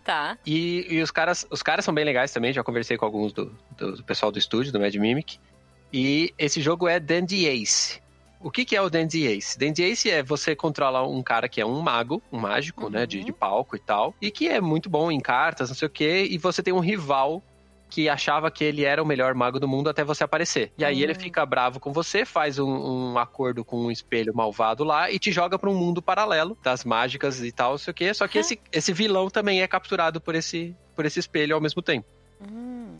Tá. 0.03 0.37
E, 0.45 0.85
e 0.89 1.01
os, 1.01 1.09
caras, 1.11 1.47
os 1.49 1.63
caras 1.63 1.85
são 1.85 1.93
bem 1.93 2.03
legais 2.03 2.29
também, 2.31 2.51
já 2.51 2.61
conversei 2.61 2.97
com 2.97 3.05
alguns 3.05 3.31
do, 3.31 3.55
do, 3.77 3.95
do 3.95 4.03
pessoal 4.03 4.33
do 4.33 4.37
estúdio, 4.37 4.73
do 4.73 4.79
Mad 4.79 4.93
Mimic. 4.95 5.39
E 5.93 6.33
esse 6.37 6.61
jogo 6.61 6.89
é 6.89 6.99
Dandy 6.99 7.45
Ace. 7.47 8.01
O 8.41 8.51
que, 8.51 8.65
que 8.65 8.75
é 8.75 8.81
o 8.81 8.89
Dandy 8.89 9.25
Ace? 9.25 9.57
Dandy 9.57 9.83
Ace 9.83 10.11
é 10.11 10.21
você 10.21 10.53
controla 10.53 11.07
um 11.07 11.23
cara 11.23 11.47
que 11.47 11.61
é 11.61 11.65
um 11.65 11.79
mago, 11.79 12.21
um 12.29 12.37
mágico, 12.37 12.89
né, 12.89 13.05
de, 13.05 13.19
Uhum. 13.19 13.25
de 13.25 13.31
palco 13.31 13.77
e 13.77 13.79
tal, 13.79 14.13
e 14.21 14.29
que 14.29 14.49
é 14.49 14.59
muito 14.59 14.89
bom 14.89 15.09
em 15.09 15.21
cartas, 15.21 15.69
não 15.69 15.75
sei 15.75 15.87
o 15.87 15.91
quê, 15.91 16.27
e 16.29 16.37
você 16.37 16.61
tem 16.61 16.73
um 16.73 16.79
rival 16.79 17.41
que 17.93 18.09
achava 18.09 18.49
que 18.49 18.63
ele 18.63 18.83
era 18.83 19.03
o 19.03 19.05
melhor 19.05 19.35
mago 19.35 19.59
do 19.59 19.67
mundo 19.67 19.87
até 19.87 20.03
você 20.03 20.23
aparecer. 20.23 20.73
E 20.75 20.83
aí 20.83 20.97
Hum. 20.97 21.03
ele 21.03 21.13
fica 21.13 21.45
bravo 21.45 21.79
com 21.79 21.93
você, 21.93 22.25
faz 22.25 22.57
um, 22.57 22.67
um 23.13 23.19
acordo 23.19 23.63
com 23.63 23.85
um 23.85 23.91
espelho 23.91 24.33
malvado 24.35 24.83
lá 24.83 25.11
e 25.11 25.19
te 25.19 25.31
joga 25.31 25.59
pra 25.59 25.69
um 25.69 25.75
mundo 25.75 26.01
paralelo 26.01 26.57
das 26.63 26.83
mágicas 26.83 27.39
e 27.43 27.51
tal, 27.51 27.77
sei 27.77 27.91
o 27.91 27.93
quê. 27.93 28.11
Só 28.11 28.27
que 28.27 28.39
Hã? 28.39 28.41
esse, 28.41 28.59
esse 28.71 28.91
vilão 28.91 29.29
também 29.29 29.61
é 29.61 29.67
capturado 29.67 30.19
por 30.19 30.33
esse, 30.33 30.75
por 30.95 31.05
esse 31.05 31.19
espelho 31.19 31.53
ao 31.53 31.61
mesmo 31.61 31.83
tempo. 31.83 32.07
Hum, 32.41 32.97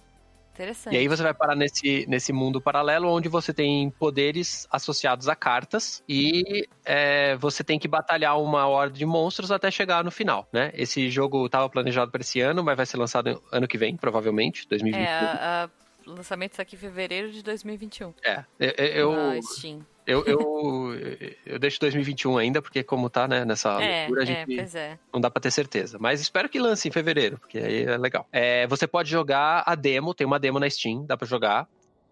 interessante. 0.53 0.93
E 0.93 0.97
aí 0.97 1.07
você 1.07 1.23
vai 1.23 1.33
parar 1.33 1.55
nesse, 1.55 2.05
nesse 2.07 2.31
mundo 2.31 2.61
paralelo 2.61 3.09
onde 3.09 3.27
você 3.29 3.53
tem 3.53 3.89
poderes 3.91 4.67
associados 4.71 5.27
a 5.27 5.35
cartas 5.35 6.03
e 6.07 6.67
é, 6.85 7.35
você 7.37 7.63
tem 7.63 7.79
que 7.79 7.87
batalhar 7.87 8.39
uma 8.39 8.67
horda 8.67 8.97
de 8.97 9.05
monstros 9.05 9.51
até 9.51 9.69
chegar 9.71 10.03
no 10.03 10.11
final, 10.11 10.47
né? 10.53 10.71
Esse 10.73 11.09
jogo 11.09 11.45
estava 11.45 11.69
planejado 11.69 12.11
para 12.11 12.21
esse 12.21 12.39
ano, 12.39 12.63
mas 12.63 12.77
vai 12.77 12.85
ser 12.85 12.97
lançado 12.97 13.41
ano 13.51 13.67
que 13.67 13.77
vem, 13.77 13.95
provavelmente, 13.97 14.67
2021. 14.67 15.03
É, 15.05 15.07
a, 15.09 15.63
a- 15.65 15.69
lançamento 16.05 16.51
está 16.51 16.63
aqui 16.63 16.75
em 16.75 16.79
fevereiro 16.79 17.31
de 17.31 17.41
2021. 17.41 18.13
É, 18.23 18.43
eu, 18.59 18.71
eu, 18.77 19.11
na 19.11 19.41
Steam. 19.41 19.85
Eu, 20.05 20.23
eu, 20.25 20.91
eu 21.45 21.59
deixo 21.59 21.79
2021 21.79 22.37
ainda, 22.37 22.61
porque 22.61 22.83
como 22.83 23.09
tá, 23.09 23.27
né, 23.27 23.45
nessa 23.45 23.81
é, 23.81 23.99
loucura, 24.01 24.21
a 24.21 24.23
é, 24.23 24.25
gente 24.25 24.55
pois 24.55 24.75
é. 24.75 24.97
não 25.13 25.21
dá 25.21 25.29
pra 25.29 25.41
ter 25.41 25.51
certeza. 25.51 25.97
Mas 25.99 26.21
espero 26.21 26.49
que 26.49 26.59
lance 26.59 26.87
em 26.87 26.91
fevereiro, 26.91 27.37
porque 27.39 27.57
aí 27.57 27.83
é 27.83 27.97
legal. 27.97 28.27
É, 28.31 28.67
você 28.67 28.87
pode 28.87 29.09
jogar 29.09 29.63
a 29.65 29.75
demo, 29.75 30.13
tem 30.13 30.25
uma 30.27 30.39
demo 30.39 30.59
na 30.59 30.69
Steam, 30.69 31.05
dá 31.05 31.15
pra 31.17 31.27
jogar. 31.27 31.67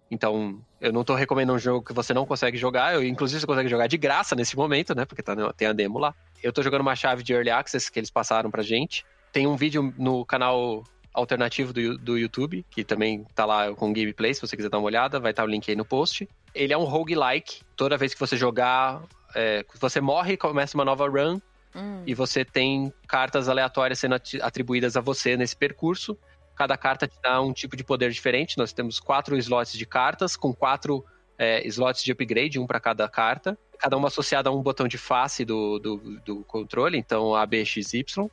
Então, 0.10 0.62
eu 0.82 0.92
não 0.92 1.06
tô 1.06 1.16
recomendando 1.16 1.56
um 1.56 1.60
jogo 1.60 1.86
que 1.86 1.94
você 1.94 2.14
não 2.14 2.26
consegue 2.26 2.58
jogar. 2.58 2.94
Eu, 2.94 3.02
inclusive, 3.04 3.40
você 3.40 3.48
consegue 3.48 3.70
jogar 3.70 3.88
de 3.88 3.98
graça 3.98 4.36
nesse 4.36 4.58
momento, 4.58 4.94
né? 4.94 5.06
Porque 5.06 5.24
tá, 5.24 5.34
no- 5.34 5.54
tem 5.54 5.70
a 5.70 5.74
demo 5.74 5.98
lá. 6.00 6.14
Eu 6.44 6.52
tô 6.52 6.62
jogando 6.62 6.82
uma 6.82 6.98
chave 6.98 7.24
de 7.24 7.32
Early 7.32 7.50
Access 7.50 7.90
que 7.90 7.98
eles 7.98 8.10
passaram 8.10 8.52
pra 8.52 8.62
gente. 8.62 9.06
Tem 9.32 9.48
um 9.48 9.56
vídeo 9.56 9.94
no 9.98 10.26
canal 10.26 10.84
alternativo 11.14 11.72
do, 11.72 11.98
do 11.98 12.18
YouTube, 12.18 12.66
que 12.70 12.84
também 12.84 13.26
tá 13.34 13.46
lá 13.46 13.74
com 13.74 13.94
gameplay, 13.94 14.34
se 14.34 14.42
você 14.42 14.56
quiser 14.56 14.70
dar 14.70 14.80
uma 14.80 14.86
olhada, 14.88 15.20
vai 15.20 15.32
estar 15.32 15.44
o 15.44 15.48
link 15.48 15.70
aí 15.70 15.76
no 15.76 15.86
post. 15.86 16.28
Ele 16.54 16.74
é 16.74 16.78
um 16.78 16.84
roguelike. 16.84 17.62
Toda 17.82 17.98
vez 17.98 18.14
que 18.14 18.20
você 18.20 18.38
jogar, 18.38 19.02
é, 19.34 19.66
você 19.80 20.00
morre, 20.00 20.38
começa 20.38 20.78
uma 20.78 20.86
nova 20.86 21.10
run, 21.10 21.40
Hum, 21.76 22.04
e 22.06 22.14
você 22.14 22.46
tem 22.46 22.94
cartas 23.08 23.50
aleatórias 23.50 23.98
sendo 23.98 24.14
atribuídas 24.40 24.96
a 24.96 25.02
você 25.02 25.36
nesse 25.36 25.56
percurso. 25.56 26.16
Cada 26.56 26.78
carta 26.78 27.08
te 27.08 27.16
dá 27.24 27.42
um 27.42 27.52
tipo 27.52 27.76
de 27.76 27.84
poder 27.84 28.12
diferente. 28.12 28.56
Nós 28.56 28.72
temos 28.72 29.00
quatro 29.00 29.36
slots 29.38 29.74
de 29.76 29.86
cartas, 29.88 30.36
com 30.36 30.54
quatro 30.54 31.04
é, 31.40 31.66
slots 31.68 32.04
de 32.04 32.12
upgrade, 32.12 32.60
um 32.60 32.68
para 32.68 32.80
cada 32.80 33.10
carta. 33.10 33.58
Cada 33.80 33.98
uma 33.98 34.10
associada 34.10 34.48
a 34.50 34.54
um 34.54 34.62
botão 34.62 34.88
de 34.88 35.00
face 35.00 35.44
do, 35.44 35.80
do, 35.80 35.98
do 36.24 36.44
controle, 36.44 37.00
então 37.00 37.34
A, 37.34 37.44
B, 37.48 37.66
X, 37.66 37.96
Y. 37.96 38.28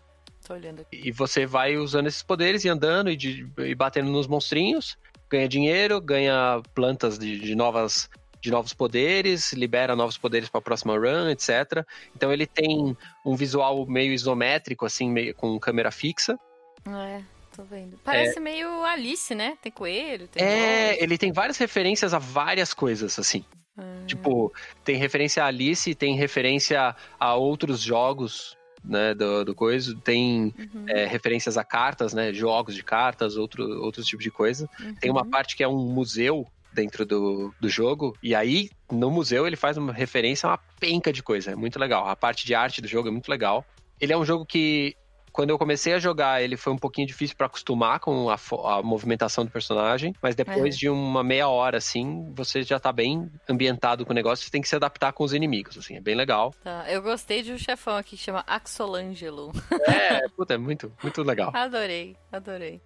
tô 0.47 0.53
olhando 0.53 0.81
aqui. 0.83 1.01
E 1.09 1.11
você 1.11 1.47
vai 1.47 1.79
usando 1.79 2.07
esses 2.09 2.23
poderes 2.23 2.67
e 2.67 2.69
andando 2.69 3.09
e, 3.09 3.17
de- 3.17 3.51
e 3.61 3.75
batendo 3.75 4.11
nos 4.11 4.27
monstrinhos. 4.27 4.99
Ganha 5.31 5.49
dinheiro, 5.49 6.01
ganha 6.03 6.61
plantas 6.75 7.19
de, 7.19 7.39
de 7.39 7.55
novas 7.55 8.11
de 8.41 8.51
novos 8.51 8.73
poderes, 8.73 9.53
libera 9.53 9.97
novos 9.97 10.17
poderes 10.17 10.49
para 10.49 10.59
a 10.59 10.63
próxima 10.63 10.95
run, 10.97 11.29
etc. 11.31 11.85
Então 12.15 12.33
ele 12.33 12.47
tem 12.47 12.97
um 13.25 13.35
visual 13.35 13.87
meio 13.87 14.13
isométrico, 14.13 14.87
assim, 14.87 15.11
meio 15.11 15.35
com 15.35 15.59
câmera 15.59 15.91
fixa. 15.91 16.39
É, 16.87 17.21
tô 17.55 17.63
vendo. 17.65 17.99
Parece 18.05 18.41
meio 18.41 18.85
Alice, 18.85 19.35
né? 19.35 19.57
Tem 19.61 19.73
coelho, 19.73 20.29
tem 20.29 20.43
É, 20.43 20.89
voz. 20.89 21.03
ele 21.03 21.19
tem 21.19 21.33
várias 21.33 21.57
referências 21.57 22.15
a 22.15 22.19
várias 22.19 22.73
coisas, 22.73 23.19
assim. 23.19 23.45
Ah, 23.77 24.05
Tipo, 24.07 24.53
tem 24.85 24.97
referência 24.97 25.43
a 25.43 25.47
Alice, 25.47 25.95
tem 25.95 26.17
referência 26.17 26.95
a 27.19 27.35
outros 27.35 27.81
jogos, 27.81 28.57
né, 28.85 29.15
do, 29.15 29.45
do 29.45 29.55
coisa. 29.55 29.95
Tem 30.03 30.55
uhum, 30.59 30.87
é, 30.89 31.07
referências 31.07 31.57
a 31.57 31.65
cartas, 31.65 32.13
né, 32.15 32.33
jogos 32.33 32.75
de 32.75 32.83
cartas, 32.83 33.37
outro, 33.37 33.65
outros 33.83 34.07
tipos 34.07 34.25
de 34.25 34.31
coisa. 34.31 34.69
Tem 35.01 35.11
uma 35.11 35.23
uhum. 35.23 35.31
parte 35.31 35.57
que 35.57 35.63
é 35.63 35.69
um 35.69 35.79
museu 35.79 36.47
dentro 36.81 37.05
do, 37.05 37.53
do 37.61 37.69
jogo, 37.69 38.17
e 38.23 38.35
aí 38.35 38.71
no 38.91 39.11
museu 39.11 39.47
ele 39.47 39.57
faz 39.57 39.77
uma 39.77 39.93
referência 39.93 40.47
a 40.49 40.53
uma 40.53 40.59
penca 40.79 41.13
de 41.13 41.23
coisa, 41.23 41.51
é 41.51 41.57
muito 41.57 41.79
legal. 41.79 42.07
A 42.07 42.15
parte 42.15 42.47
de 42.47 42.55
arte 42.55 42.81
do 42.81 42.87
jogo 42.87 43.09
é 43.09 43.11
muito 43.11 43.29
legal. 43.29 43.65
Ele 44.01 44.13
é 44.13 44.17
um 44.17 44.25
jogo 44.25 44.47
que, 44.47 44.95
quando 45.33 45.51
eu 45.51 45.59
comecei 45.59 45.93
a 45.93 45.99
jogar, 45.99 46.41
ele 46.41 46.57
foi 46.57 46.73
um 46.73 46.79
pouquinho 46.79 47.07
difícil 47.07 47.37
pra 47.37 47.47
acostumar 47.47 47.99
com 47.99 48.31
a, 48.31 48.37
a 48.79 48.83
movimentação 48.83 49.45
do 49.45 49.51
personagem, 49.51 50.15
mas 50.23 50.37
depois 50.37 50.75
Uhum. 50.75 50.81
de 50.81 50.89
uma 50.89 51.25
meia 51.25 51.49
hora, 51.49 51.79
assim, 51.79 52.33
você 52.35 52.63
já 52.63 52.79
tá 52.79 52.93
bem 52.93 53.29
ambientado 53.49 54.07
com 54.07 54.13
o 54.13 54.15
negócio, 54.15 54.45
você 54.45 54.51
tem 54.53 54.63
que 54.63 54.69
se 54.69 54.77
adaptar 54.77 55.13
com 55.13 55.25
os 55.25 55.33
inimigos, 55.33 55.77
assim, 55.77 55.97
é 55.97 56.01
bem 56.01 56.15
legal. 56.15 56.55
Tá, 56.63 56.85
Eu 56.89 57.03
gostei 57.03 57.43
de 57.43 57.53
um 57.53 57.59
chefão 57.59 57.97
aqui 57.97 58.17
que 58.17 58.23
chama 58.23 58.45
Axolangelo. 58.47 59.51
É, 59.89 60.29
puta, 60.37 60.55
é 60.55 60.59
muito, 60.59 60.93
muito 61.03 61.23
legal. 61.23 61.51
Adorei, 61.55 62.17
adorei. 62.31 62.81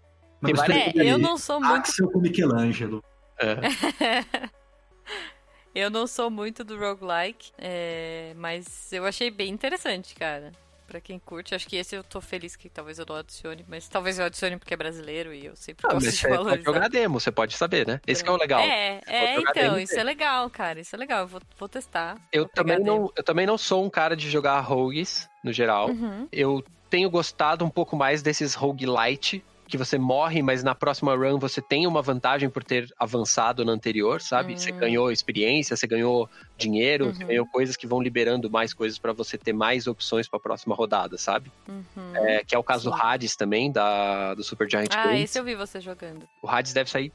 Tem 0.44 0.54
várias- 0.54 0.94
É, 0.96 1.12
eu 1.12 1.18
não 1.18 1.36
sou 1.36 1.60
muito. 1.60 1.74
Axel 1.74 2.10
com 2.10 2.18
Michelangelo. 2.20 3.02
É. 3.42 4.50
eu 5.74 5.90
não 5.90 6.06
sou 6.06 6.30
muito 6.30 6.62
do 6.64 6.78
roguelike, 6.78 7.50
é, 7.58 8.32
mas 8.36 8.92
eu 8.92 9.04
achei 9.06 9.30
bem 9.30 9.50
interessante, 9.50 10.14
cara. 10.14 10.52
Pra 10.86 11.00
quem 11.00 11.18
curte, 11.18 11.54
acho 11.54 11.66
que 11.66 11.76
esse 11.76 11.96
eu 11.96 12.04
tô 12.04 12.20
feliz 12.20 12.54
que 12.54 12.68
talvez 12.68 12.98
eu 12.98 13.06
não 13.08 13.16
adicione, 13.16 13.64
mas 13.66 13.88
talvez 13.88 14.18
eu 14.18 14.26
adicione 14.26 14.58
porque 14.58 14.74
é 14.74 14.76
brasileiro 14.76 15.32
e 15.32 15.46
eu 15.46 15.56
sempre 15.56 15.86
Ah, 15.86 15.94
gosto 15.94 16.04
mas 16.04 16.14
de 16.14 16.20
você 16.20 16.28
pode 16.28 16.36
valorizar. 16.44 16.64
jogar 16.72 16.88
demo, 16.90 17.18
você 17.20 17.32
pode 17.32 17.54
saber, 17.56 17.86
né? 17.86 17.98
Esse 18.06 18.22
que 18.22 18.28
é 18.28 18.32
o 18.32 18.36
legal. 18.36 18.60
É, 18.60 19.00
é, 19.06 19.40
então, 19.40 19.52
demo, 19.54 19.78
isso 19.78 19.98
é 19.98 20.04
legal, 20.04 20.50
cara. 20.50 20.80
Isso 20.80 20.94
é 20.94 20.98
legal. 20.98 21.20
Eu 21.20 21.26
vou, 21.28 21.40
vou 21.58 21.68
testar. 21.68 22.18
Eu 22.30 22.42
vou 22.42 22.50
também, 22.52 22.76
demo. 22.76 22.86
não, 22.86 23.12
eu 23.16 23.22
também 23.24 23.46
não 23.46 23.56
sou 23.56 23.82
um 23.82 23.88
cara 23.88 24.14
de 24.14 24.28
jogar 24.28 24.60
rogues, 24.60 25.26
no 25.42 25.50
geral. 25.50 25.88
Uhum. 25.88 26.28
Eu 26.30 26.62
tenho 26.90 27.08
gostado 27.08 27.64
um 27.64 27.70
pouco 27.70 27.96
mais 27.96 28.20
desses 28.20 28.52
roguelite, 28.52 29.42
que 29.72 29.78
você 29.78 29.96
morre, 29.96 30.42
mas 30.42 30.62
na 30.62 30.74
próxima 30.74 31.14
run 31.16 31.38
você 31.38 31.62
tem 31.62 31.86
uma 31.86 32.02
vantagem 32.02 32.50
por 32.50 32.62
ter 32.62 32.92
avançado 32.98 33.64
na 33.64 33.72
anterior, 33.72 34.20
sabe? 34.20 34.52
Hum. 34.52 34.56
Você 34.58 34.70
ganhou 34.70 35.10
experiência, 35.10 35.74
você 35.74 35.86
ganhou 35.86 36.28
dinheiro, 36.58 37.06
você 37.14 37.22
Uhum. 37.22 37.28
ganhou 37.28 37.46
coisas 37.46 37.74
que 37.74 37.86
vão 37.86 38.02
liberando 38.02 38.50
mais 38.50 38.74
coisas 38.74 38.98
pra 38.98 39.14
você 39.14 39.38
ter 39.38 39.54
mais 39.54 39.86
opções 39.86 40.28
pra 40.28 40.38
próxima 40.38 40.74
rodada, 40.74 41.16
sabe? 41.16 41.50
Uhum. 41.66 41.82
É, 42.14 42.44
que 42.44 42.54
é 42.54 42.58
o 42.58 42.62
caso 42.62 42.90
do 42.90 42.94
Sim. 42.94 43.00
Hades 43.02 43.34
também, 43.34 43.72
da, 43.72 44.34
do 44.34 44.44
Super 44.44 44.70
Giant 44.70 44.92
Ah, 44.94 45.06
Games. 45.06 45.22
esse 45.22 45.38
eu 45.38 45.44
vi 45.44 45.54
você 45.54 45.80
jogando. 45.80 46.28
O 46.42 46.48
Hades 46.48 46.74
deve 46.74 46.90
sair 46.90 47.10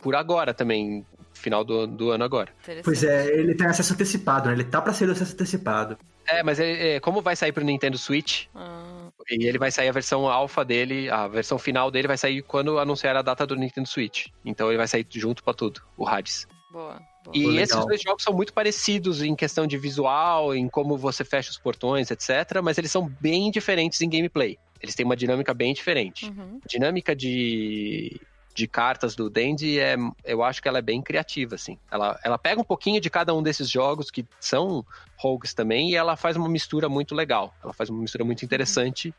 por 0.00 0.14
agora 0.14 0.54
também, 0.54 1.04
final 1.34 1.64
do, 1.64 1.88
do 1.88 2.10
ano 2.12 2.22
agora. 2.22 2.52
Pois 2.84 3.02
é, 3.02 3.26
ele 3.36 3.56
tem 3.56 3.66
acesso 3.66 3.94
antecipado, 3.94 4.46
né? 4.48 4.54
Ele 4.54 4.62
tá 4.64 4.80
pra 4.80 4.92
ser 4.92 5.10
acesso 5.10 5.32
antecipado. 5.32 5.98
É, 6.28 6.42
mas 6.42 6.58
ele, 6.58 6.88
é, 6.88 7.00
como 7.00 7.22
vai 7.22 7.36
sair 7.36 7.52
pro 7.52 7.64
Nintendo 7.64 7.96
Switch, 7.96 8.46
Ah, 8.54 9.10
e 9.30 9.46
ele 9.46 9.58
vai 9.58 9.70
sair 9.70 9.88
a 9.88 9.92
versão 9.92 10.28
alfa 10.28 10.64
dele, 10.64 11.08
a 11.10 11.26
versão 11.28 11.58
final 11.58 11.90
dele 11.90 12.08
vai 12.08 12.18
sair 12.18 12.42
quando 12.42 12.78
anunciar 12.78 13.16
a 13.16 13.22
data 13.22 13.46
do 13.46 13.56
Nintendo 13.56 13.88
Switch. 13.88 14.26
Então 14.44 14.68
ele 14.68 14.78
vai 14.78 14.88
sair 14.88 15.06
junto 15.10 15.42
pra 15.42 15.54
tudo, 15.54 15.82
o 15.96 16.06
Hades. 16.06 16.46
boa. 16.70 17.00
boa. 17.24 17.36
E 17.36 17.46
legal. 17.46 17.62
esses 17.62 17.86
dois 17.86 18.02
jogos 18.02 18.22
são 18.22 18.32
muito 18.32 18.52
parecidos 18.52 19.22
em 19.22 19.34
questão 19.34 19.66
de 19.66 19.76
visual, 19.78 20.54
em 20.54 20.68
como 20.68 20.96
você 20.96 21.24
fecha 21.24 21.50
os 21.50 21.58
portões, 21.58 22.10
etc. 22.10 22.60
Mas 22.62 22.78
eles 22.78 22.90
são 22.90 23.08
bem 23.20 23.50
diferentes 23.50 24.00
em 24.00 24.08
gameplay. 24.08 24.58
Eles 24.80 24.94
têm 24.94 25.06
uma 25.06 25.16
dinâmica 25.16 25.54
bem 25.54 25.72
diferente. 25.72 26.26
Uhum. 26.26 26.60
Dinâmica 26.68 27.14
de, 27.16 28.20
de 28.56 28.66
cartas 28.66 29.14
do 29.14 29.28
Dandy, 29.28 29.78
é, 29.78 29.96
eu 30.24 30.42
acho 30.42 30.62
que 30.62 30.66
ela 30.66 30.78
é 30.78 30.82
bem 30.82 31.02
criativa, 31.02 31.56
assim. 31.56 31.78
Ela, 31.90 32.18
ela 32.24 32.38
pega 32.38 32.58
um 32.58 32.64
pouquinho 32.64 32.98
de 33.02 33.10
cada 33.10 33.34
um 33.34 33.42
desses 33.42 33.68
jogos 33.68 34.10
que 34.10 34.24
são 34.40 34.82
rogues 35.18 35.52
também 35.52 35.90
e 35.90 35.94
ela 35.94 36.16
faz 36.16 36.36
uma 36.38 36.48
mistura 36.48 36.88
muito 36.88 37.14
legal. 37.14 37.54
Ela 37.62 37.74
faz 37.74 37.90
uma 37.90 38.00
mistura 38.00 38.24
muito 38.24 38.42
interessante, 38.46 39.14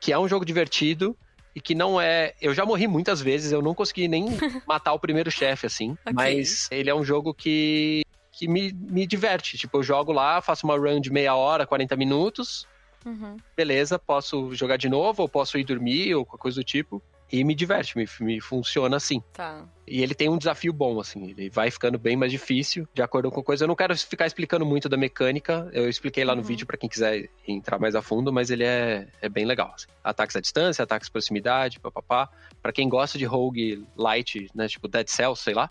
que 0.00 0.10
é 0.10 0.18
um 0.18 0.26
jogo 0.26 0.42
divertido 0.42 1.14
e 1.54 1.60
que 1.60 1.74
não 1.74 2.00
é... 2.00 2.32
Eu 2.40 2.54
já 2.54 2.64
morri 2.64 2.88
muitas 2.88 3.20
vezes, 3.20 3.52
eu 3.52 3.60
não 3.60 3.74
consegui 3.74 4.08
nem 4.08 4.24
matar 4.66 4.94
o 4.94 4.98
primeiro 4.98 5.30
chefe, 5.30 5.66
assim. 5.66 5.90
Ok. 6.06 6.14
Mas 6.14 6.66
ele 6.70 6.88
é 6.88 6.94
um 6.94 7.04
jogo 7.04 7.34
que, 7.34 8.02
que 8.32 8.48
me, 8.48 8.72
me 8.72 9.06
diverte. 9.06 9.58
Tipo, 9.58 9.78
eu 9.78 9.82
jogo 9.82 10.12
lá, 10.12 10.40
faço 10.40 10.66
uma 10.66 10.78
run 10.78 10.98
de 10.98 11.12
meia 11.12 11.34
hora, 11.36 11.66
40 11.66 11.94
minutos... 11.94 12.66
Uhum. 13.06 13.36
beleza, 13.56 13.96
posso 13.96 14.52
jogar 14.54 14.76
de 14.76 14.88
novo, 14.88 15.22
ou 15.22 15.28
posso 15.28 15.56
ir 15.56 15.64
dormir, 15.64 16.14
ou 16.16 16.26
qualquer 16.26 16.42
coisa 16.42 16.60
do 16.60 16.64
tipo. 16.64 17.00
E 17.30 17.44
me 17.44 17.54
diverte, 17.54 17.96
me, 17.96 18.06
me 18.20 18.40
funciona 18.40 18.96
assim. 18.96 19.22
Tá. 19.34 19.66
E 19.86 20.02
ele 20.02 20.14
tem 20.14 20.28
um 20.28 20.38
desafio 20.38 20.72
bom, 20.72 20.98
assim, 21.00 21.30
ele 21.30 21.50
vai 21.50 21.70
ficando 21.70 21.98
bem 21.98 22.16
mais 22.16 22.30
difícil, 22.32 22.86
de 22.94 23.02
acordo 23.02 23.30
com 23.30 23.40
a 23.40 23.44
coisa. 23.44 23.64
Eu 23.64 23.68
não 23.68 23.74
quero 23.76 23.96
ficar 23.96 24.26
explicando 24.26 24.64
muito 24.64 24.88
da 24.88 24.96
mecânica, 24.96 25.68
eu 25.72 25.88
expliquei 25.88 26.24
lá 26.24 26.34
no 26.34 26.40
Uhum. 26.42 26.46
vídeo 26.48 26.66
pra 26.66 26.76
quem 26.78 26.88
quiser 26.88 27.28
entrar 27.46 27.78
mais 27.78 27.94
a 27.94 28.02
fundo, 28.02 28.32
mas 28.32 28.50
ele 28.50 28.64
é, 28.64 29.08
é 29.20 29.28
bem 29.28 29.44
legal. 29.44 29.72
assim. 29.74 29.86
Ataques 30.02 30.36
à 30.36 30.40
distância, 30.40 30.82
ataques 30.82 31.08
à 31.08 31.12
proximidade, 31.12 31.80
papapá. 31.80 32.28
Pra 32.62 32.72
quem 32.72 32.88
gosta 32.88 33.18
de 33.18 33.24
rogue 33.24 33.84
light, 33.96 34.46
né, 34.54 34.66
tipo 34.68 34.88
Dead 34.88 35.08
Cells, 35.08 35.42
sei 35.42 35.54
lá, 35.54 35.70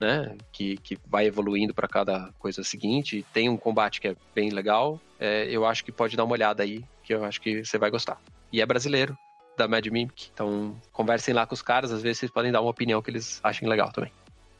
né, 0.00 0.36
que, 0.52 0.76
que 0.78 0.98
vai 1.06 1.26
evoluindo 1.26 1.72
pra 1.74 1.86
cada 1.88 2.32
coisa 2.38 2.62
seguinte, 2.64 3.24
tem 3.32 3.48
um 3.48 3.56
combate 3.56 4.00
que 4.00 4.08
é 4.08 4.16
bem 4.34 4.50
legal, 4.50 5.00
é, 5.18 5.46
eu 5.50 5.64
acho 5.64 5.84
que 5.84 5.92
pode 5.92 6.16
dar 6.16 6.24
uma 6.24 6.32
olhada 6.32 6.62
aí, 6.62 6.82
que 7.02 7.14
eu 7.14 7.24
acho 7.24 7.40
que 7.40 7.64
você 7.64 7.78
vai 7.78 7.90
gostar. 7.90 8.18
E 8.52 8.60
é 8.60 8.66
brasileiro, 8.66 9.16
da 9.56 9.68
Mad 9.68 9.86
Mimic, 9.86 10.30
então 10.32 10.76
conversem 10.92 11.34
lá 11.34 11.46
com 11.46 11.54
os 11.54 11.62
caras, 11.62 11.92
às 11.92 12.02
vezes 12.02 12.18
vocês 12.18 12.30
podem 12.30 12.50
dar 12.50 12.60
uma 12.60 12.70
opinião 12.70 13.00
que 13.00 13.10
eles 13.10 13.40
achem 13.42 13.68
legal 13.68 13.92
também. 13.92 14.12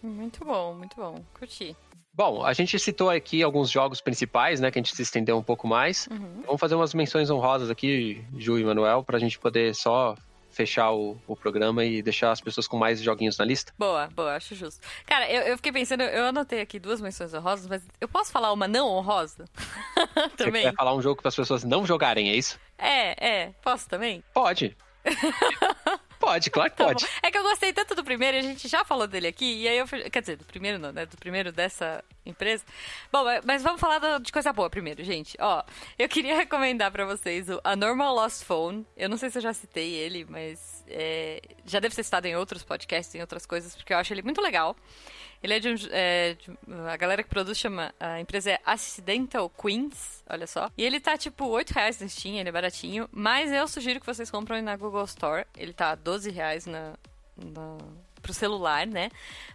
Muito 0.03 0.45
bom, 0.45 0.75
muito 0.75 0.97
bom. 0.97 1.25
Curti. 1.33 1.77
Bom, 2.13 2.45
a 2.45 2.53
gente 2.53 2.79
citou 2.79 3.11
aqui 3.11 3.43
alguns 3.43 3.69
jogos 3.69 4.01
principais, 4.01 4.61
né, 4.61 4.71
que 4.71 4.79
a 4.79 4.83
gente 4.83 4.95
se 4.95 5.03
estendeu 5.03 5.37
um 5.37 5.43
pouco 5.43 5.67
mais. 5.67 6.07
Uhum. 6.09 6.43
Vamos 6.47 6.61
fazer 6.61 6.77
umas 6.77 6.95
menções 6.95 7.29
honrosas 7.29 7.71
aqui, 7.71 8.25
Ju 8.39 8.59
e 8.59 8.65
Manuel, 8.65 9.03
pra 9.03 9.19
gente 9.19 9.37
poder 9.39 9.75
só 9.75 10.15
fechar 10.55 10.93
o, 10.93 11.19
o 11.27 11.35
programa 11.35 11.85
e 11.85 12.01
deixar 12.01 12.31
as 12.31 12.41
pessoas 12.41 12.69
com 12.69 12.79
mais 12.79 13.03
joguinhos 13.03 13.37
na 13.37 13.45
lista. 13.45 13.73
Boa, 13.77 14.09
boa, 14.15 14.37
acho 14.37 14.55
justo. 14.55 14.81
Cara, 15.05 15.29
eu, 15.29 15.43
eu 15.43 15.57
fiquei 15.57 15.73
pensando, 15.73 16.03
eu 16.03 16.27
anotei 16.27 16.61
aqui 16.61 16.79
duas 16.79 17.01
menções 17.01 17.35
honrosas, 17.35 17.67
mas 17.67 17.83
eu 18.01 18.07
posso 18.07 18.31
falar 18.31 18.53
uma 18.53 18.69
não 18.69 18.87
honrosa? 18.87 19.47
Você 20.37 20.45
também? 20.45 20.63
quer 20.63 20.75
falar 20.75 20.95
um 20.95 21.03
jogo 21.03 21.21
para 21.21 21.29
as 21.29 21.37
pessoas 21.37 21.65
não 21.65 21.85
jogarem, 21.85 22.31
é 22.31 22.37
isso? 22.37 22.59
É, 22.79 23.29
é. 23.29 23.53
Posso 23.63 23.89
também? 23.89 24.23
Pode. 24.33 24.77
pode, 26.19 26.51
claro 26.51 26.71
que 26.71 26.77
Tá 26.77 26.85
pode. 26.87 27.05
bom. 27.05 27.11
É 27.23 27.31
que 27.31 27.39
eu 27.39 27.43
gostei 27.43 27.73
tanto 27.73 27.95
do 27.95 28.03
primeiro, 28.05 28.37
e 28.37 28.41
a 28.41 28.43
gente 28.43 28.67
já 28.69 28.85
falou 28.85 29.07
dele 29.07 29.27
aqui, 29.27 29.63
e 29.63 29.69
aí 29.69 29.77
eu. 29.79 29.87
Quer 29.87 30.21
dizer, 30.21 30.37
do 30.37 30.45
primeiro 30.45 30.79
não, 30.79 30.93
né? 30.93 31.07
Do 31.07 31.17
primeiro 31.17 31.53
dessa 31.53 32.03
empresa. 32.25 32.65
Bom, 33.13 33.25
mas- 33.25 33.45
mas 33.45 33.63
vamos 33.63 33.81
falar 33.81 34.19
de 34.19 34.33
coisa 34.33 34.53
boa 34.53 34.71
primeiro, 34.71 35.03
gente. 35.05 35.37
Ó, 35.41 35.63
eu 35.99 36.09
queria 36.09 36.35
recomendar 36.37 36.91
pra 36.91 37.05
vocês 37.05 37.49
o 37.49 37.61
A 37.65 37.77
Normal 37.77 38.15
Lost 38.15 38.45
Phone. 38.45 38.87
Eu 38.97 39.09
não 39.09 39.17
sei 39.17 39.31
se 39.31 39.39
eu 39.39 39.43
já 39.43 39.53
citei 39.53 39.93
ele, 39.95 40.25
mas 40.29 40.84
é, 40.89 41.41
já 41.65 41.81
deve 41.81 41.95
ser 41.95 42.03
citado 42.05 42.27
em 42.27 42.37
outros 42.37 42.63
podcasts, 42.63 43.15
em 43.15 43.21
outras 43.21 43.47
coisas, 43.47 43.75
porque 43.75 43.93
eu 43.93 43.99
acho 43.99 44.13
ele 44.13 44.23
muito 44.23 44.41
legal. 44.41 44.77
Ele 45.43 45.55
é 45.55 45.61
de 45.61 45.69
um. 45.69 45.75
é, 45.91 46.35
de- 46.35 46.57
a 46.89 46.97
galera 46.97 47.23
que 47.23 47.29
produz 47.29 47.59
chama. 47.59 47.95
A 48.01 48.19
empresa 48.21 48.53
é 48.53 48.61
Accidental 48.65 49.51
Queens, 49.51 50.25
olha 50.29 50.47
só. 50.47 50.71
E 50.77 50.83
ele 50.83 50.99
tá 51.01 51.19
tipo 51.19 51.47
8 51.47 51.71
reais 51.73 52.01
no 52.01 52.09
Steam, 52.09 52.37
ele 52.37 52.49
é 52.49 52.53
baratinho. 52.53 53.09
Mas 53.13 53.53
eu 53.53 53.69
sugiro 53.69 54.01
que 54.01 54.07
vocês 54.07 54.31
comprem 54.31 54.63
na 54.63 54.75
Google 54.77 55.05
Store. 55.05 55.45
Ele 55.57 55.73
tá 55.75 55.95
12 55.95 56.31
reais 56.31 56.65
na, 56.65 56.95
na, 57.37 57.77
pro 58.23 58.33
celular, 58.33 58.87
né? 58.87 59.11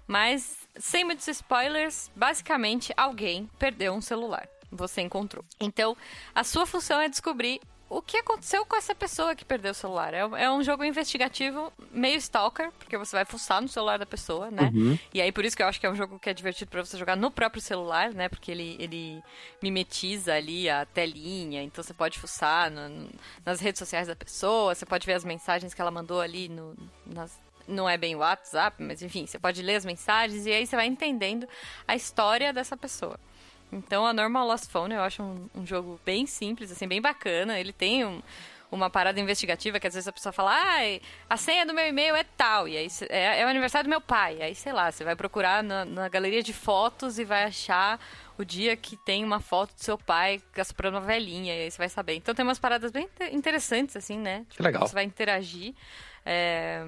Mas, 0.05 0.67
sem 0.77 1.03
muitos 1.03 1.27
spoilers, 1.27 2.11
basicamente 2.15 2.93
alguém 2.95 3.49
perdeu 3.57 3.93
um 3.93 4.01
celular. 4.01 4.47
Você 4.71 5.01
encontrou. 5.01 5.43
Então, 5.59 5.97
a 6.35 6.43
sua 6.43 6.67
função 6.67 7.01
é 7.01 7.09
descobrir 7.09 7.59
o 7.89 8.01
que 8.01 8.17
aconteceu 8.17 8.65
com 8.65 8.75
essa 8.75 8.93
pessoa 8.93 9.35
que 9.35 9.43
perdeu 9.43 9.71
o 9.71 9.73
celular. 9.73 10.13
É, 10.13 10.19
é 10.19 10.51
um 10.51 10.63
jogo 10.63 10.83
investigativo 10.83 11.73
meio 11.91 12.17
stalker, 12.17 12.71
porque 12.77 12.97
você 12.97 13.15
vai 13.15 13.25
fuçar 13.25 13.61
no 13.61 13.67
celular 13.67 13.97
da 13.97 14.05
pessoa, 14.05 14.51
né? 14.51 14.69
E 15.13 15.21
aí, 15.21 15.31
por 15.31 15.43
isso 15.43 15.57
que 15.57 15.63
eu 15.63 15.67
acho 15.67 15.79
que 15.79 15.85
é 15.85 15.89
um 15.89 15.95
jogo 15.95 16.19
que 16.19 16.29
é 16.29 16.33
divertido 16.33 16.69
pra 16.69 16.85
você 16.85 16.97
jogar 16.97 17.15
no 17.15 17.31
próprio 17.31 17.61
celular, 17.61 18.13
né? 18.13 18.29
Porque 18.29 18.51
ele, 18.51 18.75
ele 18.79 19.23
mimetiza 19.61 20.33
ali 20.33 20.69
a 20.69 20.85
telinha, 20.85 21.61
então 21.63 21.83
você 21.83 21.93
pode 21.93 22.19
fuçar 22.19 22.69
no- 22.71 23.09
nas 23.45 23.59
redes 23.59 23.79
sociais 23.79 24.07
da 24.07 24.15
pessoa, 24.15 24.73
você 24.75 24.85
pode 24.85 25.05
ver 25.05 25.13
as 25.13 25.23
mensagens 25.25 25.73
que 25.73 25.81
ela 25.81 25.91
mandou 25.91 26.21
ali 26.21 26.47
no, 26.49 26.75
nas, 27.05 27.37
não 27.67 27.87
é 27.89 27.97
bem 27.97 28.15
o 28.15 28.19
WhatsApp, 28.19 28.81
mas 28.81 29.01
enfim, 29.01 29.25
você 29.25 29.37
pode 29.37 29.61
ler 29.61 29.75
as 29.75 29.85
mensagens 29.85 30.45
e 30.45 30.51
aí 30.51 30.65
você 30.65 30.75
vai 30.75 30.87
entendendo 30.87 31.47
a 31.87 31.95
história 31.95 32.51
dessa 32.53 32.75
pessoa. 32.77 33.19
Então, 33.71 34.05
a 34.05 34.13
Normal 34.13 34.47
Lost 34.47 34.69
Phone 34.69 34.93
eu 34.95 35.01
acho 35.01 35.21
um, 35.21 35.49
um 35.55 35.65
jogo 35.65 35.99
bem 36.05 36.25
simples, 36.25 36.71
assim, 36.71 36.87
bem 36.87 37.01
bacana. 37.01 37.59
Ele 37.59 37.71
tem 37.71 38.03
um- 38.05 38.21
uma 38.71 38.87
parada 38.89 39.19
investigativa 39.19 39.79
que 39.79 39.87
às 39.87 39.93
vezes 39.95 40.07
a 40.07 40.11
pessoa 40.11 40.31
fala, 40.31 40.51
ah, 40.53 40.99
a 41.29 41.37
senha 41.37 41.65
do 41.65 41.73
meu 41.73 41.87
e-mail 41.87 42.15
é 42.15 42.23
tal, 42.23 42.67
e 42.67 42.77
aí 42.77 42.87
é, 43.09 43.41
é 43.41 43.45
o 43.45 43.47
aniversário 43.47 43.87
do 43.87 43.89
meu 43.89 43.99
pai. 44.01 44.41
Aí, 44.41 44.53
sei 44.53 44.71
lá, 44.71 44.91
você 44.91 45.03
vai 45.03 45.15
procurar 45.15 45.63
na, 45.63 45.85
na 45.85 46.07
galeria 46.07 46.43
de 46.43 46.53
fotos 46.53 47.17
e 47.17 47.23
vai 47.23 47.45
achar 47.45 47.99
o 48.37 48.45
dia 48.45 48.75
que 48.77 48.95
tem 48.95 49.23
uma 49.23 49.39
foto 49.39 49.73
do 49.73 49.83
seu 49.83 49.97
pai 49.97 50.41
assoprando 50.55 50.97
uma 50.97 51.05
velhinha, 51.05 51.55
e 51.55 51.63
aí 51.63 51.71
você 51.71 51.77
vai 51.79 51.89
saber. 51.89 52.13
Então 52.15 52.33
tem 52.35 52.43
umas 52.45 52.59
paradas 52.59 52.91
bem 52.91 53.05
inte- 53.05 53.35
interessantes, 53.35 53.95
assim, 53.95 54.17
né? 54.19 54.45
Tipo, 54.49 54.63
legal. 54.63 54.87
Você 54.87 54.93
vai 54.93 55.03
interagir. 55.03 55.73
É, 56.25 56.85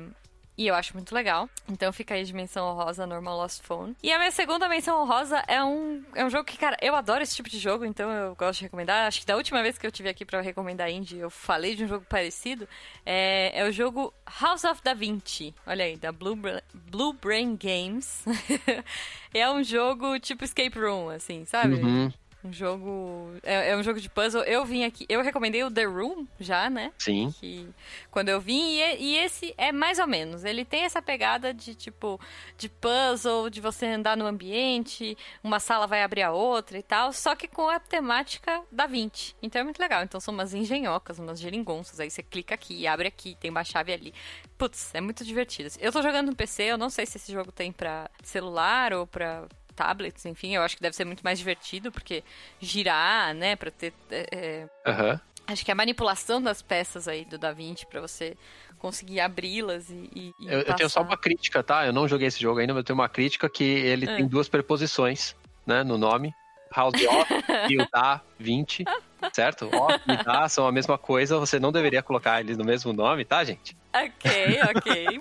E 0.61 0.67
eu 0.67 0.75
acho 0.75 0.93
muito 0.93 1.15
legal. 1.15 1.49
Então 1.67 1.91
fica 1.91 2.13
aí 2.13 2.23
de 2.23 2.31
menção 2.33 2.67
honrosa 2.67 3.07
Normal 3.07 3.35
Lost 3.35 3.63
Phone. 3.63 3.95
E 4.03 4.11
a 4.11 4.19
minha 4.19 4.29
segunda 4.29 4.69
menção 4.69 5.01
honrosa 5.01 5.43
é 5.47 5.63
um, 5.63 6.03
é 6.13 6.23
um 6.23 6.29
jogo 6.29 6.43
que, 6.45 6.55
cara, 6.55 6.77
eu 6.79 6.95
adoro 6.95 7.23
esse 7.23 7.35
tipo 7.35 7.49
de 7.49 7.57
jogo, 7.57 7.83
então 7.83 8.11
eu 8.11 8.35
gosto 8.35 8.59
de 8.59 8.65
recomendar. 8.65 9.07
Acho 9.07 9.21
que 9.21 9.25
da 9.25 9.35
última 9.35 9.63
vez 9.63 9.79
que 9.79 9.87
eu 9.87 9.91
tive 9.91 10.07
aqui 10.09 10.23
pra 10.23 10.39
recomendar 10.39 10.87
indie, 10.91 11.17
eu 11.17 11.31
falei 11.31 11.75
de 11.75 11.83
um 11.83 11.87
jogo 11.87 12.05
parecido. 12.07 12.69
É, 13.03 13.59
é 13.59 13.67
o 13.67 13.71
jogo 13.71 14.13
House 14.39 14.63
of 14.65 14.83
Da 14.83 14.93
Vinci. 14.93 15.55
Olha 15.65 15.83
aí, 15.85 15.97
da 15.97 16.11
Blue, 16.11 16.35
Bra- 16.35 16.61
Blue 16.73 17.13
Brain 17.13 17.55
Games. 17.59 18.23
é 19.33 19.49
um 19.49 19.63
jogo 19.63 20.19
tipo 20.19 20.43
escape 20.43 20.77
room, 20.77 21.09
assim, 21.09 21.43
sabe? 21.45 21.73
Uhum, 21.75 22.13
Um 22.43 22.51
jogo. 22.51 23.33
É, 23.43 23.69
é 23.69 23.77
um 23.77 23.83
jogo 23.83 23.99
de 23.99 24.09
puzzle. 24.09 24.41
Eu 24.43 24.65
vim 24.65 24.83
aqui. 24.83 25.05
Eu 25.07 25.21
recomendei 25.21 25.63
o 25.63 25.69
The 25.69 25.83
Room 25.83 26.25
já, 26.39 26.69
né? 26.69 26.91
sim. 26.97 27.33
que 27.39 27.69
quando 28.09 28.29
eu 28.29 28.41
vim, 28.41 28.77
e, 28.77 28.95
e 28.97 29.17
esse 29.17 29.53
é 29.57 29.71
mais 29.71 29.99
ou 29.99 30.07
menos. 30.07 30.43
Ele 30.43 30.65
tem 30.65 30.83
essa 30.83 31.01
pegada 31.01 31.53
de 31.53 31.75
tipo 31.75 32.19
de 32.57 32.67
puzzle, 32.67 33.49
de 33.49 33.61
você 33.61 33.85
andar 33.85 34.17
no 34.17 34.25
ambiente, 34.25 35.17
uma 35.43 35.59
sala 35.59 35.85
vai 35.85 36.03
abrir 36.03 36.23
a 36.23 36.31
outra 36.31 36.77
e 36.77 36.83
tal, 36.83 37.13
só 37.13 37.35
que 37.35 37.47
com 37.47 37.69
a 37.69 37.79
temática 37.79 38.61
da 38.71 38.87
20. 38.87 39.35
Então 39.41 39.61
é 39.61 39.63
muito 39.63 39.79
legal. 39.79 40.03
Então 40.03 40.19
são 40.19 40.33
umas 40.33 40.53
engenhocas, 40.53 41.19
umas 41.19 41.39
geringonças. 41.39 41.99
Aí 41.99 42.09
você 42.09 42.23
clica 42.23 42.55
aqui, 42.55 42.87
abre 42.87 43.07
aqui, 43.07 43.35
tem 43.39 43.51
uma 43.51 43.63
chave 43.63 43.93
ali. 43.93 44.13
Putz, 44.57 44.93
é 44.93 45.01
muito 45.01 45.23
divertido. 45.23 45.69
Eu 45.79 45.91
tô 45.91 46.01
jogando 46.01 46.29
no 46.29 46.35
PC, 46.35 46.63
eu 46.63 46.77
não 46.77 46.89
sei 46.89 47.05
se 47.05 47.17
esse 47.17 47.31
jogo 47.31 47.51
tem 47.51 47.71
pra 47.71 48.09
celular 48.23 48.93
ou 48.93 49.05
pra 49.05 49.47
tablets, 49.71 50.25
enfim, 50.25 50.55
eu 50.55 50.61
acho 50.61 50.75
que 50.75 50.81
deve 50.81 50.95
ser 50.95 51.05
muito 51.05 51.21
mais 51.23 51.39
divertido, 51.39 51.91
porque 51.91 52.23
girar, 52.59 53.33
né, 53.33 53.55
pra 53.55 53.71
ter. 53.71 53.93
é, 54.09 54.27
é, 54.31 54.69
Aham. 54.89 55.19
Acho 55.47 55.65
que 55.65 55.71
a 55.71 55.75
manipulação 55.75 56.41
das 56.41 56.61
peças 56.61 57.07
aí 57.07 57.25
do 57.25 57.37
Da 57.37 57.51
Vinci 57.51 57.85
pra 57.85 57.99
você 57.99 58.37
conseguir 58.77 59.19
abri-las 59.19 59.89
e, 59.89 60.09
e, 60.15 60.33
Eu, 60.47 60.61
eu 60.61 60.73
tenho 60.75 60.89
só 60.89 61.01
uma 61.01 61.17
crítica, 61.17 61.61
tá? 61.61 61.85
Eu 61.85 61.91
não 61.91 62.07
joguei 62.07 62.27
esse 62.27 62.39
jogo 62.39 62.59
ainda, 62.59 62.73
mas 62.73 62.81
eu 62.81 62.83
tenho 62.85 62.97
uma 62.99 63.09
crítica 63.09 63.49
que 63.49 63.63
ele 63.63 64.07
Ah. 64.07 64.15
tem 64.15 64.27
duas 64.27 64.47
preposições, 64.47 65.35
né, 65.65 65.83
no 65.83 65.97
nome. 65.97 66.33
House 66.73 66.93
of 67.05 67.33
e 67.69 67.77
o 67.77 67.87
da 67.91 68.21
20, 68.39 68.85
certo? 69.33 69.69
Off 69.75 69.99
e 70.07 70.23
da 70.23 70.47
são 70.49 70.65
a 70.67 70.71
mesma 70.71 70.97
coisa, 70.97 71.37
você 71.39 71.59
não 71.59 71.71
deveria 71.71 72.01
colocar 72.01 72.39
eles 72.39 72.57
no 72.57 72.63
mesmo 72.65 72.93
nome, 72.93 73.25
tá, 73.25 73.43
gente? 73.43 73.75
Ok, 73.93 74.59
ok. 74.75 75.19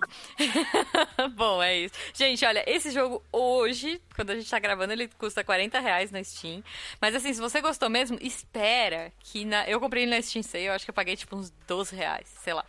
Bom, 1.34 1.62
é 1.62 1.76
isso. 1.80 1.94
Gente, 2.14 2.44
olha, 2.44 2.62
esse 2.70 2.90
jogo 2.92 3.22
hoje, 3.32 4.00
quando 4.14 4.30
a 4.30 4.36
gente 4.36 4.48
tá 4.48 4.58
gravando, 4.58 4.92
ele 4.92 5.08
custa 5.18 5.42
40 5.42 5.80
reais 5.80 6.10
na 6.10 6.22
Steam. 6.22 6.62
Mas 7.00 7.14
assim, 7.14 7.32
se 7.32 7.40
você 7.40 7.60
gostou 7.60 7.90
mesmo, 7.90 8.16
espera 8.20 9.12
que 9.18 9.44
na... 9.44 9.68
Eu 9.68 9.80
comprei 9.80 10.04
ele 10.04 10.14
na 10.14 10.22
Steam 10.22 10.42
Sale, 10.42 10.64
eu 10.66 10.72
acho 10.72 10.84
que 10.84 10.90
eu 10.90 10.94
paguei 10.94 11.16
tipo 11.16 11.34
uns 11.36 11.50
12 11.66 11.94
reais, 11.96 12.28
sei 12.42 12.54
lá. 12.54 12.64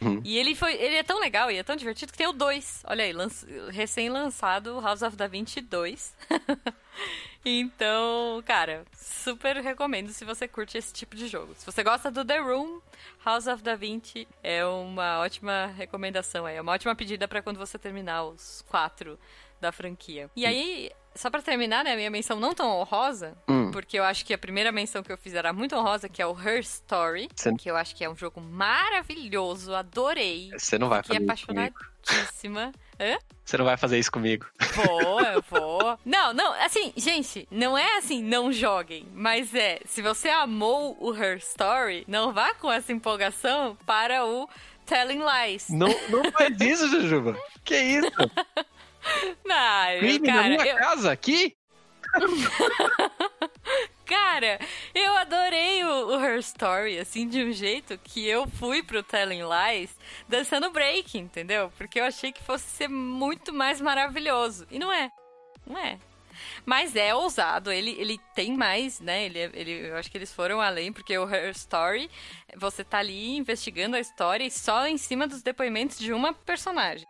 Uhum. 0.00 0.20
E 0.24 0.36
ele 0.36 0.56
foi. 0.56 0.74
Ele 0.74 0.96
é 0.96 1.02
tão 1.04 1.20
legal 1.20 1.48
e 1.48 1.56
é 1.56 1.62
tão 1.62 1.76
divertido 1.76 2.10
que 2.10 2.18
tem 2.18 2.26
o 2.26 2.32
2. 2.32 2.82
Olha 2.88 3.04
aí, 3.04 3.12
lanç- 3.12 3.46
recém-lançado 3.70 4.80
House 4.80 5.02
of 5.02 5.16
Da 5.16 5.28
Vinci 5.28 5.60
2. 5.60 6.16
então, 7.44 8.42
cara, 8.46 8.84
super 8.96 9.56
recomendo 9.56 10.10
se 10.10 10.24
você 10.24 10.46
curte 10.46 10.78
esse 10.78 10.92
tipo 10.92 11.16
de 11.16 11.26
jogo. 11.26 11.54
Se 11.56 11.66
você 11.66 11.82
gosta 11.82 12.10
do 12.10 12.24
The 12.24 12.38
Room, 12.38 12.80
House 13.24 13.46
of 13.46 13.62
Da 13.62 13.74
Vinci 13.74 14.26
é 14.42 14.64
uma 14.64 15.18
ótima 15.20 15.66
recomendação. 15.76 16.46
É 16.46 16.60
uma 16.60 16.72
ótima 16.72 16.94
pedida 16.94 17.26
pra 17.26 17.42
quando 17.42 17.58
você 17.58 17.78
terminar 17.78 18.24
os 18.24 18.64
quatro 18.68 19.18
da 19.60 19.70
franquia. 19.72 20.28
E 20.34 20.44
aí, 20.44 20.90
só 21.14 21.30
pra 21.30 21.40
terminar, 21.40 21.84
né, 21.84 21.94
minha 21.94 22.10
menção 22.10 22.40
não 22.40 22.52
tão 22.52 22.68
honrosa, 22.68 23.36
Hum. 23.48 23.70
porque 23.70 23.96
eu 23.98 24.02
acho 24.02 24.24
que 24.26 24.34
a 24.34 24.38
primeira 24.38 24.72
menção 24.72 25.02
que 25.04 25.12
eu 25.12 25.16
fiz 25.16 25.34
era 25.34 25.52
muito 25.52 25.76
honrosa, 25.76 26.08
que 26.08 26.20
é 26.20 26.26
o 26.26 26.36
Her 26.36 26.58
Story, 26.60 27.28
Você- 27.34 27.54
que 27.54 27.70
eu 27.70 27.76
acho 27.76 27.94
que 27.94 28.02
é 28.04 28.10
um 28.10 28.16
jogo 28.16 28.40
maravilhoso, 28.40 29.74
adorei. 29.74 30.50
Você 30.58 30.78
não 30.78 30.88
vai 30.88 31.02
fazer 31.02 31.22
isso 31.22 31.46
comigo. 31.46 31.74
apaixonadíssima. 31.76 32.72
Hã? 33.02 33.18
Você 33.44 33.58
não 33.58 33.64
vai 33.64 33.76
fazer 33.76 33.98
isso 33.98 34.12
comigo. 34.12 34.46
Vou, 34.74 35.20
eu 35.20 35.42
vou. 35.50 35.98
Não, 36.04 36.32
não, 36.32 36.52
assim, 36.64 36.92
gente, 36.96 37.48
não 37.50 37.76
é 37.76 37.98
assim, 37.98 38.22
não 38.22 38.52
joguem. 38.52 39.08
Mas 39.12 39.52
é, 39.54 39.80
se 39.84 40.00
você 40.00 40.28
amou 40.28 40.96
o 41.00 41.12
Her 41.12 41.38
Story, 41.38 42.04
não 42.06 42.32
vá 42.32 42.54
com 42.54 42.70
essa 42.70 42.92
empolgação 42.92 43.76
para 43.84 44.24
o 44.24 44.48
Telling 44.86 45.20
Lies. 45.20 45.68
Não, 45.68 45.88
não 46.08 46.30
faz 46.30 46.60
isso, 46.60 46.88
Jujuba. 46.88 47.36
Que 47.64 47.76
isso? 47.76 48.10
Não, 49.44 49.98
Crime 49.98 50.28
na 50.28 50.32
cara, 50.32 50.48
minha 50.48 50.64
eu, 50.64 50.76
casa, 50.76 51.10
aqui? 51.10 51.56
Cara, 54.12 54.58
eu 54.94 55.16
adorei 55.16 55.82
o, 55.84 56.08
o, 56.08 56.22
Her 56.22 56.38
Story, 56.40 56.98
assim, 56.98 57.26
de 57.26 57.42
um 57.42 57.50
jeito 57.50 57.96
que 57.96 58.28
eu 58.28 58.46
fui 58.46 58.82
pro 58.82 59.02
Telling 59.02 59.40
Lies 59.42 59.96
dançando 60.28 60.70
break, 60.70 61.16
entendeu? 61.16 61.72
Porque 61.78 61.98
eu 61.98 62.04
achei 62.04 62.30
que 62.30 62.42
fosse 62.42 62.68
ser 62.68 62.88
muito 62.88 63.54
mais 63.54 63.80
maravilhoso. 63.80 64.66
E 64.70 64.78
não 64.78 64.92
é. 64.92 65.10
Não 65.66 65.78
é. 65.78 65.98
Mas 66.66 66.94
é 66.94 67.14
ousado, 67.14 67.72
ele, 67.72 67.92
ele 67.92 68.20
tem 68.34 68.54
mais, 68.54 69.00
né? 69.00 69.24
Ele, 69.24 69.38
ele, 69.54 69.88
eu 69.88 69.96
acho 69.96 70.10
que 70.10 70.18
eles 70.18 70.30
foram 70.30 70.60
além, 70.60 70.92
porque 70.92 71.16
o 71.16 71.26
Her 71.26 71.48
Story, 71.52 72.10
você 72.54 72.84
tá 72.84 72.98
ali 72.98 73.38
investigando 73.38 73.96
a 73.96 74.00
história 74.00 74.44
e 74.44 74.50
só 74.50 74.86
em 74.86 74.98
cima 74.98 75.26
dos 75.26 75.40
depoimentos 75.40 75.98
de 75.98 76.12
uma 76.12 76.34
personagem. 76.34 77.06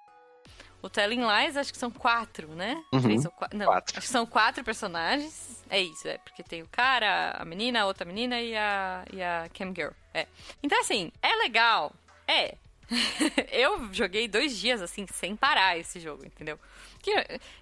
O 0.83 0.91
Telling 0.91 1.20
Lies, 1.20 1.57
acho 1.57 1.72
que 1.72 1.78
são 1.78 1.91
quatro, 1.91 2.49
né? 2.49 2.83
Uhum. 2.93 3.01
Três 3.01 3.24
ou 3.24 3.30
quatro. 3.30 3.57
Não, 3.57 3.66
quatro. 3.66 3.99
acho 3.99 4.07
que 4.07 4.12
são 4.12 4.26
quatro 4.26 4.64
personagens. 4.64 5.62
É 5.70 5.80
isso, 5.80 6.09
é. 6.09 6.18
Porque 6.18 6.43
tem 6.43 6.61
o 6.61 6.68
cara, 6.68 7.37
a 7.39 7.45
menina, 7.45 7.83
a 7.83 7.87
outra 7.87 8.05
menina 8.05 8.41
e 8.41 8.57
a, 8.57 9.05
e 9.12 9.22
a 9.22 9.49
Cam 9.57 9.72
Girl. 9.74 9.93
É. 10.12 10.26
Então, 10.62 10.80
assim, 10.80 11.12
é 11.22 11.37
legal. 11.37 11.93
É. 12.26 12.57
eu 13.53 13.93
joguei 13.95 14.26
dois 14.26 14.59
dias, 14.59 14.83
assim, 14.83 15.07
sem 15.07 15.37
parar 15.37 15.78
esse 15.78 16.01
jogo, 16.01 16.26
entendeu? 16.26 16.59
Que, 17.01 17.12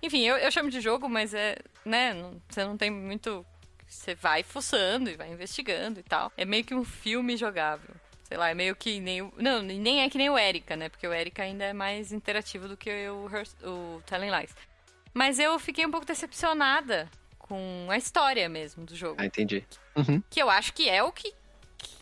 enfim, 0.03 0.23
eu, 0.27 0.37
eu 0.37 0.51
chamo 0.51 0.71
de 0.71 0.81
jogo, 0.81 1.09
mas 1.09 1.35
é, 1.35 1.57
né, 1.85 2.15
não, 2.15 2.41
você 2.49 2.65
não 2.65 2.77
tem 2.77 2.91
muito. 2.91 3.45
Você 3.87 4.15
vai 4.15 4.43
fuçando 4.43 5.11
e 5.11 5.17
vai 5.17 5.31
investigando 5.31 6.01
e 6.01 6.03
tal. 6.03 6.33
É 6.37 6.45
meio 6.45 6.65
que 6.65 6.75
um 6.75 6.85
filme 6.85 7.37
jogável. 7.37 7.95
Sei 8.31 8.39
lá, 8.39 8.49
é 8.49 8.55
meio 8.55 8.77
que 8.77 9.01
nem 9.01 9.23
o. 9.23 9.33
Não, 9.37 9.61
nem 9.61 10.03
é 10.03 10.09
que 10.09 10.17
nem 10.17 10.31
o 10.31 10.39
Erika, 10.39 10.77
né? 10.77 10.89
Porque 10.89 11.05
o 11.05 11.13
Erika 11.13 11.43
ainda 11.43 11.65
é 11.65 11.73
mais 11.73 12.13
interativo 12.13 12.69
do 12.69 12.77
que 12.77 12.89
o, 13.09 13.29
o 13.69 14.03
Telling 14.03 14.31
Lies. 14.31 14.55
Mas 15.13 15.41
eu 15.41 15.59
fiquei 15.59 15.85
um 15.85 15.91
pouco 15.91 16.07
decepcionada 16.07 17.11
com 17.41 17.89
a 17.91 17.97
história 17.97 18.49
mesmo 18.49 18.85
do 18.85 18.95
jogo. 18.95 19.17
Ah, 19.19 19.27
entendi. 19.27 19.67
Uhum. 19.97 20.23
Que 20.31 20.41
eu 20.41 20.49
acho 20.49 20.73
que 20.73 20.89
é 20.89 21.03
o 21.03 21.11
que, 21.11 21.35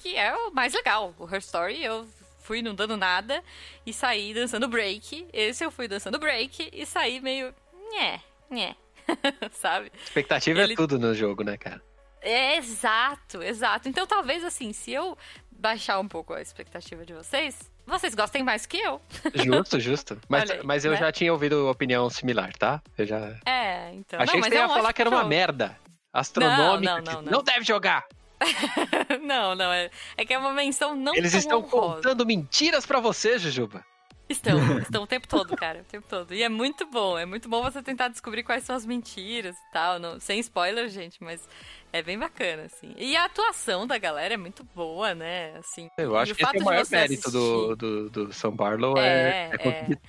que 0.02 0.16
é 0.18 0.36
o 0.36 0.50
mais 0.50 0.74
legal. 0.74 1.14
O 1.18 1.24
Her 1.24 1.38
Story 1.38 1.82
eu 1.82 2.06
fui 2.40 2.60
não 2.60 2.74
dando 2.74 2.98
nada 2.98 3.42
e 3.86 3.92
saí 3.94 4.34
dançando 4.34 4.68
break. 4.68 5.28
Esse 5.32 5.64
eu 5.64 5.70
fui 5.70 5.88
dançando 5.88 6.18
break 6.18 6.68
e 6.70 6.84
saí 6.84 7.22
meio. 7.22 7.54
Nhé, 7.90 8.20
nhé. 8.50 8.76
Sabe? 9.52 9.90
Expectativa 10.04 10.60
é 10.60 10.64
Ele... 10.64 10.74
é 10.74 10.76
tudo 10.76 10.98
no 10.98 11.14
jogo, 11.14 11.42
né, 11.42 11.56
cara? 11.56 11.82
É, 12.20 12.56
exato, 12.56 13.42
exato. 13.42 13.88
Então 13.88 14.06
talvez 14.06 14.44
assim, 14.44 14.74
se 14.74 14.92
eu 14.92 15.16
baixar 15.58 15.98
um 15.98 16.06
pouco 16.06 16.32
a 16.32 16.40
expectativa 16.40 17.04
de 17.04 17.12
vocês, 17.12 17.58
vocês 17.86 18.14
gostem 18.14 18.42
mais 18.42 18.64
que 18.64 18.78
eu. 18.78 19.00
Justo, 19.34 19.80
justo. 19.80 20.18
Mas, 20.28 20.50
aí, 20.50 20.60
mas 20.62 20.84
eu 20.84 20.92
né? 20.92 20.98
já 20.98 21.10
tinha 21.10 21.32
ouvido 21.32 21.68
opinião 21.68 22.08
similar, 22.08 22.52
tá? 22.56 22.82
Eu 22.96 23.06
já. 23.06 23.36
É, 23.44 23.92
então. 23.94 24.20
Achei 24.20 24.40
não, 24.40 24.42
que 24.42 24.50
você 24.50 24.56
ia 24.56 24.64
é 24.64 24.68
falar 24.68 24.92
que 24.92 25.00
era 25.00 25.10
uma 25.10 25.24
merda. 25.24 25.76
Astronômica. 26.12 26.94
Não, 26.94 27.02
não, 27.02 27.12
não, 27.12 27.22
não. 27.22 27.32
não 27.32 27.42
deve 27.42 27.64
jogar. 27.64 28.06
não, 29.22 29.54
não. 29.54 29.72
É, 29.72 29.90
é 30.16 30.24
que 30.24 30.32
é 30.32 30.38
uma 30.38 30.52
menção 30.52 30.94
não 30.94 31.14
Eles 31.14 31.34
estão 31.34 31.58
honrosa. 31.58 31.96
contando 31.96 32.26
mentiras 32.26 32.86
para 32.86 33.00
você, 33.00 33.38
Jujuba. 33.38 33.84
Estão, 34.28 34.58
estão 34.78 35.02
o 35.02 35.06
tempo 35.06 35.26
todo, 35.26 35.56
cara, 35.56 35.80
o 35.80 35.84
tempo 35.84 36.06
todo. 36.08 36.34
E 36.34 36.42
é 36.42 36.48
muito 36.48 36.86
bom, 36.86 37.18
é 37.18 37.24
muito 37.24 37.48
bom 37.48 37.62
você 37.62 37.82
tentar 37.82 38.08
descobrir 38.08 38.42
quais 38.42 38.64
são 38.64 38.76
as 38.76 38.84
mentiras 38.84 39.56
e 39.56 39.72
tal. 39.72 39.98
Não, 39.98 40.20
sem 40.20 40.38
spoiler, 40.40 40.88
gente, 40.88 41.22
mas 41.22 41.48
é 41.92 42.02
bem 42.02 42.18
bacana, 42.18 42.64
assim. 42.64 42.94
E 42.96 43.16
a 43.16 43.24
atuação 43.24 43.86
da 43.86 43.96
galera 43.98 44.34
é 44.34 44.36
muito 44.36 44.62
boa, 44.74 45.14
né? 45.14 45.56
Assim, 45.58 45.88
Eu 45.96 46.16
acho 46.16 46.34
que 46.34 46.42
esse 46.42 46.56
é 46.56 46.60
o 46.60 46.64
maior 46.64 46.86
mérito 46.90 47.28
assistir... 47.28 47.30
do, 47.30 47.76
do, 47.76 48.10
do 48.10 48.32
São 48.32 48.50
Barlow 48.50 48.98
é, 48.98 49.08
é, 49.08 49.50
é 49.52 49.58
conseguir 49.58 50.00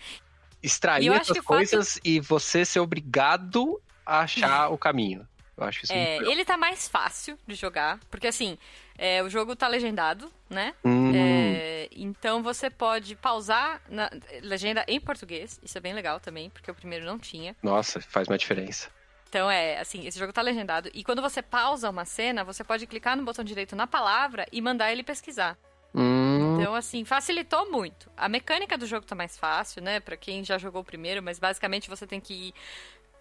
extrair 0.61 1.11
essas 1.13 1.39
coisas 1.39 1.93
fato... 1.93 2.01
e 2.05 2.19
você 2.19 2.65
ser 2.65 2.79
obrigado 2.79 3.81
a 4.05 4.21
achar 4.21 4.69
o 4.69 4.77
caminho. 4.77 5.25
Eu 5.55 5.63
acho 5.65 5.83
isso 5.83 5.93
é, 5.93 6.15
muito 6.15 6.31
Ele 6.31 6.45
tá 6.45 6.57
mais 6.57 6.87
fácil 6.87 7.37
de 7.45 7.55
jogar, 7.55 7.99
porque 8.09 8.27
assim, 8.27 8.57
é, 8.99 9.23
o 9.23 9.29
jogo 9.29 9.55
tá 9.55 9.65
legendado, 9.65 10.29
né? 10.49 10.75
Hum. 10.83 11.13
É, 11.15 11.87
então 11.91 12.43
você 12.43 12.69
pode 12.69 13.15
pausar 13.15 13.81
na 13.89 14.09
legenda 14.41 14.83
em 14.87 14.99
português, 14.99 15.57
isso 15.63 15.77
é 15.77 15.81
bem 15.81 15.93
legal 15.93 16.19
também, 16.19 16.49
porque 16.49 16.69
o 16.69 16.75
primeiro 16.75 17.05
não 17.05 17.17
tinha. 17.17 17.55
Nossa, 17.63 18.01
faz 18.01 18.27
uma 18.27 18.37
diferença. 18.37 18.89
Então 19.29 19.49
é, 19.49 19.79
assim, 19.79 20.05
esse 20.05 20.19
jogo 20.19 20.33
tá 20.33 20.41
legendado. 20.41 20.89
E 20.93 21.01
quando 21.01 21.21
você 21.21 21.41
pausa 21.41 21.89
uma 21.89 22.03
cena, 22.03 22.43
você 22.43 22.61
pode 22.61 22.85
clicar 22.85 23.15
no 23.15 23.23
botão 23.23 23.45
direito 23.45 23.73
na 23.73 23.87
palavra 23.87 24.45
e 24.51 24.61
mandar 24.61 24.91
ele 24.91 25.03
pesquisar. 25.03 25.57
Hum. 25.95 26.59
Então, 26.59 26.75
assim, 26.75 27.05
facilitou 27.05 27.71
muito. 27.71 28.11
A 28.17 28.27
mecânica 28.27 28.77
do 28.77 28.85
jogo 28.85 29.05
tá 29.05 29.15
mais 29.15 29.37
fácil, 29.37 29.81
né? 29.81 29.99
Pra 29.99 30.17
quem 30.17 30.43
já 30.43 30.57
jogou 30.57 30.81
o 30.81 30.85
primeiro, 30.85 31.23
mas 31.23 31.39
basicamente 31.39 31.89
você 31.89 32.05
tem 32.05 32.19
que 32.19 32.33
ir 32.33 32.53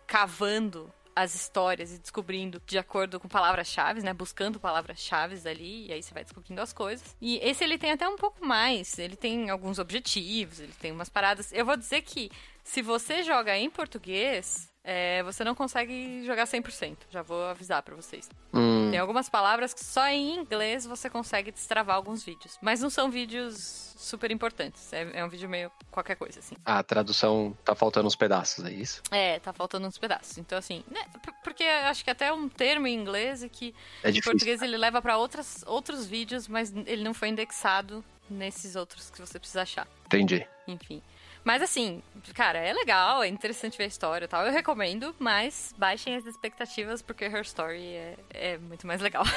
cavando 0.06 0.92
as 1.18 1.34
histórias 1.34 1.92
e 1.92 1.98
descobrindo 1.98 2.62
de 2.64 2.78
acordo 2.78 3.18
com 3.18 3.28
palavras-chave, 3.28 4.02
né? 4.02 4.12
Buscando 4.12 4.60
palavras-chave 4.60 5.36
ali, 5.48 5.88
e 5.88 5.92
aí 5.92 6.02
você 6.02 6.14
vai 6.14 6.22
descobrindo 6.22 6.60
as 6.60 6.72
coisas. 6.72 7.16
E 7.20 7.38
esse 7.42 7.64
ele 7.64 7.76
tem 7.76 7.90
até 7.90 8.08
um 8.08 8.16
pouco 8.16 8.44
mais. 8.46 8.98
Ele 8.98 9.16
tem 9.16 9.50
alguns 9.50 9.78
objetivos, 9.78 10.60
ele 10.60 10.72
tem 10.80 10.92
umas 10.92 11.08
paradas. 11.08 11.52
Eu 11.52 11.66
vou 11.66 11.76
dizer 11.76 12.02
que 12.02 12.30
se 12.62 12.82
você 12.82 13.22
joga 13.22 13.56
em 13.56 13.68
português, 13.68 14.70
é, 14.90 15.22
você 15.22 15.44
não 15.44 15.54
consegue 15.54 16.24
jogar 16.24 16.46
100%. 16.46 16.96
Já 17.10 17.20
vou 17.20 17.44
avisar 17.44 17.82
para 17.82 17.94
vocês. 17.94 18.30
Hum. 18.54 18.88
Tem 18.90 18.98
algumas 18.98 19.28
palavras 19.28 19.74
que 19.74 19.84
só 19.84 20.08
em 20.08 20.36
inglês 20.36 20.86
você 20.86 21.10
consegue 21.10 21.52
destravar 21.52 21.94
alguns 21.94 22.24
vídeos. 22.24 22.56
Mas 22.62 22.80
não 22.80 22.88
são 22.88 23.10
vídeos 23.10 23.94
super 23.98 24.30
importantes. 24.30 24.90
É, 24.90 25.18
é, 25.18 25.22
um 25.22 25.28
vídeo 25.28 25.46
meio 25.46 25.70
qualquer 25.90 26.16
coisa, 26.16 26.38
assim. 26.38 26.56
A 26.64 26.82
tradução 26.82 27.54
tá 27.66 27.74
faltando 27.74 28.06
uns 28.06 28.16
pedaços, 28.16 28.64
é 28.64 28.72
isso? 28.72 29.02
É, 29.10 29.38
tá 29.40 29.52
faltando 29.52 29.86
uns 29.86 29.98
pedaços. 29.98 30.38
Então, 30.38 30.56
assim, 30.56 30.82
né, 30.90 31.04
porque 31.44 31.64
acho 31.64 32.02
que 32.02 32.10
até 32.10 32.32
um 32.32 32.48
termo 32.48 32.86
em 32.86 32.94
inglês 32.94 33.42
e 33.42 33.50
que 33.50 33.74
é 34.02 34.08
em 34.08 34.22
português 34.22 34.62
ele 34.62 34.78
leva 34.78 35.02
para 35.02 35.18
outros 35.18 36.06
vídeos, 36.06 36.48
mas 36.48 36.72
ele 36.86 37.04
não 37.04 37.12
foi 37.12 37.28
indexado 37.28 38.02
nesses 38.30 38.74
outros 38.74 39.10
que 39.10 39.20
você 39.20 39.38
precisa 39.38 39.60
achar. 39.60 39.86
Entendi. 40.06 40.46
Enfim. 40.66 41.02
Mas 41.44 41.62
assim, 41.62 42.02
cara, 42.34 42.58
é 42.58 42.72
legal, 42.72 43.22
é 43.22 43.28
interessante 43.28 43.78
ver 43.78 43.84
a 43.84 43.88
história 43.88 44.24
e 44.24 44.28
tal. 44.28 44.46
Eu 44.46 44.52
recomendo, 44.52 45.14
mas 45.18 45.74
baixem 45.78 46.14
as 46.14 46.26
expectativas 46.26 47.02
porque 47.02 47.24
Her 47.24 47.42
Story 47.42 47.94
é, 47.94 48.16
é 48.30 48.58
muito 48.58 48.86
mais 48.86 49.00
legal. 49.00 49.24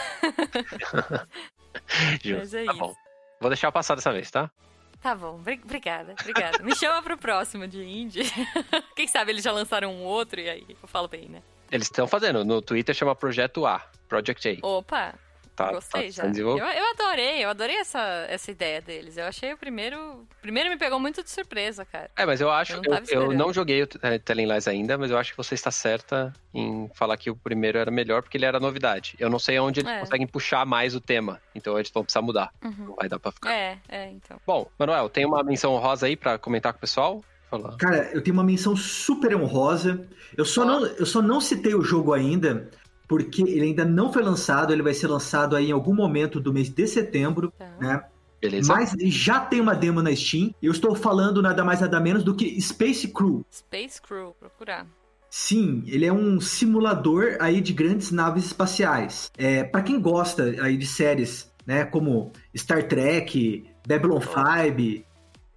Justo. 2.22 2.40
Mas 2.40 2.54
é 2.54 2.66
tá 2.66 2.74
isso. 2.74 2.82
Bom. 2.82 2.94
Vou 3.40 3.50
deixar 3.50 3.72
passar 3.72 3.96
dessa 3.96 4.12
vez, 4.12 4.30
tá? 4.30 4.52
Tá 5.02 5.16
bom, 5.16 5.36
obrigada, 5.36 6.14
obrigada. 6.20 6.64
Me 6.64 6.76
chama 6.76 7.02
pro 7.02 7.18
próximo 7.18 7.68
de 7.68 7.84
indie. 7.84 8.24
Quem 8.96 9.08
sabe 9.08 9.32
eles 9.32 9.44
já 9.44 9.52
lançaram 9.52 9.92
um 9.92 10.04
outro 10.04 10.40
e 10.40 10.48
aí 10.48 10.64
eu 10.70 10.88
falo 10.88 11.08
bem, 11.08 11.28
né? 11.28 11.42
Eles 11.72 11.88
estão 11.88 12.08
fazendo, 12.08 12.46
no 12.46 12.62
Twitter 12.62 12.94
chama 12.94 13.16
Projeto 13.16 13.66
A, 13.66 13.80
Project 14.08 14.60
A. 14.62 14.68
Opa, 14.68 15.16
Tá, 15.66 15.72
Gostei 15.72 16.12
tá 16.12 16.32
já. 16.32 16.40
Eu, 16.40 16.58
eu, 16.58 16.92
adorei, 16.92 17.44
eu 17.44 17.50
adorei 17.50 17.76
essa, 17.78 18.00
essa 18.30 18.52
ideia 18.52 18.82
deles. 18.82 19.18
Eu 19.18 19.26
achei 19.26 19.54
o 19.54 19.58
primeiro. 19.58 19.98
O 19.98 20.42
primeiro 20.42 20.70
me 20.70 20.78
pegou 20.78 21.00
muito 21.00 21.24
de 21.24 21.30
surpresa, 21.30 21.86
cara. 21.86 22.10
É, 22.16 22.26
mas 22.26 22.42
eu 22.42 22.50
acho. 22.50 22.74
Eu 22.74 22.82
não, 22.82 22.98
eu, 22.98 23.22
eu 23.32 23.34
não 23.34 23.54
joguei 23.54 23.84
o 23.84 23.88
é, 24.02 24.18
Telling 24.18 24.52
Lies 24.52 24.68
ainda, 24.68 24.98
mas 24.98 25.12
eu 25.12 25.18
acho 25.18 25.32
que 25.32 25.38
você 25.38 25.56
está 25.56 25.72
certa 25.72 26.34
em 26.54 26.90
falar 26.94 27.18
que 27.18 27.30
o 27.30 27.36
primeiro 27.36 27.78
era 27.78 27.92
melhor 27.92 28.22
porque 28.22 28.38
ele 28.38 28.46
era 28.46 28.60
novidade. 28.60 29.16
Eu 29.20 29.30
não 29.30 29.40
sei 29.40 29.60
onde 29.60 29.82
eles 29.82 29.92
é. 29.92 30.00
conseguem 30.00 30.28
puxar 30.28 30.66
mais 30.66 30.96
o 30.96 31.02
tema. 31.02 31.42
Então 31.54 31.78
eles 31.78 31.92
vão 31.92 32.04
precisar 32.04 32.22
mudar. 32.22 32.54
Uhum. 32.64 32.86
Não 32.88 32.96
vai 32.96 33.08
dar 33.08 33.20
pra 33.20 33.32
ficar. 33.32 33.52
É, 33.52 33.78
é, 33.88 34.10
então. 34.10 34.40
Bom, 34.46 34.70
Manuel, 34.78 35.10
tem 35.10 35.26
uma 35.26 35.44
menção 35.44 35.76
rosa 35.78 36.06
aí 36.06 36.16
pra 36.16 36.38
comentar 36.38 36.74
com 36.74 36.78
o 36.78 36.82
pessoal? 36.82 37.24
Falar. 37.52 37.76
Cara, 37.76 38.10
eu 38.14 38.22
tenho 38.22 38.34
uma 38.34 38.46
menção 38.46 38.78
super 38.78 39.36
honrosa. 39.36 40.08
Eu 40.38 40.46
só, 40.46 40.64
não, 40.64 40.86
eu 40.86 41.06
só 41.06 41.22
não 41.22 41.42
citei 41.42 41.76
o 41.76 41.82
jogo 41.82 42.14
ainda, 42.14 42.70
porque 43.12 43.42
ele 43.42 43.66
ainda 43.66 43.84
não 43.84 44.14
foi 44.14 44.24
lançado, 44.24 44.72
ele 44.72 44.82
vai 44.82 44.94
ser 44.94 45.08
lançado 45.08 45.54
aí 45.54 45.68
em 45.68 45.74
algum 45.74 45.94
momento 45.94 46.40
do 46.40 46.54
mês 46.54 46.70
de 46.70 46.88
setembro, 46.88 47.52
tá. 47.60 47.70
né? 47.78 48.06
Beleza. 48.40 48.74
Mas 48.74 48.96
já 49.14 49.42
tem 49.42 49.60
uma 49.60 49.76
demo 49.76 50.02
na 50.02 50.16
Steam. 50.16 50.56
Eu 50.64 50.72
estou 50.72 50.96
falando 50.96 51.42
nada 51.42 51.62
mais 51.62 51.82
nada 51.82 52.00
menos 52.00 52.24
do 52.24 52.34
que 52.34 52.60
Space 52.62 53.10
Crew. 53.10 53.46
Space 53.52 54.02
Crew, 54.02 54.34
procurar. 54.40 54.88
Sim, 55.30 55.84
ele 55.88 56.06
é 56.06 56.14
um 56.14 56.40
simulador 56.40 57.36
aí 57.42 57.60
de 57.60 57.74
grandes 57.74 58.12
naves 58.12 58.46
espaciais. 58.46 59.30
É, 59.38 59.66
para 59.66 59.82
quem 59.82 60.00
gosta 60.00 60.44
aí 60.62 60.78
de 60.78 60.86
séries, 60.88 61.52
né, 61.68 61.84
como 61.84 62.32
Star 62.56 62.88
Trek, 62.88 63.66
Babylon 63.86 64.22
5, 64.22 65.06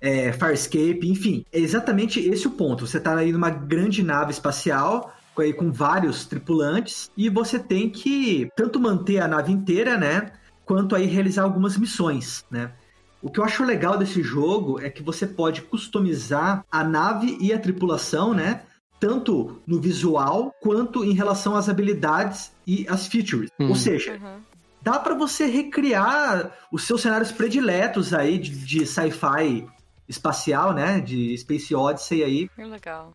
é, 0.01 0.33
Farscape, 0.33 1.09
enfim, 1.09 1.45
é 1.53 1.61
exatamente 1.61 2.19
esse 2.19 2.49
o 2.49 2.51
ponto. 2.51 2.85
Você 2.85 2.99
está 2.99 3.17
aí 3.17 3.31
numa 3.31 3.51
grande 3.51 4.03
nave 4.03 4.33
espacial 4.33 5.15
com 5.53 5.73
vários 5.73 6.27
tripulantes 6.27 7.11
e 7.17 7.29
você 7.29 7.59
tem 7.59 7.91
que 7.91 8.49
tanto 8.57 8.81
manter 8.81 9.21
a 9.21 9.29
nave 9.29 9.53
inteira, 9.53 9.97
né, 9.97 10.33
quanto 10.65 10.95
aí 10.95 11.07
realizar 11.07 11.43
algumas 11.43 11.77
missões, 11.77 12.45
né? 12.51 12.73
O 13.21 13.31
que 13.31 13.41
eu 13.41 13.45
acho 13.45 13.65
legal 13.65 13.97
desse 13.97 14.23
jogo 14.23 14.79
é 14.81 14.91
que 14.91 15.03
você 15.03 15.27
pode 15.27 15.63
customizar 15.63 16.63
a 16.71 16.85
nave 16.85 17.39
e 17.41 17.55
a 17.55 17.59
tripulação, 17.59 18.35
né? 18.35 18.63
Tanto 19.01 19.63
no 19.67 19.81
visual 19.81 20.55
quanto 20.61 21.03
em 21.03 21.15
relação 21.15 21.57
às 21.57 21.69
habilidades 21.69 22.53
e 22.67 22.87
as 22.87 23.07
features. 23.07 23.51
Uhum. 23.59 23.71
Ou 23.71 23.77
seja, 23.77 24.13
uhum. 24.13 24.41
dá 24.83 24.99
para 24.99 25.15
você 25.15 25.47
recriar 25.47 26.53
os 26.71 26.85
seus 26.85 27.01
cenários 27.01 27.33
prediletos 27.33 28.13
aí 28.13 28.39
de, 28.39 28.51
de 28.51 28.87
sci-fi 28.87 29.67
espacial, 30.07 30.75
né? 30.75 31.01
De 31.01 31.37
Space 31.39 31.75
Odyssey 31.75 32.23
aí. 32.23 32.49
Que 32.51 32.63
legal 32.63 33.13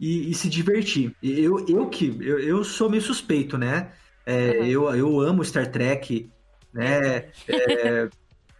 e, 0.00 0.30
e 0.30 0.34
se 0.34 0.48
divertir. 0.48 1.14
Eu, 1.22 1.64
eu 1.68 1.88
que 1.88 2.16
eu, 2.20 2.38
eu 2.38 2.64
sou 2.64 2.88
meio 2.90 3.02
suspeito, 3.02 3.56
né? 3.58 3.92
É, 4.26 4.66
eu, 4.68 4.94
eu 4.94 5.20
amo 5.20 5.44
Star 5.44 5.70
Trek, 5.70 6.30
né? 6.72 7.30
É, 7.48 8.08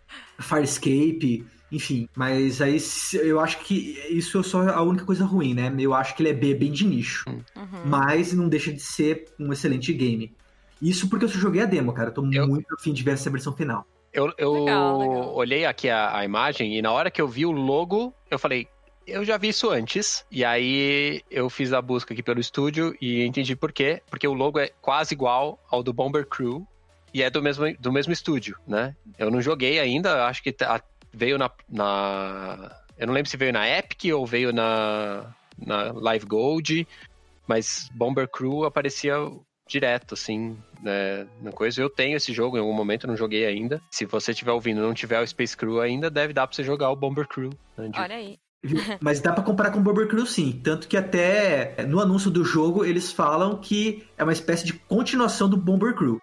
Farscape, 0.38 1.44
enfim. 1.70 2.08
Mas 2.16 2.60
aí 2.60 2.78
eu 3.14 3.40
acho 3.40 3.58
que 3.60 3.98
isso 4.10 4.38
é 4.38 4.42
só 4.42 4.68
a 4.68 4.82
única 4.82 5.04
coisa 5.04 5.24
ruim, 5.24 5.54
né? 5.54 5.72
Eu 5.78 5.94
acho 5.94 6.14
que 6.16 6.22
ele 6.22 6.30
é 6.30 6.54
bem 6.54 6.72
de 6.72 6.86
nicho. 6.86 7.24
Uhum. 7.28 7.82
Mas 7.86 8.32
não 8.32 8.48
deixa 8.48 8.72
de 8.72 8.80
ser 8.80 9.26
um 9.38 9.52
excelente 9.52 9.92
game. 9.92 10.34
Isso 10.80 11.08
porque 11.08 11.24
eu 11.24 11.28
só 11.28 11.38
joguei 11.38 11.62
a 11.62 11.66
demo, 11.66 11.92
cara. 11.92 12.10
Eu 12.10 12.14
tô 12.14 12.32
Eu- 12.32 12.46
muito 12.46 12.72
afim 12.74 12.92
de 12.92 13.02
ver 13.02 13.12
essa 13.12 13.30
versão 13.30 13.52
final. 13.52 13.84
Eu, 14.12 14.32
eu 14.38 14.52
Legal, 14.52 14.98
legal. 14.98 15.34
olhei 15.34 15.66
aqui 15.66 15.90
a, 15.90 16.16
a 16.16 16.24
imagem 16.24 16.78
e 16.78 16.80
na 16.82 16.90
hora 16.90 17.10
que 17.10 17.20
eu 17.20 17.28
vi 17.28 17.44
o 17.44 17.50
logo, 17.50 18.14
eu 18.30 18.38
falei, 18.38 18.66
eu 19.10 19.24
já 19.24 19.36
vi 19.36 19.48
isso 19.48 19.70
antes. 19.70 20.24
E 20.30 20.44
aí 20.44 21.22
eu 21.30 21.48
fiz 21.50 21.72
a 21.72 21.80
busca 21.82 22.12
aqui 22.14 22.22
pelo 22.22 22.40
estúdio 22.40 22.94
e 23.00 23.24
entendi 23.24 23.54
por 23.56 23.72
quê. 23.72 24.02
Porque 24.10 24.26
o 24.28 24.32
logo 24.34 24.58
é 24.58 24.68
quase 24.80 25.14
igual 25.14 25.58
ao 25.70 25.82
do 25.82 25.92
Bomber 25.92 26.26
Crew 26.26 26.66
e 27.12 27.22
é 27.22 27.30
do 27.30 27.42
mesmo, 27.42 27.64
do 27.78 27.92
mesmo 27.92 28.12
estúdio, 28.12 28.56
né? 28.66 28.94
Eu 29.18 29.30
não 29.30 29.40
joguei 29.40 29.78
ainda, 29.80 30.26
acho 30.26 30.42
que 30.42 30.52
tá- 30.52 30.82
veio 31.12 31.38
na, 31.38 31.50
na- 31.68 32.76
Eu 32.98 33.06
não 33.06 33.14
lembro 33.14 33.30
se 33.30 33.36
veio 33.36 33.52
na 33.52 33.66
Epic 33.68 34.12
ou 34.14 34.26
veio 34.26 34.52
na, 34.52 35.34
na 35.56 35.92
Live 35.92 36.26
Gold, 36.26 36.86
mas 37.46 37.88
Bomber 37.94 38.28
Crew 38.28 38.64
aparecia 38.64 39.14
direto, 39.68 40.14
assim, 40.14 40.56
né, 40.82 41.26
na 41.42 41.52
coisa. 41.52 41.80
Eu 41.80 41.88
tenho 41.90 42.16
esse 42.16 42.32
jogo 42.32 42.56
em 42.56 42.60
algum 42.60 42.72
momento, 42.72 43.06
não 43.06 43.16
joguei 43.16 43.46
ainda. 43.46 43.80
Se 43.90 44.04
você 44.04 44.32
estiver 44.32 44.52
ouvindo 44.52 44.80
não 44.82 44.94
tiver 44.94 45.20
o 45.20 45.26
Space 45.26 45.56
Crew 45.56 45.80
ainda, 45.80 46.10
deve 46.10 46.32
dar 46.32 46.46
pra 46.46 46.54
você 46.56 46.64
jogar 46.64 46.90
o 46.90 46.96
Bomber 46.96 47.26
Crew. 47.28 47.50
né, 47.76 47.88
de- 47.88 48.00
Olha 48.00 48.16
aí. 48.16 48.38
Mas 49.00 49.20
dá 49.20 49.32
pra 49.32 49.42
comparar 49.42 49.70
com 49.70 49.78
o 49.78 49.82
Bomber 49.82 50.08
Crew 50.08 50.26
sim. 50.26 50.60
Tanto 50.62 50.88
que 50.88 50.96
até 50.96 51.76
no 51.86 52.00
anúncio 52.00 52.30
do 52.30 52.44
jogo 52.44 52.84
eles 52.84 53.12
falam 53.12 53.56
que 53.56 54.06
é 54.16 54.22
uma 54.22 54.32
espécie 54.32 54.64
de 54.64 54.72
continuação 54.72 55.48
do 55.48 55.56
Bomber 55.56 55.94
Crew. 55.94 56.20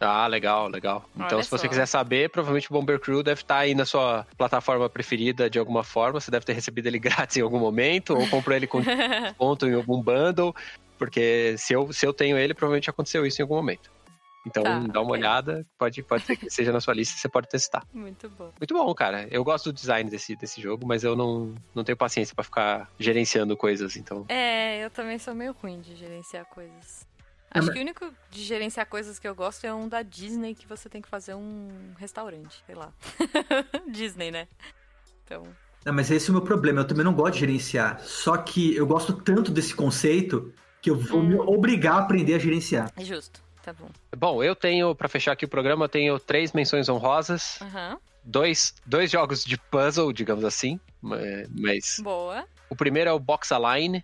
Ah, 0.00 0.28
legal, 0.28 0.68
legal. 0.68 1.08
Então, 1.16 1.38
Olha 1.38 1.42
se 1.42 1.50
você 1.50 1.64
só. 1.64 1.68
quiser 1.68 1.86
saber, 1.86 2.30
provavelmente 2.30 2.70
o 2.70 2.72
Bomber 2.72 3.00
Crew 3.00 3.22
deve 3.22 3.40
estar 3.40 3.58
aí 3.58 3.74
na 3.74 3.84
sua 3.84 4.26
plataforma 4.36 4.88
preferida 4.88 5.50
de 5.50 5.58
alguma 5.58 5.82
forma. 5.82 6.20
Você 6.20 6.30
deve 6.30 6.44
ter 6.46 6.52
recebido 6.52 6.86
ele 6.86 6.98
grátis 7.00 7.36
em 7.36 7.40
algum 7.40 7.58
momento, 7.58 8.14
ou 8.14 8.28
comprou 8.28 8.56
ele 8.56 8.66
com 8.66 8.80
desconto 8.80 9.66
em 9.66 9.74
algum 9.74 10.00
bundle, 10.00 10.54
porque 10.96 11.56
se 11.58 11.72
eu, 11.72 11.92
se 11.92 12.06
eu 12.06 12.12
tenho 12.12 12.38
ele, 12.38 12.54
provavelmente 12.54 12.88
aconteceu 12.88 13.26
isso 13.26 13.40
em 13.40 13.44
algum 13.44 13.56
momento. 13.56 13.90
Então, 14.48 14.62
Tá, 14.62 14.78
dá 14.80 15.00
uma 15.00 15.12
olhada, 15.12 15.64
pode, 15.78 16.02
pode 16.02 16.24
ser 16.24 16.36
que 16.36 16.50
seja 16.50 16.72
na 16.72 16.80
sua 16.80 16.94
lista, 16.94 17.16
você 17.18 17.28
pode 17.28 17.48
testar. 17.48 17.86
Muito 17.92 18.28
bom. 18.30 18.50
Muito 18.58 18.74
bom, 18.74 18.94
cara. 18.94 19.28
Eu 19.30 19.44
gosto 19.44 19.70
do 19.70 19.74
design 19.74 20.08
desse, 20.10 20.34
desse 20.36 20.60
jogo, 20.60 20.86
mas 20.86 21.04
eu 21.04 21.14
não, 21.14 21.54
não 21.74 21.84
tenho 21.84 21.96
paciência 21.96 22.34
pra 22.34 22.42
ficar 22.42 22.90
gerenciando 22.98 23.56
coisas, 23.56 23.96
então. 23.96 24.24
É, 24.28 24.84
eu 24.84 24.90
também 24.90 25.18
sou 25.18 25.34
meio 25.34 25.52
ruim 25.52 25.80
de 25.80 25.94
gerenciar 25.94 26.46
coisas. 26.46 27.06
É, 27.54 27.58
Acho 27.58 27.72
que 27.72 27.78
o 27.78 27.82
único 27.82 28.12
de 28.30 28.42
gerenciar 28.42 28.86
coisas 28.86 29.18
que 29.18 29.26
eu 29.28 29.34
gosto 29.34 29.64
é 29.64 29.72
um 29.72 29.88
da 29.88 30.02
Disney 30.02 30.54
que 30.54 30.66
você 30.66 30.88
tem 30.88 31.00
que 31.00 31.08
fazer 31.08 31.34
um 31.34 31.68
restaurante, 31.98 32.62
sei 32.66 32.74
lá. 32.74 32.92
Disney, 33.90 34.30
né? 34.30 34.48
Então, 35.24 35.42
Ah, 35.84 35.92
mas 35.92 36.10
esse 36.10 36.28
é 36.28 36.30
o 36.30 36.34
meu 36.34 36.42
problema, 36.42 36.80
eu 36.80 36.86
também 36.86 37.04
não 37.04 37.14
gosto 37.14 37.34
de 37.34 37.40
gerenciar. 37.40 38.00
Só 38.00 38.36
que 38.36 38.74
eu 38.76 38.86
gosto 38.86 39.12
tanto 39.14 39.50
desse 39.50 39.74
conceito 39.74 40.52
que 40.82 40.90
eu 40.90 40.96
vou 40.96 41.22
me 41.22 41.34
obrigar 41.36 41.94
a 41.94 41.98
aprender 42.00 42.34
a 42.34 42.38
gerenciar. 42.38 42.92
é 42.96 43.04
justo. 43.04 43.42
Tá 43.62 43.72
bom. 43.72 43.88
Bom, 44.16 44.42
eu 44.42 44.54
tenho, 44.56 44.94
pra 44.94 45.08
fechar 45.08 45.32
aqui 45.32 45.44
o 45.44 45.48
programa, 45.48 45.84
eu 45.84 45.88
tenho 45.88 46.18
três 46.18 46.52
menções 46.52 46.88
honrosas, 46.88 47.58
Aham. 47.60 47.98
dois, 48.24 48.74
dois 48.86 49.10
jogos 49.10 49.44
de 49.44 49.56
puzzle, 49.58 50.12
digamos 50.12 50.44
assim, 50.44 50.80
ma- 51.02 51.16
mas 51.50 52.00
Boa. 52.02 52.44
o 52.70 52.76
primeiro 52.76 53.10
é 53.10 53.12
o 53.12 53.18
Box 53.18 53.52
Align, 53.52 54.02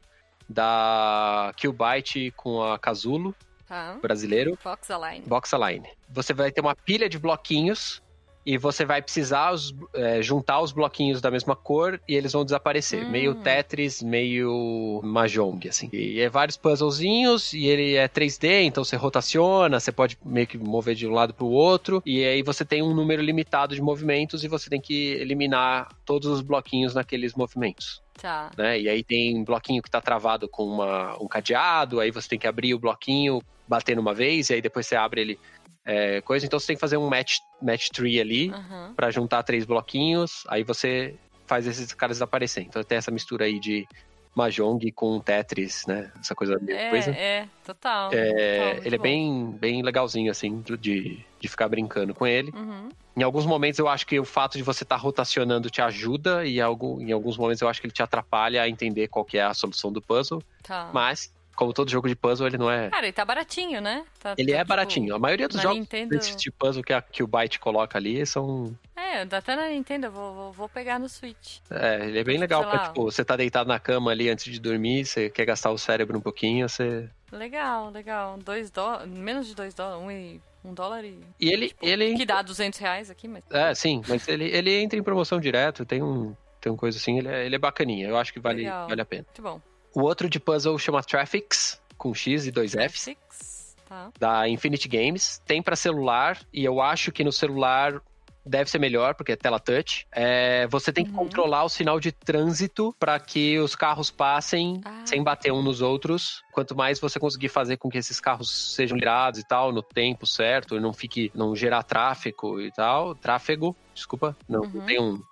da 0.48 1.52
Killbyte 1.56 2.32
com 2.36 2.62
a 2.62 2.78
Kazulo, 2.78 3.34
Tá. 3.66 3.96
brasileiro. 4.02 4.56
Fox 4.60 4.90
Align. 4.90 5.24
Box 5.26 5.54
Align. 5.54 5.88
Você 6.10 6.34
vai 6.34 6.52
ter 6.52 6.60
uma 6.60 6.76
pilha 6.76 7.08
de 7.08 7.18
bloquinhos 7.18 8.02
e 8.46 8.58
você 8.58 8.84
vai 8.84 9.00
precisar 9.00 9.52
os- 9.52 9.74
é, 9.94 10.20
juntar 10.22 10.60
os 10.60 10.72
bloquinhos 10.72 11.20
da 11.20 11.30
mesma 11.30 11.56
cor 11.56 12.00
e 12.06 12.14
eles 12.14 12.32
vão 12.32 12.44
desaparecer. 12.44 13.04
Hum. 13.04 13.10
Meio 13.10 13.34
Tetris, 13.36 14.02
meio 14.02 15.00
Mahjong, 15.02 15.68
assim. 15.68 15.88
E 15.92 16.20
é 16.20 16.28
vários 16.28 16.56
puzzlezinhos 16.56 17.52
e 17.52 17.66
ele 17.66 17.94
é 17.96 18.06
3D, 18.08 18.62
então 18.64 18.84
você 18.84 18.96
rotaciona, 18.96 19.80
você 19.80 19.90
pode 19.92 20.18
meio 20.24 20.46
que 20.46 20.58
mover 20.58 20.94
de 20.94 21.06
um 21.06 21.12
lado 21.12 21.32
pro 21.32 21.46
outro 21.46 22.02
e 22.04 22.24
aí 22.24 22.42
você 22.42 22.64
tem 22.64 22.82
um 22.82 22.94
número 22.94 23.22
limitado 23.22 23.74
de 23.74 23.80
movimentos 23.82 24.44
e 24.44 24.48
você 24.48 24.68
tem 24.68 24.80
que 24.80 25.12
eliminar 25.12 25.88
todos 26.04 26.28
os 26.28 26.40
bloquinhos 26.40 26.94
naqueles 26.94 27.34
movimentos 27.34 28.02
Tá. 28.20 28.50
né? 28.56 28.80
E 28.80 28.88
aí 28.88 29.02
tem 29.02 29.42
bloquinho 29.42 29.82
que 29.82 29.90
tá 29.90 30.00
travado 30.00 30.48
com 30.48 30.64
uma, 30.64 31.20
um 31.20 31.26
cadeado, 31.26 31.98
aí 31.98 32.10
você 32.12 32.28
tem 32.28 32.38
que 32.38 32.46
abrir 32.46 32.72
o 32.74 32.78
bloquinho, 32.78 33.42
bater 33.66 33.96
numa 33.96 34.14
vez, 34.14 34.50
e 34.50 34.54
aí 34.54 34.62
depois 34.62 34.86
você 34.86 34.94
abre 34.94 35.20
ele 35.20 35.38
é, 35.84 36.20
coisa. 36.20 36.46
Então 36.46 36.58
você 36.58 36.68
tem 36.68 36.76
que 36.76 36.80
fazer 36.80 36.96
um 36.96 37.08
match, 37.08 37.38
match 37.60 37.88
tree 37.90 38.20
ali 38.20 38.50
Aham. 38.50 38.92
pra 38.96 39.10
juntar 39.10 39.42
três 39.42 39.64
bloquinhos, 39.64 40.44
aí 40.48 40.62
você 40.62 41.14
faz 41.46 41.66
esses 41.66 41.92
caras 41.92 42.16
desaparecerem. 42.16 42.68
Então 42.68 42.82
tem 42.82 42.98
essa 42.98 43.10
mistura 43.10 43.44
aí 43.44 43.58
de 43.60 43.86
Mahjong 44.34 44.90
com 44.92 45.20
Tetris, 45.20 45.84
né? 45.86 46.10
Essa 46.18 46.34
coisa 46.34 46.58
meio 46.60 46.76
É, 46.76 46.90
coisa. 46.90 47.10
é, 47.12 47.46
total. 47.64 48.10
É, 48.12 48.74
total, 48.74 48.86
ele 48.86 48.94
é 48.96 48.98
bem, 48.98 49.50
bem 49.52 49.82
legalzinho, 49.82 50.30
assim, 50.30 50.60
de, 50.78 51.24
de 51.38 51.48
ficar 51.48 51.68
brincando 51.68 52.14
com 52.14 52.26
ele. 52.26 52.50
Uhum. 52.54 52.88
Em 53.16 53.22
alguns 53.22 53.46
momentos 53.46 53.78
eu 53.78 53.86
acho 53.86 54.04
que 54.06 54.18
o 54.18 54.24
fato 54.24 54.56
de 54.56 54.64
você 54.64 54.82
estar 54.82 54.96
rotacionando 54.96 55.70
te 55.70 55.80
ajuda, 55.80 56.44
e 56.44 56.60
algo, 56.60 57.00
em 57.00 57.12
alguns 57.12 57.36
momentos 57.36 57.62
eu 57.62 57.68
acho 57.68 57.80
que 57.80 57.86
ele 57.86 57.94
te 57.94 58.02
atrapalha 58.02 58.62
a 58.62 58.68
entender 58.68 59.06
qual 59.06 59.24
que 59.24 59.38
é 59.38 59.42
a 59.44 59.54
solução 59.54 59.92
do 59.92 60.02
puzzle. 60.02 60.42
Tá. 60.62 60.90
Mas, 60.92 61.32
como 61.54 61.72
todo 61.72 61.90
jogo 61.90 62.08
de 62.08 62.14
puzzle, 62.16 62.46
ele 62.46 62.58
não 62.58 62.70
é. 62.70 62.90
Cara, 62.90 63.06
ele 63.06 63.12
tá 63.12 63.24
baratinho, 63.24 63.80
né? 63.80 64.04
Tá- 64.20 64.34
Ele 64.36 64.52
tá, 64.52 64.58
é 64.58 64.60
tipo, 64.60 64.68
baratinho. 64.68 65.14
A 65.14 65.18
maioria 65.18 65.48
dos 65.48 65.60
jogos 65.60 65.78
Nintendo- 65.78 66.18
de 66.18 66.50
puzzle 66.50 66.82
que, 66.82 66.92
a, 66.92 67.00
que 67.02 67.22
o 67.22 67.26
Byte 67.26 67.58
coloca 67.58 67.98
ali 67.98 68.24
são. 68.26 68.76
É, 68.96 69.22
até 69.22 69.54
na 69.56 69.68
Nintendo, 69.68 70.06
eu 70.06 70.10
vou, 70.12 70.34
vou, 70.34 70.52
vou 70.52 70.68
pegar 70.68 70.98
no 70.98 71.08
Switch. 71.08 71.58
É, 71.70 72.06
ele 72.06 72.18
é 72.18 72.24
bem 72.24 72.38
legal 72.38 72.62
Sei 72.62 72.70
pra, 72.70 72.80
lá. 72.80 72.88
tipo, 72.88 73.02
você 73.04 73.24
tá 73.24 73.36
deitado 73.36 73.68
na 73.68 73.78
cama 73.78 74.10
ali 74.10 74.28
antes 74.28 74.52
de 74.52 74.58
dormir, 74.60 75.04
você 75.04 75.30
quer 75.30 75.44
gastar 75.44 75.70
o 75.70 75.78
cérebro 75.78 76.18
um 76.18 76.20
pouquinho, 76.20 76.68
você. 76.68 77.08
Legal, 77.30 77.90
legal. 77.90 78.38
Dois 78.38 78.70
dólares, 78.70 79.08
menos 79.10 79.46
de 79.46 79.54
dois 79.54 79.74
dólares, 79.74 80.02
um, 80.04 80.10
e, 80.10 80.40
um 80.64 80.72
dólar 80.72 81.04
e... 81.04 81.18
E 81.40 81.48
ele. 81.52 81.74
ele... 81.82 82.14
Que 82.16 82.24
dá 82.26 82.42
200 82.42 82.78
reais 82.78 83.10
aqui, 83.10 83.26
mas... 83.28 83.42
É, 83.50 83.74
sim, 83.74 84.02
mas 84.08 84.26
ele, 84.28 84.44
ele 84.46 84.72
entra 84.82 84.98
em 84.98 85.02
promoção 85.02 85.40
direto, 85.40 85.84
tem 85.84 86.02
um. 86.02 86.34
Tem 86.60 86.72
uma 86.72 86.78
coisa 86.78 86.96
assim, 86.96 87.18
ele 87.18 87.28
é, 87.28 87.44
ele 87.44 87.54
é 87.56 87.58
bacaninha. 87.58 88.08
Eu 88.08 88.16
acho 88.16 88.32
que 88.32 88.40
vale, 88.40 88.62
Legal. 88.62 88.88
vale 88.88 89.00
a 89.00 89.04
pena. 89.04 89.26
Muito 89.28 89.42
bom. 89.42 89.60
O 89.94 90.02
outro 90.02 90.28
de 90.28 90.40
puzzle 90.40 90.78
chama 90.78 91.02
Traffics, 91.02 91.80
com 91.96 92.12
X 92.14 92.46
e 92.46 92.50
dois 92.50 92.72
Fs. 92.72 93.00
Six, 93.00 93.76
tá. 93.88 94.10
da 94.18 94.48
Infinity 94.48 94.88
Games. 94.88 95.40
Tem 95.46 95.62
pra 95.62 95.76
celular 95.76 96.38
e 96.52 96.64
eu 96.64 96.80
acho 96.80 97.12
que 97.12 97.22
no 97.22 97.32
celular 97.32 98.00
deve 98.46 98.68
ser 98.68 98.78
melhor 98.78 99.14
porque 99.14 99.32
é 99.32 99.36
tela 99.36 99.58
touch. 99.58 100.06
É, 100.12 100.66
você 100.66 100.92
tem 100.92 101.04
que 101.04 101.10
Uhum. 101.12 101.16
controlar 101.18 101.64
o 101.64 101.68
sinal 101.68 101.98
de 101.98 102.12
trânsito 102.12 102.94
para 102.98 103.18
que 103.18 103.58
os 103.58 103.74
carros 103.74 104.10
passem 104.10 104.82
Ah. 104.84 105.02
sem 105.06 105.22
bater 105.22 105.50
um 105.52 105.62
nos 105.62 105.80
outros. 105.80 106.42
Quanto 106.52 106.76
mais 106.76 106.98
você 107.00 107.18
conseguir 107.18 107.48
fazer 107.48 107.78
com 107.78 107.88
que 107.88 107.96
esses 107.96 108.20
carros 108.20 108.74
sejam 108.74 108.98
virados 108.98 109.40
e 109.40 109.46
tal 109.46 109.72
no 109.72 109.82
tempo 109.82 110.26
certo, 110.26 110.76
e 110.76 110.80
não 110.80 110.92
fique 110.92 111.30
não 111.34 111.56
gerar 111.56 111.84
tráfego 111.84 112.60
e 112.60 112.70
tal, 112.72 113.14
tráfego, 113.14 113.74
desculpa, 113.94 114.36
não, 114.46 114.60
não 114.60 114.80
Uhum. 114.80 114.86
tem 114.86 115.00
um 115.00 115.22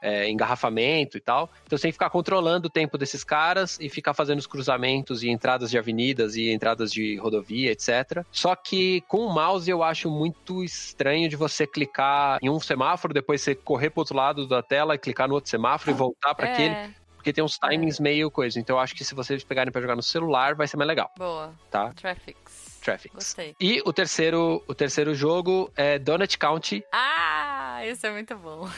é, 0.00 0.28
engarrafamento 0.30 1.16
e 1.16 1.20
tal. 1.20 1.50
Então 1.66 1.76
você 1.76 1.82
tem 1.82 1.90
que 1.90 1.94
ficar 1.96 2.10
controlando 2.10 2.68
o 2.68 2.70
tempo 2.70 2.96
desses 2.98 3.22
caras 3.24 3.78
e 3.80 3.88
ficar 3.88 4.14
fazendo 4.14 4.38
os 4.38 4.46
cruzamentos 4.46 5.22
e 5.22 5.28
entradas 5.30 5.70
de 5.70 5.78
avenidas 5.78 6.36
e 6.36 6.50
entradas 6.50 6.90
de 6.92 7.16
rodovia, 7.16 7.70
etc. 7.72 8.24
Só 8.30 8.54
que 8.54 9.00
com 9.02 9.26
o 9.26 9.32
mouse 9.32 9.70
eu 9.70 9.82
acho 9.82 10.10
muito 10.10 10.62
estranho 10.64 11.28
de 11.28 11.36
você 11.36 11.66
clicar 11.66 12.38
em 12.42 12.48
um 12.50 12.60
semáforo, 12.60 13.12
depois 13.14 13.40
você 13.42 13.54
correr 13.54 13.90
pro 13.90 14.00
outro 14.00 14.16
lado 14.16 14.46
da 14.46 14.62
tela 14.62 14.94
e 14.94 14.98
clicar 14.98 15.28
no 15.28 15.34
outro 15.34 15.50
semáforo 15.50 15.90
e 15.90 15.94
voltar 15.94 16.34
para 16.34 16.52
aquele, 16.52 16.74
É, 16.74 16.90
porque 17.16 17.32
tem 17.32 17.44
uns 17.44 17.58
timings 17.58 18.00
meio 18.00 18.30
coisa. 18.30 18.58
Então 18.58 18.76
eu 18.76 18.80
acho 18.80 18.94
que 18.94 19.04
se 19.04 19.14
vocês 19.14 19.44
pegarem 19.44 19.70
para 19.70 19.80
jogar 19.82 19.96
no 19.96 20.02
celular 20.02 20.54
vai 20.54 20.66
ser 20.66 20.76
mais 20.76 20.88
legal, 20.88 21.10
boa. 21.18 21.52
tá? 21.70 21.92
Traffics. 21.94 22.78
Traffics. 22.82 23.14
Gostei. 23.14 23.54
E 23.60 23.82
o 23.84 23.92
terceiro, 23.92 24.64
o 24.66 24.74
terceiro 24.74 25.14
jogo 25.14 25.70
é 25.76 25.98
Donut 25.98 26.38
County, 26.38 26.82
Ah, 26.90 27.59
esse 27.86 28.06
é 28.06 28.10
muito 28.10 28.36
bom. 28.36 28.68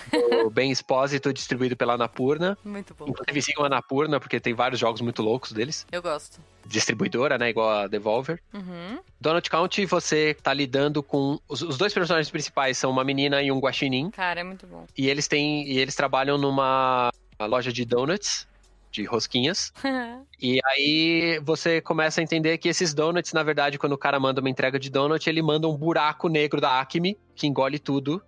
o 0.44 0.50
bem 0.50 0.70
expósito 0.70 1.32
distribuído 1.32 1.76
pela 1.76 1.94
Anapurna. 1.94 2.56
Muito 2.64 2.94
bom. 2.94 3.06
Inclusive 3.08 3.42
sigam 3.42 3.64
a 3.64 3.66
Anapurna, 3.66 4.20
porque 4.20 4.40
tem 4.40 4.54
vários 4.54 4.80
jogos 4.80 5.00
muito 5.00 5.22
loucos 5.22 5.52
deles. 5.52 5.86
Eu 5.90 6.02
gosto. 6.02 6.40
Distribuidora, 6.66 7.38
né? 7.38 7.50
Igual 7.50 7.70
a 7.70 7.86
Devolver. 7.86 8.40
Uhum. 8.52 9.00
Donut 9.20 9.50
County, 9.50 9.86
você 9.86 10.36
tá 10.42 10.52
lidando 10.52 11.02
com. 11.02 11.38
Os, 11.48 11.62
os 11.62 11.76
dois 11.76 11.92
personagens 11.92 12.30
principais 12.30 12.78
são 12.78 12.90
uma 12.90 13.04
menina 13.04 13.42
e 13.42 13.50
um 13.50 13.58
guaxinim. 13.58 14.10
Cara, 14.10 14.40
é 14.40 14.44
muito 14.44 14.66
bom. 14.66 14.86
E 14.96 15.08
eles 15.08 15.28
têm. 15.28 15.66
E 15.68 15.78
eles 15.78 15.94
trabalham 15.94 16.38
numa 16.38 17.10
loja 17.40 17.72
de 17.72 17.84
donuts, 17.84 18.46
de 18.90 19.04
rosquinhas. 19.04 19.72
E 20.44 20.58
aí 20.66 21.40
você 21.44 21.80
começa 21.80 22.20
a 22.20 22.24
entender 22.24 22.58
que 22.58 22.68
esses 22.68 22.92
donuts, 22.92 23.32
na 23.32 23.44
verdade, 23.44 23.78
quando 23.78 23.92
o 23.92 23.98
cara 23.98 24.18
manda 24.18 24.40
uma 24.40 24.50
entrega 24.50 24.76
de 24.76 24.90
donut, 24.90 25.30
ele 25.30 25.40
manda 25.40 25.68
um 25.68 25.76
buraco 25.76 26.28
negro 26.28 26.60
da 26.60 26.80
Acme, 26.80 27.16
que 27.36 27.46
engole 27.46 27.78
tudo. 27.78 28.20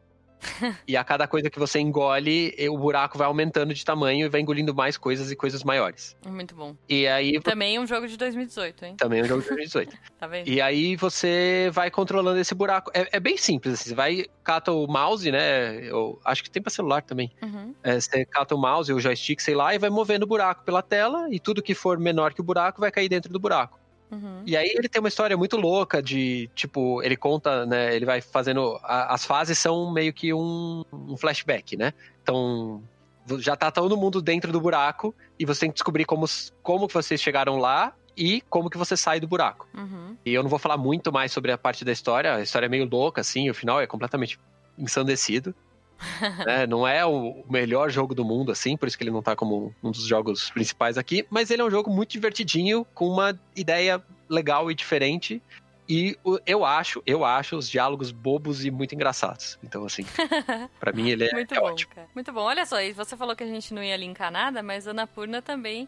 e 0.87 0.97
a 0.97 1.05
cada 1.05 1.27
coisa 1.27 1.51
que 1.51 1.59
você 1.59 1.79
engole, 1.79 2.55
o 2.71 2.79
buraco 2.79 3.19
vai 3.19 3.27
aumentando 3.27 3.75
de 3.75 3.85
tamanho 3.85 4.27
e 4.27 4.29
vai 4.29 4.41
engolindo 4.41 4.75
mais 4.75 4.97
coisas 4.97 5.31
e 5.31 5.37
coisas 5.37 5.65
maiores. 5.65 6.17
Muito 6.27 6.55
bom. 6.55 6.75
E 6.89 7.07
aí. 7.07 7.41
Também 7.41 7.79
um 7.79 7.87
jogo 7.87 8.07
de 8.07 8.17
2018, 8.17 8.85
hein? 8.85 8.97
Também 8.97 9.23
um 9.23 9.27
jogo 9.27 9.43
de 9.43 9.49
2018. 9.49 9.97
tá 10.19 10.27
vendo? 10.27 10.49
E 10.49 10.61
aí 10.61 10.97
você 10.97 11.71
vai 11.73 11.91
controlando 11.91 12.39
esse 12.39 12.55
buraco. 12.55 12.91
É, 12.95 13.09
é, 13.13 13.21
bem 13.21 13.37
simples, 13.37 13.75
assim. 13.75 13.91
Você 13.91 13.95
vai, 13.95 14.25
cata 14.43 14.73
o 14.73 14.87
mouse, 14.87 15.31
né? 15.31 15.85
Eu 15.87 16.21
acho 16.25 16.43
que 16.43 16.51
tem 16.51 16.63
pra 16.63 16.71
celular 16.71 17.03
também. 17.03 17.31
Uhum. 17.43 17.75
É, 17.83 18.01
você 18.01 18.25
cata 18.25 18.55
o 18.55 18.59
mouse, 18.59 18.93
o 18.93 19.01
joystick, 19.01 19.41
sei 19.41 19.55
lá, 19.55 19.75
e 19.75 19.79
vai 19.79 19.91
movendo 19.91 20.25
o 20.25 20.27
buraco 20.27 20.65
pela 20.65 20.83
tela. 20.83 21.29
E 21.31 21.39
tudo 21.39 21.63
que 21.63 21.75
for 21.75 21.99
menor 21.99 22.35
que 22.35 22.41
o 22.41 22.45
buraco 22.45 22.81
vai 22.81 22.91
cair 22.91 23.09
dentro 23.09 23.33
do 23.33 23.39
buraco. 23.39 23.79
Uhum. 24.11 24.43
E 24.47 24.57
aí 24.57 24.73
ele 24.75 24.89
tem 24.89 25.01
uma 25.01 25.09
história 25.09 25.37
muito 25.37 25.57
louca 25.57 26.03
de, 26.03 26.49
tipo, 26.55 27.03
ele 27.03 27.17
conta, 27.17 27.67
né? 27.67 27.95
Ele 27.95 28.07
vai 28.07 28.21
fazendo. 28.21 28.79
A, 28.83 29.15
as 29.15 29.25
fases 29.25 29.59
são 29.59 29.93
meio 29.93 30.13
que 30.13 30.33
um, 30.33 30.85
um, 30.93 31.17
flashback, 31.17 31.77
né? 31.77 31.93
Então. 32.23 32.83
Já 33.39 33.57
tá 33.57 33.71
todo 33.71 33.97
mundo 33.97 34.21
dentro 34.21 34.53
do 34.53 34.61
buraco 34.61 35.15
e 35.39 35.47
você 35.47 35.61
tem 35.61 35.71
que 35.71 35.77
descobrir 35.77 36.05
como, 36.05 36.27
como 36.63 36.87
que 36.87 36.93
vocês 36.93 37.19
chegaram 37.19 37.57
lá 37.57 37.95
e 38.15 38.43
como 38.51 38.69
que 38.69 38.77
você 38.77 38.99
sai 38.99 39.19
do 39.19 39.27
buraco. 39.27 39.67
Uhum. 39.75 40.15
E 40.27 40.35
eu 40.35 40.43
não 40.43 40.51
vou 40.51 40.59
falar 40.59 40.77
muito 40.77 41.11
mais 41.11 41.33
sobre 41.33 41.51
a 41.51 41.57
parte 41.57 41.87
da 41.87 41.93
história, 41.93 42.35
a 42.35 42.43
história 42.43 42.67
é 42.67 42.69
meio 42.69 42.87
louca, 42.87 43.23
assim, 43.23 43.49
o 43.49 43.55
final 43.55 43.81
é 43.81 43.87
completamente 43.87 44.39
ensandecido. 44.79 45.55
né? 46.47 46.67
Não 46.67 46.87
é 46.87 47.05
o 47.05 47.45
melhor 47.49 47.91
jogo 47.91 48.15
do 48.15 48.25
mundo, 48.25 48.53
assim, 48.53 48.77
por 48.77 48.89
isso 48.89 48.97
que 48.97 49.05
ele 49.05 49.11
não 49.11 49.23
tá 49.23 49.35
como 49.37 49.75
um 49.83 49.91
dos 49.91 50.07
jogos 50.07 50.51
principais 50.51 50.99
aqui, 50.99 51.27
mas 51.31 51.51
ele 51.51 51.63
é 51.63 51.65
um 51.65 51.71
jogo 51.71 51.91
muito 51.91 52.11
divertidinho, 52.11 52.87
com 52.95 53.09
uma 53.09 53.39
ideia 53.57 54.03
legal 54.29 54.71
e 54.71 54.75
diferente. 54.75 55.43
E 55.87 56.17
eu 56.47 56.65
acho, 56.65 57.03
eu 57.07 57.25
acho 57.25 57.57
os 57.57 57.69
diálogos 57.69 58.11
bobos 58.11 58.65
e 58.65 58.71
muito 58.71 58.95
engraçados. 58.95 59.59
Então, 59.63 59.85
assim, 59.85 60.05
para 60.81 60.93
mim 60.93 61.11
ele 61.11 61.25
é, 61.25 61.33
muito 61.33 61.55
é 61.55 61.61
bom, 61.61 61.67
ótimo. 61.67 61.95
Cara. 61.95 62.09
Muito 62.15 62.33
bom. 62.33 62.41
Olha 62.41 62.65
só, 62.65 62.77
você 62.95 63.17
falou 63.17 63.37
que 63.37 63.45
a 63.45 63.47
gente 63.47 63.75
não 63.75 63.83
ia 63.83 63.97
linkar 63.97 64.31
nada, 64.31 64.63
mas 64.63 64.89
Anapurna 64.89 65.43
também 65.43 65.87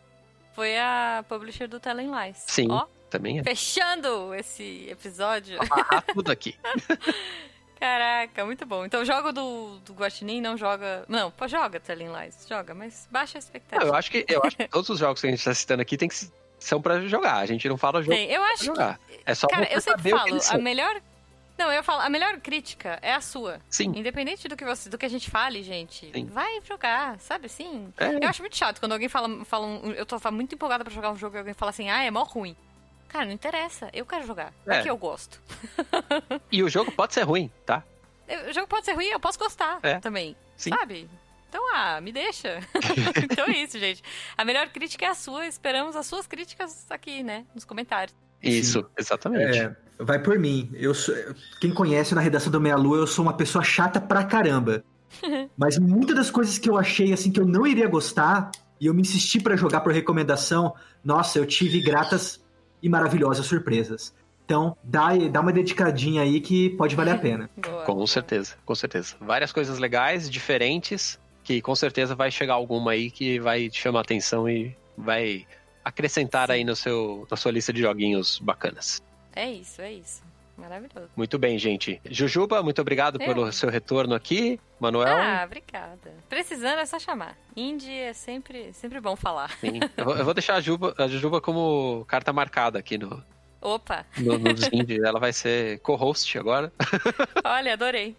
foi 0.55 0.76
a 0.78 1.24
publisher 1.28 1.66
do 1.66 1.80
Telling 1.80 2.10
Lies. 2.10 2.44
Sim, 2.47 2.68
Ó, 2.70 2.86
também 3.09 3.38
é. 3.38 3.43
fechando 3.43 4.34
esse 4.34 4.86
episódio. 4.90 5.59
Amarrar 5.62 6.05
tudo 6.12 6.30
aqui. 6.30 6.55
Caraca, 7.78 8.44
muito 8.44 8.65
bom. 8.65 8.85
Então 8.85 9.03
o 9.03 9.05
jogo 9.05 9.32
do, 9.32 9.78
do 9.81 9.93
Guaxinim 9.93 10.40
não 10.40 10.57
joga. 10.57 11.05
Não, 11.09 11.31
pô, 11.31 11.47
joga 11.47 11.78
Telling 11.78 12.11
Lies, 12.11 12.47
joga, 12.48 12.74
mas 12.74 13.07
baixa 13.11 13.39
a 13.39 13.40
expectativa. 13.40 13.85
Não, 13.85 13.93
eu 13.93 13.94
acho 13.94 14.11
que 14.11 14.24
eu 14.28 14.43
acho 14.43 14.57
que 14.57 14.69
todos 14.69 14.89
os 14.89 14.98
jogos 14.98 15.20
que 15.20 15.27
a 15.27 15.31
gente 15.31 15.44
tá 15.44 15.55
citando 15.55 15.82
aqui 15.82 15.97
tem 15.97 16.09
que 16.09 16.16
são 16.59 16.81
para 16.81 17.01
jogar. 17.07 17.36
A 17.36 17.47
gente 17.47 17.69
não 17.69 17.77
fala 17.77 18.03
jogo 18.03 18.15
eu 18.15 18.43
acho 18.44 18.65
jogar. 18.65 18.98
que. 18.98 19.20
É 19.24 19.35
só 19.35 19.47
Cara, 19.47 19.69
eu 19.70 19.81
sempre 19.81 20.11
falo, 20.11 20.39
a 20.51 20.59
melhor. 20.59 21.01
Não, 21.59 21.73
eu 21.73 21.82
falo, 21.82 22.03
a 22.03 22.11
melhor 22.11 22.39
crítica 22.39 22.98
é 23.01 23.15
a 23.15 23.20
sua. 23.20 23.61
Sim. 23.70 23.93
Independente 23.97 24.47
do 24.47 24.57
que 24.57 24.65
você, 24.65 24.90
do 24.90 24.98
que 24.98 25.07
a 25.07 25.09
gente 25.09 25.31
fale, 25.31 25.62
gente, 25.62 26.11
Sim. 26.12 26.27
vai 26.27 26.61
jogar, 26.62 27.19
sabe 27.19 27.47
assim? 27.47 27.93
É. 27.97 28.24
Eu 28.24 28.28
acho 28.28 28.43
muito 28.43 28.57
chato 28.57 28.78
quando 28.78 28.93
alguém 28.93 29.09
fala, 29.09 29.43
fala 29.47 29.66
um, 29.66 29.90
eu 29.93 30.05
tô 30.05 30.19
muito 30.31 30.55
empolgada 30.55 30.85
pra 30.85 30.93
jogar 30.93 31.11
um 31.11 31.16
jogo 31.16 31.35
e 31.36 31.39
alguém 31.39 31.55
fala 31.55 31.70
assim, 31.70 31.89
ah, 31.89 32.03
é 32.03 32.11
mó 32.11 32.24
ruim. 32.24 32.55
Cara, 33.09 33.24
não 33.24 33.33
interessa, 33.33 33.89
eu 33.93 34.05
quero 34.05 34.27
jogar. 34.27 34.53
É. 34.66 34.74
Porque 34.77 34.91
eu 34.91 34.97
gosto. 34.97 35.41
E 36.51 36.62
o 36.62 36.69
jogo 36.69 36.91
pode 36.93 37.15
ser 37.15 37.23
ruim, 37.23 37.51
tá? 37.65 37.83
O 38.49 38.53
jogo 38.53 38.66
pode 38.66 38.85
ser 38.85 38.93
ruim, 38.95 39.07
eu 39.07 39.20
posso 39.20 39.39
gostar 39.39 39.78
É. 39.83 39.99
também. 39.99 40.37
Sim. 40.57 40.70
Sabe? 40.70 41.09
Então, 41.49 41.62
ah, 41.74 42.01
me 42.01 42.12
deixa. 42.12 42.61
então 43.23 43.47
é 43.47 43.59
isso, 43.59 43.78
gente. 43.78 44.03
A 44.37 44.45
melhor 44.45 44.69
crítica 44.69 45.07
é 45.07 45.09
a 45.09 45.15
sua. 45.15 45.47
Esperamos 45.47 45.95
as 45.97 46.07
suas 46.07 46.27
críticas 46.27 46.87
aqui, 46.91 47.23
né? 47.23 47.45
Nos 47.55 47.65
comentários. 47.65 48.15
Isso, 48.43 48.85
exatamente. 48.99 49.59
É, 49.59 49.74
vai 49.99 50.19
por 50.19 50.39
mim. 50.39 50.70
Eu 50.74 50.95
sou, 50.95 51.15
quem 51.61 51.73
conhece 51.73 52.15
na 52.15 52.20
redação 52.20 52.51
do 52.51 52.61
Meia 52.61 52.77
Lua, 52.77 52.99
eu 52.99 53.07
sou 53.07 53.24
uma 53.24 53.33
pessoa 53.33 53.65
chata 53.65 54.01
pra 54.01 54.24
caramba. 54.24 54.85
Mas 55.57 55.78
muitas 55.78 56.16
das 56.16 56.31
coisas 56.31 56.59
que 56.59 56.69
eu 56.69 56.77
achei 56.77 57.12
assim 57.12 57.31
que 57.31 57.41
eu 57.41 57.47
não 57.47 57.66
iria 57.66 57.89
gostar 57.89 58.51
e 58.81 58.87
eu 58.87 58.95
me 58.95 59.03
insisti 59.03 59.41
pra 59.41 59.57
jogar 59.57 59.81
por 59.81 59.93
recomendação, 59.93 60.74
nossa, 61.03 61.39
eu 61.39 61.47
tive 61.47 61.81
gratas 61.81 62.45
e 62.82 62.89
maravilhosas 62.89 63.47
surpresas. 63.47 64.15
Então, 64.44 64.77
dá, 64.82 65.09
dá 65.31 65.40
uma 65.40 65.53
dedicadinha 65.53 66.23
aí 66.23 66.40
que 66.40 66.70
pode 66.70 66.94
valer 66.94 67.15
a 67.15 67.19
pena. 67.19 67.51
Com 67.85 68.07
certeza, 68.07 68.55
com 68.65 68.74
certeza. 68.74 69.16
Várias 69.20 69.51
coisas 69.53 69.78
legais, 69.78 70.31
diferentes, 70.31 71.19
que 71.43 71.61
com 71.61 71.74
certeza 71.74 72.15
vai 72.15 72.31
chegar 72.31 72.55
alguma 72.55 72.93
aí 72.93 73.11
que 73.11 73.40
vai 73.40 73.69
te 73.69 73.81
chamar 73.81 74.01
a 74.01 74.03
atenção 74.03 74.48
e 74.48 74.77
vai 74.97 75.47
acrescentar 75.85 76.51
aí 76.51 76.65
no 76.65 76.74
seu, 76.74 77.27
na 77.31 77.36
sua 77.36 77.53
lista 77.53 77.73
de 77.73 77.81
joguinhos 77.81 78.39
bacanas. 78.39 79.03
É 79.35 79.51
isso, 79.51 79.82
é 79.82 79.93
isso. 79.93 80.23
Maravilhoso. 80.57 81.11
Muito 81.15 81.39
bem, 81.39 81.59
gente. 81.59 82.01
Jujuba, 82.11 82.62
muito 82.62 82.81
obrigado 82.81 83.20
Eu. 83.20 83.27
pelo 83.27 83.53
seu 83.53 83.69
retorno 83.69 84.15
aqui. 84.15 84.59
Manuel, 84.81 85.16
Ah, 85.16 85.43
obrigada. 85.45 86.15
Precisando 86.28 86.78
é 86.78 86.87
só 86.87 86.99
chamar. 86.99 87.37
Indie 87.57 87.93
é 87.93 88.12
sempre, 88.12 88.73
sempre 88.73 89.01
bom 89.01 89.15
falar. 89.16 89.51
sim. 89.59 89.81
Eu 89.97 90.24
vou, 90.24 90.35
deixar 90.35 90.55
a, 90.57 90.61
Juba, 90.61 90.95
a 90.99 91.07
Jujuba 91.09 91.41
como 91.41 92.05
carta 92.09 92.33
marcada 92.33 92.78
aqui 92.78 92.97
no, 92.99 93.23
Opa, 93.61 94.07
no, 94.19 94.39
nos 94.39 94.66
indie. 94.73 94.99
Ela 95.05 95.19
vai 95.20 95.33
ser 95.33 95.78
co-host 95.81 96.39
agora. 96.39 96.73
olha, 97.45 97.73
adorei. 97.74 98.16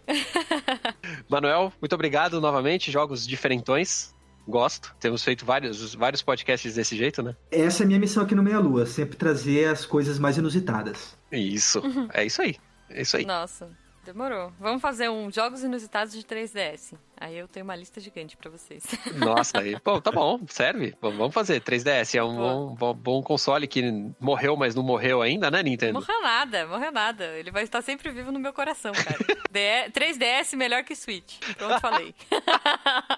Manuel, 1.28 1.72
muito 1.80 1.94
obrigado 1.94 2.40
novamente. 2.40 2.90
Jogos 2.90 3.26
diferentões. 3.26 4.14
Gosto. 4.48 4.96
Temos 4.98 5.22
feito 5.22 5.44
vários, 5.44 5.94
vários 5.94 6.22
podcasts 6.22 6.74
desse 6.74 6.96
jeito, 6.96 7.22
né? 7.22 7.36
Essa 7.50 7.82
é 7.82 7.84
a 7.84 7.86
minha 7.86 8.00
missão 8.00 8.22
aqui 8.22 8.34
no 8.34 8.42
Meia 8.42 8.58
Lua, 8.58 8.86
sempre 8.86 9.14
trazer 9.14 9.68
as 9.68 9.84
coisas 9.84 10.18
mais 10.18 10.38
inusitadas. 10.38 11.16
Isso. 11.30 11.82
É 12.14 12.24
isso 12.24 12.40
aí. 12.40 12.56
É 12.88 13.02
isso 13.02 13.18
aí. 13.18 13.26
Nossa, 13.26 13.70
demorou. 14.06 14.50
Vamos 14.58 14.80
fazer 14.80 15.10
um 15.10 15.30
Jogos 15.30 15.62
Inusitados 15.62 16.14
de 16.14 16.22
3DS. 16.22 16.94
Aí 17.20 17.36
eu 17.36 17.46
tenho 17.46 17.64
uma 17.64 17.76
lista 17.76 18.00
gigante 18.00 18.36
pra 18.36 18.50
vocês. 18.50 18.84
Nossa, 19.16 19.58
aí, 19.58 19.78
pô, 19.80 20.00
tá 20.00 20.10
bom, 20.10 20.40
serve. 20.48 20.94
Vamos 21.00 21.34
fazer. 21.34 21.60
3DS 21.60 22.14
é 22.14 22.22
um 22.22 22.36
bom, 22.36 22.74
bom, 22.74 22.94
bom 22.94 23.22
console 23.22 23.66
que 23.66 23.82
morreu, 24.18 24.56
mas 24.56 24.74
não 24.74 24.82
morreu 24.82 25.20
ainda, 25.20 25.50
né, 25.50 25.62
Nintendo? 25.62 25.94
Morreu 25.94 26.22
nada, 26.22 26.66
morreu 26.66 26.92
nada. 26.92 27.24
Ele 27.36 27.50
vai 27.50 27.64
estar 27.64 27.82
sempre 27.82 28.10
vivo 28.10 28.32
no 28.32 28.38
meu 28.38 28.52
coração, 28.52 28.92
cara. 28.92 29.18
DE 29.50 29.90
3DS 29.92 30.56
melhor 30.56 30.84
que 30.84 30.94
Switch. 30.94 31.38
Pronto, 31.56 31.80
falei. 31.80 32.14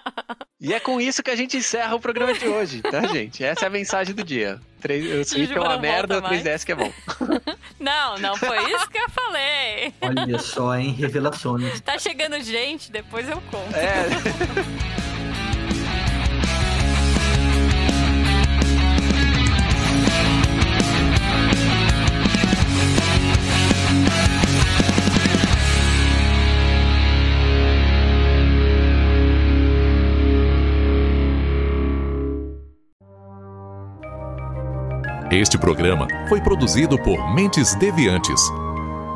E 0.61 0.73
é 0.75 0.79
com 0.79 1.01
isso 1.01 1.23
que 1.23 1.31
a 1.31 1.35
gente 1.35 1.57
encerra 1.57 1.95
o 1.95 1.99
programa 1.99 2.33
de 2.35 2.47
hoje, 2.47 2.81
tá, 2.83 3.01
gente? 3.11 3.43
Essa 3.43 3.65
é 3.65 3.67
a 3.67 3.71
mensagem 3.71 4.13
do 4.13 4.23
dia. 4.23 4.59
Três- 4.79 5.05
O 5.05 5.27
Switch 5.27 5.49
é 5.49 5.59
uma 5.59 5.73
não 5.73 5.81
merda, 5.81 6.17
o 6.17 6.21
volta 6.21 6.35
mais. 6.35 6.43
3DS 6.43 6.63
que 6.65 6.71
é 6.71 6.75
bom. 6.75 6.91
Não, 7.79 8.15
não 8.19 8.35
foi 8.35 8.59
isso 8.75 8.87
que 8.91 8.97
eu 8.99 9.09
falei. 9.09 9.91
Olha 10.01 10.37
só, 10.37 10.75
hein? 10.77 10.91
Revelações. 10.91 11.81
Tá 11.81 11.97
chegando 11.97 12.39
gente, 12.43 12.91
depois 12.91 13.27
eu 13.27 13.41
conto. 13.49 13.75
É. 13.75 14.05
Este 35.33 35.57
programa 35.57 36.09
foi 36.27 36.41
produzido 36.41 37.01
por 37.01 37.33
Mentes 37.33 37.73
Deviantes. 37.75 38.41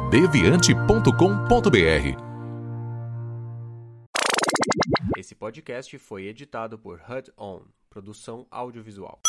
deviante.com.br 0.09 1.09
Esse 5.17 5.35
podcast 5.35 5.99
foi 5.99 6.27
editado 6.27 6.79
por 6.79 7.01
HUD 7.01 7.33
On, 7.37 7.63
produção 7.89 8.47
audiovisual. 8.49 9.19